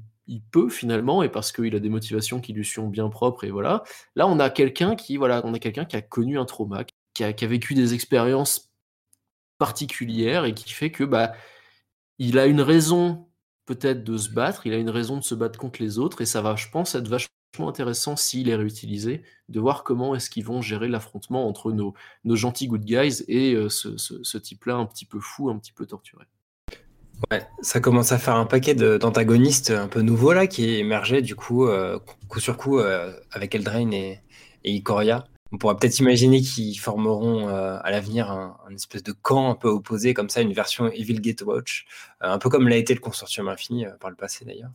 peut 0.52 0.70
finalement 0.70 1.22
et 1.22 1.30
parce 1.30 1.52
qu'il 1.52 1.76
a 1.76 1.80
des 1.80 1.90
motivations 1.90 2.40
qui 2.40 2.54
lui 2.54 2.64
sont 2.64 2.88
bien 2.88 3.10
propres 3.10 3.44
et 3.44 3.52
voilà. 3.52 3.84
Là, 4.16 4.26
on 4.28 4.40
a 4.40 4.50
quelqu'un 4.50 4.96
qui 4.96 5.18
voilà, 5.18 5.42
on 5.44 5.54
a 5.54 5.60
quelqu'un 5.60 5.84
qui 5.84 5.98
a 5.98 6.02
connu 6.02 6.40
un 6.40 6.46
trauma, 6.46 6.86
qui 7.14 7.24
a, 7.26 7.32
vécu 7.34 7.74
des 7.74 7.94
expériences 7.94 8.72
particulières 9.58 10.46
et 10.46 10.54
qui 10.54 10.72
fait 10.72 10.92
que 10.92 11.04
bah 11.04 11.34
il 12.20 12.40
a 12.40 12.46
une 12.46 12.62
raison 12.62 13.28
peut-être 13.66 14.04
de 14.04 14.18
se 14.18 14.30
battre, 14.30 14.66
il 14.66 14.74
a 14.74 14.78
une 14.78 14.90
raison 14.90 15.18
de 15.18 15.24
se 15.24 15.36
battre 15.36 15.60
contre 15.60 15.82
les 15.82 16.00
autres 16.00 16.22
et 16.22 16.26
ça 16.26 16.42
va, 16.42 16.56
je 16.56 16.70
pense, 16.70 16.96
être 16.96 17.08
vachement 17.10 17.37
intéressant 17.66 18.18
s'il 18.18 18.50
est 18.50 18.56
réutilisé, 18.56 19.22
de 19.48 19.60
voir 19.60 19.84
comment 19.86 20.14
est-ce 20.14 20.30
qu'ils 20.30 20.44
vont 20.44 20.62
gérer 20.62 20.90
l'affrontement 20.90 21.48
entre 21.48 21.72
nos, 21.72 21.94
nos 22.26 22.36
gentils 22.36 22.68
good 22.68 22.84
guys 22.84 23.24
et 23.30 23.54
euh, 23.54 23.70
ce, 23.70 24.38
type-là 24.38 24.76
un 24.76 24.86
petit 24.86 25.06
peu 25.06 25.20
fou, 25.22 25.50
un 25.50 25.58
petit 25.58 25.72
peu 25.72 25.86
torturé. 25.86 26.26
Ouais, 27.32 27.48
ça 27.62 27.80
commence 27.80 28.12
à 28.12 28.20
faire 28.20 28.36
un 28.36 28.46
paquet 28.46 28.76
d'antagonistes 28.76 29.72
un 29.72 29.88
peu 29.88 30.02
nouveaux 30.02 30.34
là 30.34 30.46
qui 30.46 30.76
émergeaient 30.76 31.24
du 31.24 31.36
coup, 31.36 31.66
euh, 31.66 31.98
coup 32.28 32.40
sur 32.40 32.58
coup, 32.58 32.78
euh, 32.78 33.12
avec 33.32 33.56
Eldraine 33.56 33.94
et, 33.94 34.22
et. 34.64 34.84
On 35.52 35.58
pourrait 35.58 35.76
peut-être 35.76 36.00
imaginer 36.00 36.42
qu'ils 36.42 36.78
formeront 36.78 37.48
euh, 37.48 37.80
à 37.82 37.90
l'avenir 37.92 38.32
un, 38.32 38.58
espèce 38.76 39.04
de 39.04 39.14
camp 39.14 39.50
un 39.50 39.56
peu 39.56 39.70
opposé, 39.70 40.14
comme 40.14 40.30
ça, 40.30 40.42
une 40.42 40.52
version 40.52 40.88
Evil 40.88 41.22
Gatewatch, 41.22 41.86
un 42.22 42.38
peu 42.40 42.50
comme 42.50 42.68
l'a 42.68 42.78
été 42.78 42.94
le 42.94 43.00
Consortium 43.00 43.48
Infini 43.48 43.86
euh, 43.86 43.92
par 44.00 44.10
le 44.10 44.16
passé 44.16 44.46
d'ailleurs, 44.46 44.72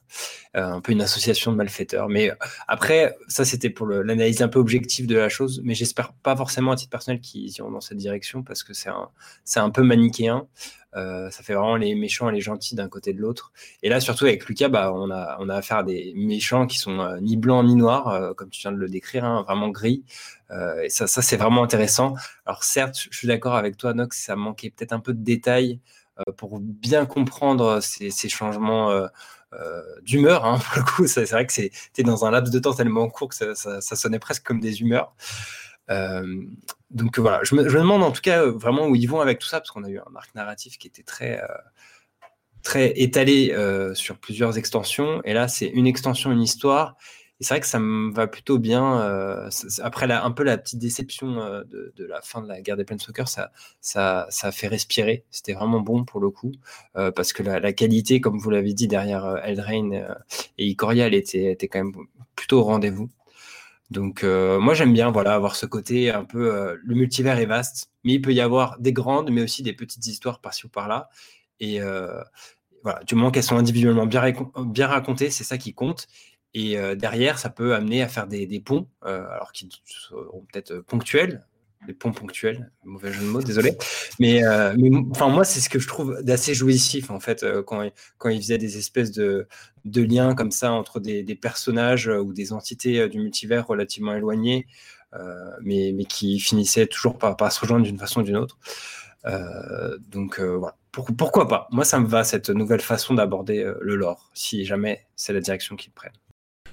un 0.55 0.80
peu 0.80 0.93
une 0.93 1.03
association 1.03 1.53
de 1.53 1.57
malfaiteurs. 1.57 2.09
Mais 2.09 2.30
après, 2.68 3.16
ça 3.28 3.45
c'était 3.45 3.70
pour 3.70 3.86
l'analyse 3.86 4.43
un 4.43 4.49
peu 4.49 4.59
objective 4.59 5.07
de 5.07 5.16
la 5.16 5.28
chose, 5.28 5.61
mais 5.64 5.74
j'espère 5.74 6.12
pas 6.12 6.36
forcément 6.36 6.72
à 6.72 6.76
titre 6.76 6.90
personnel 6.90 7.20
qu'ils 7.20 7.51
iront 7.59 7.70
dans 7.70 7.80
cette 7.80 7.99
direction 7.99 8.43
parce 8.43 8.62
que 8.62 8.74
c'est 8.74 8.90
un, 8.90 9.11
un 9.57 9.70
peu 9.70 9.82
manichéen. 9.82 10.47
Euh, 10.95 11.30
ça 11.30 11.43
fait 11.43 11.55
vraiment 11.55 11.76
les 11.76 11.95
méchants 11.95 12.28
et 12.28 12.32
les 12.32 12.40
gentils 12.40 12.74
d'un 12.74 12.88
côté 12.88 13.12
de 13.12 13.20
l'autre. 13.20 13.53
Et 13.82 13.88
là, 13.88 14.01
surtout 14.01 14.26
avec 14.26 14.47
Lucas, 14.47 14.68
bah, 14.68 14.93
on, 14.95 15.11
a, 15.11 15.36
on 15.40 15.49
a 15.49 15.57
affaire 15.57 15.78
à 15.78 15.82
des 15.82 16.12
méchants 16.14 16.66
qui 16.66 16.78
sont 16.78 17.01
euh, 17.01 17.18
ni 17.20 17.36
blancs 17.36 17.64
ni 17.66 17.74
noirs, 17.74 18.09
euh, 18.09 18.34
comme 18.34 18.51
tu 18.51 18.61
viens 18.61 18.72
de 18.72 18.76
le 18.76 18.88
décrire, 18.88 19.24
hein, 19.24 19.43
vraiment 19.43 19.70
gris. 19.70 20.05
et 20.82 20.90
ça, 20.90 21.07
ça 21.07 21.22
c'est 21.22 21.36
vraiment 21.38 21.62
intéressant. 21.62 22.14
Alors 22.45 22.62
certes, 22.62 22.97
je 23.11 23.16
suis 23.16 23.28
d'accord 23.28 23.55
avec 23.55 23.76
toi, 23.78 23.95
Nox, 23.95 24.22
ça 24.22 24.36
manquait 24.36 24.70
peut-être 24.70 24.93
un 24.93 25.01
peu 25.01 25.14
de 25.14 25.22
détails 25.22 25.80
pour 26.37 26.61
bien 26.61 27.07
comprendre 27.07 27.81
ces, 27.81 28.11
changements. 28.29 29.09
d'humeur. 30.03 30.45
Hein, 30.45 30.59
pour 30.65 30.79
le 30.79 30.83
coup, 30.85 31.07
c'est 31.07 31.31
vrai 31.31 31.47
que 31.47 31.53
c'était 31.53 32.03
dans 32.03 32.25
un 32.25 32.31
laps 32.31 32.53
de 32.53 32.59
temps 32.59 32.73
tellement 32.75 33.09
court 33.09 33.29
que 33.29 33.55
ça, 33.55 33.81
ça, 33.81 33.97
sonnait 33.97 34.19
presque 34.19 34.45
comme 34.45 34.61
des 34.61 34.81
humeurs. 34.81 35.15
Euh, 35.91 36.45
donc 36.91 37.19
voilà, 37.19 37.41
je 37.43 37.55
me, 37.55 37.65
demande 37.65 38.03
en 38.03 38.13
tout 38.13 38.21
cas 38.21 38.43
euh, 38.43 38.53
vraiment 38.53 38.87
où 38.87 38.95
ils 38.95 39.09
vont 39.09 39.21
avec 39.21 39.39
tout 39.39 39.49
ça, 39.49 39.61
parce 39.61 39.71
qu'on 39.71 39.85
a 39.85 39.89
eu 39.89 39.99
un 39.99 40.17
arc 40.17 40.35
narratif 40.35 40.79
qui 40.79 40.87
était 40.87 41.03
très, 41.03 41.43
euh, 41.43 41.47
très 42.63 42.93
étalé 42.97 43.55
sur 43.95 44.19
plusieurs 44.19 44.59
extensions, 44.59 45.21
et 45.25 45.33
là 45.35 45.49
c'est 45.49 45.67
une 45.67 45.87
extension, 45.87 46.31
une 46.31 46.43
histoire, 46.43 46.97
c'est 47.43 47.55
vrai 47.55 47.61
que 47.61 47.66
ça 47.66 47.78
me 47.78 48.12
va 48.12 48.26
plutôt 48.26 48.59
bien. 48.59 49.49
après 49.82 50.07
la, 50.07 50.24
un 50.24 50.30
peu 50.30 50.43
la 50.43 50.59
petite 50.59 50.78
déception 50.78 51.34
de, 51.34 51.93
la 51.99 52.20
fin 52.22 52.40
de 52.43 52.49
la 52.49 52.61
guerre 52.61 52.76
des 52.76 52.84
Planeswalkers, 52.84 53.28
ça, 53.28 53.53
ça, 53.80 54.26
ça 54.30 54.49
a 54.49 54.53
fait 54.53 54.68
respirer. 54.68 55.24
C'était 55.30 55.53
vraiment 55.53 55.80
bon 55.80 56.05
pour 56.05 56.20
le 56.20 56.30
coup, 56.30 56.53
parce 56.95 57.32
que 57.32 57.43
la, 57.43 57.72
qualité, 57.72 58.20
comme 58.20 58.38
vous 58.38 58.51
l'avez 58.51 58.72
dit, 58.72 58.88
derrière 58.88 59.38
Eldraine 59.45 60.16
et 60.59 60.66
Ikoria, 60.66 61.07
elle 61.07 61.14
était, 61.14 61.53
était 61.53 61.68
quand 61.68 61.84
même 61.84 61.95
plutôt 62.36 62.61
au 62.61 62.64
rendez-vous. 62.64 63.11
Donc 63.93 64.24
euh, 64.24 64.59
moi 64.59 64.74
j'aime 64.74 64.93
bien 64.95 65.11
voilà 65.11 65.34
avoir 65.34 65.55
ce 65.55 65.66
côté 65.66 66.11
un 66.11 66.24
peu 66.24 66.53
euh, 66.53 66.76
le 66.82 66.95
multivers 66.95 67.38
est 67.38 67.47
vaste, 67.47 67.90
mais 68.05 68.14
il 68.14 68.22
peut 68.22 68.32
y 68.32 68.40
avoir 68.40 68.78
des 68.80 68.93
grandes 68.93 69.30
mais 69.30 69.43
aussi 69.43 69.62
des 69.62 69.74
petites 69.74 70.07
histoires 70.07 70.40
par-ci 70.40 70.66
ou 70.66 70.68
par-là. 70.70 71.11
Et 71.61 71.80
euh, 71.80 72.22
voilà, 72.82 73.05
du 73.05 73.14
moment 73.14 73.30
qu'elles 73.30 73.45
sont 73.45 73.57
individuellement 73.57 74.07
bien 74.07 74.86
racontées, 74.86 75.30
c'est 75.30 75.45
ça 75.45 75.59
qui 75.59 75.74
compte. 75.74 76.09
Et 76.55 76.77
derrière, 76.97 77.39
ça 77.39 77.49
peut 77.49 77.75
amener 77.75 78.03
à 78.03 78.09
faire 78.09 78.27
des, 78.27 78.61
ponts, 78.61 78.87
alors 79.01 79.53
qui 79.53 79.69
seront 79.87 80.45
peut-être 80.53 80.81
ponctuels, 80.81 81.45
des 81.87 81.95
ponts 81.95 82.13
ponctuels, 82.13 82.71
mauvais 82.85 83.13
jeu 83.13 83.21
de 83.21 83.27
mots, 83.27 83.43
désolé. 83.43 83.77
Mais, 84.21 84.45
euh, 84.45 84.75
enfin, 85.11 85.29
moi, 85.29 85.45
c'est 85.45 85.61
ce 85.61 85.69
que 85.69 85.79
je 85.79 85.89
trouve 85.89 86.23
d'assez 86.23 86.55
jouissif, 86.55 87.11
en 87.11 87.21
fait, 87.21 87.43
euh, 87.43 87.63
quand, 87.63 87.89
quand 88.19 88.29
il 88.29 88.41
faisait 88.41 88.59
des 88.59 88.79
espèces 88.79 89.11
de, 89.11 89.49
liens 89.85 90.35
comme 90.35 90.53
ça 90.53 90.73
entre 90.73 91.01
des, 91.01 91.25
personnages 91.35 92.09
euh, 92.09 92.21
ou 92.21 92.33
des 92.33 92.53
entités 92.53 93.09
du 93.09 93.19
multivers 93.19 93.67
relativement 93.67 94.15
éloignées, 94.15 94.67
mais, 95.61 95.93
mais 95.95 96.05
qui 96.05 96.41
finissaient 96.41 96.87
toujours 96.87 97.19
par, 97.19 97.37
par 97.37 97.53
se 97.53 97.61
rejoindre 97.61 97.85
d'une 97.85 97.99
façon 97.99 98.21
ou 98.21 98.25
d'une 98.25 98.37
autre. 98.37 98.59
donc, 100.09 100.41
voilà. 100.41 100.77
pourquoi 100.93 101.49
pas? 101.49 101.69
Moi, 101.71 101.85
ça 101.85 101.99
me 102.01 102.07
va, 102.07 102.25
cette 102.25 102.49
nouvelle 102.49 102.81
façon 102.81 103.15
d'aborder 103.15 103.71
le 103.81 103.97
lore, 103.97 104.31
si 104.35 104.65
jamais 104.65 105.07
c'est 105.17 105.33
la 105.33 105.41
direction 105.41 105.77
qu'ils 105.77 105.93
prennent. 105.93 106.13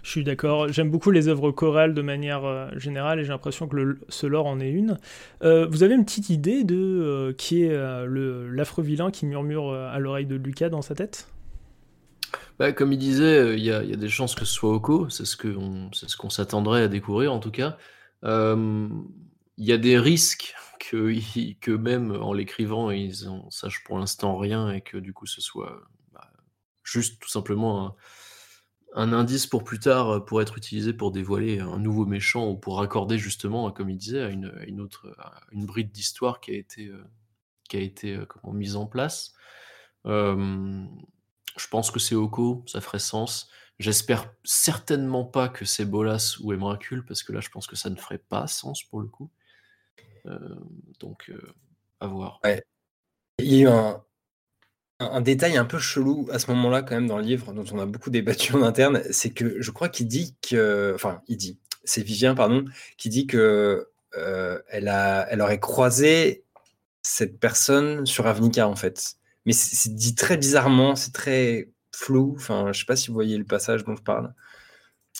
Je 0.03 0.11
suis 0.11 0.23
d'accord. 0.23 0.71
J'aime 0.71 0.89
beaucoup 0.89 1.11
les 1.11 1.27
œuvres 1.27 1.51
chorales 1.51 1.93
de 1.93 2.01
manière 2.01 2.45
euh, 2.45 2.67
générale 2.77 3.19
et 3.19 3.23
j'ai 3.23 3.29
l'impression 3.29 3.67
que 3.67 3.97
ce 4.07 4.27
lore 4.27 4.45
en 4.45 4.59
est 4.59 4.69
une. 4.69 4.97
Euh, 5.43 5.67
vous 5.67 5.83
avez 5.83 5.95
une 5.95 6.05
petite 6.05 6.29
idée 6.29 6.63
de 6.63 6.75
euh, 6.75 7.33
qui 7.33 7.63
est 7.63 7.75
l'affreux 8.51 8.83
vilain 8.83 9.11
qui 9.11 9.25
murmure 9.25 9.73
à 9.73 9.99
l'oreille 9.99 10.25
de 10.25 10.35
Lucas 10.35 10.69
dans 10.69 10.81
sa 10.81 10.95
tête? 10.95 11.27
Bah, 12.57 12.71
Comme 12.71 12.91
il 12.91 12.99
disait, 12.99 13.57
il 13.57 13.63
y, 13.63 13.71
a 13.71 13.81
des 13.81 14.09
chances 14.09 14.35
que 14.35 14.45
ce 14.45 14.53
soit 14.53 14.71
Oko. 14.71 15.09
C'est 15.09 15.25
ce 15.25 15.37
qu'on 15.37 16.29
s'attendrait 16.29 16.83
à 16.83 16.87
découvrir 16.87 17.33
en 17.33 17.39
tout 17.39 17.51
cas. 17.51 17.77
Il 18.23 19.65
y 19.65 19.71
a 19.73 19.77
des 19.77 19.97
risques 19.99 20.53
que, 20.79 21.13
que 21.59 21.71
même 21.71 22.11
en 22.11 22.33
l'écrivant, 22.33 22.91
ils 22.91 23.27
en 23.27 23.49
sachent 23.49 23.83
pour 23.83 23.99
l'instant 23.99 24.37
rien 24.37 24.71
et 24.71 24.81
que 24.81 24.97
du 24.97 25.13
coup 25.13 25.25
ce 25.25 25.41
soit 25.41 25.81
bah, 26.13 26.29
juste 26.83 27.21
tout 27.21 27.29
simplement 27.29 27.85
un 27.85 27.95
un 28.93 29.13
indice 29.13 29.47
pour 29.47 29.63
plus 29.63 29.79
tard 29.79 30.09
euh, 30.09 30.19
pour 30.19 30.41
être 30.41 30.57
utilisé 30.57 30.93
pour 30.93 31.11
dévoiler 31.11 31.59
un 31.59 31.79
nouveau 31.79 32.05
méchant 32.05 32.49
ou 32.49 32.57
pour 32.57 32.77
raccorder 32.77 33.17
justement, 33.17 33.71
comme 33.71 33.89
il 33.89 33.97
disait, 33.97 34.21
à 34.21 34.29
une, 34.29 34.53
une 34.65 34.81
autre, 34.81 35.15
une 35.51 35.65
bride 35.65 35.91
d'histoire 35.91 36.39
qui 36.39 36.51
a 36.51 36.55
été, 36.55 36.87
euh, 36.87 37.03
qui 37.69 37.77
a 37.77 37.81
été 37.81 38.15
euh, 38.15 38.25
comment, 38.25 38.53
mise 38.53 38.75
en 38.75 38.87
place. 38.87 39.33
je 40.05 41.67
pense 41.69 41.91
que 41.91 41.99
c'est 41.99 42.15
Oko, 42.15 42.63
ça 42.67 42.81
ferait 42.81 42.99
sens. 42.99 43.49
J'espère 43.79 44.33
certainement 44.43 45.23
pas 45.23 45.47
que 45.47 45.63
c'est 45.65 45.85
Bolas 45.85 46.37
ou 46.41 46.51
Emrakul, 46.51 47.05
parce 47.05 47.23
que 47.23 47.31
là, 47.31 47.39
je 47.39 47.49
pense 47.49 47.65
que 47.65 47.77
ça 47.77 47.89
ne 47.89 47.95
ferait 47.95 48.17
pas 48.17 48.47
sens 48.47 48.83
pour 48.83 48.99
le 48.99 49.07
coup. 49.07 49.29
donc, 50.99 51.31
à 52.01 52.07
voir. 52.07 52.41
Il 53.37 53.53
y 53.53 53.59
a 53.59 53.61
eu 53.61 53.67
un, 53.67 54.03
un 54.99 55.21
détail 55.21 55.57
un 55.57 55.65
peu 55.65 55.79
chelou 55.79 56.27
à 56.31 56.39
ce 56.39 56.51
moment-là, 56.51 56.81
quand 56.81 56.95
même, 56.95 57.07
dans 57.07 57.17
le 57.17 57.23
livre, 57.23 57.53
dont 57.53 57.65
on 57.71 57.79
a 57.79 57.85
beaucoup 57.85 58.09
débattu 58.09 58.53
en 58.55 58.63
interne, 58.63 59.01
c'est 59.11 59.29
que 59.29 59.61
je 59.61 59.71
crois 59.71 59.89
qu'il 59.89 60.07
dit 60.07 60.35
que. 60.41 60.91
Enfin, 60.95 61.21
il 61.27 61.37
dit. 61.37 61.57
C'est 61.85 62.03
Vivien, 62.03 62.35
pardon, 62.35 62.65
qui 62.97 63.09
dit 63.09 63.25
que 63.25 63.87
euh, 64.17 64.59
elle, 64.67 64.89
a, 64.89 65.25
elle 65.31 65.41
aurait 65.41 65.59
croisé 65.59 66.43
cette 67.01 67.39
personne 67.39 68.05
sur 68.05 68.27
Avnica, 68.27 68.67
en 68.67 68.75
fait. 68.75 69.15
Mais 69.45 69.53
c'est 69.53 69.95
dit 69.95 70.13
très 70.13 70.37
bizarrement, 70.37 70.95
c'est 70.95 71.13
très 71.13 71.69
flou. 71.95 72.35
Enfin, 72.37 72.71
je 72.73 72.79
sais 72.79 72.85
pas 72.85 72.95
si 72.95 73.07
vous 73.07 73.13
voyez 73.13 73.37
le 73.37 73.45
passage 73.45 73.85
dont 73.85 73.95
je 73.95 74.03
parle. 74.03 74.33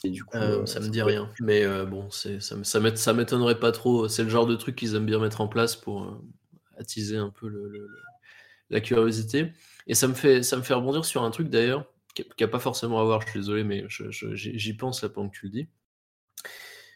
Et 0.04 0.10
du 0.10 0.24
coup, 0.24 0.38
euh, 0.38 0.66
ça 0.66 0.80
me 0.80 0.90
dit 0.90 1.02
rien. 1.02 1.32
Mais 1.40 1.64
euh, 1.64 1.86
bon, 1.86 2.10
ça, 2.12 2.30
ça 2.40 3.14
m'étonnerait 3.14 3.60
pas 3.60 3.72
trop. 3.72 4.08
C'est 4.08 4.24
le 4.24 4.30
genre 4.30 4.46
de 4.46 4.56
truc 4.56 4.76
qu'ils 4.76 4.96
aiment 4.96 5.06
bien 5.06 5.20
mettre 5.20 5.42
en 5.42 5.48
place 5.48 5.76
pour 5.76 6.22
attiser 6.78 7.18
un 7.18 7.30
peu 7.30 7.50
la 8.70 8.82
curiosité. 8.82 9.54
Et 9.90 9.96
ça 9.96 10.08
me 10.08 10.14
fait, 10.14 10.44
ça 10.44 10.56
me 10.56 10.62
fait 10.62 10.76
rebondir 10.76 11.04
sur 11.04 11.24
un 11.24 11.32
truc 11.32 11.50
d'ailleurs, 11.50 11.84
qui 12.14 12.24
n'a 12.40 12.48
pas 12.48 12.60
forcément 12.60 13.02
à 13.02 13.04
voir, 13.04 13.22
je 13.22 13.32
suis 13.32 13.40
désolé, 13.40 13.64
mais 13.64 13.86
j'y 13.90 14.74
pense 14.74 15.02
là 15.02 15.10
pendant 15.10 15.30
que 15.30 15.36
tu 15.36 15.48
le 15.48 15.52
dis. 15.52 15.68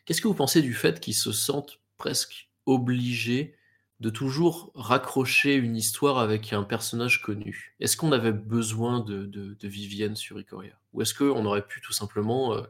Qu'est-ce 0.05 0.21
que 0.21 0.27
vous 0.27 0.35
pensez 0.35 0.61
du 0.61 0.75
fait 0.75 0.99
qu'ils 0.99 1.15
se 1.15 1.31
sentent 1.31 1.79
presque 1.97 2.51
obligés 2.67 3.55
de 3.99 4.11
toujours 4.11 4.71
raccrocher 4.75 5.55
une 5.55 5.75
histoire 5.75 6.19
avec 6.19 6.53
un 6.53 6.63
personnage 6.63 7.23
connu? 7.23 7.75
Est-ce 7.79 7.97
qu'on 7.97 8.11
avait 8.11 8.31
besoin 8.31 8.99
de, 8.99 9.25
de, 9.25 9.67
Vivienne 9.67 10.15
sur 10.15 10.39
Ikoria? 10.39 10.77
Ou 10.93 11.01
est-ce 11.01 11.15
qu'on 11.15 11.45
aurait 11.45 11.65
pu 11.65 11.81
tout 11.81 11.93
simplement 11.93 12.53
euh, 12.53 12.61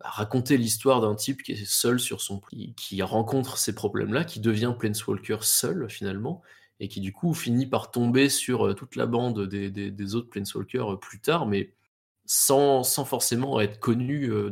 bah, 0.00 0.08
raconter 0.08 0.56
l'histoire 0.56 1.00
d'un 1.00 1.14
type 1.14 1.44
qui 1.44 1.52
est 1.52 1.64
seul 1.64 2.00
sur 2.00 2.22
son 2.22 2.40
qui 2.76 3.02
rencontre 3.02 3.56
ces 3.56 3.74
problèmes-là, 3.74 4.24
qui 4.24 4.40
devient 4.40 4.74
Planeswalker 4.76 5.38
seul 5.42 5.88
finalement, 5.88 6.42
et 6.80 6.88
qui 6.88 7.00
du 7.00 7.12
coup 7.12 7.34
finit 7.34 7.66
par 7.66 7.90
tomber 7.90 8.28
sur 8.28 8.66
euh, 8.66 8.74
toute 8.74 8.96
la 8.96 9.06
bande 9.06 9.46
des, 9.46 10.14
autres 10.14 10.28
Planeswalkers 10.28 10.94
euh, 10.94 10.96
plus 10.96 11.20
tard, 11.20 11.46
mais 11.46 11.72
sans, 12.24 12.82
sans 12.82 13.04
forcément 13.04 13.60
être 13.60 13.80
connu 13.80 14.30
euh, 14.30 14.50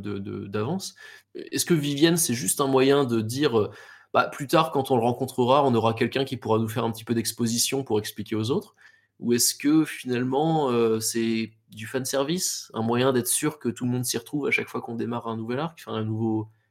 d'avance. 0.49 0.95
Est-ce 1.35 1.65
que 1.65 1.75
Vivienne, 1.75 2.17
c'est 2.17 2.35
juste 2.35 2.61
un 2.61 2.67
moyen 2.67 3.05
de 3.05 3.21
dire, 3.21 3.71
bah, 4.15 4.29
plus 4.29 4.47
tard, 4.47 4.71
quand 4.71 4.91
on 4.91 4.97
le 4.97 5.03
rencontrera, 5.03 5.65
on 5.65 5.75
aura 5.75 5.93
quelqu'un 5.93 6.25
qui 6.25 6.37
pourra 6.39 6.59
nous 6.59 6.69
faire 6.69 6.85
un 6.85 6.91
petit 6.91 7.05
peu 7.05 7.15
d'exposition 7.15 7.85
pour 7.85 7.99
expliquer 7.99 8.35
aux 8.37 8.51
autres? 8.51 8.75
Ou 9.21 9.35
est-ce 9.35 9.55
que 9.55 9.85
finalement, 9.85 10.71
c'est 11.01 11.53
du 11.71 11.87
fan 11.87 12.07
service, 12.07 12.71
un 12.73 12.83
moyen 12.83 13.13
d'être 13.13 13.29
sûr 13.29 13.59
que 13.59 13.69
tout 13.69 13.85
le 13.85 13.91
monde 13.91 14.07
s'y 14.07 14.17
retrouve 14.17 14.47
à 14.47 14.51
chaque 14.51 14.69
fois 14.69 14.81
qu'on 14.81 14.95
démarre 14.95 15.27
un 15.27 15.37
nouvel 15.37 15.59
arc, 15.59 15.83
enfin 15.87 16.07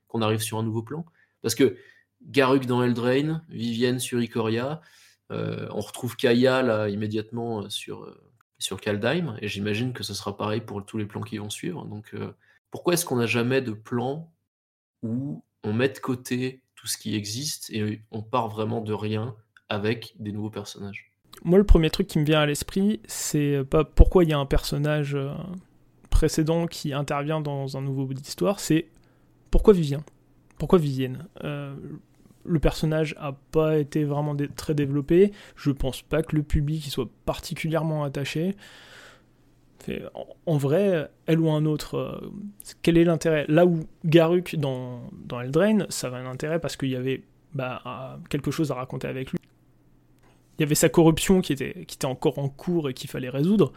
qu'on 0.08 0.22
arrive 0.24 0.42
sur 0.42 0.58
un 0.58 0.64
nouveau 0.64 0.82
plan? 0.82 1.06
Parce 1.44 1.54
que 1.54 1.78
Garuk 2.24 2.66
dans 2.66 2.82
Eldraine, 2.82 3.44
Vivienne 3.50 4.00
sur 4.00 4.20
Ikoria, 4.20 4.82
on 5.30 5.80
retrouve 5.80 6.16
Kaya 6.16 6.62
là 6.62 6.90
immédiatement 6.90 7.64
euh, 7.64 7.70
sur, 7.70 8.04
euh, 8.04 8.16
sur 8.60 8.80
Kaldheim, 8.80 9.38
et 9.42 9.48
j'imagine 9.48 9.94
que 9.94 10.04
ce 10.04 10.14
sera 10.14 10.38
pareil 10.38 10.62
pour 10.62 10.86
tous 10.86 10.98
les 10.98 11.06
plans 11.06 11.22
qui 11.22 11.38
vont 11.38 11.50
suivre. 11.50 11.86
Donc 11.86 12.16
pourquoi 12.72 12.94
est-ce 12.94 13.06
qu'on 13.06 13.18
n'a 13.18 13.26
jamais 13.26 13.62
de 13.62 13.72
plan 13.72 14.32
où 15.04 15.44
on 15.64 15.74
met 15.74 15.90
de 15.90 16.00
côté 16.00 16.62
tout 16.76 16.88
ce 16.88 16.98
qui 16.98 17.16
existe 17.16 17.70
et 17.72 18.02
on 18.12 18.22
part 18.22 18.50
vraiment 18.50 18.82
de 18.82 18.94
rien 18.94 19.36
avec 19.70 20.16
des 20.20 20.32
nouveaux 20.32 20.50
personnages? 20.50 21.12
Moi, 21.44 21.58
le 21.58 21.66
premier 21.66 21.90
truc 21.90 22.08
qui 22.08 22.20
me 22.20 22.24
vient 22.24 22.40
à 22.40 22.46
l'esprit, 22.46 23.02
c'est 23.08 23.64
pas 23.70 23.84
pourquoi 23.84 24.24
il 24.24 24.30
y 24.30 24.34
a 24.34 24.38
un 24.38 24.46
personnage 24.46 25.18
précédent 26.10 26.66
qui 26.66 26.94
intervient 26.94 27.42
dans 27.42 27.76
un 27.76 27.82
nouveau 27.82 28.06
bout 28.06 28.14
d'histoire, 28.14 28.60
c'est 28.62 28.88
pourquoi 29.52 29.74
Vivien? 29.74 30.04
Pourquoi 30.58 30.80
Vivienne? 30.80 31.28
Le 32.46 32.60
personnage 32.60 33.16
a 33.18 33.34
pas 33.52 33.78
été 33.78 34.04
vraiment 34.04 34.36
très 34.56 34.74
développé. 34.74 35.32
Je 35.56 35.72
pense 35.72 36.02
pas 36.02 36.24
que 36.24 36.36
le 36.36 36.44
public 36.44 36.86
y 36.86 36.90
soit 36.90 37.10
particulièrement 37.26 38.04
attaché. 38.04 38.56
En, 40.46 40.58
vrai, 40.58 41.12
elle 41.28 41.40
ou 41.40 41.52
un 41.52 41.66
autre, 41.66 41.98
euh, 41.98 42.32
quel 42.82 42.98
est 42.98 43.04
l'intérêt? 43.04 43.46
Là 43.48 43.68
où 43.68 43.82
Garuk 44.04 44.56
dans, 44.56 45.12
dans 45.26 45.42
Eldraine, 45.42 45.86
ça 45.90 46.08
avait 46.08 46.18
un 46.18 46.26
intérêt 46.26 46.60
parce 46.60 46.76
qu'il 46.76 46.90
y 46.90 46.96
avait 46.96 47.22
bah, 47.54 48.20
quelque 48.30 48.52
chose 48.52 48.72
à 48.72 48.76
raconter 48.76 49.08
avec 49.08 49.32
lui. 49.32 49.40
Il 50.58 50.62
y 50.62 50.64
avait 50.64 50.76
sa 50.76 50.90
corruption 50.90 51.42
qui 51.42 51.54
était, 51.54 52.06
encore 52.06 52.40
en 52.40 52.50
cours 52.50 52.90
et 52.90 52.94
qu'il 52.94 53.10
fallait 53.10 53.30
résoudre. 53.30 53.74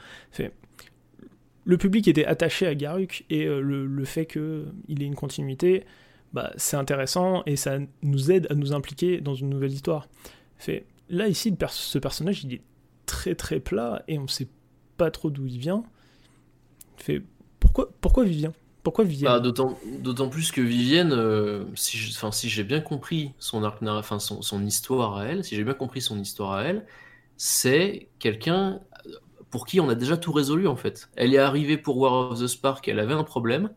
Le 1.64 1.77
public 1.77 2.09
était 2.09 2.25
attaché 2.25 2.66
à 2.66 2.75
Garuk 2.75 3.25
et 3.31 3.45
euh, 3.47 3.61
le, 3.61 4.05
fait 4.05 4.27
qu'il 4.27 5.03
ait 5.03 5.07
une 5.07 5.14
continuité, 5.14 5.85
bah, 6.33 6.53
c'est 6.57 6.76
intéressant 6.76 7.43
et 7.47 7.57
ça 7.57 7.79
nous 8.03 8.31
aide 8.31 8.47
à 8.51 8.55
nous 8.55 8.72
impliquer 8.72 9.20
dans 9.20 9.35
une 9.35 9.49
nouvelle 9.49 9.72
histoire. 9.72 10.09
Fait, 10.57 10.87
là, 11.09 11.29
ici, 11.29 11.55
ce 11.68 11.99
personnage, 11.99 12.45
il 12.45 12.55
est 12.55 12.62
très 13.07 13.35
très 13.35 13.61
plat 13.61 14.03
et 14.09 14.18
on 14.18 14.29
sait 14.29 14.49
pas 14.97 15.11
trop 15.11 15.31
d'où 15.31 15.47
il 15.47 15.59
vient. 15.59 15.85
Fait, 16.97 17.22
pourquoi, 17.61 17.91
pourquoi 18.01 18.24
Vivien? 18.24 18.53
Pourquoi 18.83 19.05
Vivienne 19.05 19.31
bah, 19.31 19.41
D'autant 19.41 20.29
plus 20.29 20.53
que 20.53 20.61
Vivienne, 20.61 21.12
euh, 21.12 21.64
si 21.74 22.49
j'ai 22.49 22.64
bien 22.64 22.81
compris 22.81 23.33
son, 23.39 23.62
arc, 23.64 23.83
son, 24.20 24.64
histoire 24.64 25.16
à 25.16 25.26
elle, 25.26 25.45
si 25.45 25.57
j'ai 25.57 25.64
bien 25.64 25.74
compris 25.74 26.01
son 26.01 26.18
histoire 26.18 26.53
à 26.53 26.64
elle, 26.64 26.87
c'est 27.37 28.09
quelqu'un 28.18 28.81
pour 29.51 29.66
qui 29.66 29.81
on 29.81 29.89
a 29.89 29.95
déjà 29.95 30.16
tout 30.16 30.33
résolu 30.33 30.66
en 30.68 30.76
fait. 30.76 31.11
Elle 31.16 31.35
est 31.35 31.39
arrivée 31.39 31.76
pour 31.76 31.99
War 31.99 32.31
of 32.31 32.41
the 32.41 32.47
Spark, 32.47 32.87
elle 32.89 33.01
avait 33.01 33.14
un 33.14 33.24
problème, 33.24 33.70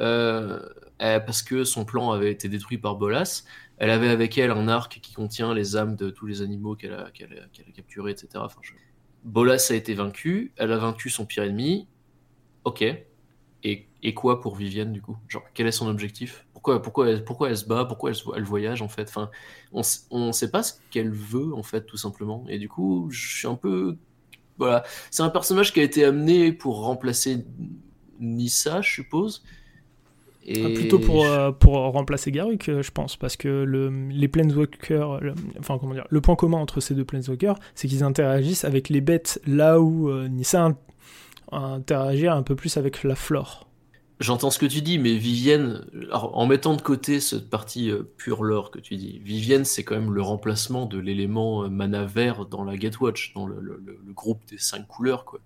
euh, 0.00 0.60
parce 0.98 1.42
que 1.42 1.64
son 1.64 1.84
plan 1.84 2.10
avait 2.10 2.30
été 2.30 2.48
détruit 2.48 2.78
par 2.78 2.96
Bolas. 2.96 3.44
Elle 3.78 3.90
avait 3.90 4.08
avec 4.08 4.36
elle 4.38 4.50
un 4.50 4.68
arc 4.68 4.98
qui 5.00 5.14
contient 5.14 5.54
les 5.54 5.76
âmes 5.76 5.94
de 5.94 6.10
tous 6.10 6.26
les 6.26 6.42
animaux 6.42 6.74
qu'elle 6.74 6.94
a, 6.94 7.10
capturés, 7.74 8.12
etc. 8.12 8.44
Bolas 9.24 9.68
a 9.70 9.74
été 9.74 9.94
vaincu, 9.94 10.52
elle 10.56 10.72
a 10.72 10.78
vaincu 10.78 11.10
son 11.10 11.26
pire 11.26 11.44
ennemi. 11.44 11.86
Ok, 12.64 12.84
et, 13.64 14.14
quoi 14.14 14.40
pour 14.40 14.54
Vivienne 14.56 14.92
du 14.92 15.02
coup? 15.02 15.16
Genre, 15.28 15.42
quel 15.54 15.66
est 15.66 15.72
son 15.72 15.88
objectif? 15.88 16.46
Pourquoi, 16.52 16.80
pourquoi, 16.80 17.08
elle, 17.08 17.24
pourquoi 17.24 17.50
elle 17.50 17.56
se 17.56 17.66
bat? 17.66 17.84
Pourquoi 17.84 18.10
elle, 18.10 18.64
elle, 18.64 18.82
en 18.82 18.88
fait? 18.88 19.08
Enfin, 19.08 19.30
On 19.72 20.26
ne 20.26 20.32
sait 20.32 20.50
pas 20.50 20.62
ce 20.62 20.74
qu'elle 20.90 21.10
veut 21.10 21.54
en 21.54 21.62
fait 21.62 21.84
tout 21.86 21.96
simplement. 21.96 22.44
Et 22.48 22.58
du 22.58 22.68
coup, 22.68 23.08
je 23.10 23.36
suis 23.38 23.48
un 23.48 23.56
peu... 23.56 23.96
Voilà, 24.56 24.84
c'est 25.10 25.22
un 25.22 25.30
personnage 25.30 25.72
qui 25.72 25.80
a 25.80 25.84
été 25.84 26.04
amené 26.04 26.52
pour 26.52 26.82
remplacer 26.82 27.44
Nissa, 28.18 28.80
je 28.80 28.90
suppose. 28.90 29.44
Et... 30.50 30.64
Ah, 30.64 30.70
plutôt 30.70 30.98
pour, 30.98 31.26
euh, 31.26 31.52
pour 31.52 31.74
remplacer 31.74 32.32
Garuk, 32.32 32.68
euh, 32.68 32.82
je 32.82 32.90
pense, 32.90 33.16
parce 33.16 33.36
que 33.36 33.48
le, 33.48 33.90
les 34.08 34.28
Planeswalkers, 34.28 35.20
le, 35.20 35.34
enfin 35.58 35.78
comment 35.78 35.94
dire, 35.94 36.06
le 36.08 36.20
point 36.20 36.36
commun 36.36 36.58
entre 36.58 36.80
ces 36.80 36.94
deux 36.94 37.04
Planeswalkers, 37.04 37.56
c'est 37.74 37.86
qu'ils 37.86 38.02
interagissent 38.02 38.64
avec 38.64 38.88
les 38.88 39.00
bêtes 39.00 39.40
là 39.46 39.80
où 39.80 40.08
euh, 40.08 40.26
Nissa 40.28 40.74
interagir 41.52 42.34
un 42.34 42.42
peu 42.42 42.56
plus 42.56 42.76
avec 42.76 43.04
la 43.04 43.14
flore. 43.14 43.68
J'entends 44.20 44.50
ce 44.50 44.58
que 44.58 44.66
tu 44.66 44.82
dis, 44.82 44.98
mais 44.98 45.16
Vivienne, 45.16 45.86
en 46.10 46.44
mettant 46.46 46.74
de 46.74 46.82
côté 46.82 47.20
cette 47.20 47.48
partie 47.48 47.88
euh, 47.88 48.02
pure 48.16 48.42
lore 48.42 48.72
que 48.72 48.80
tu 48.80 48.96
dis, 48.96 49.20
Vivienne, 49.20 49.64
c'est 49.64 49.84
quand 49.84 49.94
même 49.94 50.12
le 50.12 50.22
remplacement 50.22 50.86
de 50.86 50.98
l'élément 50.98 51.62
euh, 51.62 51.68
mana 51.68 52.04
vert 52.04 52.44
dans 52.46 52.64
la 52.64 52.76
Gatewatch, 52.76 53.32
dans 53.34 53.46
le, 53.46 53.80
groupe 54.08 54.44
des 54.48 54.58
cinq 54.58 54.88
couleurs. 54.88 55.24
Quoi. 55.24 55.38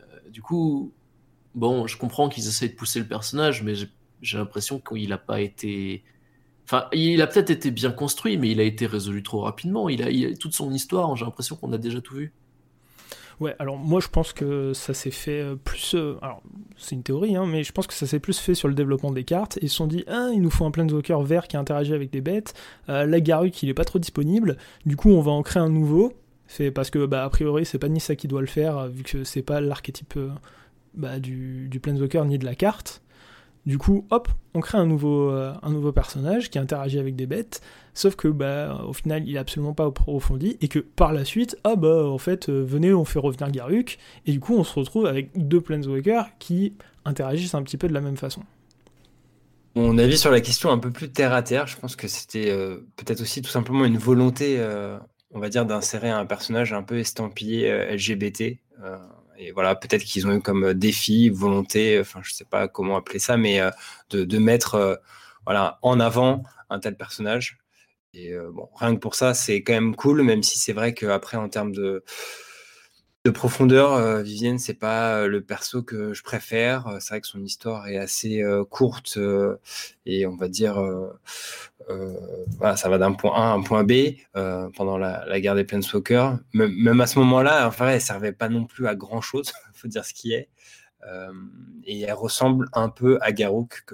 Euh, 0.00 0.30
du 0.30 0.40
coup, 0.40 0.94
bon, 1.54 1.86
je 1.86 1.98
comprends 1.98 2.30
qu'ils 2.30 2.48
essayent 2.48 2.70
de 2.70 2.76
pousser 2.76 2.98
le 2.98 3.06
personnage, 3.06 3.62
mais 3.62 3.74
j'ai 3.74 3.90
l'impression 4.36 4.80
qu'il 4.80 5.08
n'a 5.08 5.18
pas 5.18 5.40
été. 5.40 6.04
Enfin, 6.64 6.86
il 6.92 7.22
a 7.22 7.26
peut-être 7.26 7.50
été 7.50 7.70
bien 7.70 7.90
construit, 7.90 8.36
mais 8.36 8.50
il 8.50 8.60
a 8.60 8.64
été 8.64 8.86
résolu 8.86 9.22
trop 9.22 9.40
rapidement. 9.40 9.88
Il 9.88 10.02
a, 10.02 10.36
toute 10.36 10.54
son 10.54 10.70
histoire, 10.72 11.16
j'ai 11.16 11.24
l'impression 11.24 11.56
qu'on 11.56 11.72
a 11.72 11.78
déjà 11.78 12.00
tout 12.00 12.14
vu. 12.14 12.32
Ouais, 13.40 13.54
alors 13.60 13.76
moi 13.76 14.00
je 14.00 14.08
pense 14.08 14.32
que 14.32 14.72
ça 14.74 14.94
s'est 14.94 15.12
fait 15.12 15.40
euh, 15.40 15.54
plus. 15.54 15.94
Euh, 15.94 16.16
alors 16.22 16.42
c'est 16.76 16.96
une 16.96 17.04
théorie, 17.04 17.36
hein, 17.36 17.46
mais 17.46 17.62
je 17.62 17.70
pense 17.70 17.86
que 17.86 17.94
ça 17.94 18.06
s'est 18.06 18.18
plus 18.18 18.38
fait 18.38 18.54
sur 18.54 18.66
le 18.66 18.74
développement 18.74 19.12
des 19.12 19.22
cartes. 19.22 19.58
Ils 19.62 19.70
se 19.70 19.76
sont 19.76 19.86
dit, 19.86 20.04
ah, 20.08 20.30
il 20.32 20.42
nous 20.42 20.50
faut 20.50 20.64
un 20.64 20.72
Planeswalker 20.72 21.22
vert 21.22 21.46
qui 21.46 21.56
interagit 21.56 21.94
avec 21.94 22.10
des 22.10 22.20
bêtes. 22.20 22.54
Euh, 22.88 23.06
la 23.06 23.20
Garuk 23.20 23.62
il 23.62 23.68
est 23.68 23.74
pas 23.74 23.84
trop 23.84 24.00
disponible. 24.00 24.56
Du 24.86 24.96
coup, 24.96 25.10
on 25.10 25.20
va 25.20 25.30
en 25.30 25.42
créer 25.42 25.62
un 25.62 25.68
nouveau. 25.68 26.12
C'est 26.48 26.70
parce 26.70 26.90
que, 26.90 27.06
bah, 27.06 27.24
a 27.24 27.30
priori, 27.30 27.64
c'est 27.64 27.78
pas 27.78 27.88
ni 27.88 28.00
ça 28.00 28.16
qui 28.16 28.26
doit 28.26 28.40
le 28.40 28.46
faire, 28.46 28.88
vu 28.88 29.02
que 29.04 29.22
c'est 29.22 29.42
pas 29.42 29.60
l'archétype 29.60 30.18
bah, 30.94 31.20
du, 31.20 31.68
du 31.68 31.78
Planeswalker 31.78 32.24
ni 32.24 32.38
de 32.38 32.44
la 32.44 32.54
carte. 32.54 33.02
Du 33.68 33.76
coup, 33.76 34.06
hop, 34.08 34.28
on 34.54 34.60
crée 34.60 34.78
un 34.78 34.86
nouveau, 34.86 35.30
euh, 35.30 35.52
un 35.62 35.68
nouveau 35.68 35.92
personnage 35.92 36.48
qui 36.48 36.58
interagit 36.58 36.98
avec 36.98 37.16
des 37.16 37.26
bêtes, 37.26 37.60
sauf 37.92 38.16
que 38.16 38.26
bah, 38.26 38.82
au 38.88 38.94
final, 38.94 39.28
il 39.28 39.36
est 39.36 39.38
absolument 39.38 39.74
pas 39.74 39.84
approfondi, 39.84 40.56
et 40.62 40.68
que 40.68 40.78
par 40.78 41.12
la 41.12 41.26
suite, 41.26 41.54
ah 41.64 41.76
bah 41.76 42.06
en 42.06 42.16
fait, 42.16 42.48
euh, 42.48 42.64
venez, 42.66 42.94
on 42.94 43.04
fait 43.04 43.18
revenir 43.18 43.50
Garuk, 43.50 43.98
et 44.24 44.32
du 44.32 44.40
coup, 44.40 44.56
on 44.56 44.64
se 44.64 44.72
retrouve 44.72 45.04
avec 45.04 45.32
deux 45.34 45.60
Planeswalkers 45.60 46.30
qui 46.38 46.72
interagissent 47.04 47.54
un 47.54 47.62
petit 47.62 47.76
peu 47.76 47.88
de 47.88 47.92
la 47.92 48.00
même 48.00 48.16
façon. 48.16 48.40
Mon 49.74 49.98
avis 49.98 50.16
sur 50.16 50.30
la 50.30 50.40
question 50.40 50.70
un 50.70 50.78
peu 50.78 50.90
plus 50.90 51.10
terre 51.10 51.34
à 51.34 51.42
terre, 51.42 51.66
je 51.66 51.76
pense 51.76 51.94
que 51.94 52.08
c'était 52.08 52.50
euh, 52.50 52.78
peut-être 52.96 53.20
aussi 53.20 53.42
tout 53.42 53.50
simplement 53.50 53.84
une 53.84 53.98
volonté, 53.98 54.58
on 55.34 55.40
va 55.40 55.50
dire, 55.50 55.66
d'insérer 55.66 56.08
un 56.08 56.24
personnage 56.24 56.72
un 56.72 56.82
peu 56.82 56.98
estampillé 56.98 57.70
LGBT 57.70 58.56
et 59.38 59.52
voilà, 59.52 59.76
peut-être 59.76 60.02
qu'ils 60.02 60.26
ont 60.26 60.32
eu 60.32 60.40
comme 60.40 60.64
euh, 60.64 60.74
défi, 60.74 61.30
volonté, 61.30 61.98
enfin, 62.00 62.20
je 62.22 62.32
sais 62.32 62.44
pas 62.44 62.66
comment 62.68 62.96
appeler 62.96 63.20
ça, 63.20 63.36
mais 63.36 63.60
euh, 63.60 63.70
de, 64.10 64.38
mettre 64.38 64.74
euh, 64.74 64.96
en 65.46 66.00
avant 66.00 66.42
un 66.70 66.80
tel 66.80 66.96
personnage. 66.96 67.58
Et 68.14 68.34
bon, 68.52 68.68
rien 68.74 68.94
que 68.94 69.00
pour 69.00 69.14
ça, 69.14 69.34
c'est 69.34 69.62
quand 69.62 69.74
même 69.74 69.94
cool, 69.94 70.22
même 70.22 70.42
si 70.42 70.58
c'est 70.58 70.72
vrai 70.72 70.92
qu'après, 70.94 71.36
en 71.36 71.48
termes 71.48 71.72
de, 71.72 72.04
de 73.24 73.30
profondeur, 73.30 73.92
euh, 73.92 74.22
Vivienne, 74.22 74.58
c'est 74.58 74.74
pas 74.74 75.26
le 75.26 75.42
perso 75.42 75.82
que 75.82 76.14
je 76.14 76.22
préfère. 76.22 76.96
C'est 77.00 77.10
vrai 77.10 77.20
que 77.20 77.26
son 77.26 77.42
histoire 77.42 77.86
est 77.88 77.98
assez 77.98 78.42
courte 78.70 79.18
et 80.06 80.26
on 80.26 80.36
va 80.36 80.48
dire, 80.48 80.82
ça 82.76 82.88
va 82.88 82.98
d'un 82.98 83.12
point 83.12 83.34
A 83.34 83.50
à 83.50 83.52
un 83.52 83.62
point 83.62 83.84
B 83.84 83.92
pendant 84.74 84.98
la, 84.98 85.40
guerre 85.40 85.56
des 85.56 85.64
Planeswalkers. 85.64 86.38
Même, 86.54 86.72
même 86.74 87.00
à 87.00 87.06
ce 87.06 87.18
moment-là, 87.18 87.66
enfin, 87.66 87.88
elle 87.88 88.00
servait 88.00 88.32
pas 88.32 88.48
non 88.48 88.64
plus 88.64 88.86
à 88.86 88.94
grand 88.94 89.20
chose, 89.20 89.52
faut 89.74 89.88
dire 89.88 90.04
ce 90.04 90.14
qui 90.14 90.32
est. 90.32 90.48
et 91.84 92.02
elle 92.02 92.12
ressemble 92.14 92.68
un 92.72 92.88
peu 92.88 93.18
à 93.20 93.32
Garuk, 93.32 93.84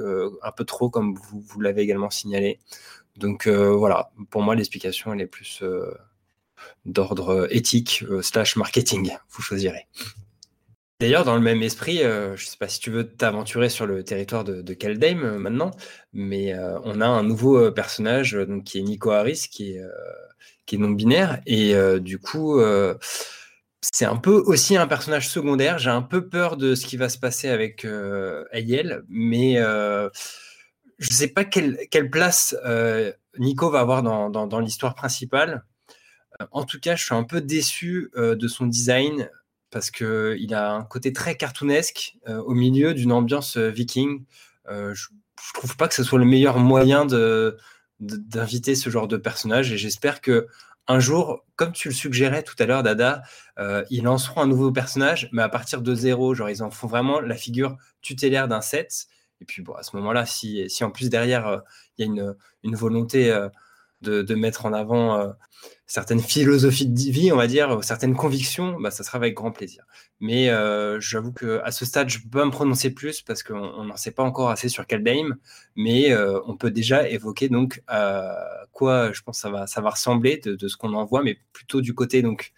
un 0.43 0.53
peu 0.53 0.65
trop 0.65 0.91
comme 0.91 1.15
vous 1.17 1.61
l'avez 1.61 1.83
également 1.83 2.11
signalé. 2.11 2.61
Donc 3.17 3.49
voilà, 3.49 4.11
pour 4.31 4.43
moi 4.43 4.55
l'explication 4.55 5.13
elle 5.13 5.23
est 5.23 5.27
plus 5.27 5.63
d'ordre 6.85 7.49
éthique 7.51 8.05
euh, 8.11 8.23
slash 8.23 8.57
marketing, 8.57 9.17
vous 9.31 9.43
choisirez. 9.43 9.87
D'ailleurs, 11.01 11.25
dans 11.25 11.35
le 11.35 11.41
même 11.41 11.63
esprit, 11.63 12.03
euh, 12.03 12.37
je 12.37 12.45
ne 12.45 12.49
sais 12.51 12.57
pas 12.57 12.69
si 12.69 12.79
tu 12.79 12.91
veux 12.91 13.09
t'aventurer 13.09 13.69
sur 13.69 13.87
le 13.87 14.05
territoire 14.05 14.45
de, 14.45 14.63
de 14.63 14.77
euh, 14.83 15.39
maintenant, 15.39 15.73
mais 16.13 16.55
on 16.85 17.01
a 17.01 17.07
un 17.07 17.23
nouveau 17.23 17.73
personnage 17.73 18.33
donc, 18.33 18.65
qui 18.65 18.79
est 18.79 18.83
Nico 18.83 19.11
Harris, 19.11 19.49
qui 19.51 19.73
est, 19.73 19.83
est 20.73 20.79
non-binaire, 20.79 21.41
et 21.47 21.75
du 22.01 22.19
coup, 22.19 22.61
c'est 23.81 24.05
un 24.05 24.17
peu 24.17 24.43
aussi 24.47 24.77
un 24.77 24.87
personnage 24.87 25.29
secondaire. 25.29 25.79
J'ai 25.79 25.91
un 25.91 26.01
peu 26.03 26.29
peur 26.29 26.57
de 26.57 26.75
ce 26.75 26.87
qui 26.87 26.97
va 26.97 27.09
se 27.09 27.19
passer 27.19 27.49
avec 27.49 27.87
Ayel, 28.53 29.03
mais 29.09 29.57
je 29.57 30.11
ne 31.11 31.15
sais 31.15 31.29
pas 31.29 31.45
quelle, 31.45 31.79
quelle 31.91 32.09
place 32.09 32.57
Nico 33.39 33.69
va 33.69 33.81
avoir 33.81 34.03
dans, 34.03 34.31
dans 34.31 34.61
l'histoire 34.61 34.95
principale. 34.95 35.65
Euh, 36.41 36.47
en 36.53 36.65
tout 36.65 36.81
cas, 36.81 36.97
je 36.97 37.05
suis 37.05 37.15
un 37.15 37.25
peu 37.25 37.41
déçu 37.41 38.11
euh, 38.17 38.35
de 38.35 38.49
son 38.49 38.67
design 38.67 39.31
parce 39.71 39.91
qu'il 39.91 40.55
a 40.55 40.73
un 40.73 40.85
côté 40.85 41.13
très 41.13 41.37
cartoonesque 41.37 42.17
euh, 42.29 42.39
au 42.43 42.55
milieu 42.55 42.95
d'une 42.95 43.13
ambiance 43.13 43.57
viking. 43.57 44.25
je, 44.69 44.73
ne 44.91 45.53
trouve 45.55 45.77
pas 45.77 45.89
que 45.89 45.95
ce 45.95 46.05
soit 46.05 46.19
le 46.19 46.25
meilleur 46.25 46.59
moyen 46.59 47.07
d'inviter 48.01 48.77
ce 48.77 48.89
genre 48.89 49.09
de 49.09 49.17
personnage 49.17 49.73
et 49.73 49.79
j'espère 49.79 50.21
que 50.21 50.47
un 50.87 51.01
jour, 51.01 51.45
comme 51.57 51.73
tu 51.73 51.89
le 51.89 51.95
suggérais 51.95 52.43
tout 52.43 52.55
à 52.59 52.67
l'heure, 52.67 52.83
Dada, 52.83 53.23
ils 53.91 54.03
lanceront 54.05 54.43
un 54.43 54.47
nouveau 54.47 54.71
personnage, 54.71 55.29
mais 55.33 55.43
à 55.43 55.49
partir 55.49 55.83
de 55.83 55.95
zéro, 55.95 56.35
genre 56.35 56.51
ils 56.51 56.63
en 56.63 56.71
font 56.71 56.87
vraiment 56.87 57.21
la 57.21 57.37
figure 57.37 57.77
tutélaire 58.01 58.49
d'un 58.49 58.61
set. 58.61 59.07
Et 59.41 59.45
puis 59.45 59.63
bon, 59.63 59.75
à 59.75 59.83
ce 59.83 59.97
moment-là, 59.97 60.25
si, 60.25 60.71
si 60.71 60.85
en 60.85 60.91
plus 60.91 61.11
derrière 61.11 61.63
il 61.99 62.07
y 62.07 62.21
a 62.21 62.35
une 62.63 62.77
volonté 62.77 63.33
de, 64.05 64.23
de, 64.23 64.35
mettre 64.35 64.67
en 64.67 64.73
avant 64.73 65.35
certaines 65.87 66.21
philosophies 66.21 66.89
de 66.89 66.99
vie, 66.99 67.31
on 67.33 67.37
va 67.37 67.47
dire, 67.47 67.83
certaines 67.85 68.15
convictions, 68.15 68.81
bah, 68.81 68.91
ça 68.91 69.05
sera 69.05 69.19
avec 69.19 69.35
grand 69.35 69.53
plaisir. 69.53 69.85
Mais 70.21 70.49
euh, 70.49 70.99
j'avoue 71.01 71.33
que 71.33 71.61
à 71.63 71.71
ce 71.71 71.85
stade, 71.85 72.09
je 72.09 72.21
peux 72.21 72.39
pas 72.39 72.45
me 72.45 72.51
prononcer 72.51 72.91
plus 72.91 73.21
parce 73.23 73.43
qu'on 73.43 73.85
n'en 73.85 73.97
sait 73.97 74.11
pas 74.11 74.23
encore 74.23 74.51
assez 74.51 74.69
sur 74.69 74.87
Kaldheim, 74.87 75.37
mais 75.77 76.13
euh, 76.13 76.41
on 76.47 76.57
peut 76.57 76.71
déjà 76.71 77.09
évoquer 77.09 77.49
donc 77.49 77.83
quoi 78.73 79.13
je 79.13 79.23
pense 79.23 79.39
ça 79.39 79.51
va, 79.51 79.67
ça 79.67 79.81
va 79.81 79.91
ressembler 79.91 80.39
de, 80.39 80.69
ce 80.69 80.77
qu'on 80.77 80.95
en 80.95 81.05
voit, 81.05 81.23
mais 81.23 81.39
plutôt 81.53 81.81
du 81.81 81.95
côté 81.95 82.23
donc 82.23 82.53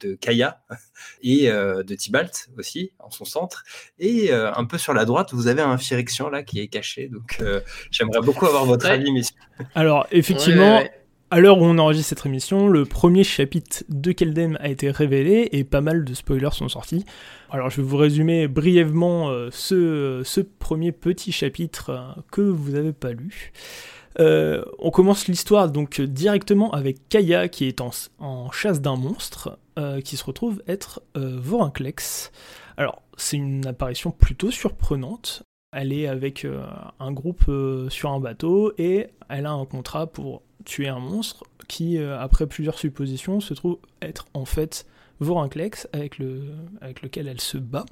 de 0.00 0.14
Kaya 0.14 0.60
et 1.22 1.46
de 1.48 1.94
Tibalt 1.94 2.48
aussi 2.56 2.92
en 2.98 3.10
son 3.10 3.24
centre. 3.24 3.64
Et 3.98 4.32
un 4.32 4.64
peu 4.64 4.78
sur 4.78 4.94
la 4.94 5.04
droite, 5.04 5.32
vous 5.32 5.48
avez 5.48 5.62
un 5.62 5.78
Phyrexian 5.78 6.28
là 6.28 6.42
qui 6.42 6.60
est 6.60 6.68
caché. 6.68 7.08
Donc 7.08 7.42
j'aimerais 7.90 8.20
beaucoup 8.20 8.46
avoir 8.46 8.64
votre 8.64 8.86
avis, 8.86 9.12
messieurs. 9.12 9.36
Alors 9.74 10.06
effectivement. 10.10 10.82
À 11.28 11.40
l'heure 11.40 11.58
où 11.58 11.64
on 11.64 11.76
enregistre 11.78 12.10
cette 12.10 12.24
émission, 12.24 12.68
le 12.68 12.84
premier 12.84 13.24
chapitre 13.24 13.82
de 13.88 14.12
Keldem 14.12 14.56
a 14.60 14.68
été 14.68 14.92
révélé 14.92 15.48
et 15.50 15.64
pas 15.64 15.80
mal 15.80 16.04
de 16.04 16.14
spoilers 16.14 16.52
sont 16.52 16.68
sortis. 16.68 17.04
Alors 17.50 17.68
je 17.68 17.78
vais 17.78 17.82
vous 17.82 17.96
résumer 17.96 18.46
brièvement 18.46 19.30
euh, 19.30 19.48
ce, 19.50 20.22
ce, 20.24 20.40
premier 20.40 20.92
petit 20.92 21.32
chapitre 21.32 21.90
euh, 21.90 22.20
que 22.30 22.42
vous 22.42 22.70
n'avez 22.70 22.92
pas 22.92 23.10
lu. 23.10 23.52
Euh, 24.18 24.64
on 24.78 24.90
commence 24.90 25.28
l'histoire 25.28 25.70
donc 25.70 26.00
directement 26.00 26.72
avec 26.72 27.08
Kaya 27.08 27.48
qui 27.48 27.66
est 27.66 27.80
en, 27.80 28.50
chasse 28.50 28.80
d'un 28.80 28.96
monstre 28.96 29.58
qui 30.04 30.16
se 30.16 30.24
retrouve 30.24 30.62
être 30.66 31.02
Vorinclex. 31.14 32.32
Alors 32.78 33.02
c'est 33.18 33.36
une 33.36 33.66
apparition 33.66 34.10
plutôt 34.10 34.50
surprenante. 34.50 35.42
Elle 35.70 35.92
est 35.92 36.06
avec 36.06 36.46
un 36.98 37.12
groupe 37.12 37.44
sur 37.90 38.10
un 38.10 38.18
bateau 38.18 38.72
et 38.78 39.08
elle 39.28 39.44
a 39.44 39.52
un 39.52 39.66
contrat 39.66 40.06
pour 40.06 40.40
tuer 40.66 40.88
un 40.88 40.98
monstre 40.98 41.44
qui, 41.68 41.98
euh, 41.98 42.18
après 42.18 42.46
plusieurs 42.46 42.78
suppositions, 42.78 43.40
se 43.40 43.54
trouve 43.54 43.78
être 44.02 44.26
en 44.34 44.44
fait 44.44 44.86
Vorinclex 45.20 45.88
avec, 45.92 46.18
le, 46.18 46.52
avec 46.82 47.00
lequel 47.00 47.28
elle 47.28 47.40
se 47.40 47.56
bat. 47.56 47.86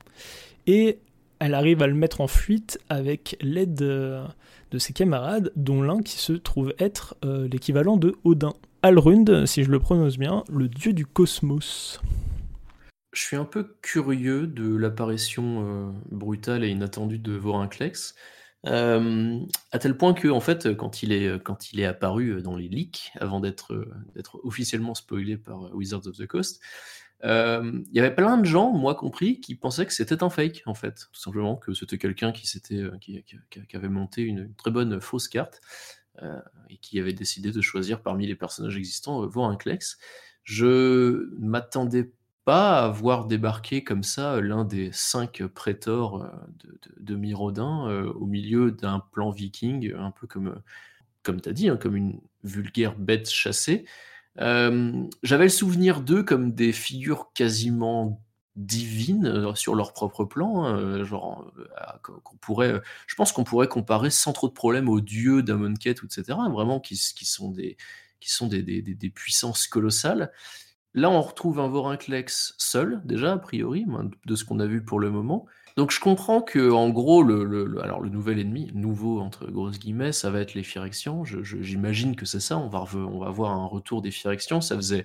Elle 1.45 1.53
arrive 1.53 1.83
à 1.83 1.87
le 1.87 1.93
mettre 1.93 2.23
en 2.23 2.27
fuite 2.27 2.79
avec 2.89 3.37
l'aide 3.43 3.75
de, 3.75 4.79
ses 4.79 4.95
camarades, 4.95 5.53
dont 5.57 5.83
l'un 5.83 6.01
qui 6.01 6.19
se 6.19 6.33
trouve 6.33 6.75
être 6.79 7.17
euh, 7.23 7.47
l'équivalent 7.49 7.99
de 7.99 8.17
Odin. 8.25 8.55
Alrund, 8.83 9.45
si 9.45 9.63
je 9.63 9.71
le 9.71 9.79
prononce 9.79 10.17
bien, 10.17 10.43
le 10.51 10.69
dieu 10.69 10.95
du 10.95 11.05
cosmos. 11.05 12.01
Je 13.13 13.21
suis 13.21 13.37
un 13.37 13.45
peu 13.45 13.77
curieux 13.83 14.47
de 14.47 14.75
l'apparition 14.75 15.65
euh, 15.67 15.93
brutale 16.11 16.65
et 16.65 16.71
inattendue 16.71 17.19
de 17.19 17.35
Vorinclex. 17.35 18.15
Euh, 18.67 19.39
à 19.71 19.79
tel 19.79 19.99
point 19.99 20.15
que, 20.15 20.29
en 20.29 20.41
fait, 20.41 20.75
quand 20.75 21.03
il 21.03 21.13
est, 21.13 21.43
quand 21.43 21.73
il 21.73 21.79
est 21.79 21.85
apparu 21.85 22.41
dans 22.41 22.57
les 22.57 22.69
leaks, 22.69 23.13
avant 23.21 23.41
d'être 23.41 23.87
d'être 24.17 24.41
officiellement 24.45 24.95
spoilé 24.95 25.37
par 25.37 25.75
Wizards 25.75 26.07
of 26.07 26.17
the 26.17 26.27
Coast, 26.27 26.63
il 27.25 27.93
y 27.93 27.99
avait 27.99 28.15
plein 28.15 28.37
de 28.37 28.45
gens, 28.45 28.71
moi 28.71 28.95
compris, 28.95 29.41
qui 29.41 29.55
pensaient 29.55 29.87
que 29.87 29.93
c'était 29.93 30.23
un 30.23 30.31
fake, 30.31 30.63
en 30.67 30.75
fait. 30.75 31.09
Tout 31.13 31.21
simplement, 31.21 31.57
que 31.57 31.73
c'était 31.73 31.99
quelqu'un 31.99 32.33
qui, 32.33 32.47
s'était, 32.47 32.83
qui, 33.01 33.25
qui, 33.51 33.77
avait 33.77 33.89
monté 33.89 34.23
une, 34.23 34.53
très 34.55 34.71
bonne 34.71 35.01
fausse 35.01 35.29
carte 35.29 35.61
et 36.71 36.77
qui 36.79 37.01
avait 37.01 37.13
décidé 37.13 37.51
de 37.51 37.61
choisir 37.61 38.03
parmi 38.03 38.27
les 38.27 38.35
personnages 38.35 38.77
existants 38.77 39.23
un 39.23 39.57
Klex. 39.57 39.99
Je 40.45 41.31
m'attendais 41.39 42.13
pas 42.45 42.85
à 42.85 42.89
voir 42.89 43.25
débarquer 43.27 43.83
comme 43.83 44.03
ça 44.03 44.41
l'un 44.41 44.65
des 44.65 44.91
cinq 44.93 45.43
prétors 45.47 46.23
euh, 46.23 46.29
de, 46.59 46.79
de, 47.01 47.17
Mirodin 47.17 47.89
euh, 47.89 48.13
au 48.13 48.27
milieu 48.27 48.71
d'un 48.71 49.01
plan 49.13 49.31
viking, 49.31 49.95
un 49.97 50.11
peu 50.11 50.27
comme, 50.27 50.61
comme 51.23 51.41
tu 51.41 51.49
as 51.49 51.53
dit, 51.53 51.69
hein, 51.69 51.77
comme 51.77 51.97
une 51.97 52.21
vulgaire 52.43 52.97
bête 52.97 53.31
chassée. 53.31 53.87
Euh, 54.41 55.05
j'avais 55.23 55.45
le 55.45 55.51
souvenir 55.51 56.01
d'eux 56.01 56.23
comme 56.23 56.53
des 56.53 56.73
figures 56.73 57.33
quasiment 57.35 58.21
divines 58.57 59.55
sur 59.57 59.75
leur 59.75 59.93
propre 59.93 60.25
plan, 60.25 60.65
hein, 60.65 61.05
genre 61.05 61.53
qu'on 62.03 62.37
pourrait, 62.37 62.81
je 63.07 63.15
pense 63.17 63.33
qu'on 63.33 63.43
pourrait 63.45 63.67
comparer 63.69 64.11
sans 64.11 64.33
trop 64.33 64.49
de 64.49 64.53
problèmes 64.53 64.89
aux 64.89 65.01
dieux 65.01 65.43
d'Amonkhet, 65.43 65.97
etc. 66.05 66.39
Vraiment 66.51 66.79
qui, 66.79 66.95
qui 66.95 67.25
sont 67.25 67.51
des 67.51 67.77
qui 68.21 68.31
sont 68.31 68.47
des, 68.47 68.63
des, 68.63 68.81
des 68.81 69.11
puissances 69.11 69.67
colossales. 69.67 70.33
Là, 70.95 71.11
on 71.11 71.21
retrouve 71.21 71.59
un 71.59 71.69
Vorinclex 71.69 72.55
seul, 72.57 73.03
déjà, 73.05 73.33
a 73.33 73.39
priori, 73.39 73.85
de 74.25 74.35
ce 74.35 74.45
qu'on 74.45 74.61
a 74.61 74.67
vu 74.67 74.83
pour 74.83 75.01
le 75.01 75.11
moment. 75.11 75.45
Donc 75.77 75.91
je 75.91 75.99
comprends 75.99 76.41
que, 76.41 76.71
en 76.71 76.91
gros, 76.91 77.23
le, 77.23 77.83
alors 77.83 78.01
le 78.01 78.09
nouvel 78.09 78.39
ennemi, 78.39 78.71
nouveau 78.75 79.21
entre 79.21 79.51
grosses 79.51 79.79
guillemets, 79.79 80.13
ça 80.13 80.31
va 80.31 80.41
être 80.41 80.55
les 80.55 80.63
Phyrexians. 80.63 81.25
J'imagine 81.25 82.15
que 82.15 82.27
c'est 82.27 82.41
ça. 82.41 82.59
On 82.59 82.69
va, 82.69 82.85
on 82.95 83.19
va 83.19 83.31
voir 83.31 83.51
un 83.51 83.67
retour 83.67 84.01
des 84.01 84.13
Phyrexians. 84.13 84.61
Ça 84.61 84.77
faisait 84.77 85.05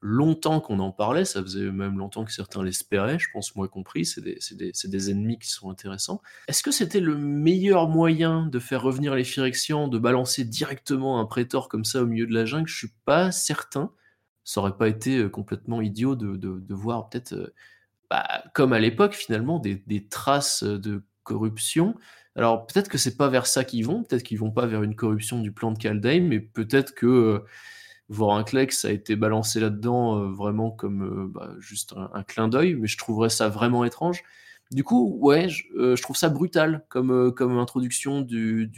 longtemps 0.00 0.60
qu'on 0.60 0.78
en 0.78 0.90
parlait. 0.90 1.26
Ça 1.26 1.42
faisait 1.42 1.70
même 1.70 1.98
longtemps 1.98 2.24
que 2.24 2.32
certains 2.32 2.64
l'espéraient. 2.64 3.18
Je 3.18 3.28
pense, 3.30 3.54
moi 3.56 3.68
compris. 3.68 4.06
C'est 4.06 4.22
des, 4.22 4.38
des, 4.52 4.72
des, 4.84 5.10
ennemis 5.10 5.38
qui 5.38 5.50
sont 5.50 5.68
intéressants. 5.68 6.22
Est-ce 6.48 6.62
que 6.62 6.70
c'était 6.70 7.00
le 7.00 7.18
meilleur 7.18 7.86
moyen 7.86 8.46
de 8.46 8.58
faire 8.58 8.80
revenir 8.80 9.14
les 9.14 9.24
Phyrexians, 9.24 9.86
de 9.86 9.98
balancer 9.98 10.44
directement 10.44 11.20
un 11.20 11.26
prétor 11.26 11.68
comme 11.68 11.84
ça 11.84 12.02
au 12.02 12.06
milieu 12.06 12.26
de 12.26 12.32
la 12.32 12.46
jungle? 12.46 12.68
Je 12.68 12.76
suis 12.76 12.92
pas 13.04 13.32
certain 13.32 13.92
ça 14.46 14.60
aurait 14.60 14.76
pas 14.76 14.86
été 14.86 15.28
complètement 15.28 15.82
idiot 15.82 16.14
de, 16.14 16.72
voir 16.72 17.10
peut-être, 17.10 17.52
bah, 18.10 18.44
comme 18.54 18.72
à 18.72 18.78
l'époque 18.78 19.14
finalement, 19.14 19.58
des, 19.58 20.08
traces 20.08 20.62
de 20.62 21.04
corruption. 21.22 21.94
Alors 22.36 22.66
peut-être 22.66 22.88
que 22.88 22.98
c'est 22.98 23.16
pas 23.16 23.28
vers 23.28 23.46
ça 23.46 23.64
qu'ils 23.64 23.86
vont, 23.86 24.02
peut-être 24.02 24.22
qu'ils 24.22 24.38
vont 24.38 24.50
pas 24.50 24.66
vers 24.66 24.82
une 24.82 24.94
corruption 24.94 25.40
du 25.40 25.52
plan 25.52 25.72
de 25.72 25.78
Kaldheim, 25.78 26.28
mais 26.28 26.40
peut-être 26.40 26.94
que 26.94 27.42
voir 28.08 28.30
un 28.30 28.34
Vorinclex 28.34 28.84
a 28.84 28.92
été 28.92 29.16
balancé 29.16 29.58
là-dedans 29.58 30.30
vraiment 30.30 30.70
comme 30.70 31.32
bah, 31.34 31.54
juste 31.58 31.94
un 32.12 32.22
clin 32.22 32.48
d'œil, 32.48 32.74
mais 32.74 32.86
je 32.86 32.98
trouverais 32.98 33.30
ça 33.30 33.48
vraiment 33.48 33.84
étrange. 33.84 34.22
Du 34.72 34.82
coup, 34.82 35.16
ouais, 35.20 35.48
je, 35.48 35.64
euh, 35.76 35.94
trouve 35.94 36.16
ça 36.16 36.28
brutal 36.28 36.84
comme, 36.88 37.12
euh, 37.12 37.30
comme 37.30 37.56
introduction 37.56 38.20
du, 38.20 38.68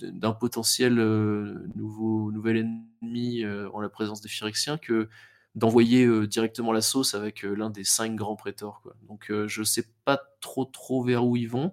d'un 0.00 0.32
potentiel 0.32 0.98
euh, 0.98 1.64
nouveau, 1.76 2.32
nouvel 2.32 2.56
ennemi 2.56 3.44
en 3.72 3.80
la 3.80 3.88
présence 3.88 4.20
des 4.20 4.28
Phyrexiens 4.28 4.78
que 4.78 5.08
d'envoyer 5.54 6.26
directement 6.26 6.72
la 6.72 6.80
sauce 6.80 7.14
avec 7.14 7.42
l'un 7.42 7.70
des 7.70 7.84
cinq 7.84 8.14
grands 8.16 8.36
prétors. 8.36 8.80
Quoi. 8.82 8.94
Donc 9.08 9.30
je 9.46 9.62
sais 9.62 9.84
pas 10.04 10.20
trop 10.40 10.64
trop 10.64 11.04
vers 11.04 11.24
où 11.24 11.36
ils 11.36 11.48
vont. 11.48 11.72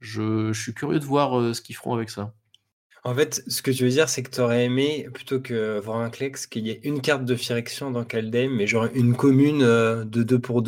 Je, 0.00 0.52
suis 0.54 0.72
curieux 0.72 0.98
de 0.98 1.04
voir 1.04 1.54
ce 1.54 1.60
qu'ils 1.60 1.76
feront 1.76 1.94
avec 1.94 2.08
ça. 2.08 2.32
En 3.04 3.14
fait, 3.14 3.42
ce 3.46 3.62
que 3.62 3.70
tu 3.70 3.84
veux 3.84 3.90
dire, 3.90 4.08
c'est 4.08 4.22
que 4.22 4.30
tu 4.30 4.40
aurais 4.40 4.64
aimé, 4.64 5.08
plutôt 5.12 5.40
que 5.40 5.78
voir 5.78 5.98
un 5.98 6.10
Klex, 6.10 6.46
qu'il 6.46 6.66
y 6.66 6.70
ait 6.70 6.80
une 6.82 7.00
carte 7.00 7.24
de 7.24 7.34
Phyrexian 7.34 7.90
dans 7.90 8.04
Kaldheim, 8.04 8.50
mais 8.50 8.66
genre 8.66 8.88
une 8.94 9.14
commune 9.14 9.60
de 9.60 10.22
deux 10.22 10.38
pour 10.38 10.62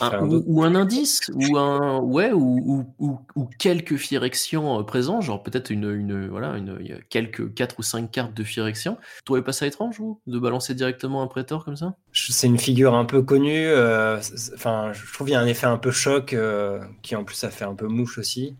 ou, 0.00 0.62
un 0.64 0.74
indice, 0.74 1.20
ou 1.32 1.56
un 1.56 2.00
ouais, 2.00 2.32
ou, 2.32 2.86
ou, 2.98 3.18
ou 3.34 3.48
quelques 3.58 3.96
Phyrexians 3.96 4.80
euh, 4.80 4.82
présents, 4.82 5.20
genre 5.20 5.42
peut-être 5.42 5.70
une, 5.70 5.90
une, 5.90 6.28
voilà, 6.28 6.58
une, 6.58 6.78
quelques 7.08 7.54
4 7.54 7.78
ou 7.78 7.82
5 7.82 8.10
cartes 8.10 8.34
de 8.34 8.44
Phyrexian. 8.44 8.98
Tu 9.18 9.24
trouvais 9.24 9.42
pas 9.42 9.52
ça 9.52 9.66
étrange, 9.66 10.00
de 10.26 10.38
balancer 10.38 10.74
directement 10.74 11.22
un 11.22 11.26
prétor 11.26 11.64
comme 11.64 11.76
ça? 11.76 11.94
C'est 12.12 12.46
une 12.46 12.58
figure 12.58 12.94
un 12.94 13.06
peu 13.06 13.22
connue. 13.22 13.66
Euh, 13.66 14.18
enfin, 14.54 14.92
je 14.92 15.12
trouve 15.12 15.26
qu'il 15.26 15.34
y 15.34 15.36
a 15.36 15.40
un 15.40 15.46
effet 15.46 15.66
un 15.66 15.78
peu 15.78 15.90
choc, 15.90 16.34
euh, 16.34 16.80
qui 17.02 17.16
en 17.16 17.24
plus 17.24 17.42
a 17.44 17.50
fait 17.50 17.64
un 17.64 17.74
peu 17.74 17.86
mouche 17.86 18.18
aussi, 18.18 18.56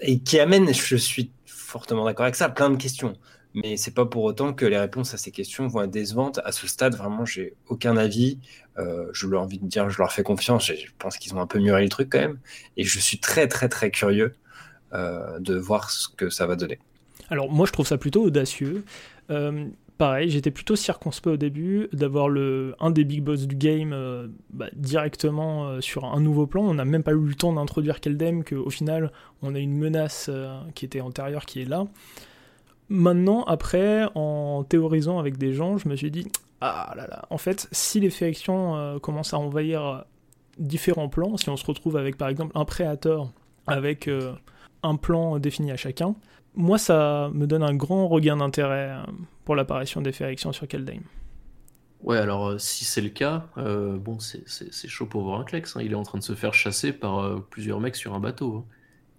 et 0.00 0.20
qui 0.20 0.40
amène, 0.40 0.72
je 0.72 0.96
suis 0.96 1.30
fortement 1.44 2.06
d'accord 2.06 2.24
avec 2.24 2.36
ça, 2.36 2.48
plein 2.48 2.70
de 2.70 2.76
questions 2.76 3.14
mais 3.54 3.76
c'est 3.76 3.94
pas 3.94 4.04
pour 4.04 4.24
autant 4.24 4.52
que 4.52 4.66
les 4.66 4.78
réponses 4.78 5.14
à 5.14 5.16
ces 5.16 5.30
questions 5.30 5.66
vont 5.68 5.82
être 5.82 5.90
décevantes. 5.90 6.40
À 6.44 6.52
ce 6.52 6.66
stade, 6.66 6.94
vraiment, 6.94 7.24
j'ai 7.24 7.54
aucun 7.68 7.96
avis. 7.96 8.38
Euh, 8.78 9.06
je 9.12 9.26
leur 9.26 9.42
envie 9.42 9.58
de 9.58 9.66
dire, 9.66 9.88
je 9.90 9.98
leur 9.98 10.12
fais 10.12 10.22
confiance. 10.22 10.66
Je 10.66 10.90
pense 10.98 11.16
qu'ils 11.16 11.34
ont 11.34 11.40
un 11.40 11.46
peu 11.46 11.58
mûri 11.58 11.82
le 11.82 11.88
truc 11.88 12.10
quand 12.10 12.20
même, 12.20 12.38
et 12.76 12.84
je 12.84 12.98
suis 12.98 13.18
très 13.18 13.48
très 13.48 13.68
très 13.68 13.90
curieux 13.90 14.34
euh, 14.92 15.38
de 15.40 15.54
voir 15.54 15.90
ce 15.90 16.08
que 16.08 16.30
ça 16.30 16.46
va 16.46 16.56
donner. 16.56 16.78
Alors 17.30 17.50
moi, 17.50 17.66
je 17.66 17.72
trouve 17.72 17.86
ça 17.86 17.98
plutôt 17.98 18.22
audacieux. 18.22 18.84
Euh, 19.30 19.66
pareil, 19.96 20.30
j'étais 20.30 20.50
plutôt 20.50 20.76
circonspect 20.76 21.34
au 21.34 21.36
début 21.36 21.88
d'avoir 21.92 22.28
un 22.80 22.90
des 22.90 23.04
big 23.04 23.22
boss 23.22 23.46
du 23.46 23.56
game 23.56 24.30
bah, 24.50 24.68
directement 24.74 25.80
sur 25.80 26.04
un 26.04 26.20
nouveau 26.20 26.46
plan. 26.46 26.62
On 26.62 26.74
n'a 26.74 26.84
même 26.84 27.02
pas 27.02 27.12
eu 27.12 27.26
le 27.26 27.34
temps 27.34 27.52
d'introduire 27.52 28.00
Keldem, 28.00 28.44
qu'au 28.44 28.70
final, 28.70 29.10
on 29.42 29.54
a 29.54 29.58
une 29.58 29.76
menace 29.76 30.30
qui 30.74 30.84
était 30.84 31.00
antérieure 31.00 31.44
qui 31.44 31.62
est 31.62 31.68
là. 31.68 31.86
Maintenant, 32.88 33.44
après, 33.44 34.06
en 34.14 34.64
théorisant 34.64 35.18
avec 35.18 35.36
des 35.36 35.52
gens, 35.52 35.76
je 35.76 35.88
me 35.88 35.96
suis 35.96 36.10
dit, 36.10 36.26
ah 36.60 36.92
là 36.96 37.06
là, 37.06 37.24
en 37.30 37.38
fait, 37.38 37.68
si 37.70 38.00
les 38.00 38.10
factions 38.10 38.76
euh, 38.76 38.98
commencent 38.98 39.34
à 39.34 39.38
envahir 39.38 39.84
euh, 39.84 40.00
différents 40.58 41.08
plans, 41.08 41.36
si 41.36 41.48
on 41.50 41.56
se 41.56 41.64
retrouve 41.64 41.96
avec 41.96 42.16
par 42.16 42.28
exemple 42.28 42.52
un 42.56 42.64
préateur 42.64 43.30
avec 43.66 44.08
euh, 44.08 44.32
un 44.82 44.96
plan 44.96 45.38
défini 45.38 45.70
à 45.70 45.76
chacun, 45.76 46.16
moi 46.54 46.78
ça 46.78 47.30
me 47.32 47.46
donne 47.46 47.62
un 47.62 47.74
grand 47.74 48.08
regain 48.08 48.38
d'intérêt 48.38 48.92
pour 49.44 49.54
l'apparition 49.54 50.00
des 50.00 50.12
factions 50.12 50.52
sur 50.52 50.66
Kaldheim. 50.66 51.02
Ouais, 52.02 52.18
alors 52.18 52.60
si 52.60 52.84
c'est 52.84 53.00
le 53.00 53.08
cas, 53.10 53.46
bon, 53.56 54.18
c'est 54.18 54.88
chaud 54.88 55.06
pour 55.06 55.22
voir 55.22 55.40
un 55.40 55.44
Klex. 55.44 55.76
Hein. 55.76 55.82
Il 55.84 55.92
est 55.92 55.96
en 55.96 56.04
train 56.04 56.18
de 56.18 56.24
se 56.24 56.34
faire 56.34 56.54
chasser 56.54 56.92
par 56.92 57.40
plusieurs 57.50 57.80
mecs 57.80 57.96
sur 57.96 58.14
un 58.14 58.20
bateau. 58.20 58.64
Hein. 58.64 58.74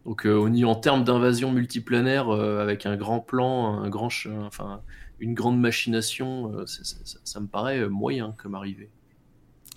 Donc 0.06 0.26
euh, 0.26 0.64
en 0.66 0.76
termes 0.76 1.04
d'invasion 1.04 1.52
multiplanaire, 1.52 2.30
euh, 2.30 2.62
avec 2.62 2.86
un 2.86 2.96
grand 2.96 3.20
plan, 3.20 3.82
un 3.82 3.90
grand, 3.90 4.10
enfin, 4.46 4.82
une 5.20 5.34
grande 5.34 5.60
machination, 5.60 6.54
euh, 6.54 6.66
ça, 6.66 7.40
me 7.40 7.48
paraît 7.48 7.88
moyen 7.88 8.34
comme 8.42 8.56
arrivée. 8.56 8.90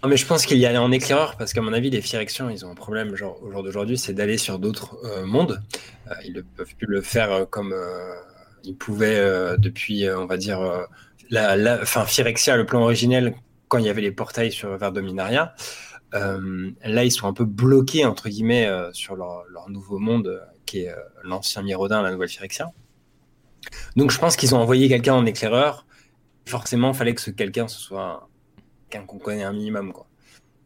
mais 0.06 0.16
je 0.16 0.26
pense 0.26 0.46
qu'il 0.46 0.58
y 0.58 0.66
allait 0.66 0.78
en 0.78 0.92
éclaireur 0.92 1.36
parce 1.36 1.52
qu'à 1.52 1.60
mon 1.60 1.72
avis, 1.72 1.90
les 1.90 2.00
Phyrexians, 2.00 2.48
ils 2.48 2.64
ont 2.64 2.70
un 2.70 2.74
problème 2.74 3.16
genre, 3.16 3.42
au 3.42 3.50
jour 3.50 3.62
d'aujourd'hui, 3.62 3.98
c'est 3.98 4.14
d'aller 4.14 4.38
sur 4.38 4.58
d'autres 4.58 4.96
mondes. 5.24 5.60
ils 6.24 6.34
ne 6.34 6.40
peuvent 6.40 6.74
plus 6.76 6.86
le 6.86 7.02
faire 7.02 7.46
comme 7.50 7.74
ils 8.64 8.76
pouvaient 8.76 9.56
depuis, 9.58 10.08
on 10.08 10.26
va 10.26 10.36
dire, 10.36 10.86
la, 11.30 11.84
Phyrexia, 11.84 12.56
le 12.56 12.64
plan 12.64 12.82
originel, 12.82 13.34
quand 13.68 13.78
il 13.78 13.86
y 13.86 13.90
avait 13.90 14.02
les 14.02 14.12
portails 14.12 14.52
sur, 14.52 14.76
vers 14.76 14.92
Dominaria. 14.92 15.54
Là, 16.12 17.04
ils 17.04 17.10
sont 17.10 17.26
un 17.26 17.32
peu 17.32 17.44
bloqués, 17.44 18.04
entre 18.04 18.28
guillemets, 18.28 18.68
sur 18.92 19.16
leur, 19.16 19.44
leur, 19.50 19.68
nouveau 19.70 19.98
monde, 19.98 20.42
qui 20.66 20.80
est 20.80 20.94
l'ancien 21.24 21.62
Mirodin, 21.62 22.02
la 22.02 22.10
nouvelle 22.12 22.28
Phyrexia. 22.28 22.70
Donc, 23.96 24.10
je 24.10 24.18
pense 24.18 24.36
qu'ils 24.36 24.54
ont 24.54 24.58
envoyé 24.58 24.88
quelqu'un 24.88 25.14
en 25.14 25.26
éclaireur. 25.26 25.86
Forcément, 26.46 26.92
il 26.92 26.96
fallait 26.96 27.14
que 27.14 27.20
ce 27.20 27.30
quelqu'un, 27.30 27.68
ce 27.68 27.78
soit 27.78 28.28
quelqu'un 28.90 29.06
qu'on 29.06 29.18
connaît 29.18 29.44
un 29.44 29.52
minimum, 29.52 29.92
quoi. 29.92 30.06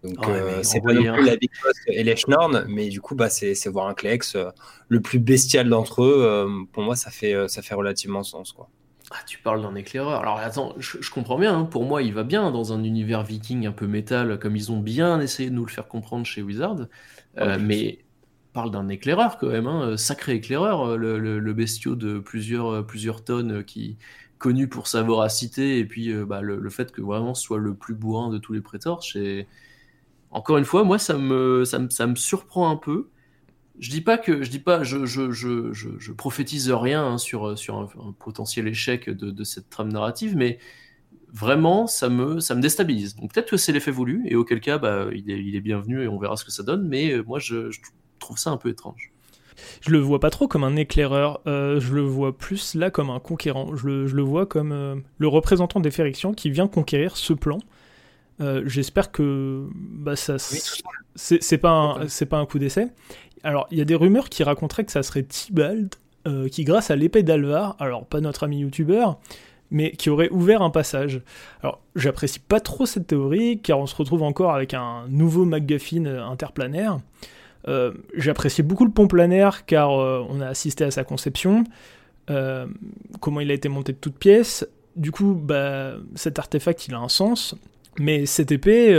Donc, 0.03 0.29
euh, 0.29 0.63
c'est 0.63 0.81
pas 0.81 0.93
non 0.93 1.15
plus 1.15 1.25
la 1.25 1.37
Big 1.37 1.51
Boss 1.63 1.75
et 1.89 2.05
les 2.05 2.17
Schnorn, 2.17 2.65
mais 2.69 2.89
du 2.89 3.01
coup, 3.01 3.15
bah, 3.15 3.29
c'est 3.29 3.69
voir 3.69 3.89
un 3.89 3.95
Klex, 3.95 4.37
euh, 4.37 4.51
le 4.89 5.01
plus 5.01 5.19
bestial 5.19 5.69
d'entre 5.69 6.05
eux. 6.05 6.23
Euh, 6.25 6.65
pour 6.73 6.83
moi, 6.83 6.97
ça 6.97 7.11
fait, 7.11 7.35
ça 7.49 7.63
fait 7.63 7.75
relativement 7.75 8.23
sens. 8.23 8.53
Quoi. 8.53 8.69
Ah, 9.13 9.19
tu 9.27 9.39
parles 9.39 9.63
d'un 9.63 9.75
éclaireur. 9.75 10.21
Alors 10.21 10.39
attends, 10.39 10.75
je, 10.79 11.11
comprends 11.11 11.39
bien. 11.39 11.57
Hein. 11.59 11.65
Pour 11.65 11.85
moi, 11.85 12.03
il 12.03 12.13
va 12.13 12.25
bien 12.25 12.51
dans 12.51 12.73
un 12.73 12.83
univers 12.83 13.23
viking 13.23 13.67
un 13.67 13.73
peu 13.73 13.87
métal, 13.87 14.39
comme 14.39 14.57
ils 14.57 14.73
ont 14.73 14.81
bien 14.81 15.21
essayé 15.21 15.49
de 15.49 15.55
nous 15.55 15.65
le 15.65 15.71
faire 15.71 15.87
comprendre 15.87 16.27
chez 16.27 16.43
Wizard. 16.43 16.87
mais 17.61 18.01
parle 18.53 18.71
d'un 18.71 18.89
éclaireur 18.89 19.37
quand 19.37 19.49
même, 19.49 19.67
hein. 19.67 19.99
sacré 19.99 20.33
éclaireur, 20.33 20.97
le, 20.97 21.19
le, 21.19 21.53
bestiau 21.53 21.95
de 21.95 22.19
plusieurs, 22.19 22.87
plusieurs 22.87 23.23
tonnes 23.23 23.63
qui 23.65 23.99
connu 24.39 24.69
pour 24.69 24.87
sa 24.87 25.03
voracité 25.03 25.79
et 25.79 25.85
puis 25.85 26.13
bah, 26.25 26.41
le, 26.41 26.71
fait 26.71 26.91
que 26.93 27.03
vraiment 27.03 27.35
soit 27.35 27.59
le 27.59 27.75
plus 27.75 27.95
bourrin 27.95 28.31
de 28.31 28.39
tous 28.39 28.53
les 28.53 28.61
prétors. 28.61 29.03
Encore 30.31 30.59
une 30.59 30.65
fois, 30.65 30.85
moi, 30.85 30.99
ça 30.99 31.17
me, 31.17 31.65
ça 31.65 31.79
me, 31.79 32.15
surprend 32.15 32.71
un 32.71 32.77
peu. 32.77 33.09
Je 33.79 33.91
dis 33.91 34.01
pas 34.01 34.19
que 34.19 34.43
je 34.43 34.51
dis 34.51 34.59
pas, 34.59 34.83
je, 34.83 35.05
je, 35.05 35.33
je, 35.33 35.73
je 35.73 36.13
prophétise 36.13 36.71
rien 36.71 37.05
hein, 37.05 37.19
sur, 37.19 37.59
sur 37.59 37.77
un, 37.77 38.13
potentiel 38.19 38.69
échec 38.69 39.11
de, 39.11 39.45
cette 39.45 39.69
trame 39.69 39.93
narrative, 39.93 40.37
mais 40.37 40.59
vraiment, 41.33 41.87
ça 41.87 42.09
me, 42.09 42.41
ça 42.41 42.55
me 42.55 42.63
déstabilise. 42.63 43.17
Donc 43.17 43.35
peut-être 43.35 43.51
que 43.51 43.57
c'est 43.57 43.73
l'effet 43.73 43.91
voulu, 43.91 44.23
et 44.27 44.37
auquel 44.37 44.61
cas, 44.61 44.79
bah, 44.79 45.07
il, 45.13 45.31
est, 45.31 45.43
il 45.43 45.55
est 45.57 45.61
bienvenu 45.61 46.03
et 46.03 46.09
on 46.09 46.19
verra 46.19 46.37
ce 46.37 46.45
que 46.45 46.51
ça 46.51 46.63
donne, 46.63 46.89
mais 46.89 47.13
euh, 47.13 47.23
moi, 47.23 47.39
je, 47.39 47.71
trouve 48.19 48.39
ça 48.39 48.51
un 48.51 48.57
peu 48.57 48.71
étrange. 48.71 49.13
Je 49.83 49.91
le 49.91 49.99
vois 49.99 50.21
pas 50.21 50.31
trop 50.31 50.49
comme 50.49 50.65
un 50.65 50.77
éclaireur, 50.77 51.41
euh, 51.47 51.79
je 51.81 51.95
le 51.95 52.03
vois 52.03 52.37
plus 52.37 52.75
là 52.75 52.91
comme 52.91 53.11
un 53.11 53.21
conquérant. 53.21 53.75
Je 53.77 53.87
le, 53.87 54.07
je 54.07 54.17
le 54.17 54.23
vois 54.23 54.47
comme 54.47 54.73
euh, 54.73 54.97
le 55.19 55.29
représentant 55.29 55.81
des 55.81 55.91
Férixians 55.91 56.33
qui 56.33 56.51
vient 56.51 56.67
conquérir 56.67 57.17
ce 57.17 57.33
plan 57.33 57.59
euh, 58.41 58.63
j'espère 58.67 59.13
que 59.13 59.67
bah, 59.75 60.17
ça, 60.17 60.37
c'est 60.39 61.59
pas, 61.59 61.71
un, 61.71 62.27
pas 62.27 62.37
un 62.37 62.47
coup 62.47 62.59
d'essai. 62.59 62.89
Alors, 63.47 63.69
il 63.71 63.79
y 63.79 63.81
a 63.81 63.85
des 63.85 63.95
rumeurs 63.95 64.29
qui 64.29 64.43
raconteraient 64.43 64.85
que 64.85 64.91
ça 64.91 65.05
serait 65.05 65.23
Tibald 65.23 65.95
euh, 66.27 66.49
qui, 66.49 66.65
grâce 66.65 66.91
à 66.91 66.97
l'épée 66.97 67.23
d'Alvar, 67.23 67.77
alors 67.79 68.05
pas 68.05 68.21
notre 68.21 68.43
ami 68.43 68.59
youtubeur, 68.59 69.21
mais 69.71 69.93
qui 69.93 70.11
aurait 70.11 70.31
ouvert 70.31 70.63
un 70.63 70.71
passage. 70.71 71.21
Alors, 71.63 71.81
j'apprécie 71.95 72.41
pas 72.41 72.59
trop 72.59 72.87
cette 72.87 73.07
théorie, 73.07 73.61
car 73.63 73.79
on 73.79 73.87
se 73.87 73.95
retrouve 73.95 74.25
encore 74.25 74.53
avec 74.53 74.75
un 74.75 75.05
nouveau 75.09 75.45
MacGuffin 75.45 76.07
euh, 76.07 76.25
interplanaire. 76.25 76.99
Euh, 77.69 77.93
J'apprécie 78.17 78.65
beaucoup 78.65 78.85
le 78.85 78.91
pont 78.91 79.07
planaire, 79.07 79.65
car 79.65 79.93
on 79.93 80.41
a 80.41 80.49
assisté 80.49 80.83
à 80.83 80.91
sa 80.91 81.05
conception, 81.05 81.63
comment 83.21 83.41
il 83.41 83.53
a 83.53 83.55
été 83.55 83.69
monté 83.69 83.93
de 83.93 83.99
toutes 83.99 84.19
pièces. 84.19 84.67
Du 84.97 85.13
coup, 85.13 85.41
bah, 85.41 85.93
cet 86.17 86.41
artefact, 86.41 86.89
il 86.89 86.95
a 86.95 86.99
un 86.99 87.09
sens. 87.09 87.55
Mais 88.01 88.27
cette 88.27 88.51
épée, 88.51 88.93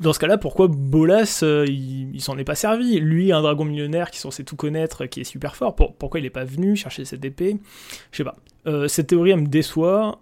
dans 0.00 0.12
ce 0.12 0.18
cas-là, 0.18 0.38
pourquoi 0.38 0.68
Bolas, 0.68 1.40
euh, 1.42 1.66
il, 1.68 2.20
s'en 2.20 2.36
est 2.38 2.44
pas 2.44 2.54
servi 2.54 2.98
Lui, 3.00 3.32
un 3.32 3.42
dragon 3.42 3.64
millionnaire 3.64 4.10
qui 4.10 4.18
est 4.18 4.20
censé 4.20 4.44
tout 4.44 4.56
connaître, 4.56 5.06
qui 5.06 5.20
est 5.20 5.24
super 5.24 5.56
fort, 5.56 5.74
pourquoi 5.74 6.20
il 6.20 6.24
n'est 6.24 6.30
pas 6.30 6.44
venu 6.44 6.76
chercher 6.76 7.04
cette 7.04 7.24
épée 7.24 7.58
Je 8.12 8.18
sais 8.18 8.24
pas. 8.24 8.36
Euh, 8.66 8.88
cette 8.88 9.08
théorie, 9.08 9.30
elle 9.30 9.40
me 9.40 9.46
déçoit. 9.46 10.20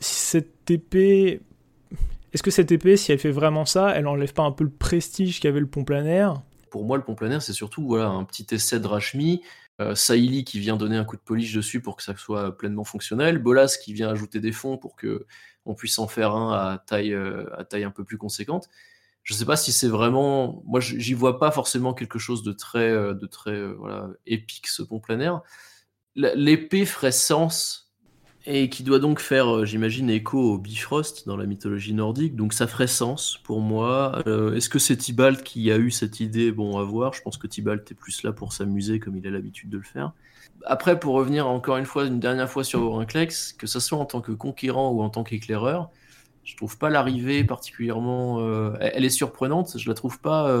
si 0.00 0.14
cette 0.14 0.70
épée... 0.70 1.40
Est-ce 2.32 2.42
que 2.42 2.50
cette 2.50 2.72
épée, 2.72 2.96
si 2.96 3.12
elle 3.12 3.18
fait 3.18 3.30
vraiment 3.30 3.64
ça, 3.64 3.94
elle 3.96 4.06
enlève 4.06 4.34
pas 4.34 4.42
un 4.42 4.52
peu 4.52 4.64
le 4.64 4.70
prestige 4.70 5.40
qu'avait 5.40 5.60
le 5.60 5.66
pont 5.66 5.84
planaire? 5.84 6.42
Pour 6.70 6.84
moi, 6.84 6.98
le 6.98 7.02
pont 7.02 7.14
planaire, 7.14 7.40
c'est 7.40 7.54
surtout 7.54 7.86
voilà, 7.86 8.08
un 8.08 8.24
petit 8.24 8.46
essai 8.50 8.78
de 8.78 8.86
Rashmi, 8.86 9.40
euh, 9.80 9.94
Saïli 9.94 10.44
qui 10.44 10.58
vient 10.58 10.76
donner 10.76 10.96
un 10.96 11.04
coup 11.04 11.16
de 11.16 11.22
polish 11.22 11.52
dessus 11.52 11.80
pour 11.80 11.96
que 11.96 12.02
ça 12.02 12.16
soit 12.16 12.56
pleinement 12.56 12.84
fonctionnel, 12.84 13.38
Bolas 13.38 13.78
qui 13.82 13.92
vient 13.92 14.08
ajouter 14.08 14.40
des 14.40 14.52
fonds 14.52 14.78
pour 14.78 14.96
que 14.96 15.26
on 15.66 15.74
puisse 15.74 15.98
en 15.98 16.06
faire 16.06 16.32
un 16.32 16.52
à 16.52 16.78
taille, 16.78 17.12
euh, 17.12 17.44
à 17.58 17.64
taille 17.64 17.84
un 17.84 17.90
peu 17.90 18.04
plus 18.04 18.16
conséquente. 18.16 18.68
Je 19.26 19.34
ne 19.34 19.38
sais 19.38 19.44
pas 19.44 19.56
si 19.56 19.72
c'est 19.72 19.88
vraiment, 19.88 20.62
moi 20.66 20.78
j'y 20.78 21.12
vois 21.12 21.40
pas 21.40 21.50
forcément 21.50 21.94
quelque 21.94 22.16
chose 22.16 22.44
de 22.44 22.52
très, 22.52 22.88
euh, 22.88 23.12
de 23.12 23.26
très 23.26 23.66
voilà, 23.72 24.08
épique 24.24 24.68
ce 24.68 24.84
pont 24.84 25.00
planaire. 25.00 25.42
L'épée 26.14 26.86
ferait 26.86 27.10
sens 27.10 27.92
et 28.46 28.68
qui 28.68 28.84
doit 28.84 29.00
donc 29.00 29.18
faire, 29.18 29.48
euh, 29.48 29.64
j'imagine, 29.64 30.10
écho 30.10 30.38
au 30.38 30.58
Bifrost 30.58 31.26
dans 31.26 31.36
la 31.36 31.46
mythologie 31.46 31.92
nordique. 31.92 32.36
Donc 32.36 32.52
ça 32.52 32.68
ferait 32.68 32.86
sens 32.86 33.40
pour 33.42 33.60
moi. 33.60 34.22
Euh, 34.28 34.54
est-ce 34.54 34.68
que 34.68 34.78
c'est 34.78 34.96
Tibalt 34.96 35.42
qui 35.42 35.72
a 35.72 35.76
eu 35.76 35.90
cette 35.90 36.20
idée? 36.20 36.52
Bon, 36.52 36.78
à 36.78 36.84
voir. 36.84 37.12
Je 37.12 37.20
pense 37.20 37.36
que 37.36 37.48
Tibalt 37.48 37.90
est 37.90 37.96
plus 37.96 38.22
là 38.22 38.30
pour 38.30 38.52
s'amuser 38.52 39.00
comme 39.00 39.16
il 39.16 39.26
a 39.26 39.30
l'habitude 39.30 39.70
de 39.70 39.78
le 39.78 39.82
faire. 39.82 40.12
Après, 40.66 41.00
pour 41.00 41.14
revenir 41.14 41.48
encore 41.48 41.78
une 41.78 41.84
fois, 41.84 42.04
une 42.04 42.20
dernière 42.20 42.48
fois 42.48 42.62
sur 42.62 42.80
Orinclex, 42.80 43.54
que 43.54 43.66
ce 43.66 43.80
soit 43.80 43.98
en 43.98 44.06
tant 44.06 44.20
que 44.20 44.30
conquérant 44.30 44.92
ou 44.92 45.02
en 45.02 45.10
tant 45.10 45.24
qu'éclaireur, 45.24 45.90
je 46.46 46.56
trouve 46.56 46.78
pas 46.78 46.88
l'arrivée 46.88 47.44
particulièrement. 47.44 48.40
Euh, 48.40 48.72
elle 48.80 49.04
est 49.04 49.10
surprenante. 49.10 49.78
Je 49.78 49.88
la 49.88 49.94
trouve 49.94 50.18
pas 50.20 50.58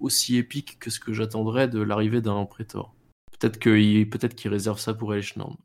aussi 0.00 0.36
épique 0.36 0.78
que 0.80 0.90
ce 0.90 0.98
que 0.98 1.12
j'attendrais 1.12 1.68
de 1.68 1.80
l'arrivée 1.80 2.20
d'un 2.20 2.44
prétor. 2.46 2.94
Peut-être 3.38 3.60
qu'il 3.60 4.10
peut 4.10 4.18
qu'il 4.28 4.50
réserve 4.50 4.80
ça 4.80 4.94
pour 4.94 5.14
Elishnorn 5.14 5.56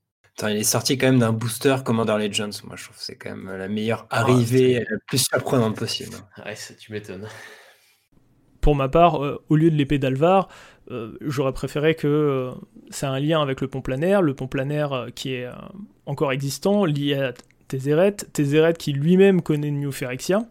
il 0.41 0.57
est 0.57 0.63
sorti 0.63 0.97
quand 0.97 1.07
même 1.07 1.19
d'un 1.19 1.31
booster 1.31 1.75
Commander 1.83 2.17
Legends. 2.17 2.49
Moi, 2.65 2.75
je 2.75 2.85
trouve 2.85 2.97
que 2.97 3.03
c'est 3.03 3.15
quand 3.15 3.35
même 3.35 3.55
la 3.55 3.67
meilleure 3.67 4.07
ah, 4.09 4.21
arrivée, 4.21 4.85
la 4.89 4.97
plus 5.07 5.19
surprenante 5.19 5.77
possible. 5.77 6.15
Ouais, 6.45 6.55
ça, 6.55 6.73
tu 6.73 6.91
m'étonnes. 6.91 7.27
Pour 8.61 8.75
ma 8.75 8.89
part, 8.89 9.23
euh, 9.23 9.43
au 9.49 9.55
lieu 9.55 9.69
de 9.69 9.75
l'épée 9.75 9.99
d'Alvar, 9.99 10.47
euh, 10.89 11.17
j'aurais 11.21 11.53
préféré 11.53 11.95
que 11.95 12.07
euh, 12.07 12.51
c'est 12.89 13.05
un 13.05 13.19
lien 13.19 13.41
avec 13.41 13.61
le 13.61 13.67
pont 13.67 13.81
planaire, 13.81 14.21
le 14.21 14.33
pont 14.33 14.47
planaire 14.47 15.07
qui 15.15 15.33
est 15.33 15.47
encore 16.05 16.31
existant, 16.31 16.85
lié 16.85 17.15
à 17.15 17.33
Tézéret, 17.67 18.15
Tézéret 18.15 18.73
qui 18.73 18.93
lui-même 18.93 19.41
connaît 19.41 19.71
New 19.71 19.91
Phyrexia. 19.91 20.43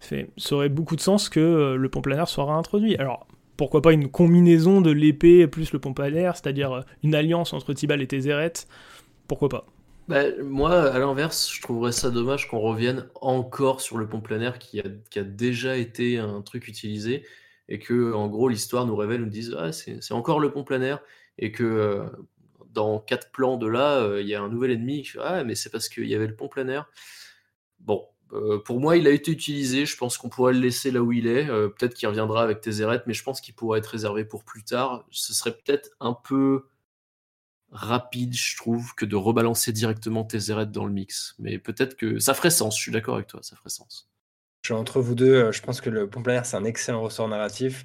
Ça 0.00 0.54
aurait 0.54 0.68
beaucoup 0.68 0.96
de 0.96 1.00
sens 1.00 1.28
que 1.28 1.74
le 1.78 1.88
pont 1.88 2.02
planaire 2.02 2.28
soit 2.28 2.44
réintroduit. 2.44 2.96
Alors, 2.96 3.26
pourquoi 3.56 3.80
pas 3.80 3.92
une 3.92 4.08
combinaison 4.08 4.80
de 4.82 4.90
l'épée 4.90 5.46
plus 5.46 5.72
le 5.72 5.78
pont 5.78 5.94
planaire, 5.94 6.36
c'est-à-dire 6.36 6.84
une 7.02 7.14
alliance 7.14 7.54
entre 7.54 7.72
Tibal 7.72 8.02
et 8.02 8.06
Tézéret 8.06 8.52
pourquoi 9.26 9.48
pas? 9.48 9.66
Bah, 10.08 10.24
moi, 10.42 10.90
à 10.90 10.98
l'inverse, 10.98 11.50
je 11.50 11.62
trouverais 11.62 11.92
ça 11.92 12.10
dommage 12.10 12.48
qu'on 12.48 12.60
revienne 12.60 13.06
encore 13.22 13.80
sur 13.80 13.96
le 13.96 14.06
pont 14.06 14.20
planaire 14.20 14.58
qui 14.58 14.80
a, 14.80 14.84
qui 15.10 15.18
a 15.18 15.24
déjà 15.24 15.76
été 15.76 16.18
un 16.18 16.42
truc 16.42 16.68
utilisé 16.68 17.24
et 17.68 17.78
que, 17.78 18.12
en 18.12 18.28
gros, 18.28 18.48
l'histoire 18.48 18.86
nous 18.86 18.96
révèle, 18.96 19.22
nous 19.22 19.30
dise 19.30 19.56
ah, 19.58 19.72
c'est 19.72 20.12
encore 20.12 20.40
le 20.40 20.52
pont 20.52 20.64
planaire 20.64 21.00
et 21.38 21.52
que 21.52 21.64
euh, 21.64 22.04
dans 22.74 22.98
quatre 23.00 23.30
plans 23.30 23.56
de 23.56 23.66
là, 23.66 23.98
euh, 24.00 24.20
il 24.20 24.28
y 24.28 24.34
a 24.34 24.42
un 24.42 24.48
nouvel 24.48 24.72
ennemi. 24.72 25.08
ah, 25.20 25.44
mais 25.44 25.54
c'est 25.54 25.70
parce 25.70 25.88
qu'il 25.88 26.06
y 26.06 26.14
avait 26.14 26.26
le 26.26 26.36
pont 26.36 26.48
planaire. 26.48 26.88
Bon, 27.80 28.06
euh, 28.32 28.58
pour 28.58 28.80
moi, 28.80 28.96
il 28.96 29.06
a 29.06 29.10
été 29.10 29.30
utilisé. 29.30 29.86
Je 29.86 29.96
pense 29.96 30.18
qu'on 30.18 30.28
pourrait 30.28 30.52
le 30.52 30.60
laisser 30.60 30.90
là 30.90 31.02
où 31.02 31.12
il 31.12 31.26
est. 31.26 31.46
peut-être 31.46 31.94
qu'il 31.94 32.08
reviendra 32.08 32.42
avec 32.42 32.60
Tézéret, 32.60 33.02
mais 33.06 33.14
je 33.14 33.22
pense 33.22 33.40
qu'il 33.40 33.54
pourrait 33.54 33.78
être 33.78 33.86
réservé 33.86 34.24
pour 34.24 34.44
plus 34.44 34.64
tard. 34.64 35.06
Ce 35.10 35.32
serait 35.34 35.56
peut-être 35.56 35.90
un 36.00 36.14
peu 36.14 36.66
rapide, 37.70 38.34
je 38.34 38.56
trouve, 38.56 38.94
que 38.94 39.04
de 39.04 39.16
rebalancer 39.16 39.72
directement 39.72 40.24
Tézéret 40.24 40.66
dans 40.66 40.86
le 40.86 40.92
mix. 40.92 41.34
Mais 41.38 41.58
peut-être 41.58 41.96
que 41.96 42.18
ça 42.18 42.34
ferait 42.34 42.50
sens, 42.50 42.76
je 42.76 42.82
suis 42.82 42.92
d'accord 42.92 43.16
avec 43.16 43.26
toi, 43.26 43.40
ça 43.42 43.56
ferait 43.56 43.70
sens. 43.70 44.08
Je 44.64 44.72
entre 44.72 45.02
vous 45.02 45.14
deux, 45.14 45.34
euh, 45.34 45.52
je 45.52 45.60
pense 45.60 45.82
que 45.82 45.90
le 45.90 46.08
pont 46.08 46.22
planaire, 46.22 46.46
c'est 46.46 46.56
un 46.56 46.64
excellent 46.64 47.02
ressort 47.02 47.28
narratif. 47.28 47.84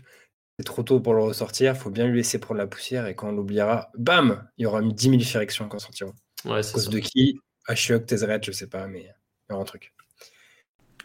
C'est 0.59 0.65
trop 0.65 0.83
tôt 0.83 0.99
pour 0.99 1.13
le 1.13 1.23
ressortir, 1.23 1.73
il 1.73 1.79
faut 1.79 1.89
bien 1.89 2.05
lui 2.05 2.17
laisser 2.17 2.37
prendre 2.37 2.57
la 2.57 2.67
poussière 2.67 3.07
et 3.07 3.15
quand 3.15 3.29
on 3.29 3.31
l'oubliera, 3.31 3.91
bam, 3.97 4.45
il 4.57 4.63
y 4.63 4.65
aura 4.65 4.81
10 4.81 5.03
000 5.09 5.15
directions 5.15 5.69
quand 5.69 5.79
sortira. 5.79 6.11
Ouais, 6.43 6.59
à 6.59 6.71
cause 6.73 6.89
de 6.89 6.99
qui? 6.99 7.39
Ashiok, 7.65 8.05
Tézéret, 8.05 8.41
je 8.43 8.51
sais 8.51 8.67
pas, 8.67 8.85
mais 8.87 8.99
il 8.99 9.51
y 9.51 9.53
aura 9.53 9.61
un 9.61 9.65
truc. 9.65 9.93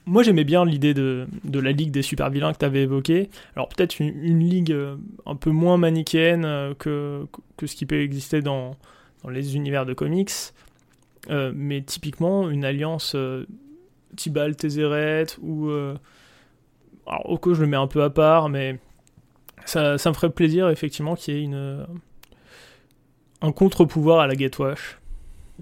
Moi 0.06 0.24
j'aimais 0.24 0.42
bien 0.42 0.64
l'idée 0.64 0.92
de, 0.92 1.28
la 1.44 1.70
ligue 1.70 1.92
des 1.92 2.02
super 2.02 2.30
vilains 2.30 2.52
que 2.52 2.58
tu 2.58 2.64
avais 2.64 2.82
évoqué. 2.82 3.30
Alors 3.54 3.68
peut-être 3.68 4.00
une, 4.00 4.40
ligue 4.40 4.72
euh, 4.72 4.96
un 5.24 5.36
peu 5.36 5.50
moins 5.50 5.76
manichéenne 5.76 6.44
euh, 6.44 6.74
que, 6.74 7.24
que 7.56 7.68
ce 7.68 7.76
qui 7.76 7.86
peut 7.86 8.02
exister 8.02 8.42
dans, 8.42 8.76
dans 9.22 9.30
les 9.30 9.54
univers 9.54 9.86
de 9.86 9.94
comics. 9.94 10.32
Euh, 11.30 11.52
mais 11.54 11.80
typiquement 11.80 12.50
une 12.50 12.64
alliance 12.64 13.14
Tibal, 14.16 14.56
Tézéret 14.56 15.26
ou... 15.40 15.70
alors 15.70 17.30
Oko 17.30 17.54
je 17.54 17.60
le 17.60 17.68
mets 17.68 17.76
un 17.76 17.86
peu 17.86 18.02
à 18.02 18.10
part, 18.10 18.48
mais 18.48 18.80
ça, 19.66 19.92
me 19.92 20.14
ferait 20.14 20.30
plaisir 20.30 20.68
effectivement 20.68 21.14
qu'il 21.14 21.34
y 21.34 21.38
ait 21.38 21.42
une, 21.42 21.86
un 23.40 23.52
contre-pouvoir 23.52 24.20
à 24.20 24.26
la 24.26 24.36
Gatwash. 24.36 24.98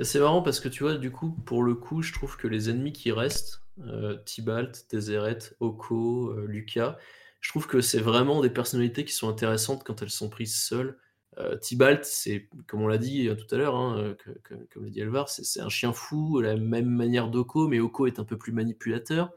C'est 0.01 0.21
marrant 0.21 0.41
parce 0.41 0.61
que 0.61 0.69
tu 0.69 0.85
vois, 0.85 0.95
du 0.95 1.11
coup, 1.11 1.37
pour 1.45 1.63
le 1.63 1.75
coup, 1.75 2.03
je 2.03 2.13
trouve 2.13 2.37
que 2.37 2.49
les 2.49 2.71
ennemis 2.71 2.93
qui 2.93 3.13
restent, 3.13 3.61
euh, 3.87 4.17
Tibalt, 4.25 4.87
Deseret, 4.91 5.39
Oko, 5.61 6.31
euh, 6.31 6.47
Lucas. 6.47 6.97
Je 7.41 7.51
trouve 7.51 7.67
que 7.67 7.81
c'est 7.81 8.01
vraiment 8.01 8.41
des 8.41 8.51
personnalités 8.51 9.05
qui 9.05 9.13
sont 9.13 9.29
intéressantes 9.29 9.83
quand 9.85 10.01
elles 10.03 10.11
sont 10.11 10.29
prises 10.29 10.57
seules 10.57 10.99
Euh, 11.39 11.57
Tibalt, 11.57 12.05
c'est, 12.05 12.47
comme 12.67 12.83
on 12.83 12.89
l'a 12.89 12.99
dit 12.99 13.31
tout 13.35 13.55
à 13.55 13.59
l'heure, 13.59 13.75
hein, 13.75 14.15
comme 14.45 14.85
l'a 14.85 14.91
dit 14.91 15.01
Alvar, 15.01 15.31
c'est 15.31 15.61
un 15.61 15.71
chien 15.71 15.95
fou, 15.95 16.41
la 16.41 16.57
même 16.57 16.91
manière 16.91 17.29
d'Oko, 17.29 17.69
mais 17.69 17.81
Oko 17.81 18.07
est 18.07 18.19
un 18.19 18.25
peu 18.25 18.37
plus 18.37 18.53
manipulateur. 18.53 19.31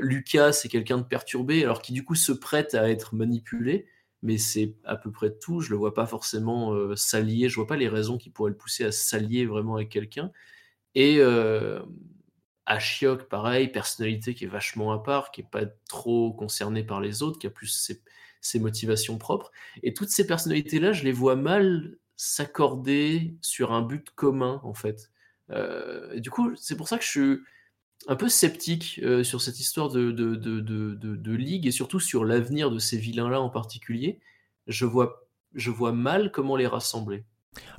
Lucas, 0.00 0.52
c'est 0.52 0.68
quelqu'un 0.68 0.98
de 0.98 1.02
perturbé, 1.02 1.64
alors 1.64 1.82
qui 1.82 1.92
du 1.92 2.04
coup 2.04 2.14
se 2.14 2.32
prête 2.32 2.74
à 2.74 2.88
être 2.90 3.14
manipulé, 3.14 3.86
mais 4.22 4.38
c'est 4.38 4.76
à 4.84 4.96
peu 4.96 5.10
près 5.10 5.32
tout. 5.36 5.60
Je 5.60 5.70
le 5.70 5.76
vois 5.76 5.94
pas 5.94 6.06
forcément 6.06 6.94
s'allier, 6.96 7.48
je 7.48 7.56
vois 7.56 7.66
pas 7.66 7.76
les 7.76 7.88
raisons 7.88 8.16
qui 8.16 8.30
pourraient 8.30 8.52
le 8.52 8.56
pousser 8.56 8.84
à 8.84 8.92
s'allier 8.92 9.46
vraiment 9.46 9.74
avec 9.76 9.88
quelqu'un. 9.88 10.30
Et 10.94 11.20
Ashiok, 12.66 13.28
pareil, 13.28 13.68
personnalité 13.68 14.34
qui 14.34 14.44
est 14.44 14.48
vachement 14.48 14.92
à 14.92 15.02
part, 15.02 15.30
qui 15.30 15.42
est 15.42 15.50
pas 15.50 15.66
trop 15.88 16.32
concernée 16.32 16.84
par 16.84 17.00
les 17.00 17.22
autres, 17.22 17.38
qui 17.38 17.46
a 17.46 17.50
plus 17.50 17.90
ses, 18.40 18.58
motivations 18.58 19.18
propres. 19.18 19.52
Et 19.82 19.92
toutes 19.94 20.08
ces 20.08 20.26
personnalités-là, 20.26 20.92
je 20.92 21.04
les 21.04 21.12
vois 21.12 21.36
mal 21.36 21.98
s'accorder 22.16 23.36
sur 23.40 23.72
un 23.72 23.82
but 23.82 24.10
commun, 24.10 24.60
en 24.64 24.74
fait. 24.74 25.10
Euh, 25.50 26.18
du 26.20 26.30
coup, 26.30 26.54
c'est 26.56 26.76
pour 26.76 26.88
ça 26.88 26.96
que 26.98 27.04
je 27.04 27.10
suis 27.10 27.38
un 28.08 28.16
peu 28.16 28.28
sceptique 28.28 29.00
euh, 29.02 29.24
sur 29.24 29.40
cette 29.40 29.60
histoire 29.60 29.88
de, 29.88 30.10
de, 30.10 30.34
de, 30.34 30.60
de, 30.94 31.32
ligue 31.32 31.66
et 31.66 31.70
surtout 31.70 32.00
sur 32.00 32.24
l'avenir 32.24 32.70
de 32.70 32.78
ces 32.78 32.98
vilains-là 32.98 33.40
en 33.40 33.48
particulier. 33.48 34.20
Je 34.66 34.84
vois, 34.84 35.26
je 35.54 35.70
vois 35.70 35.92
mal 35.92 36.30
comment 36.30 36.56
les 36.56 36.66
rassembler. 36.66 37.24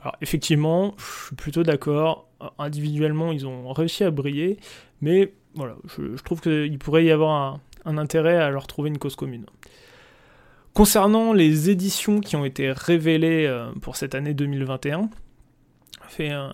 Alors 0.02 0.16
effectivement, 0.22 0.96
je 0.98 1.28
suis 1.28 1.36
plutôt 1.36 1.64
d'accord. 1.64 2.30
Individuellement, 2.58 3.32
ils 3.32 3.46
ont 3.46 3.72
réussi 3.74 4.04
à 4.04 4.12
briller, 4.12 4.58
mais 5.02 5.34
voilà, 5.54 5.76
je, 5.98 6.22
trouve 6.24 6.42
qu'il 6.42 6.78
pourrait 6.80 7.06
y 7.06 7.12
avoir 7.12 7.60
un, 7.86 7.98
intérêt 7.98 8.38
à 8.38 8.50
leur 8.50 8.68
trouver 8.68 8.90
une 8.90 8.98
cause 8.98 9.16
commune. 9.16 9.46
Concernant 10.74 11.34
les 11.34 11.70
éditions 11.70 12.20
qui 12.20 12.36
ont 12.36 12.46
été 12.46 12.72
révélées 12.72 13.46
euh, 13.46 13.72
pour 13.82 13.96
cette 13.96 14.16
année 14.16 14.34
2021, 14.34 15.10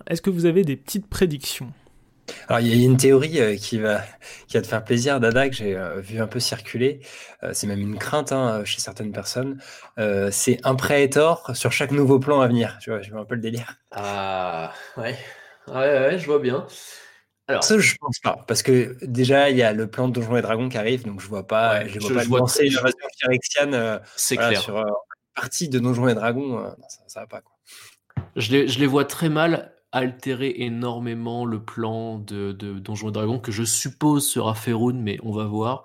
est-ce 0.08 0.22
que 0.22 0.30
vous 0.30 0.46
avez 0.46 0.64
des 0.64 0.76
petites 0.76 1.08
prédictions? 1.08 1.72
Alors, 2.48 2.60
il 2.60 2.68
y 2.68 2.82
a 2.82 2.86
une 2.86 2.98
théorie 2.98 3.40
euh, 3.40 3.56
qui 3.56 3.78
va, 3.78 4.02
qui 4.48 4.58
va 4.58 4.62
te 4.62 4.68
faire 4.68 4.84
plaisir, 4.84 5.20
Dada, 5.20 5.50
que 5.50 5.56
j'ai 5.56 5.76
euh, 5.76 6.00
vu 6.02 6.22
un 6.22 6.28
peu 6.28 6.40
circuler. 6.40 7.00
Euh, 7.44 7.52
c'est 7.54 7.68
même 7.68 7.80
une 7.80 7.98
crainte 7.98 8.32
hein, 8.32 8.64
chez 8.66 8.80
certaines 8.80 9.12
personnes. 9.12 9.62
c'est 10.32 10.60
un 10.64 10.76
Prétor 10.76 11.52
sur 11.56 11.72
chaque 11.72 11.92
nouveau 11.92 12.20
plan 12.20 12.42
à 12.42 12.48
venir. 12.48 12.78
Tu 12.82 12.90
vois, 12.90 13.02
je 13.02 13.12
vois 13.12 13.22
un 13.22 13.26
peu 13.26 13.36
le 13.36 13.42
délire. 13.42 13.78
Ah, 13.92 14.74
ouais. 14.98 15.18
Ouais, 15.68 15.76
ouais, 15.76 16.18
je 16.18 16.26
vois 16.26 16.40
bien. 16.40 16.66
Alors, 17.48 17.64
ça, 17.64 17.78
je 17.78 17.96
pense 18.00 18.20
pas, 18.20 18.44
parce 18.48 18.64
que 18.64 18.98
déjà, 19.02 19.50
il 19.50 19.58
y 19.58 19.64
a 19.64 19.74
le 19.74 19.88
plan 19.88 20.08
de 20.08 20.14
Donjons 20.14 20.38
et 20.38 20.42
Dragons 20.42 20.70
qui 20.70 20.78
arrive, 20.78 21.06
donc 21.06 21.20
je 21.20 21.28
vois 21.28 21.46
pas, 21.46 21.86
je 21.86 22.00
vois 22.00 22.24
pas 22.24 22.24
lancer 22.24 22.66
une 22.66 22.80
phyrexiane 23.20 24.00
c'est 24.16 24.38
clair. 24.38 24.62
sur 24.62 24.78
une 24.78 24.86
partie 25.36 25.68
de 25.68 25.80
Donjons 25.80 26.08
et 26.08 26.14
Dragons. 26.14 26.74
ça, 26.88 27.00
ça 27.08 27.20
va 27.22 27.28
pas, 27.28 27.42
quoi. 27.42 27.56
Je 28.38 28.52
les, 28.52 28.68
je 28.68 28.80
les 28.80 28.86
vois 28.86 29.04
très 29.04 29.28
mal 29.28 29.74
altérer 29.92 30.54
énormément 30.58 31.46
le 31.46 31.64
plan 31.64 32.18
de, 32.18 32.52
de 32.52 32.80
Donjons 32.80 33.10
et 33.10 33.12
Dragons, 33.12 33.39
que 33.39 33.52
je 33.52 33.64
suppose 33.64 34.28
sera 34.28 34.56
Feroun, 34.56 35.02
mais 35.02 35.20
on 35.24 35.32
va 35.32 35.46
voir. 35.46 35.84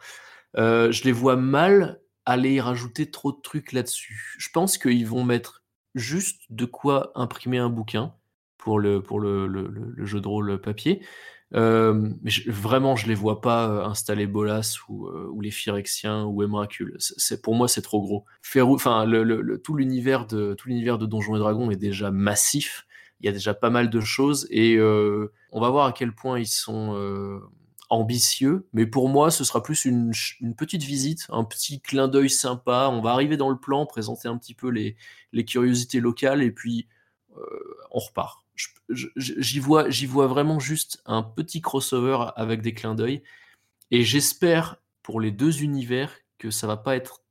Euh, 0.56 0.90
je 0.92 1.04
les 1.04 1.12
vois 1.12 1.36
mal 1.36 2.00
aller 2.24 2.54
y 2.54 2.60
rajouter 2.60 3.10
trop 3.10 3.32
de 3.32 3.40
trucs 3.40 3.72
là-dessus. 3.72 4.36
Je 4.38 4.48
pense 4.52 4.78
qu'ils 4.78 5.06
vont 5.06 5.24
mettre 5.24 5.64
juste 5.94 6.42
de 6.50 6.64
quoi 6.64 7.12
imprimer 7.14 7.58
un 7.58 7.68
bouquin 7.68 8.14
pour 8.58 8.78
le, 8.80 9.02
pour 9.02 9.20
le, 9.20 9.94
jeu 10.04 10.20
de 10.20 10.28
rôle 10.28 10.60
papier. 10.60 11.04
Euh, 11.54 12.10
mais 12.22 12.32
vraiment, 12.48 12.96
je 12.96 13.06
les 13.06 13.14
vois 13.14 13.40
pas 13.40 13.68
euh, 13.68 13.84
installer 13.84 14.26
Bolas 14.26 14.78
ou, 14.88 15.08
ou 15.08 15.40
les 15.40 15.52
Phyrexiens 15.52 16.24
ou 16.24 16.42
Emrakul. 16.42 16.96
C'est 16.98 17.42
pour 17.42 17.54
moi, 17.54 17.68
c'est 17.68 17.82
trop 17.82 18.00
gros. 18.00 18.24
enfin, 18.56 19.06
tout 19.62 19.74
l'univers 19.74 20.26
de 20.26 20.54
tout 20.54 20.68
l'univers 20.68 20.98
de 20.98 21.06
Donjons 21.06 21.36
et 21.36 21.38
Dragons 21.38 21.70
est 21.70 21.76
déjà 21.76 22.10
massif 22.10 22.85
il 23.20 23.26
y 23.26 23.28
a 23.28 23.32
déjà 23.32 23.54
pas 23.54 23.70
mal 23.70 23.90
de 23.90 24.00
choses 24.00 24.46
et 24.50 24.76
euh, 24.76 25.32
on 25.52 25.60
va 25.60 25.70
voir 25.70 25.86
à 25.86 25.92
quel 25.92 26.14
point 26.14 26.38
ils 26.38 26.46
sont 26.46 26.94
euh, 26.94 27.40
ambitieux. 27.88 28.66
Mais 28.72 28.86
pour 28.86 29.08
moi, 29.08 29.30
ce 29.30 29.44
sera 29.44 29.62
plus 29.62 29.84
une, 29.84 30.12
petite 30.56 30.82
visite, 30.82 31.26
un 31.30 31.44
petit 31.44 31.80
clin 31.80 32.08
d'œil 32.08 32.30
sympa. 32.30 32.88
On 32.92 33.00
va 33.00 33.12
arriver 33.12 33.36
dans 33.36 33.50
le 33.50 33.58
plan, 33.58 33.86
présenter 33.86 34.28
un 34.28 34.36
petit 34.36 34.54
peu 34.54 34.68
les, 34.68 34.96
curiosités 35.44 36.00
locales 36.00 36.42
et 36.42 36.50
puis 36.50 36.88
euh, 37.36 37.76
on 37.90 37.98
repart. 37.98 38.42
J'y 38.88 39.58
vois, 39.58 39.90
j'y 39.90 40.06
vois 40.06 40.26
vraiment 40.28 40.60
juste 40.60 41.02
un 41.06 41.22
petit 41.22 41.60
crossover 41.60 42.18
avec 42.36 42.62
des 42.62 42.72
clins 42.72 42.94
d'œil 42.94 43.22
et 43.90 44.02
j'espère 44.02 44.76
pour 45.02 45.20
les 45.20 45.30
deux 45.30 45.62
univers 45.62 46.12
que 46.38 46.50
ça 46.50 46.66
va 46.66 46.76
pas 46.76 46.96
être 46.96 47.22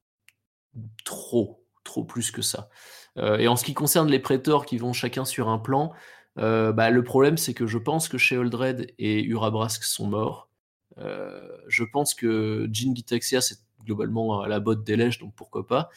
trop, 1.04 1.66
trop 1.84 2.04
plus 2.04 2.32
que 2.32 2.42
ça. 2.42 2.70
Euh, 3.18 3.38
et 3.38 3.48
en 3.48 3.56
ce 3.56 3.64
qui 3.64 3.74
concerne 3.74 4.10
les 4.10 4.20
prétors 4.20 4.66
qui 4.66 4.78
vont 4.78 4.94
chacun 4.94 5.26
sur 5.26 5.50
un 5.50 5.58
plan, 5.58 5.94
euh, 6.38 6.72
bah, 6.72 6.90
le 6.90 7.04
problème 7.04 7.38
c'est 7.38 7.54
que 7.54 7.66
je 7.66 7.78
pense 7.78 8.10
que 8.10 8.18
chez 8.18 8.38
Oldred 8.38 8.92
et 9.00 9.24
Urabrask 9.24 9.84
sont 9.84 10.08
morts. 10.08 10.50
Euh, 10.98 11.42
je 11.68 11.84
pense 11.84 12.14
que 12.14 12.68
Jin 12.72 12.96
Gitaxia 12.96 13.42
c'est 13.42 13.60
globalement 13.84 14.42
à 14.42 14.48
la 14.48 14.60
botte 14.60 14.84
des 14.84 14.96
lèches, 14.96 15.20
donc 15.20 15.34
pourquoi 15.36 15.68
pas. 15.68 15.90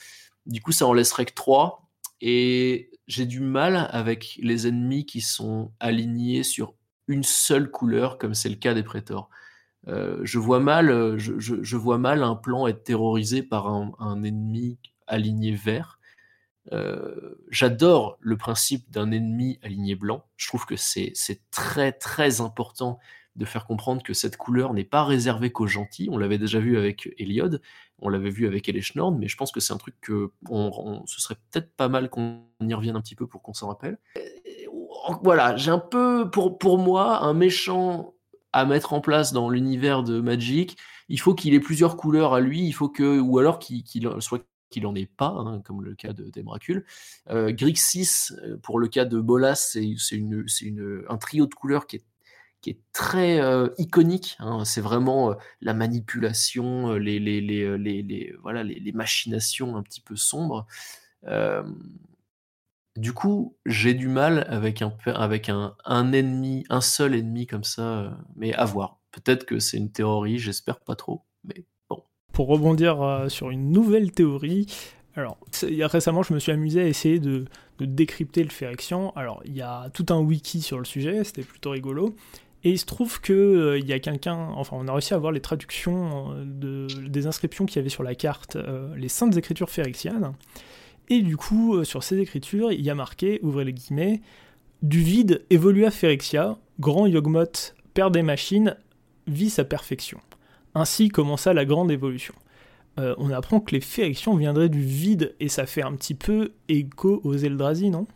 Du 0.47 0.61
coup, 0.61 0.73
ça 0.73 0.87
en 0.87 0.93
laisserait 0.93 1.27
que 1.27 1.35
trois. 1.35 1.89
Et 2.21 2.91
j'ai 3.07 3.27
du 3.27 3.41
mal 3.41 3.89
avec 3.93 4.39
les 4.43 4.67
ennemis 4.67 5.07
qui 5.07 5.21
sont 5.21 5.73
alignés 5.79 6.43
sur 6.43 6.75
une 7.07 7.23
seule 7.23 7.71
couleur, 7.71 8.19
comme 8.19 8.35
c'est 8.35 8.49
le 8.49 8.57
cas 8.57 8.75
des 8.75 8.83
prétors. 8.83 9.31
je, 9.87 10.39
vois 10.39 10.59
mal, 10.61 11.17
je, 11.17 11.77
vois 11.77 11.99
mal 11.99 12.23
un 12.23 12.35
plan 12.35 12.67
être 12.67 12.83
terrorisé 12.83 13.43
par 13.43 13.69
un 13.69 14.23
ennemi 14.23 14.79
aligné 15.07 15.53
vert. 15.53 15.98
Euh, 16.73 17.35
j'adore 17.51 18.19
le 18.21 18.37
principe 18.37 18.91
d'un 18.91 19.11
ennemi 19.11 19.59
aligné 19.63 19.95
blanc. 19.95 20.25
Je 20.37 20.49
trouve 20.49 20.67
que 20.67 20.77
c'est 20.77 21.15
très 21.51 21.93
très 21.93 22.41
important 22.41 22.99
de 23.37 23.45
faire 23.45 23.67
comprendre 23.67 24.03
que 24.03 24.15
cette 24.15 24.37
couleur 24.37 24.75
n'est 24.75 24.85
pas 24.85 25.05
réservée 25.05 25.51
qu'aux 25.51 25.69
gentils. 25.69 26.09
On 26.11 26.19
l'avait 26.19 26.39
déjà 26.39 26.59
vu 26.59 26.77
avec 26.77 27.15
Eliod, 27.19 27.63
on 28.01 28.09
l'avait 28.09 28.31
vu 28.31 28.47
avec 28.47 28.69
Eleshnord, 28.69 29.13
mais 29.13 29.29
je 29.29 29.37
pense 29.37 29.53
que 29.53 29.61
c'est 29.61 29.73
un 29.73 29.79
truc 29.79 29.95
que 30.01 30.33
ce 31.07 31.21
serait 31.21 31.37
peut-être 31.51 31.73
pas 31.77 31.89
mal 31.89 32.11
qu'on 32.11 32.43
y 32.61 32.75
revienne 32.75 32.97
un 32.97 33.01
petit 33.01 33.15
peu 33.15 33.27
pour 33.27 33.43
qu'on 33.43 33.55
s'en 33.55 33.69
rappelle. 33.69 33.99
Euh, 34.17 34.21
voilà, 35.23 35.57
j'ai 35.57 35.71
un 35.71 35.79
peu 35.79 36.29
pour, 36.31 36.59
pour 36.59 36.79
moi 36.79 37.23
un 37.23 37.33
méchant 37.33 38.15
à 38.53 38.65
mettre 38.65 38.93
en 38.93 39.01
place 39.01 39.33
dans 39.33 39.51
l'univers 39.51 40.03
de 40.03 40.21
Magic. 40.21 40.77
Il 41.09 41.21
faut 41.21 41.35
qu'il 41.35 41.55
ait 41.55 41.61
plusieurs 41.61 41.97
couleurs 41.97 42.35
à 42.35 42.41
lui, 42.41 42.67
il 42.67 42.73
faut 42.73 42.89
que, 42.89 43.21
ou 43.21 43.39
alors 43.39 43.59
qu'il 43.59 43.85
soit 44.21 44.45
qu'il 44.71 44.83
n'en 44.85 44.95
est 44.95 45.11
pas, 45.11 45.29
hein, 45.29 45.61
comme 45.65 45.83
le 45.83 45.95
cas 45.95 46.13
d'Emracul. 46.13 46.85
Euh, 47.31 47.53
Grixis, 47.53 48.33
euh, 48.43 48.57
pour 48.59 48.79
le 48.79 48.89
cas 48.89 49.05
de 49.05 49.21
Bolas, 49.21 49.55
c'est 49.57 49.87
un 51.09 51.17
trio 51.19 51.47
de 51.47 51.55
couleurs 51.55 51.87
qui 51.87 51.97
est, 51.97 52.05
très 52.93 53.41
euh, 53.41 53.69
iconique. 53.79 54.37
Hein. 54.41 54.65
C'est 54.67 54.81
vraiment 54.83 55.31
euh, 55.31 55.35
la 55.63 55.73
manipulation, 55.73 56.93
les, 56.95 58.35
voilà, 58.43 58.63
les, 58.63 58.93
machinations 58.93 59.77
un 59.77 59.83
petit 59.83 60.01
peu 60.01 60.17
sombres. 60.17 60.67
du 62.97 63.13
coup, 63.13 63.57
j'ai 63.65 63.95
du 63.95 64.09
mal 64.09 64.45
avec, 64.51 64.83
un, 64.83 64.93
avec 65.07 65.49
un, 65.49 65.77
un, 65.85 66.13
ennemi, 66.13 66.65
un 66.69 66.81
seul 66.81 67.15
ennemi 67.15 67.47
comme 67.47 67.65
ça, 67.65 68.19
mais 68.37 68.53
à 68.55 68.65
voir. 68.65 68.99
Peut-être 69.13 69.47
que 69.47 69.59
c'est 69.61 69.79
une 69.79 69.91
théorie, 69.91 70.39
j'espère 70.39 70.81
pas 70.81 70.95
trop, 70.97 71.25
mais 71.45 71.65
pour 72.39 72.47
rebondir 72.47 73.03
euh, 73.03 73.29
sur 73.29 73.51
une 73.51 73.73
nouvelle 73.73 74.13
théorie, 74.13 74.67
alors, 75.17 75.39
récemment, 75.61 76.23
je 76.23 76.33
me 76.33 76.39
suis 76.39 76.53
amusé 76.53 76.81
à 76.81 76.87
essayer 76.87 77.19
de, 77.19 77.47
décrypter 77.81 78.45
le 78.45 78.51
Phyrexian. 78.51 79.13
Alors, 79.17 79.43
il 79.45 79.57
y 79.57 79.61
a 79.61 79.91
tout 79.93 80.07
un 80.11 80.21
wiki 80.21 80.63
sur 80.63 80.79
le 80.79 80.85
sujet, 80.85 81.25
c'était 81.25 81.43
plutôt 81.43 81.71
rigolo. 81.71 82.15
Et 82.63 82.71
il 82.71 82.79
se 82.79 82.87
trouve 82.87 83.21
qu'il 83.21 83.35
euh, 83.35 83.81
y 83.81 83.93
a 83.93 83.99
quelqu'un, 83.99 84.37
enfin, 84.55 84.77
on 84.79 84.87
a 84.87 84.93
réussi 84.93 85.15
à 85.15 85.19
voir 85.19 85.33
les 85.33 85.41
traductions 85.41 86.31
euh, 86.31 86.45
de, 86.45 87.09
des 87.09 87.27
inscriptions 87.27 87.67
qu'il 87.67 87.79
y 87.79 87.81
avait 87.81 87.89
sur 87.89 88.05
la 88.05 88.15
carte, 88.15 88.57
les 88.95 89.09
saintes 89.09 89.37
écritures 89.37 89.69
phyrexianes. 89.69 90.33
Et 91.09 91.23
du 91.23 91.37
coup, 91.37 91.83
sur 91.83 92.05
ces 92.05 92.21
écritures, 92.21 92.71
il 92.71 92.83
y 92.83 92.91
a 92.91 92.95
marqué, 92.95 93.41
ouvrez 93.43 93.65
les 93.65 93.73
guillemets, 93.73 94.21
du 94.83 95.03
vide 95.03 95.45
évolua 95.51 95.91
Phyrexia, 95.91 96.57
grand 96.79 97.07
Yogmoth, 97.07 97.75
père 97.95 98.13
des 98.13 98.23
machines, 98.23 98.77
vit 99.27 99.51
sa 99.51 99.65
perfection. 99.65 100.21
Ainsi 100.75 101.09
commença 101.09 101.53
la 101.55 101.65
grande 101.65 101.91
évolution. 101.91 102.35
Euh, 102.99 103.15
on 103.19 103.31
apprend 103.31 103.61
que 103.61 103.73
les 103.73 103.81
férections 103.81 104.37
viendraient 104.37 104.69
du 104.69 104.83
vide, 104.83 105.35
et 105.41 105.49
ça 105.49 105.67
fait 105.67 105.83
un 105.83 105.95
petit 105.95 106.15
peu 106.15 106.53
écho 106.69 107.21
aux 107.25 107.37
Eldrazi, 107.37 107.91
non? 107.91 108.07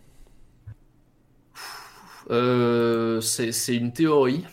Euh, 2.30 3.20
C'est 3.20 3.76
une 3.76 3.92
théorie. 3.92 4.44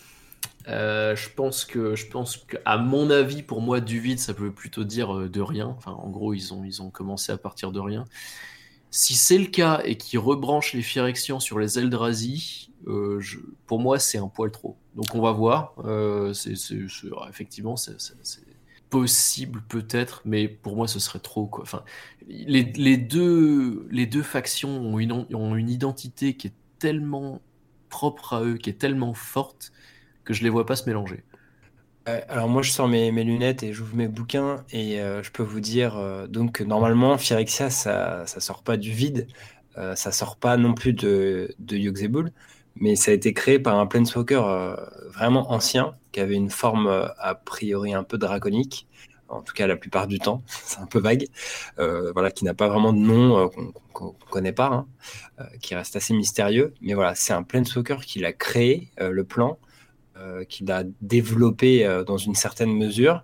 Euh, 0.68 1.16
je 1.16 1.30
pense 1.30 1.66
que, 1.66 1.95
à 2.66 2.78
mon 2.78 3.10
avis, 3.10 3.41
pour 3.41 3.62
moi, 3.62 3.80
du 3.82 4.00
vide, 4.00 4.20
ça 4.20 4.34
peut 4.34 4.52
plutôt 4.52 4.84
dire 4.84 5.30
de 5.30 5.41
rien. 5.41 5.68
Enfin, 5.78 5.91
en 5.91 6.10
gros, 6.10 6.34
ils 6.34 6.54
ont 6.54 6.91
commencé 6.91 7.32
à 7.32 7.38
partir 7.38 7.72
de 7.72 7.80
rien. 7.80 8.06
Si 8.92 9.14
c'est 9.14 9.38
le 9.38 9.46
cas 9.46 9.82
et 9.86 9.98
qu'ils 9.98 10.20
rebranchent 10.20 10.74
les 10.74 10.82
Phyrexians 10.82 11.40
sur 11.40 11.60
les 11.60 11.78
Eldrazi, 11.78 12.72
pour 13.68 13.80
moi, 13.80 14.00
c'est 14.00 14.18
un 14.18 14.28
poil 14.28 14.52
trop. 14.52 14.78
Donc 14.96 15.14
on 15.14 15.22
va 15.22 15.32
voir. 15.32 15.74
Euh, 15.86 16.34
c'est, 16.34 16.54
effectivement, 17.30 17.76
possible 18.90 19.62
peut-être, 19.70 20.22
mais 20.26 20.48
pour 20.48 20.76
moi 20.76 20.88
ce 20.88 21.00
serait 21.00 21.20
trop. 21.20 21.50
Enfin, 21.62 21.84
les, 22.28 22.64
deux, 22.98 24.24
factions 24.24 24.70
ont 24.70 25.00
une, 25.00 25.12
ont 25.12 25.56
une 25.56 25.70
identité 25.70 26.36
qui 26.36 26.48
est 26.48 26.54
tellement 26.80 27.42
propre 27.90 28.34
à 28.34 28.44
eux, 28.44 28.58
qui 28.58 28.70
est 28.70 28.80
tellement 28.80 29.14
forte 29.14 29.72
que 30.24 30.34
je 30.34 30.44
les 30.44 30.50
vois 30.50 30.66
pas 30.66 30.76
se 30.76 30.88
mélanger. 30.88 31.24
Alors 32.06 32.47
moi 32.50 32.62
je 32.62 32.72
sors 32.72 32.88
mes, 32.88 33.12
lunettes 33.12 33.64
et 33.64 33.74
j'ouvre 33.74 33.95
mes 33.95 34.08
bouquins 34.08 34.64
et 34.72 35.00
euh, 35.00 35.22
je 35.22 35.32
peux 35.32 35.43
vous 35.43 35.60
dire 35.60 35.97
euh, 35.97 36.28
donc 36.28 36.62
normalement 36.62 37.18
Phyrexia 37.18 37.70
ça 37.70 38.26
ça 38.26 38.39
sort 38.39 38.64
pas 38.64 38.78
du 38.78 38.91
vide, 38.91 39.28
euh, 39.78 39.95
ça 39.95 40.12
sort 40.12 40.38
pas 40.38 40.58
non 40.58 40.74
plus 40.74 40.93
de 40.93 41.54
de 41.60 42.32
mais 42.76 42.95
ça 42.95 43.12
a 43.12 43.14
été 43.14 43.34
créé 43.34 43.60
par 43.60 43.78
un 43.78 43.86
planeswalker 43.86 44.41
vraiment 45.14 45.52
ancien 45.52 45.95
qui 46.12 46.20
avait 46.20 46.36
une 46.36 46.50
forme 46.50 46.88
a 47.18 47.36
priori 47.36 47.93
un 47.93 48.04
peu 48.04 48.18
draconique. 48.18 48.88
En 49.30 49.41
tout 49.43 49.54
cas 49.54 49.68
la 49.68 49.76
plupart 49.76 50.08
du 50.08 50.20
temps, 50.20 50.43
c'est 50.47 50.80
un 50.80 50.88
peu 50.88 51.00
vague, 51.00 51.28
euh, 51.78 52.12
voilà, 52.14 52.32
qui 52.32 52.45
n'a 52.45 52.54
pas 52.54 52.68
vraiment 52.68 52.93
de 52.93 52.97
nom 52.97 53.38
euh, 53.38 53.47
qu'on 53.93 54.08
ne 54.08 54.30
connaît 54.32 54.54
pas, 54.54 54.68
hein, 54.68 54.88
euh, 55.39 55.43
qui 55.62 55.76
reste 55.76 55.95
assez 55.95 56.14
mystérieux. 56.14 56.74
Mais 56.82 56.95
voilà, 56.95 57.16
c'est 57.16 57.34
un 57.34 57.43
Planeswalker 57.43 57.97
qu'il 58.06 58.26
a 58.26 58.34
créé, 58.34 58.89
le 59.00 59.24
plan, 59.24 59.60
qu'il 60.47 60.72
a 60.72 60.84
développé 61.01 62.03
dans 62.05 62.17
une 62.17 62.36
certaine 62.36 62.74
mesure. 62.74 63.24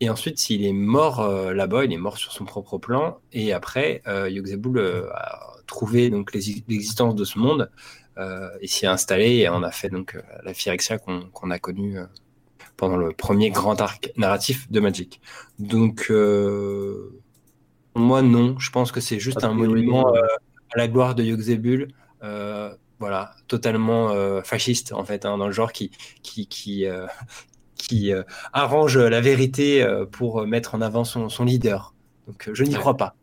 Et 0.00 0.08
ensuite, 0.08 0.38
s'il 0.38 0.64
est 0.64 0.72
mort 0.72 1.26
là-bas, 1.52 1.84
il 1.84 1.92
est 1.92 1.98
mort 1.98 2.16
sur 2.16 2.32
son 2.32 2.44
propre 2.44 2.78
plan. 2.78 3.18
Et 3.32 3.52
après, 3.52 4.02
Yogg-Saibul 4.06 5.08
a 5.14 5.54
trouvé 5.66 6.10
donc 6.10 6.32
l'existence 6.32 7.14
de 7.14 7.24
ce 7.24 7.38
monde 7.38 7.70
et 8.60 8.66
s'y 8.66 8.86
est 8.86 8.88
installé. 8.88 9.36
Et 9.36 9.48
on 9.48 9.62
a 9.62 9.70
fait 9.70 9.88
donc 9.88 10.18
la 10.42 10.54
Phyrexia 10.54 10.98
qu'on 10.98 11.50
a 11.50 11.58
connue 11.58 11.98
pendant 12.80 12.96
le 12.96 13.12
premier 13.12 13.50
grand 13.50 13.78
arc 13.82 14.10
narratif 14.16 14.70
de 14.70 14.80
Magic. 14.80 15.20
Donc, 15.58 16.06
euh, 16.10 17.20
moi, 17.94 18.22
non. 18.22 18.58
Je 18.58 18.70
pense 18.70 18.90
que 18.90 19.00
c'est 19.00 19.20
juste 19.20 19.44
un 19.44 19.52
monument 19.52 20.14
euh, 20.14 20.22
à 20.74 20.78
la 20.78 20.88
gloire 20.88 21.14
de 21.14 21.22
Yogg-Saibul. 21.22 21.88
Euh, 23.00 23.04
voilà, 23.04 23.32
totalement 23.48 24.42
fasciste, 24.42 24.92
en 24.92 25.04
fait, 25.04 25.24
hein, 25.24 25.38
dans 25.38 25.46
le 25.46 25.52
genre 25.52 25.72
qui, 25.72 25.90
qui, 26.22 26.46
qui, 26.46 26.86
qui 27.76 28.12
arrange 28.52 28.98
la 28.98 29.20
vérité 29.20 29.86
pour 30.12 30.46
mettre 30.46 30.74
en 30.74 30.80
avant 30.80 31.04
son, 31.04 31.28
son 31.28 31.44
leader. 31.44 31.94
Donc, 32.26 32.50
je 32.52 32.64
n'y 32.64 32.74
crois 32.74 32.96
pas. 32.96 33.14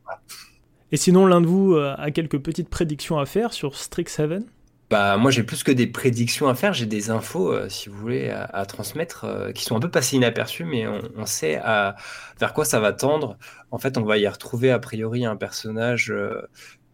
Et 0.91 0.97
sinon, 0.97 1.25
l'un 1.25 1.41
de 1.41 1.45
vous 1.45 1.75
a 1.75 2.11
quelques 2.11 2.39
petites 2.39 2.69
prédictions 2.69 3.19
à 3.19 3.25
faire 3.25 3.53
sur 3.53 3.75
Strixhaven 3.75 4.45
bah, 4.89 5.17
moi, 5.17 5.32
j'ai 5.32 5.43
plus 5.43 5.63
que 5.63 5.71
des 5.71 5.88
prédictions 5.88 6.47
à 6.47 6.55
faire, 6.55 6.73
j'ai 6.73 6.86
des 6.86 7.09
infos, 7.09 7.51
euh, 7.51 7.67
si 7.67 7.89
vous 7.89 7.97
voulez, 7.97 8.30
à, 8.30 8.65
transmettre, 8.65 9.25
euh, 9.25 9.51
qui 9.51 9.65
sont 9.65 9.75
un 9.75 9.82
peu 9.82 9.91
passées 9.91 10.15
inaperçues, 10.15 10.63
mais 10.63 10.88
on, 10.88 11.25
sait 11.25 11.57
à, 11.57 11.97
vers 12.39 12.53
quoi 12.53 12.63
ça 12.63 12.80
va 12.80 12.93
tendre. 12.93 13.38
En 13.71 13.80
fait, 13.80 13.97
on 13.97 14.03
va 14.03 14.17
y 14.17 14.25
retrouver 14.28 14.71
a 14.71 14.80
priori 14.80 15.25
un 15.25 15.36
personnage 15.36 16.09
euh, 16.09 16.41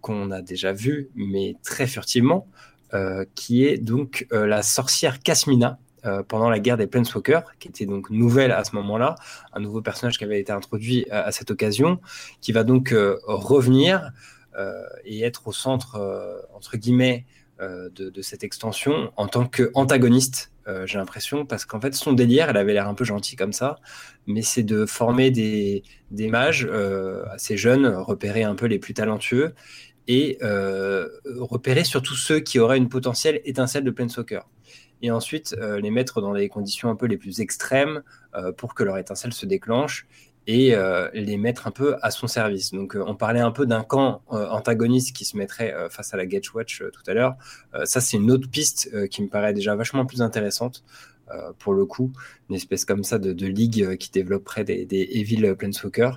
qu'on 0.02 0.32
a 0.32 0.42
déjà 0.42 0.74
vu, 0.74 1.12
mais 1.16 1.56
très 1.64 1.86
furtivement, 1.86 2.48
qui 3.36 3.66
est 3.66 3.78
donc 3.78 4.28
la 4.32 4.62
sorcière 4.62 5.20
Casmina. 5.20 5.80
pendant 6.28 6.50
la 6.50 6.60
guerre 6.60 6.78
des 6.78 6.88
Planeswalkers, 6.88 7.44
qui 7.60 7.70
était 7.70 7.86
donc 7.86 8.10
nouvelle 8.10 8.52
à 8.52 8.64
ce 8.64 8.76
moment-là, 8.76 9.16
un 9.54 9.60
nouveau 9.60 9.82
personnage 9.82 10.18
qui 10.18 10.24
avait 10.24 10.40
été 10.40 10.52
introduit 10.52 11.10
à, 11.10 11.32
cette 11.32 11.50
occasion, 11.50 12.00
qui 12.42 12.52
va 12.52 12.64
donc 12.64 12.94
revenir 13.26 14.12
et 15.06 15.24
être 15.24 15.48
au 15.48 15.52
centre, 15.52 16.00
entre 16.54 16.78
guillemets, 16.78 17.26
euh, 17.64 17.90
de, 17.94 18.22
cette 18.24 18.44
extension 18.44 19.12
en 19.16 19.28
tant 19.28 19.46
qu'antagoniste, 19.46 20.52
euh, 20.68 20.88
j'ai 20.88 20.98
l'impression, 20.98 21.46
parce 21.46 21.66
qu'en 21.66 21.80
fait, 21.80 21.94
son 21.94 22.12
délire, 22.12 22.50
elle 22.50 22.58
avait 22.58 22.74
l'air 22.74 22.88
un 22.88 22.96
peu 22.96 23.04
gentille 23.06 23.36
comme 23.36 23.54
ça, 23.54 23.80
mais 24.26 24.42
c'est 24.42 24.64
de 24.64 24.88
former 24.88 25.30
des, 25.30 25.84
des 26.10 26.30
mages 26.30 26.68
euh, 26.70 27.24
assez 27.30 27.56
jeunes, 27.56 27.86
repérer 27.86 28.44
un 28.44 28.56
peu 28.56 28.66
les 28.66 28.80
plus 28.80 28.96
talentueux, 28.96 29.54
et 30.08 30.38
repérer 30.42 31.84
surtout 31.84 32.16
ceux 32.16 32.40
qui 32.40 32.60
auraient 32.60 32.78
une 32.78 32.90
potentielle 32.90 33.42
étincelle 33.46 33.84
de 33.84 33.92
Planeswalker. 33.92 34.42
Et 35.02 35.12
ensuite, 35.12 35.56
les 35.60 35.92
mettre 35.92 36.22
dans 36.22 36.32
les 36.32 36.48
conditions 36.50 36.90
un 36.90 36.96
peu 36.96 37.08
les 37.08 37.18
plus 37.18 37.42
extrêmes 37.42 38.04
pour 38.58 38.74
que 38.74 38.84
leur 38.84 38.98
étincelle 38.98 39.34
se 39.34 39.46
déclenche 39.46 40.08
et 40.48 40.76
euh, 40.76 41.10
les 41.14 41.38
mettre 41.38 41.68
un 41.68 41.72
peu 41.72 41.96
à 42.02 42.12
son 42.12 42.28
service. 42.28 42.72
Donc, 42.72 42.96
euh, 42.96 43.04
on 43.08 43.16
parlait 43.16 43.40
un 43.40 43.52
peu 43.52 43.66
d'un 43.66 43.84
camp 43.84 44.22
euh, 44.32 44.48
antagoniste 44.50 45.16
qui 45.16 45.26
se 45.26 45.38
mettrait 45.38 45.74
face 45.90 46.14
à 46.14 46.18
la 46.18 46.26
Gatewatch 46.26 46.84
tout 46.92 47.04
à 47.08 47.14
l'heure. 47.14 47.36
ça, 47.86 48.02
c'est 48.02 48.18
une 48.18 48.32
autre 48.32 48.50
piste 48.50 49.08
qui 49.10 49.22
me 49.22 49.30
paraît 49.30 49.54
déjà 49.54 49.76
vachement 49.76 50.06
plus 50.06 50.22
intéressante. 50.22 50.84
Pour 51.60 51.74
le 51.74 51.86
coup, 51.86 52.12
une 52.50 52.56
espèce 52.56 52.86
comme 52.86 53.04
ça 53.04 53.18
de, 53.20 53.46
ligue 53.46 53.98
qui 53.98 54.12
développerait 54.12 54.64
des, 54.64 54.86
des 54.86 55.08
Evil 55.14 55.56
Planeswalker. 55.58 56.12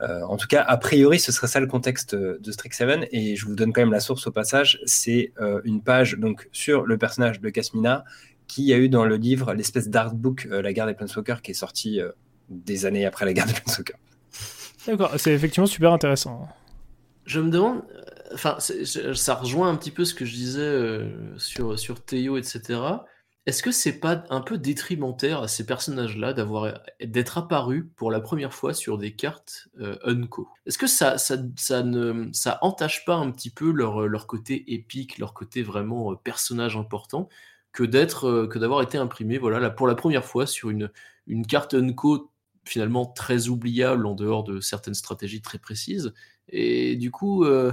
en 0.00 0.36
tout 0.36 0.46
cas, 0.46 0.62
a 0.62 0.76
priori, 0.76 1.18
ce 1.18 1.32
serait 1.32 1.46
ça 1.46 1.60
le 1.60 1.66
contexte 1.66 2.14
de 2.14 2.52
Strixhaven. 2.52 3.06
Et 3.10 3.36
je 3.36 3.44
vous 3.46 3.54
donne 3.54 3.72
quand 3.72 3.82
même 3.82 3.92
la 3.92 4.00
source 4.00 4.26
au 4.26 4.30
passage. 4.30 4.80
C'est 4.86 5.32
une 5.64 5.82
page 5.82 6.14
donc 6.14 6.48
sur 6.52 6.86
le 6.86 6.96
personnage 6.98 7.40
de 7.40 7.50
Casmina 7.50 8.04
qui 8.46 8.72
a 8.72 8.78
eu 8.78 8.88
dans 8.88 9.04
le 9.04 9.16
livre 9.16 9.52
l'espèce 9.52 9.88
d'artbook 9.88 10.46
La 10.50 10.72
guerre 10.72 10.86
des 10.86 10.94
Planeswalkers 10.94 11.42
qui 11.42 11.50
est 11.50 11.54
sorti 11.54 12.00
des 12.48 12.86
années 12.86 13.06
après 13.06 13.24
la 13.24 13.32
guerre 13.32 13.46
de 13.46 13.52
Planeswalker. 13.52 13.96
D'accord, 14.86 15.12
c'est 15.16 15.32
effectivement 15.32 15.66
super 15.66 15.92
intéressant. 15.92 16.48
Je 17.24 17.40
me 17.40 17.50
demande, 17.50 17.82
euh, 17.94 18.02
enfin, 18.34 18.56
ça 18.60 19.34
rejoint 19.34 19.68
un 19.68 19.74
petit 19.74 19.90
peu 19.90 20.04
ce 20.04 20.14
que 20.14 20.24
je 20.24 20.32
disais 20.32 20.60
euh, 20.60 21.36
sur, 21.38 21.78
sur 21.78 22.00
Théo, 22.00 22.36
etc. 22.36 22.80
Est-ce 23.46 23.62
que 23.62 23.70
c'est 23.70 24.00
pas 24.00 24.24
un 24.28 24.40
peu 24.40 24.58
détrimentaire 24.58 25.42
à 25.42 25.48
ces 25.48 25.64
personnages-là 25.64 26.32
d'avoir 26.32 26.80
d'être 27.00 27.38
apparus 27.38 27.84
pour 27.94 28.10
la 28.10 28.20
première 28.20 28.52
fois 28.52 28.74
sur 28.74 28.98
des 28.98 29.14
cartes 29.14 29.68
euh, 29.80 29.96
Unco? 30.04 30.48
Est-ce 30.66 30.78
que 30.78 30.88
ça, 30.88 31.16
ça, 31.16 31.36
ça, 31.56 31.84
ne 31.84 32.28
ça 32.32 32.58
entache 32.62 33.04
pas 33.04 33.14
un 33.14 33.30
petit 33.30 33.50
peu 33.50 33.70
leur, 33.70 34.08
leur 34.08 34.26
côté 34.26 34.74
épique, 34.74 35.18
leur 35.18 35.32
côté 35.32 35.62
vraiment 35.62 36.16
personnage 36.16 36.76
important 36.76 37.28
que 37.72 37.84
d'être 37.84 38.46
que 38.46 38.58
d'avoir 38.58 38.82
été 38.82 38.98
imprimé 38.98 39.38
voilà 39.38 39.60
là, 39.60 39.70
pour 39.70 39.86
la 39.86 39.94
première 39.94 40.24
fois 40.24 40.46
sur 40.46 40.70
une, 40.70 40.90
une 41.26 41.46
carte 41.46 41.74
Unco 41.74 42.32
finalement 42.64 43.06
très 43.06 43.46
oubliable 43.48 44.06
en 44.06 44.14
dehors 44.14 44.42
de 44.42 44.60
certaines 44.60 44.94
stratégies 44.94 45.42
très 45.42 45.58
précises? 45.58 46.12
Et 46.48 46.96
du 46.96 47.12
coup, 47.12 47.44
euh, 47.44 47.72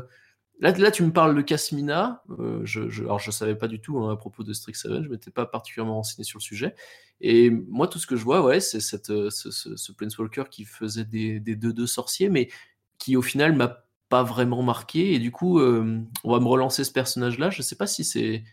là, 0.60 0.92
tu 0.92 1.04
me 1.04 1.12
parles 1.12 1.36
de 1.36 1.42
Casmina. 1.42 2.24
Euh, 2.40 2.62
je, 2.64 3.02
alors, 3.02 3.20
je 3.20 3.32
savais 3.32 3.56
pas 3.56 3.68
du 3.68 3.80
tout 3.80 4.00
hein, 4.00 4.14
à 4.14 4.16
propos 4.16 4.44
de 4.44 4.54
Strixhaven, 4.54 5.04
je 5.04 5.10
m'étais 5.10 5.32
pas 5.32 5.46
particulièrement 5.46 5.96
renseigné 5.96 6.24
sur 6.24 6.40
le 6.40 6.44
sujet. 6.44 6.76
Et 7.22 7.50
moi, 7.50 7.88
tout 7.88 8.00
ce 8.00 8.08
que 8.08 8.16
je 8.16 8.24
vois, 8.24 8.44
ouais, 8.44 8.60
c'est 8.60 8.80
cette, 8.80 9.10
euh, 9.10 9.30
ce, 9.30 9.52
ce, 9.52 9.92
Planeswalker 9.92 10.46
qui 10.50 10.66
faisait 10.66 11.06
des 11.06 11.40
2-2 11.40 11.86
sorciers, 11.86 12.30
mais 12.30 12.50
qui 12.98 13.16
au 13.16 13.22
final 13.22 13.56
m'a 13.56 13.86
pas 14.10 14.24
vraiment 14.24 14.64
marqué. 14.64 15.14
Et 15.14 15.20
du 15.20 15.32
coup, 15.32 15.60
on 15.60 16.32
va 16.32 16.40
me 16.40 16.48
relancer 16.48 16.84
ce 16.84 16.92
personnage-là. 16.92 17.50
Je 17.50 17.62
sais 17.62 17.76
pas 17.76 17.88
si 17.88 18.04
c'est 18.04 18.44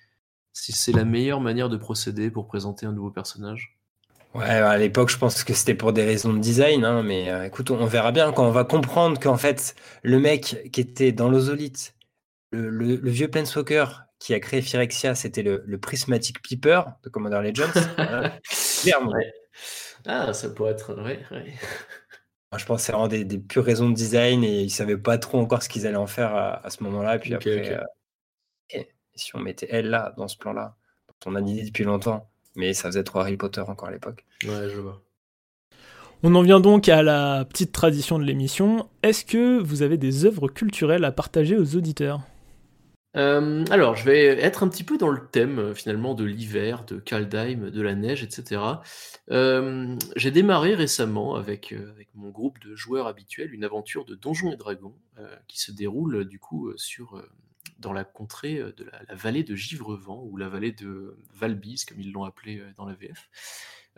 si 0.52 0.72
c'est 0.72 0.92
la 0.92 1.04
meilleure 1.04 1.40
manière 1.40 1.68
de 1.68 1.76
procéder 1.76 2.30
pour 2.30 2.46
présenter 2.46 2.86
un 2.86 2.92
nouveau 2.92 3.10
personnage. 3.10 3.79
Ouais, 4.34 4.44
à 4.44 4.78
l'époque, 4.78 5.10
je 5.10 5.18
pense 5.18 5.42
que 5.42 5.54
c'était 5.54 5.74
pour 5.74 5.92
des 5.92 6.04
raisons 6.04 6.32
de 6.32 6.38
design, 6.38 6.84
hein, 6.84 7.02
mais 7.02 7.30
euh, 7.30 7.46
écoute, 7.46 7.70
on, 7.70 7.84
verra 7.86 8.12
bien 8.12 8.32
quand 8.32 8.46
on 8.46 8.52
va 8.52 8.62
comprendre 8.64 9.18
qu'en 9.18 9.36
fait, 9.36 9.74
le 10.02 10.20
mec 10.20 10.70
qui 10.72 10.80
était 10.80 11.10
dans 11.10 11.28
l'ozolite, 11.28 11.96
le, 12.52 12.70
le, 12.70 13.10
vieux 13.10 13.28
Planeswalker 13.28 13.86
qui 14.20 14.32
a 14.34 14.40
créé 14.40 14.62
Phyrexia, 14.62 15.16
c'était 15.16 15.42
le, 15.42 15.64
le, 15.66 15.78
Prismatic 15.78 16.42
Peeper 16.42 16.84
de 17.02 17.08
Commander 17.08 17.40
Legends. 17.42 17.72
Ah, 20.06 20.32
ça 20.32 20.48
pourrait 20.48 20.72
être. 20.72 20.94
Ouais, 21.02 21.20
Moi, 21.30 22.58
je 22.58 22.64
pense 22.64 22.80
que 22.80 22.86
c'est 22.86 22.92
vraiment 22.92 23.08
des, 23.08 23.24
des, 23.24 23.38
pures 23.38 23.64
raisons 23.64 23.90
de 23.90 23.94
design 23.94 24.42
et 24.42 24.62
ils 24.62 24.70
savaient 24.70 24.96
pas 24.96 25.18
trop 25.18 25.38
encore 25.38 25.62
ce 25.62 25.68
qu'ils 25.68 25.86
allaient 25.86 25.96
en 25.96 26.06
faire 26.06 26.34
à, 26.34 26.70
ce 26.70 26.82
moment-là. 26.84 27.16
Et 27.16 27.18
puis 27.18 27.34
après, 27.34 27.74
euh, 27.74 27.84
et 28.70 28.88
si 29.14 29.36
on 29.36 29.40
mettait 29.40 29.68
elle 29.70 29.90
là, 29.90 30.14
dans 30.16 30.26
ce 30.26 30.38
plan-là, 30.38 30.76
on 31.26 31.34
a 31.34 31.42
dit 31.42 31.64
depuis 31.64 31.84
longtemps, 31.84 32.29
mais 32.56 32.74
ça 32.74 32.88
faisait 32.88 33.04
trop 33.04 33.20
Harry 33.20 33.36
Potter 33.36 33.60
encore 33.60 33.88
à 33.88 33.92
l'époque. 33.92 34.24
Ouais, 34.44 34.68
je 34.68 34.78
vois. 34.78 35.02
On 36.22 36.34
en 36.34 36.42
vient 36.42 36.60
donc 36.60 36.88
à 36.88 37.02
la 37.02 37.46
petite 37.46 37.72
tradition 37.72 38.18
de 38.18 38.24
l'émission. 38.24 38.88
Est-ce 39.02 39.24
que 39.24 39.58
vous 39.58 39.82
avez 39.82 39.96
des 39.96 40.26
œuvres 40.26 40.48
culturelles 40.48 41.04
à 41.04 41.12
partager 41.12 41.56
aux 41.56 41.76
auditeurs? 41.76 42.20
Euh, 43.16 43.64
alors, 43.70 43.96
je 43.96 44.04
vais 44.04 44.26
être 44.26 44.62
un 44.62 44.68
petit 44.68 44.84
peu 44.84 44.96
dans 44.96 45.08
le 45.08 45.26
thème 45.32 45.58
euh, 45.58 45.74
finalement 45.74 46.14
de 46.14 46.24
l'hiver, 46.24 46.84
de 46.84 46.98
Kaldheim, 46.98 47.70
de 47.70 47.82
la 47.82 47.94
neige, 47.94 48.22
etc. 48.22 48.62
Euh, 49.30 49.96
j'ai 50.14 50.30
démarré 50.30 50.74
récemment 50.74 51.34
avec, 51.34 51.72
avec 51.72 52.08
mon 52.14 52.30
groupe 52.30 52.58
de 52.60 52.76
joueurs 52.76 53.06
habituels 53.06 53.52
une 53.52 53.64
aventure 53.64 54.04
de 54.04 54.14
Donjons 54.14 54.52
et 54.52 54.56
Dragons 54.56 54.94
qui 55.48 55.60
se 55.60 55.70
déroule 55.70 56.24
du 56.24 56.38
coup 56.38 56.72
sur 56.76 57.22
dans 57.80 57.92
la 57.92 58.04
contrée 58.04 58.58
euh, 58.58 58.72
de 58.76 58.84
la, 58.84 59.14
vallée 59.14 59.42
de 59.42 59.54
Givrevent, 59.54 60.22
ou 60.24 60.36
la 60.36 60.48
vallée 60.48 60.72
de 60.72 61.16
Valbise, 61.34 61.84
comme 61.84 62.00
ils 62.00 62.12
l'ont 62.12 62.24
appelé 62.24 62.58
euh, 62.58 62.70
dans 62.76 62.84
la 62.84 62.94
VF. 62.94 63.28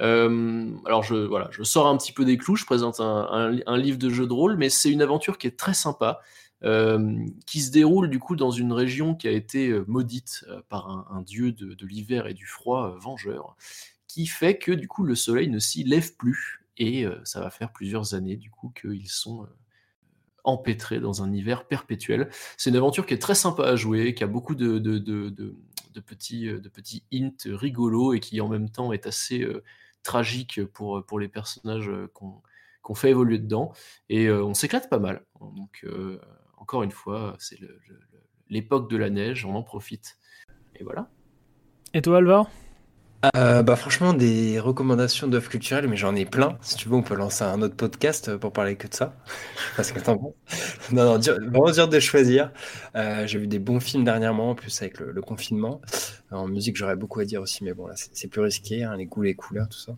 Euh, 0.01 0.75
alors 0.87 1.03
je, 1.03 1.15
voilà, 1.15 1.49
je 1.53 1.63
sors 1.63 1.87
un 1.87 1.97
petit 1.99 2.13
peu 2.13 2.25
des 2.25 2.39
clous, 2.39 2.57
je 2.57 2.65
présente 2.65 3.01
un, 3.01 3.51
livre 3.77 3.99
de 3.99 4.09
jeu 4.09 4.27
de 4.27 4.33
rôle, 4.33 4.57
mais 4.57 4.71
c'est 4.71 4.91
une 4.91 5.03
aventure 5.03 5.37
qui 5.37 5.47
est 5.47 5.59
très 5.59 5.75
sympa, 5.75 6.21
qui 7.47 7.61
se 7.61 7.71
déroule 7.73 8.09
du 8.09 8.19
coup 8.19 8.37
dans 8.37 8.53
une 8.53 8.73
région 8.73 9.15
qui 9.17 9.27
a 9.27 9.33
été 9.33 9.71
maudite 9.89 10.47
par 10.69 10.89
un, 11.11 11.21
dieu 11.21 11.53
de, 11.53 11.87
l'hiver 11.87 12.27
et 12.27 12.35
du 12.35 12.47
froid 12.47 12.97
vengeur, 12.99 13.57
qui 14.07 14.27
fait 14.27 14.57
que 14.57 14.73
du 14.73 14.89
coup 14.89 15.05
le 15.05 15.15
soleil 15.15 15.49
ne 15.51 15.59
s'y 15.59 15.85
lève 15.85 16.17
plus 16.17 16.65
et 16.79 17.05
ça 17.25 17.41
va 17.41 17.51
faire 17.51 17.71
plusieurs 17.71 18.15
années 18.15 18.37
du 18.37 18.51
coup 18.51 18.73
qu'ils 18.75 19.11
sont 19.11 19.47
empêtrés 20.45 21.01
dans 21.01 21.23
un 21.23 21.33
hiver 21.33 21.67
perpétuel. 21.67 22.31
C'est 22.57 22.71
une 22.71 22.77
aventure 22.77 23.07
qui 23.07 23.15
est 23.15 23.23
très 23.23 23.35
sympa 23.35 23.65
à 23.65 23.77
jouer, 23.77 24.15
qui 24.15 24.25
a 24.25 24.27
beaucoup 24.27 24.55
de, 24.55 24.79
de, 24.79 24.99
de, 24.99 26.01
petits, 26.01 26.47
de 26.47 26.69
petits 26.69 27.05
hints 27.13 27.37
rigolos 27.47 28.15
et 28.15 28.21
qui 28.21 28.41
en 28.41 28.49
même 28.49 28.69
temps 28.69 28.93
est 28.93 29.07
assez 29.07 29.47
tragique 30.03 30.65
pour, 30.67 31.05
pour 31.05 31.19
les 31.19 31.29
personnages 31.29 31.91
qu'on 32.13 32.95
fait 32.95 33.11
évoluer 33.11 33.39
dedans. 33.39 33.73
Et 34.09 34.31
on 34.31 34.55
s'éclate 34.55 34.91
pas 34.91 34.99
mal. 34.99 35.25
Donc, 35.41 35.87
encore 36.57 36.83
une 36.83 36.93
fois, 36.93 37.37
c'est 37.39 37.59
l'époque 38.49 38.91
de 38.91 38.97
la 38.97 39.11
neige, 39.11 39.45
on 39.45 39.55
en 39.55 39.63
profite. 39.63 40.19
Et 40.77 40.85
voilà. 40.85 41.11
Et 41.95 42.03
toi, 42.03 42.19
Alvar? 42.19 42.49
Euh, 43.37 43.63
bah 43.63 43.77
franchement 43.77 44.15
des 44.15 44.59
recommandations 44.59 45.29
d'œuvres 45.29 45.49
culturelles 45.49 45.87
mais 45.87 45.97
j'en 45.97 46.15
ai 46.17 46.25
plein. 46.25 46.59
Si 46.61 46.77
tu 46.77 46.89
veux 46.89 46.97
on 46.97 47.03
peut 47.03 47.15
lancer 47.15 47.45
un 47.45 47.63
autre 47.63 47.77
podcast 47.77 48.37
pour 48.37 48.53
parler 48.53 48.75
que 48.75 48.89
de 48.89 48.95
ça. 48.95 49.15
Parce 49.77 49.93
que 49.93 50.01
t'en 50.01 50.19
penses. 50.19 50.35
Non 50.91 51.05
non 51.05 51.19
dur, 51.19 51.35
vraiment 51.35 51.71
dur 51.71 51.89
de 51.89 52.01
choisir. 52.01 52.51
Euh, 52.97 53.27
j'ai 53.27 53.39
vu 53.39 53.47
des 53.47 53.61
bons 53.61 53.79
films 53.79 54.05
dernièrement 54.05 54.51
en 54.51 54.55
plus 54.55 54.83
avec 54.83 54.99
le, 54.99 55.23
confinement. 55.23 55.81
En 56.33 56.49
musique 56.49 56.77
j'aurais 56.77 56.97
beaucoup 56.97 57.21
à 57.21 57.25
dire 57.25 57.41
aussi 57.41 57.63
mais 57.63 57.75
bon 57.75 57.87
là 57.87 57.95
c'est 57.97 58.29
plus 58.29 58.41
risqué 58.41 58.83
hein, 58.83 58.97
les 58.97 59.07
goûts 59.07 59.23
les 59.23 59.35
couleurs 59.35 59.69
tout 59.69 59.79
ça. 59.79 59.93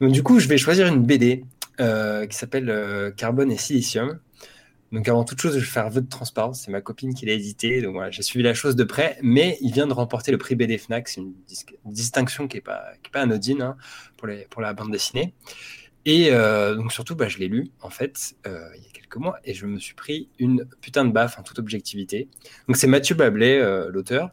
Donc 0.00 0.10
du 0.10 0.22
coup 0.22 0.40
je 0.40 0.48
vais 0.48 0.58
choisir 0.58 0.88
une 0.88 1.04
BD 1.04 1.44
euh, 1.80 2.26
qui 2.26 2.36
s'appelle 2.36 3.12
Carbone 3.16 3.52
et 3.52 3.58
Silicium 3.58 4.18
donc 4.92 5.08
avant 5.08 5.24
toute 5.24 5.40
chose, 5.40 5.54
je 5.54 5.60
vais 5.60 5.66
faire 5.66 5.90
vœu 5.90 6.00
de 6.00 6.08
transparence. 6.08 6.62
C'est 6.62 6.70
ma 6.70 6.80
copine 6.80 7.14
qui 7.14 7.26
l'a 7.26 7.32
édité. 7.32 7.82
Donc 7.82 7.94
voilà, 7.94 8.10
j'ai 8.10 8.22
suivi 8.22 8.44
la 8.44 8.54
chose 8.54 8.76
de 8.76 8.84
près. 8.84 9.18
Mais 9.22 9.58
il 9.60 9.72
vient 9.72 9.86
de 9.86 9.92
remporter 9.92 10.30
le 10.30 10.38
prix 10.38 10.54
BD 10.54 10.78
Fnac. 10.78 11.08
C'est 11.08 11.20
une, 11.20 11.34
distinction 11.84 12.48
qui 12.48 12.56
n'est 12.56 12.62
pas, 12.62 12.84
pas 13.12 13.22
anodine 13.22 13.62
hein, 13.62 13.76
pour, 14.16 14.28
les, 14.28 14.46
pour 14.48 14.62
la 14.62 14.74
bande 14.74 14.92
dessinée. 14.92 15.34
Et 16.04 16.28
euh, 16.30 16.76
donc 16.76 16.92
surtout, 16.92 17.16
bah, 17.16 17.28
je 17.28 17.38
l'ai 17.38 17.48
lu 17.48 17.70
en 17.80 17.90
fait 17.90 18.36
euh, 18.46 18.68
il 18.76 18.82
y 18.84 18.86
a 18.86 18.90
quelques 18.92 19.16
mois 19.16 19.38
et 19.44 19.54
je 19.54 19.66
me 19.66 19.80
suis 19.80 19.94
pris 19.94 20.28
une 20.38 20.64
putain 20.80 21.04
de 21.04 21.10
baffe 21.10 21.36
en 21.38 21.42
toute 21.42 21.58
objectivité. 21.58 22.28
Donc 22.68 22.76
c'est 22.76 22.86
Mathieu 22.86 23.16
Bablet, 23.16 23.58
euh, 23.58 23.90
l'auteur, 23.90 24.30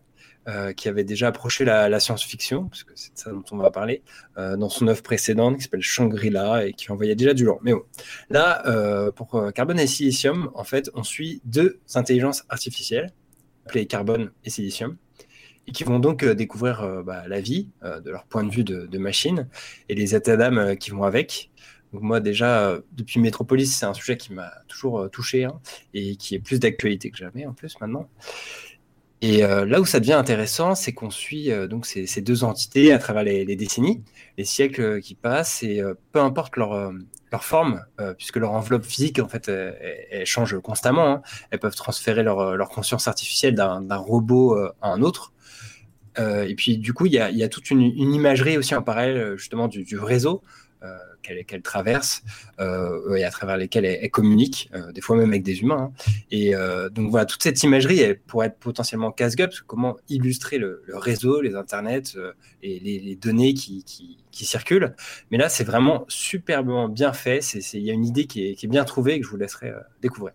euh, 0.49 0.73
qui 0.73 0.89
avait 0.89 1.05
déjà 1.05 1.29
approché 1.29 1.63
la, 1.63 1.99
science-fiction, 2.01 2.65
parce 2.65 2.83
que 2.83 2.91
c'est 2.95 3.13
de 3.13 3.17
ça 3.17 3.31
dont 3.31 3.45
on 3.51 3.55
va 3.55 3.71
parler, 3.71 4.03
euh, 4.37 4.57
dans 4.57 4.67
son 4.67 4.89
œuvre 4.89 5.01
précédente 5.01 5.55
qui 5.55 5.63
s'appelle 5.63 5.81
Shangri-La 5.81 6.65
et 6.65 6.73
qui 6.73 6.91
envoyait 6.91 7.15
déjà 7.15 7.33
du 7.33 7.45
lourd. 7.45 7.61
Mais 7.63 7.71
bon, 7.71 7.83
là, 8.29 8.61
euh, 8.67 9.09
pour 9.09 9.53
Carbone 9.55 9.79
et 9.79 9.87
Silicium, 9.87 10.51
en 10.53 10.65
fait, 10.65 10.91
on 10.95 11.03
suit 11.03 11.41
deux 11.45 11.79
intelligences 11.95 12.43
artificielles, 12.49 13.13
appelées 13.65 13.85
Carbone 13.85 14.31
et 14.43 14.49
Silicium, 14.49 14.97
et 15.65 15.71
qui 15.71 15.85
vont 15.85 15.99
donc 15.99 16.25
découvrir 16.25 17.03
bah, 17.05 17.23
la 17.29 17.39
vie 17.39 17.69
de 17.81 18.11
leur 18.11 18.25
point 18.25 18.43
de 18.43 18.51
vue 18.51 18.65
de, 18.65 18.97
machine 18.97 19.47
et 19.87 19.95
les 19.95 20.13
états 20.13 20.35
d'âme 20.35 20.75
qui 20.75 20.91
vont 20.91 21.03
avec. 21.03 21.51
Donc 21.93 22.01
moi 22.01 22.19
déjà, 22.19 22.79
depuis 22.91 23.21
Metropolis, 23.21 23.73
c'est 23.73 23.85
un 23.85 23.93
sujet 23.93 24.17
qui 24.17 24.33
m'a 24.33 24.51
toujours 24.67 25.09
touché 25.09 25.45
hein, 25.45 25.61
et 25.93 26.17
qui 26.17 26.35
est 26.35 26.39
plus 26.39 26.59
d'actualité 26.59 27.11
que 27.11 27.17
jamais 27.17 27.45
en 27.45 27.53
plus 27.53 27.79
maintenant. 27.79 28.09
Et 29.23 29.45
euh, 29.45 29.65
là 29.65 29.79
où 29.79 29.85
ça 29.85 30.01
devient 30.01 30.13
intéressant, 30.13 30.75
c'est 30.75 30.91
qu'on 30.91 31.09
suit 31.09 31.49
euh, 31.49 31.65
donc 31.65 31.85
ces, 31.85 32.21
deux 32.21 32.43
entités 32.43 32.91
à 32.91 32.99
travers 32.99 33.23
les, 33.23 33.55
décennies, 33.55 34.03
les 34.37 34.43
siècles 34.43 34.81
euh, 34.81 34.99
qui 34.99 35.15
passent, 35.15 35.63
et 35.63 35.81
peu 36.11 36.19
importe 36.19 36.57
leur, 36.57 36.91
forme, 37.39 37.81
puisque 38.17 38.35
leur 38.35 38.51
enveloppe 38.51 38.83
physique, 38.83 39.19
en 39.19 39.29
fait, 39.29 39.47
elle, 39.47 40.25
change 40.25 40.59
constamment. 40.59 41.07
Hein. 41.07 41.21
Elles 41.51 41.59
peuvent 41.59 41.73
transférer 41.73 42.21
leur, 42.21 42.69
conscience 42.69 43.07
artificielle 43.07 43.55
d'un 43.55 43.95
robot 43.95 44.55
à 44.81 44.89
un 44.89 45.01
autre. 45.01 45.31
et 46.19 46.53
puis, 46.55 46.77
du 46.77 46.93
coup, 46.93 47.05
il 47.05 47.13
y 47.13 47.43
a, 47.43 47.49
toute 47.49 47.71
une, 47.71 47.81
imagerie 47.81 48.57
aussi 48.57 48.75
en 48.75 48.83
parallèle, 48.83 49.37
justement, 49.37 49.69
du 49.69 49.97
réseau 49.97 50.43
qu'elle 51.21 51.61
traverse 51.61 52.23
euh, 52.59 53.15
et 53.15 53.23
à 53.23 53.31
travers 53.31 53.57
lesquelles 53.57 53.85
elle, 53.85 54.11
communique, 54.11 54.69
euh, 54.73 54.91
des 54.91 55.01
fois 55.01 55.15
même 55.15 55.29
avec 55.29 55.43
des 55.43 55.61
humains. 55.61 55.91
Hein. 55.91 56.13
Et 56.31 56.55
euh, 56.55 56.89
donc 56.89 57.09
voilà, 57.09 57.25
toute 57.25 57.41
cette 57.41 57.61
imagerie, 57.63 57.99
elle 57.99 58.19
pourrait 58.19 58.47
être 58.47 58.57
potentiellement 58.57 59.11
casse-gueule, 59.11 59.49
comment 59.65 59.97
illustrer 60.09 60.57
le, 60.57 60.83
réseau, 60.93 61.41
les 61.41 61.55
internets 61.55 62.17
et 62.61 62.79
les, 62.79 63.15
données 63.15 63.53
qui, 63.53 63.85
circulent. 64.31 64.95
Mais 65.31 65.37
là, 65.37 65.49
c'est 65.49 65.63
vraiment 65.63 66.05
superbement 66.07 66.89
bien 66.89 67.13
fait. 67.13 67.39
Il 67.73 67.81
y 67.81 67.89
a 67.89 67.93
une 67.93 68.05
idée 68.05 68.25
qui 68.25 68.47
est, 68.47 68.67
bien 68.67 68.83
trouvée 68.83 69.15
et 69.15 69.19
que 69.19 69.25
je 69.25 69.31
vous 69.31 69.37
laisserai 69.37 69.71
découvrir. 70.01 70.33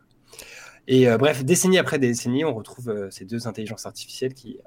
Et 0.87 1.07
bref, 1.19 1.45
décennie 1.45 1.79
après 1.79 1.99
décennie, 1.99 2.45
on 2.45 2.55
retrouve 2.55 3.09
ces 3.11 3.25
deux 3.25 3.47
intelligences 3.47 3.85
artificielles 3.85 4.35
qui 4.35 4.59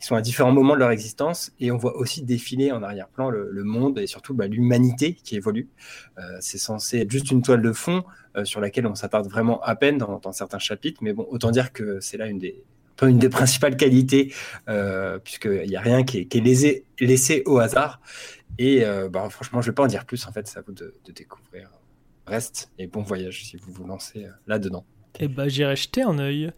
qui 0.00 0.06
sont 0.06 0.16
à 0.16 0.20
différents 0.20 0.52
moments 0.52 0.74
de 0.74 0.80
leur 0.80 0.90
existence, 0.90 1.52
et 1.60 1.70
on 1.70 1.76
voit 1.76 1.96
aussi 1.96 2.22
défiler 2.22 2.72
en 2.72 2.82
arrière-plan 2.82 3.30
le, 3.30 3.64
monde 3.64 3.98
et 3.98 4.06
surtout 4.06 4.34
bah, 4.34 4.46
l'humanité 4.46 5.14
qui 5.14 5.36
évolue. 5.36 5.68
Euh, 6.18 6.22
c'est 6.40 6.58
censé 6.58 6.98
être 6.98 7.10
juste 7.10 7.30
une 7.30 7.42
toile 7.42 7.62
de 7.62 7.72
fond 7.72 8.04
euh, 8.36 8.44
sur 8.44 8.60
laquelle 8.60 8.86
on 8.86 8.94
s'attarde 8.94 9.28
vraiment 9.28 9.62
à 9.62 9.76
peine 9.76 9.98
dans, 9.98 10.32
certains 10.32 10.58
chapitres, 10.58 11.00
mais 11.02 11.12
bon, 11.12 11.26
autant 11.30 11.50
dire 11.50 11.72
que 11.72 12.00
c'est 12.00 12.16
là 12.16 12.26
une 12.26 12.38
des, 12.38 12.62
une 13.02 13.18
des 13.18 13.28
principales 13.28 13.76
qualités, 13.76 14.34
euh, 14.68 15.18
puisqu'il 15.18 15.68
n'y 15.68 15.76
a 15.76 15.80
rien 15.80 16.04
qui 16.04 16.18
est, 16.18 16.24
qui 16.26 16.38
est 16.38 16.84
laissé, 17.00 17.42
au 17.46 17.58
hasard. 17.58 18.00
Et 18.58 18.84
bah, 19.10 19.28
franchement, 19.30 19.62
je 19.62 19.68
ne 19.68 19.72
vais 19.72 19.74
pas 19.74 19.84
en 19.84 19.88
dire 19.88 20.04
plus, 20.04 20.26
en 20.26 20.32
fait, 20.32 20.46
c'est 20.46 20.58
à 20.58 20.62
vous 20.62 20.72
de, 20.72 20.94
découvrir. 21.14 21.70
Reste 22.26 22.70
et 22.78 22.86
bon 22.86 23.02
voyage 23.02 23.44
si 23.44 23.56
vous 23.56 23.72
vous 23.72 23.86
lancez 23.86 24.26
là-dedans. 24.46 24.84
Et 25.18 25.24
eh 25.24 25.28
bah, 25.28 25.48
j'irai 25.48 25.76
jeter 25.76 26.02
un 26.02 26.18
œil. 26.18 26.52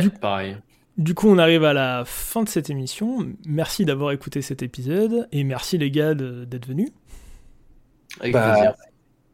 du... 0.00 0.10
pareil. 0.10 0.56
Du 0.98 1.14
coup, 1.14 1.28
on 1.28 1.38
arrive 1.38 1.64
à 1.64 1.72
la 1.72 2.04
fin 2.04 2.42
de 2.42 2.48
cette 2.48 2.68
émission. 2.68 3.26
Merci 3.46 3.84
d'avoir 3.84 4.12
écouté 4.12 4.42
cet 4.42 4.62
épisode 4.62 5.26
et 5.32 5.42
merci 5.44 5.78
les 5.78 5.90
gars 5.90 6.14
d'être 6.14 6.66
venus. 6.66 6.90
Avec 8.20 8.32
bah, 8.32 8.52
plaisir. 8.52 8.74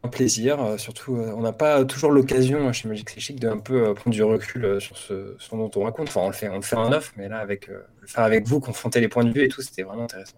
Un 0.01 0.07
plaisir, 0.07 0.63
euh, 0.63 0.77
surtout 0.77 1.17
euh, 1.17 1.33
on 1.35 1.41
n'a 1.41 1.51
pas 1.51 1.83
toujours 1.83 2.11
l'occasion 2.11 2.71
chez 2.71 2.87
Magic 2.87 3.19
Chic 3.19 3.37
de 3.37 3.49
un 3.49 3.57
peu 3.57 3.89
euh, 3.89 3.93
prendre 3.93 4.15
du 4.15 4.23
recul 4.23 4.79
sur 4.79 4.97
ce, 4.97 5.35
dont 5.51 5.69
on 5.75 5.83
raconte. 5.83 6.07
Enfin, 6.07 6.21
on 6.21 6.27
le 6.27 6.33
fait, 6.33 6.47
on 6.47 6.55
le 6.55 6.61
fait 6.61 6.77
en 6.77 6.93
off, 6.93 7.11
mais 7.17 7.27
là, 7.27 7.39
avec, 7.39 7.67
le 7.67 7.83
faire 8.07 8.23
avec 8.23 8.47
vous, 8.47 8.61
confronter 8.61 9.01
les 9.01 9.09
points 9.09 9.25
de 9.25 9.31
vue 9.31 9.43
et 9.43 9.49
tout, 9.49 9.61
c'était 9.61 9.83
vraiment 9.83 10.03
intéressant. 10.03 10.37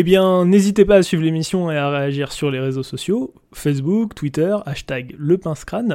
Eh 0.00 0.04
bien, 0.04 0.44
n'hésitez 0.44 0.84
pas 0.84 0.94
à 0.94 1.02
suivre 1.02 1.24
l'émission 1.24 1.72
et 1.72 1.76
à 1.76 1.90
réagir 1.90 2.30
sur 2.30 2.52
les 2.52 2.60
réseaux 2.60 2.84
sociaux, 2.84 3.34
Facebook, 3.52 4.14
Twitter, 4.14 4.56
hashtag 4.64 5.16
le 5.18 5.40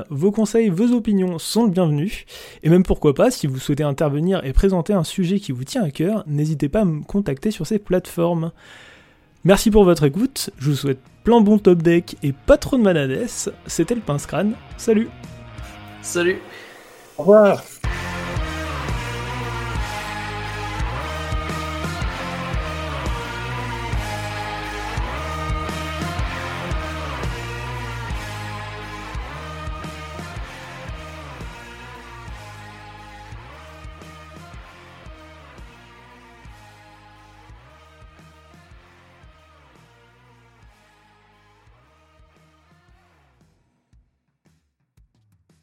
Vos 0.09 0.31
conseils, 0.33 0.67
vos 0.67 0.91
opinions 0.91 1.39
sont 1.39 1.63
le 1.63 1.69
bienvenus. 1.69 2.25
Et 2.63 2.69
même 2.69 2.83
pourquoi 2.83 3.13
pas, 3.13 3.31
si 3.31 3.47
vous 3.47 3.59
souhaitez 3.59 3.83
intervenir 3.83 4.43
et 4.43 4.51
présenter 4.51 4.91
un 4.91 5.05
sujet 5.05 5.39
qui 5.39 5.53
vous 5.53 5.63
tient 5.63 5.83
à 5.83 5.89
cœur, 5.89 6.25
n'hésitez 6.27 6.67
pas 6.67 6.81
à 6.81 6.85
me 6.85 7.01
contacter 7.01 7.49
sur 7.49 7.65
ces 7.65 7.79
plateformes. 7.79 8.51
Merci 9.45 9.71
pour 9.71 9.85
votre 9.85 10.03
écoute, 10.03 10.49
je 10.57 10.71
vous 10.71 10.75
souhaite 10.75 10.99
plein 11.23 11.39
bon 11.39 11.57
top 11.57 11.81
deck 11.81 12.17
et 12.23 12.33
pas 12.33 12.57
trop 12.57 12.77
de 12.77 12.83
manades. 12.83 13.25
C'était 13.67 13.95
le 13.95 14.01
Pince 14.01 14.27
Salut. 14.75 15.07
Salut. 16.01 16.39
Au 17.17 17.21
revoir 17.21 17.63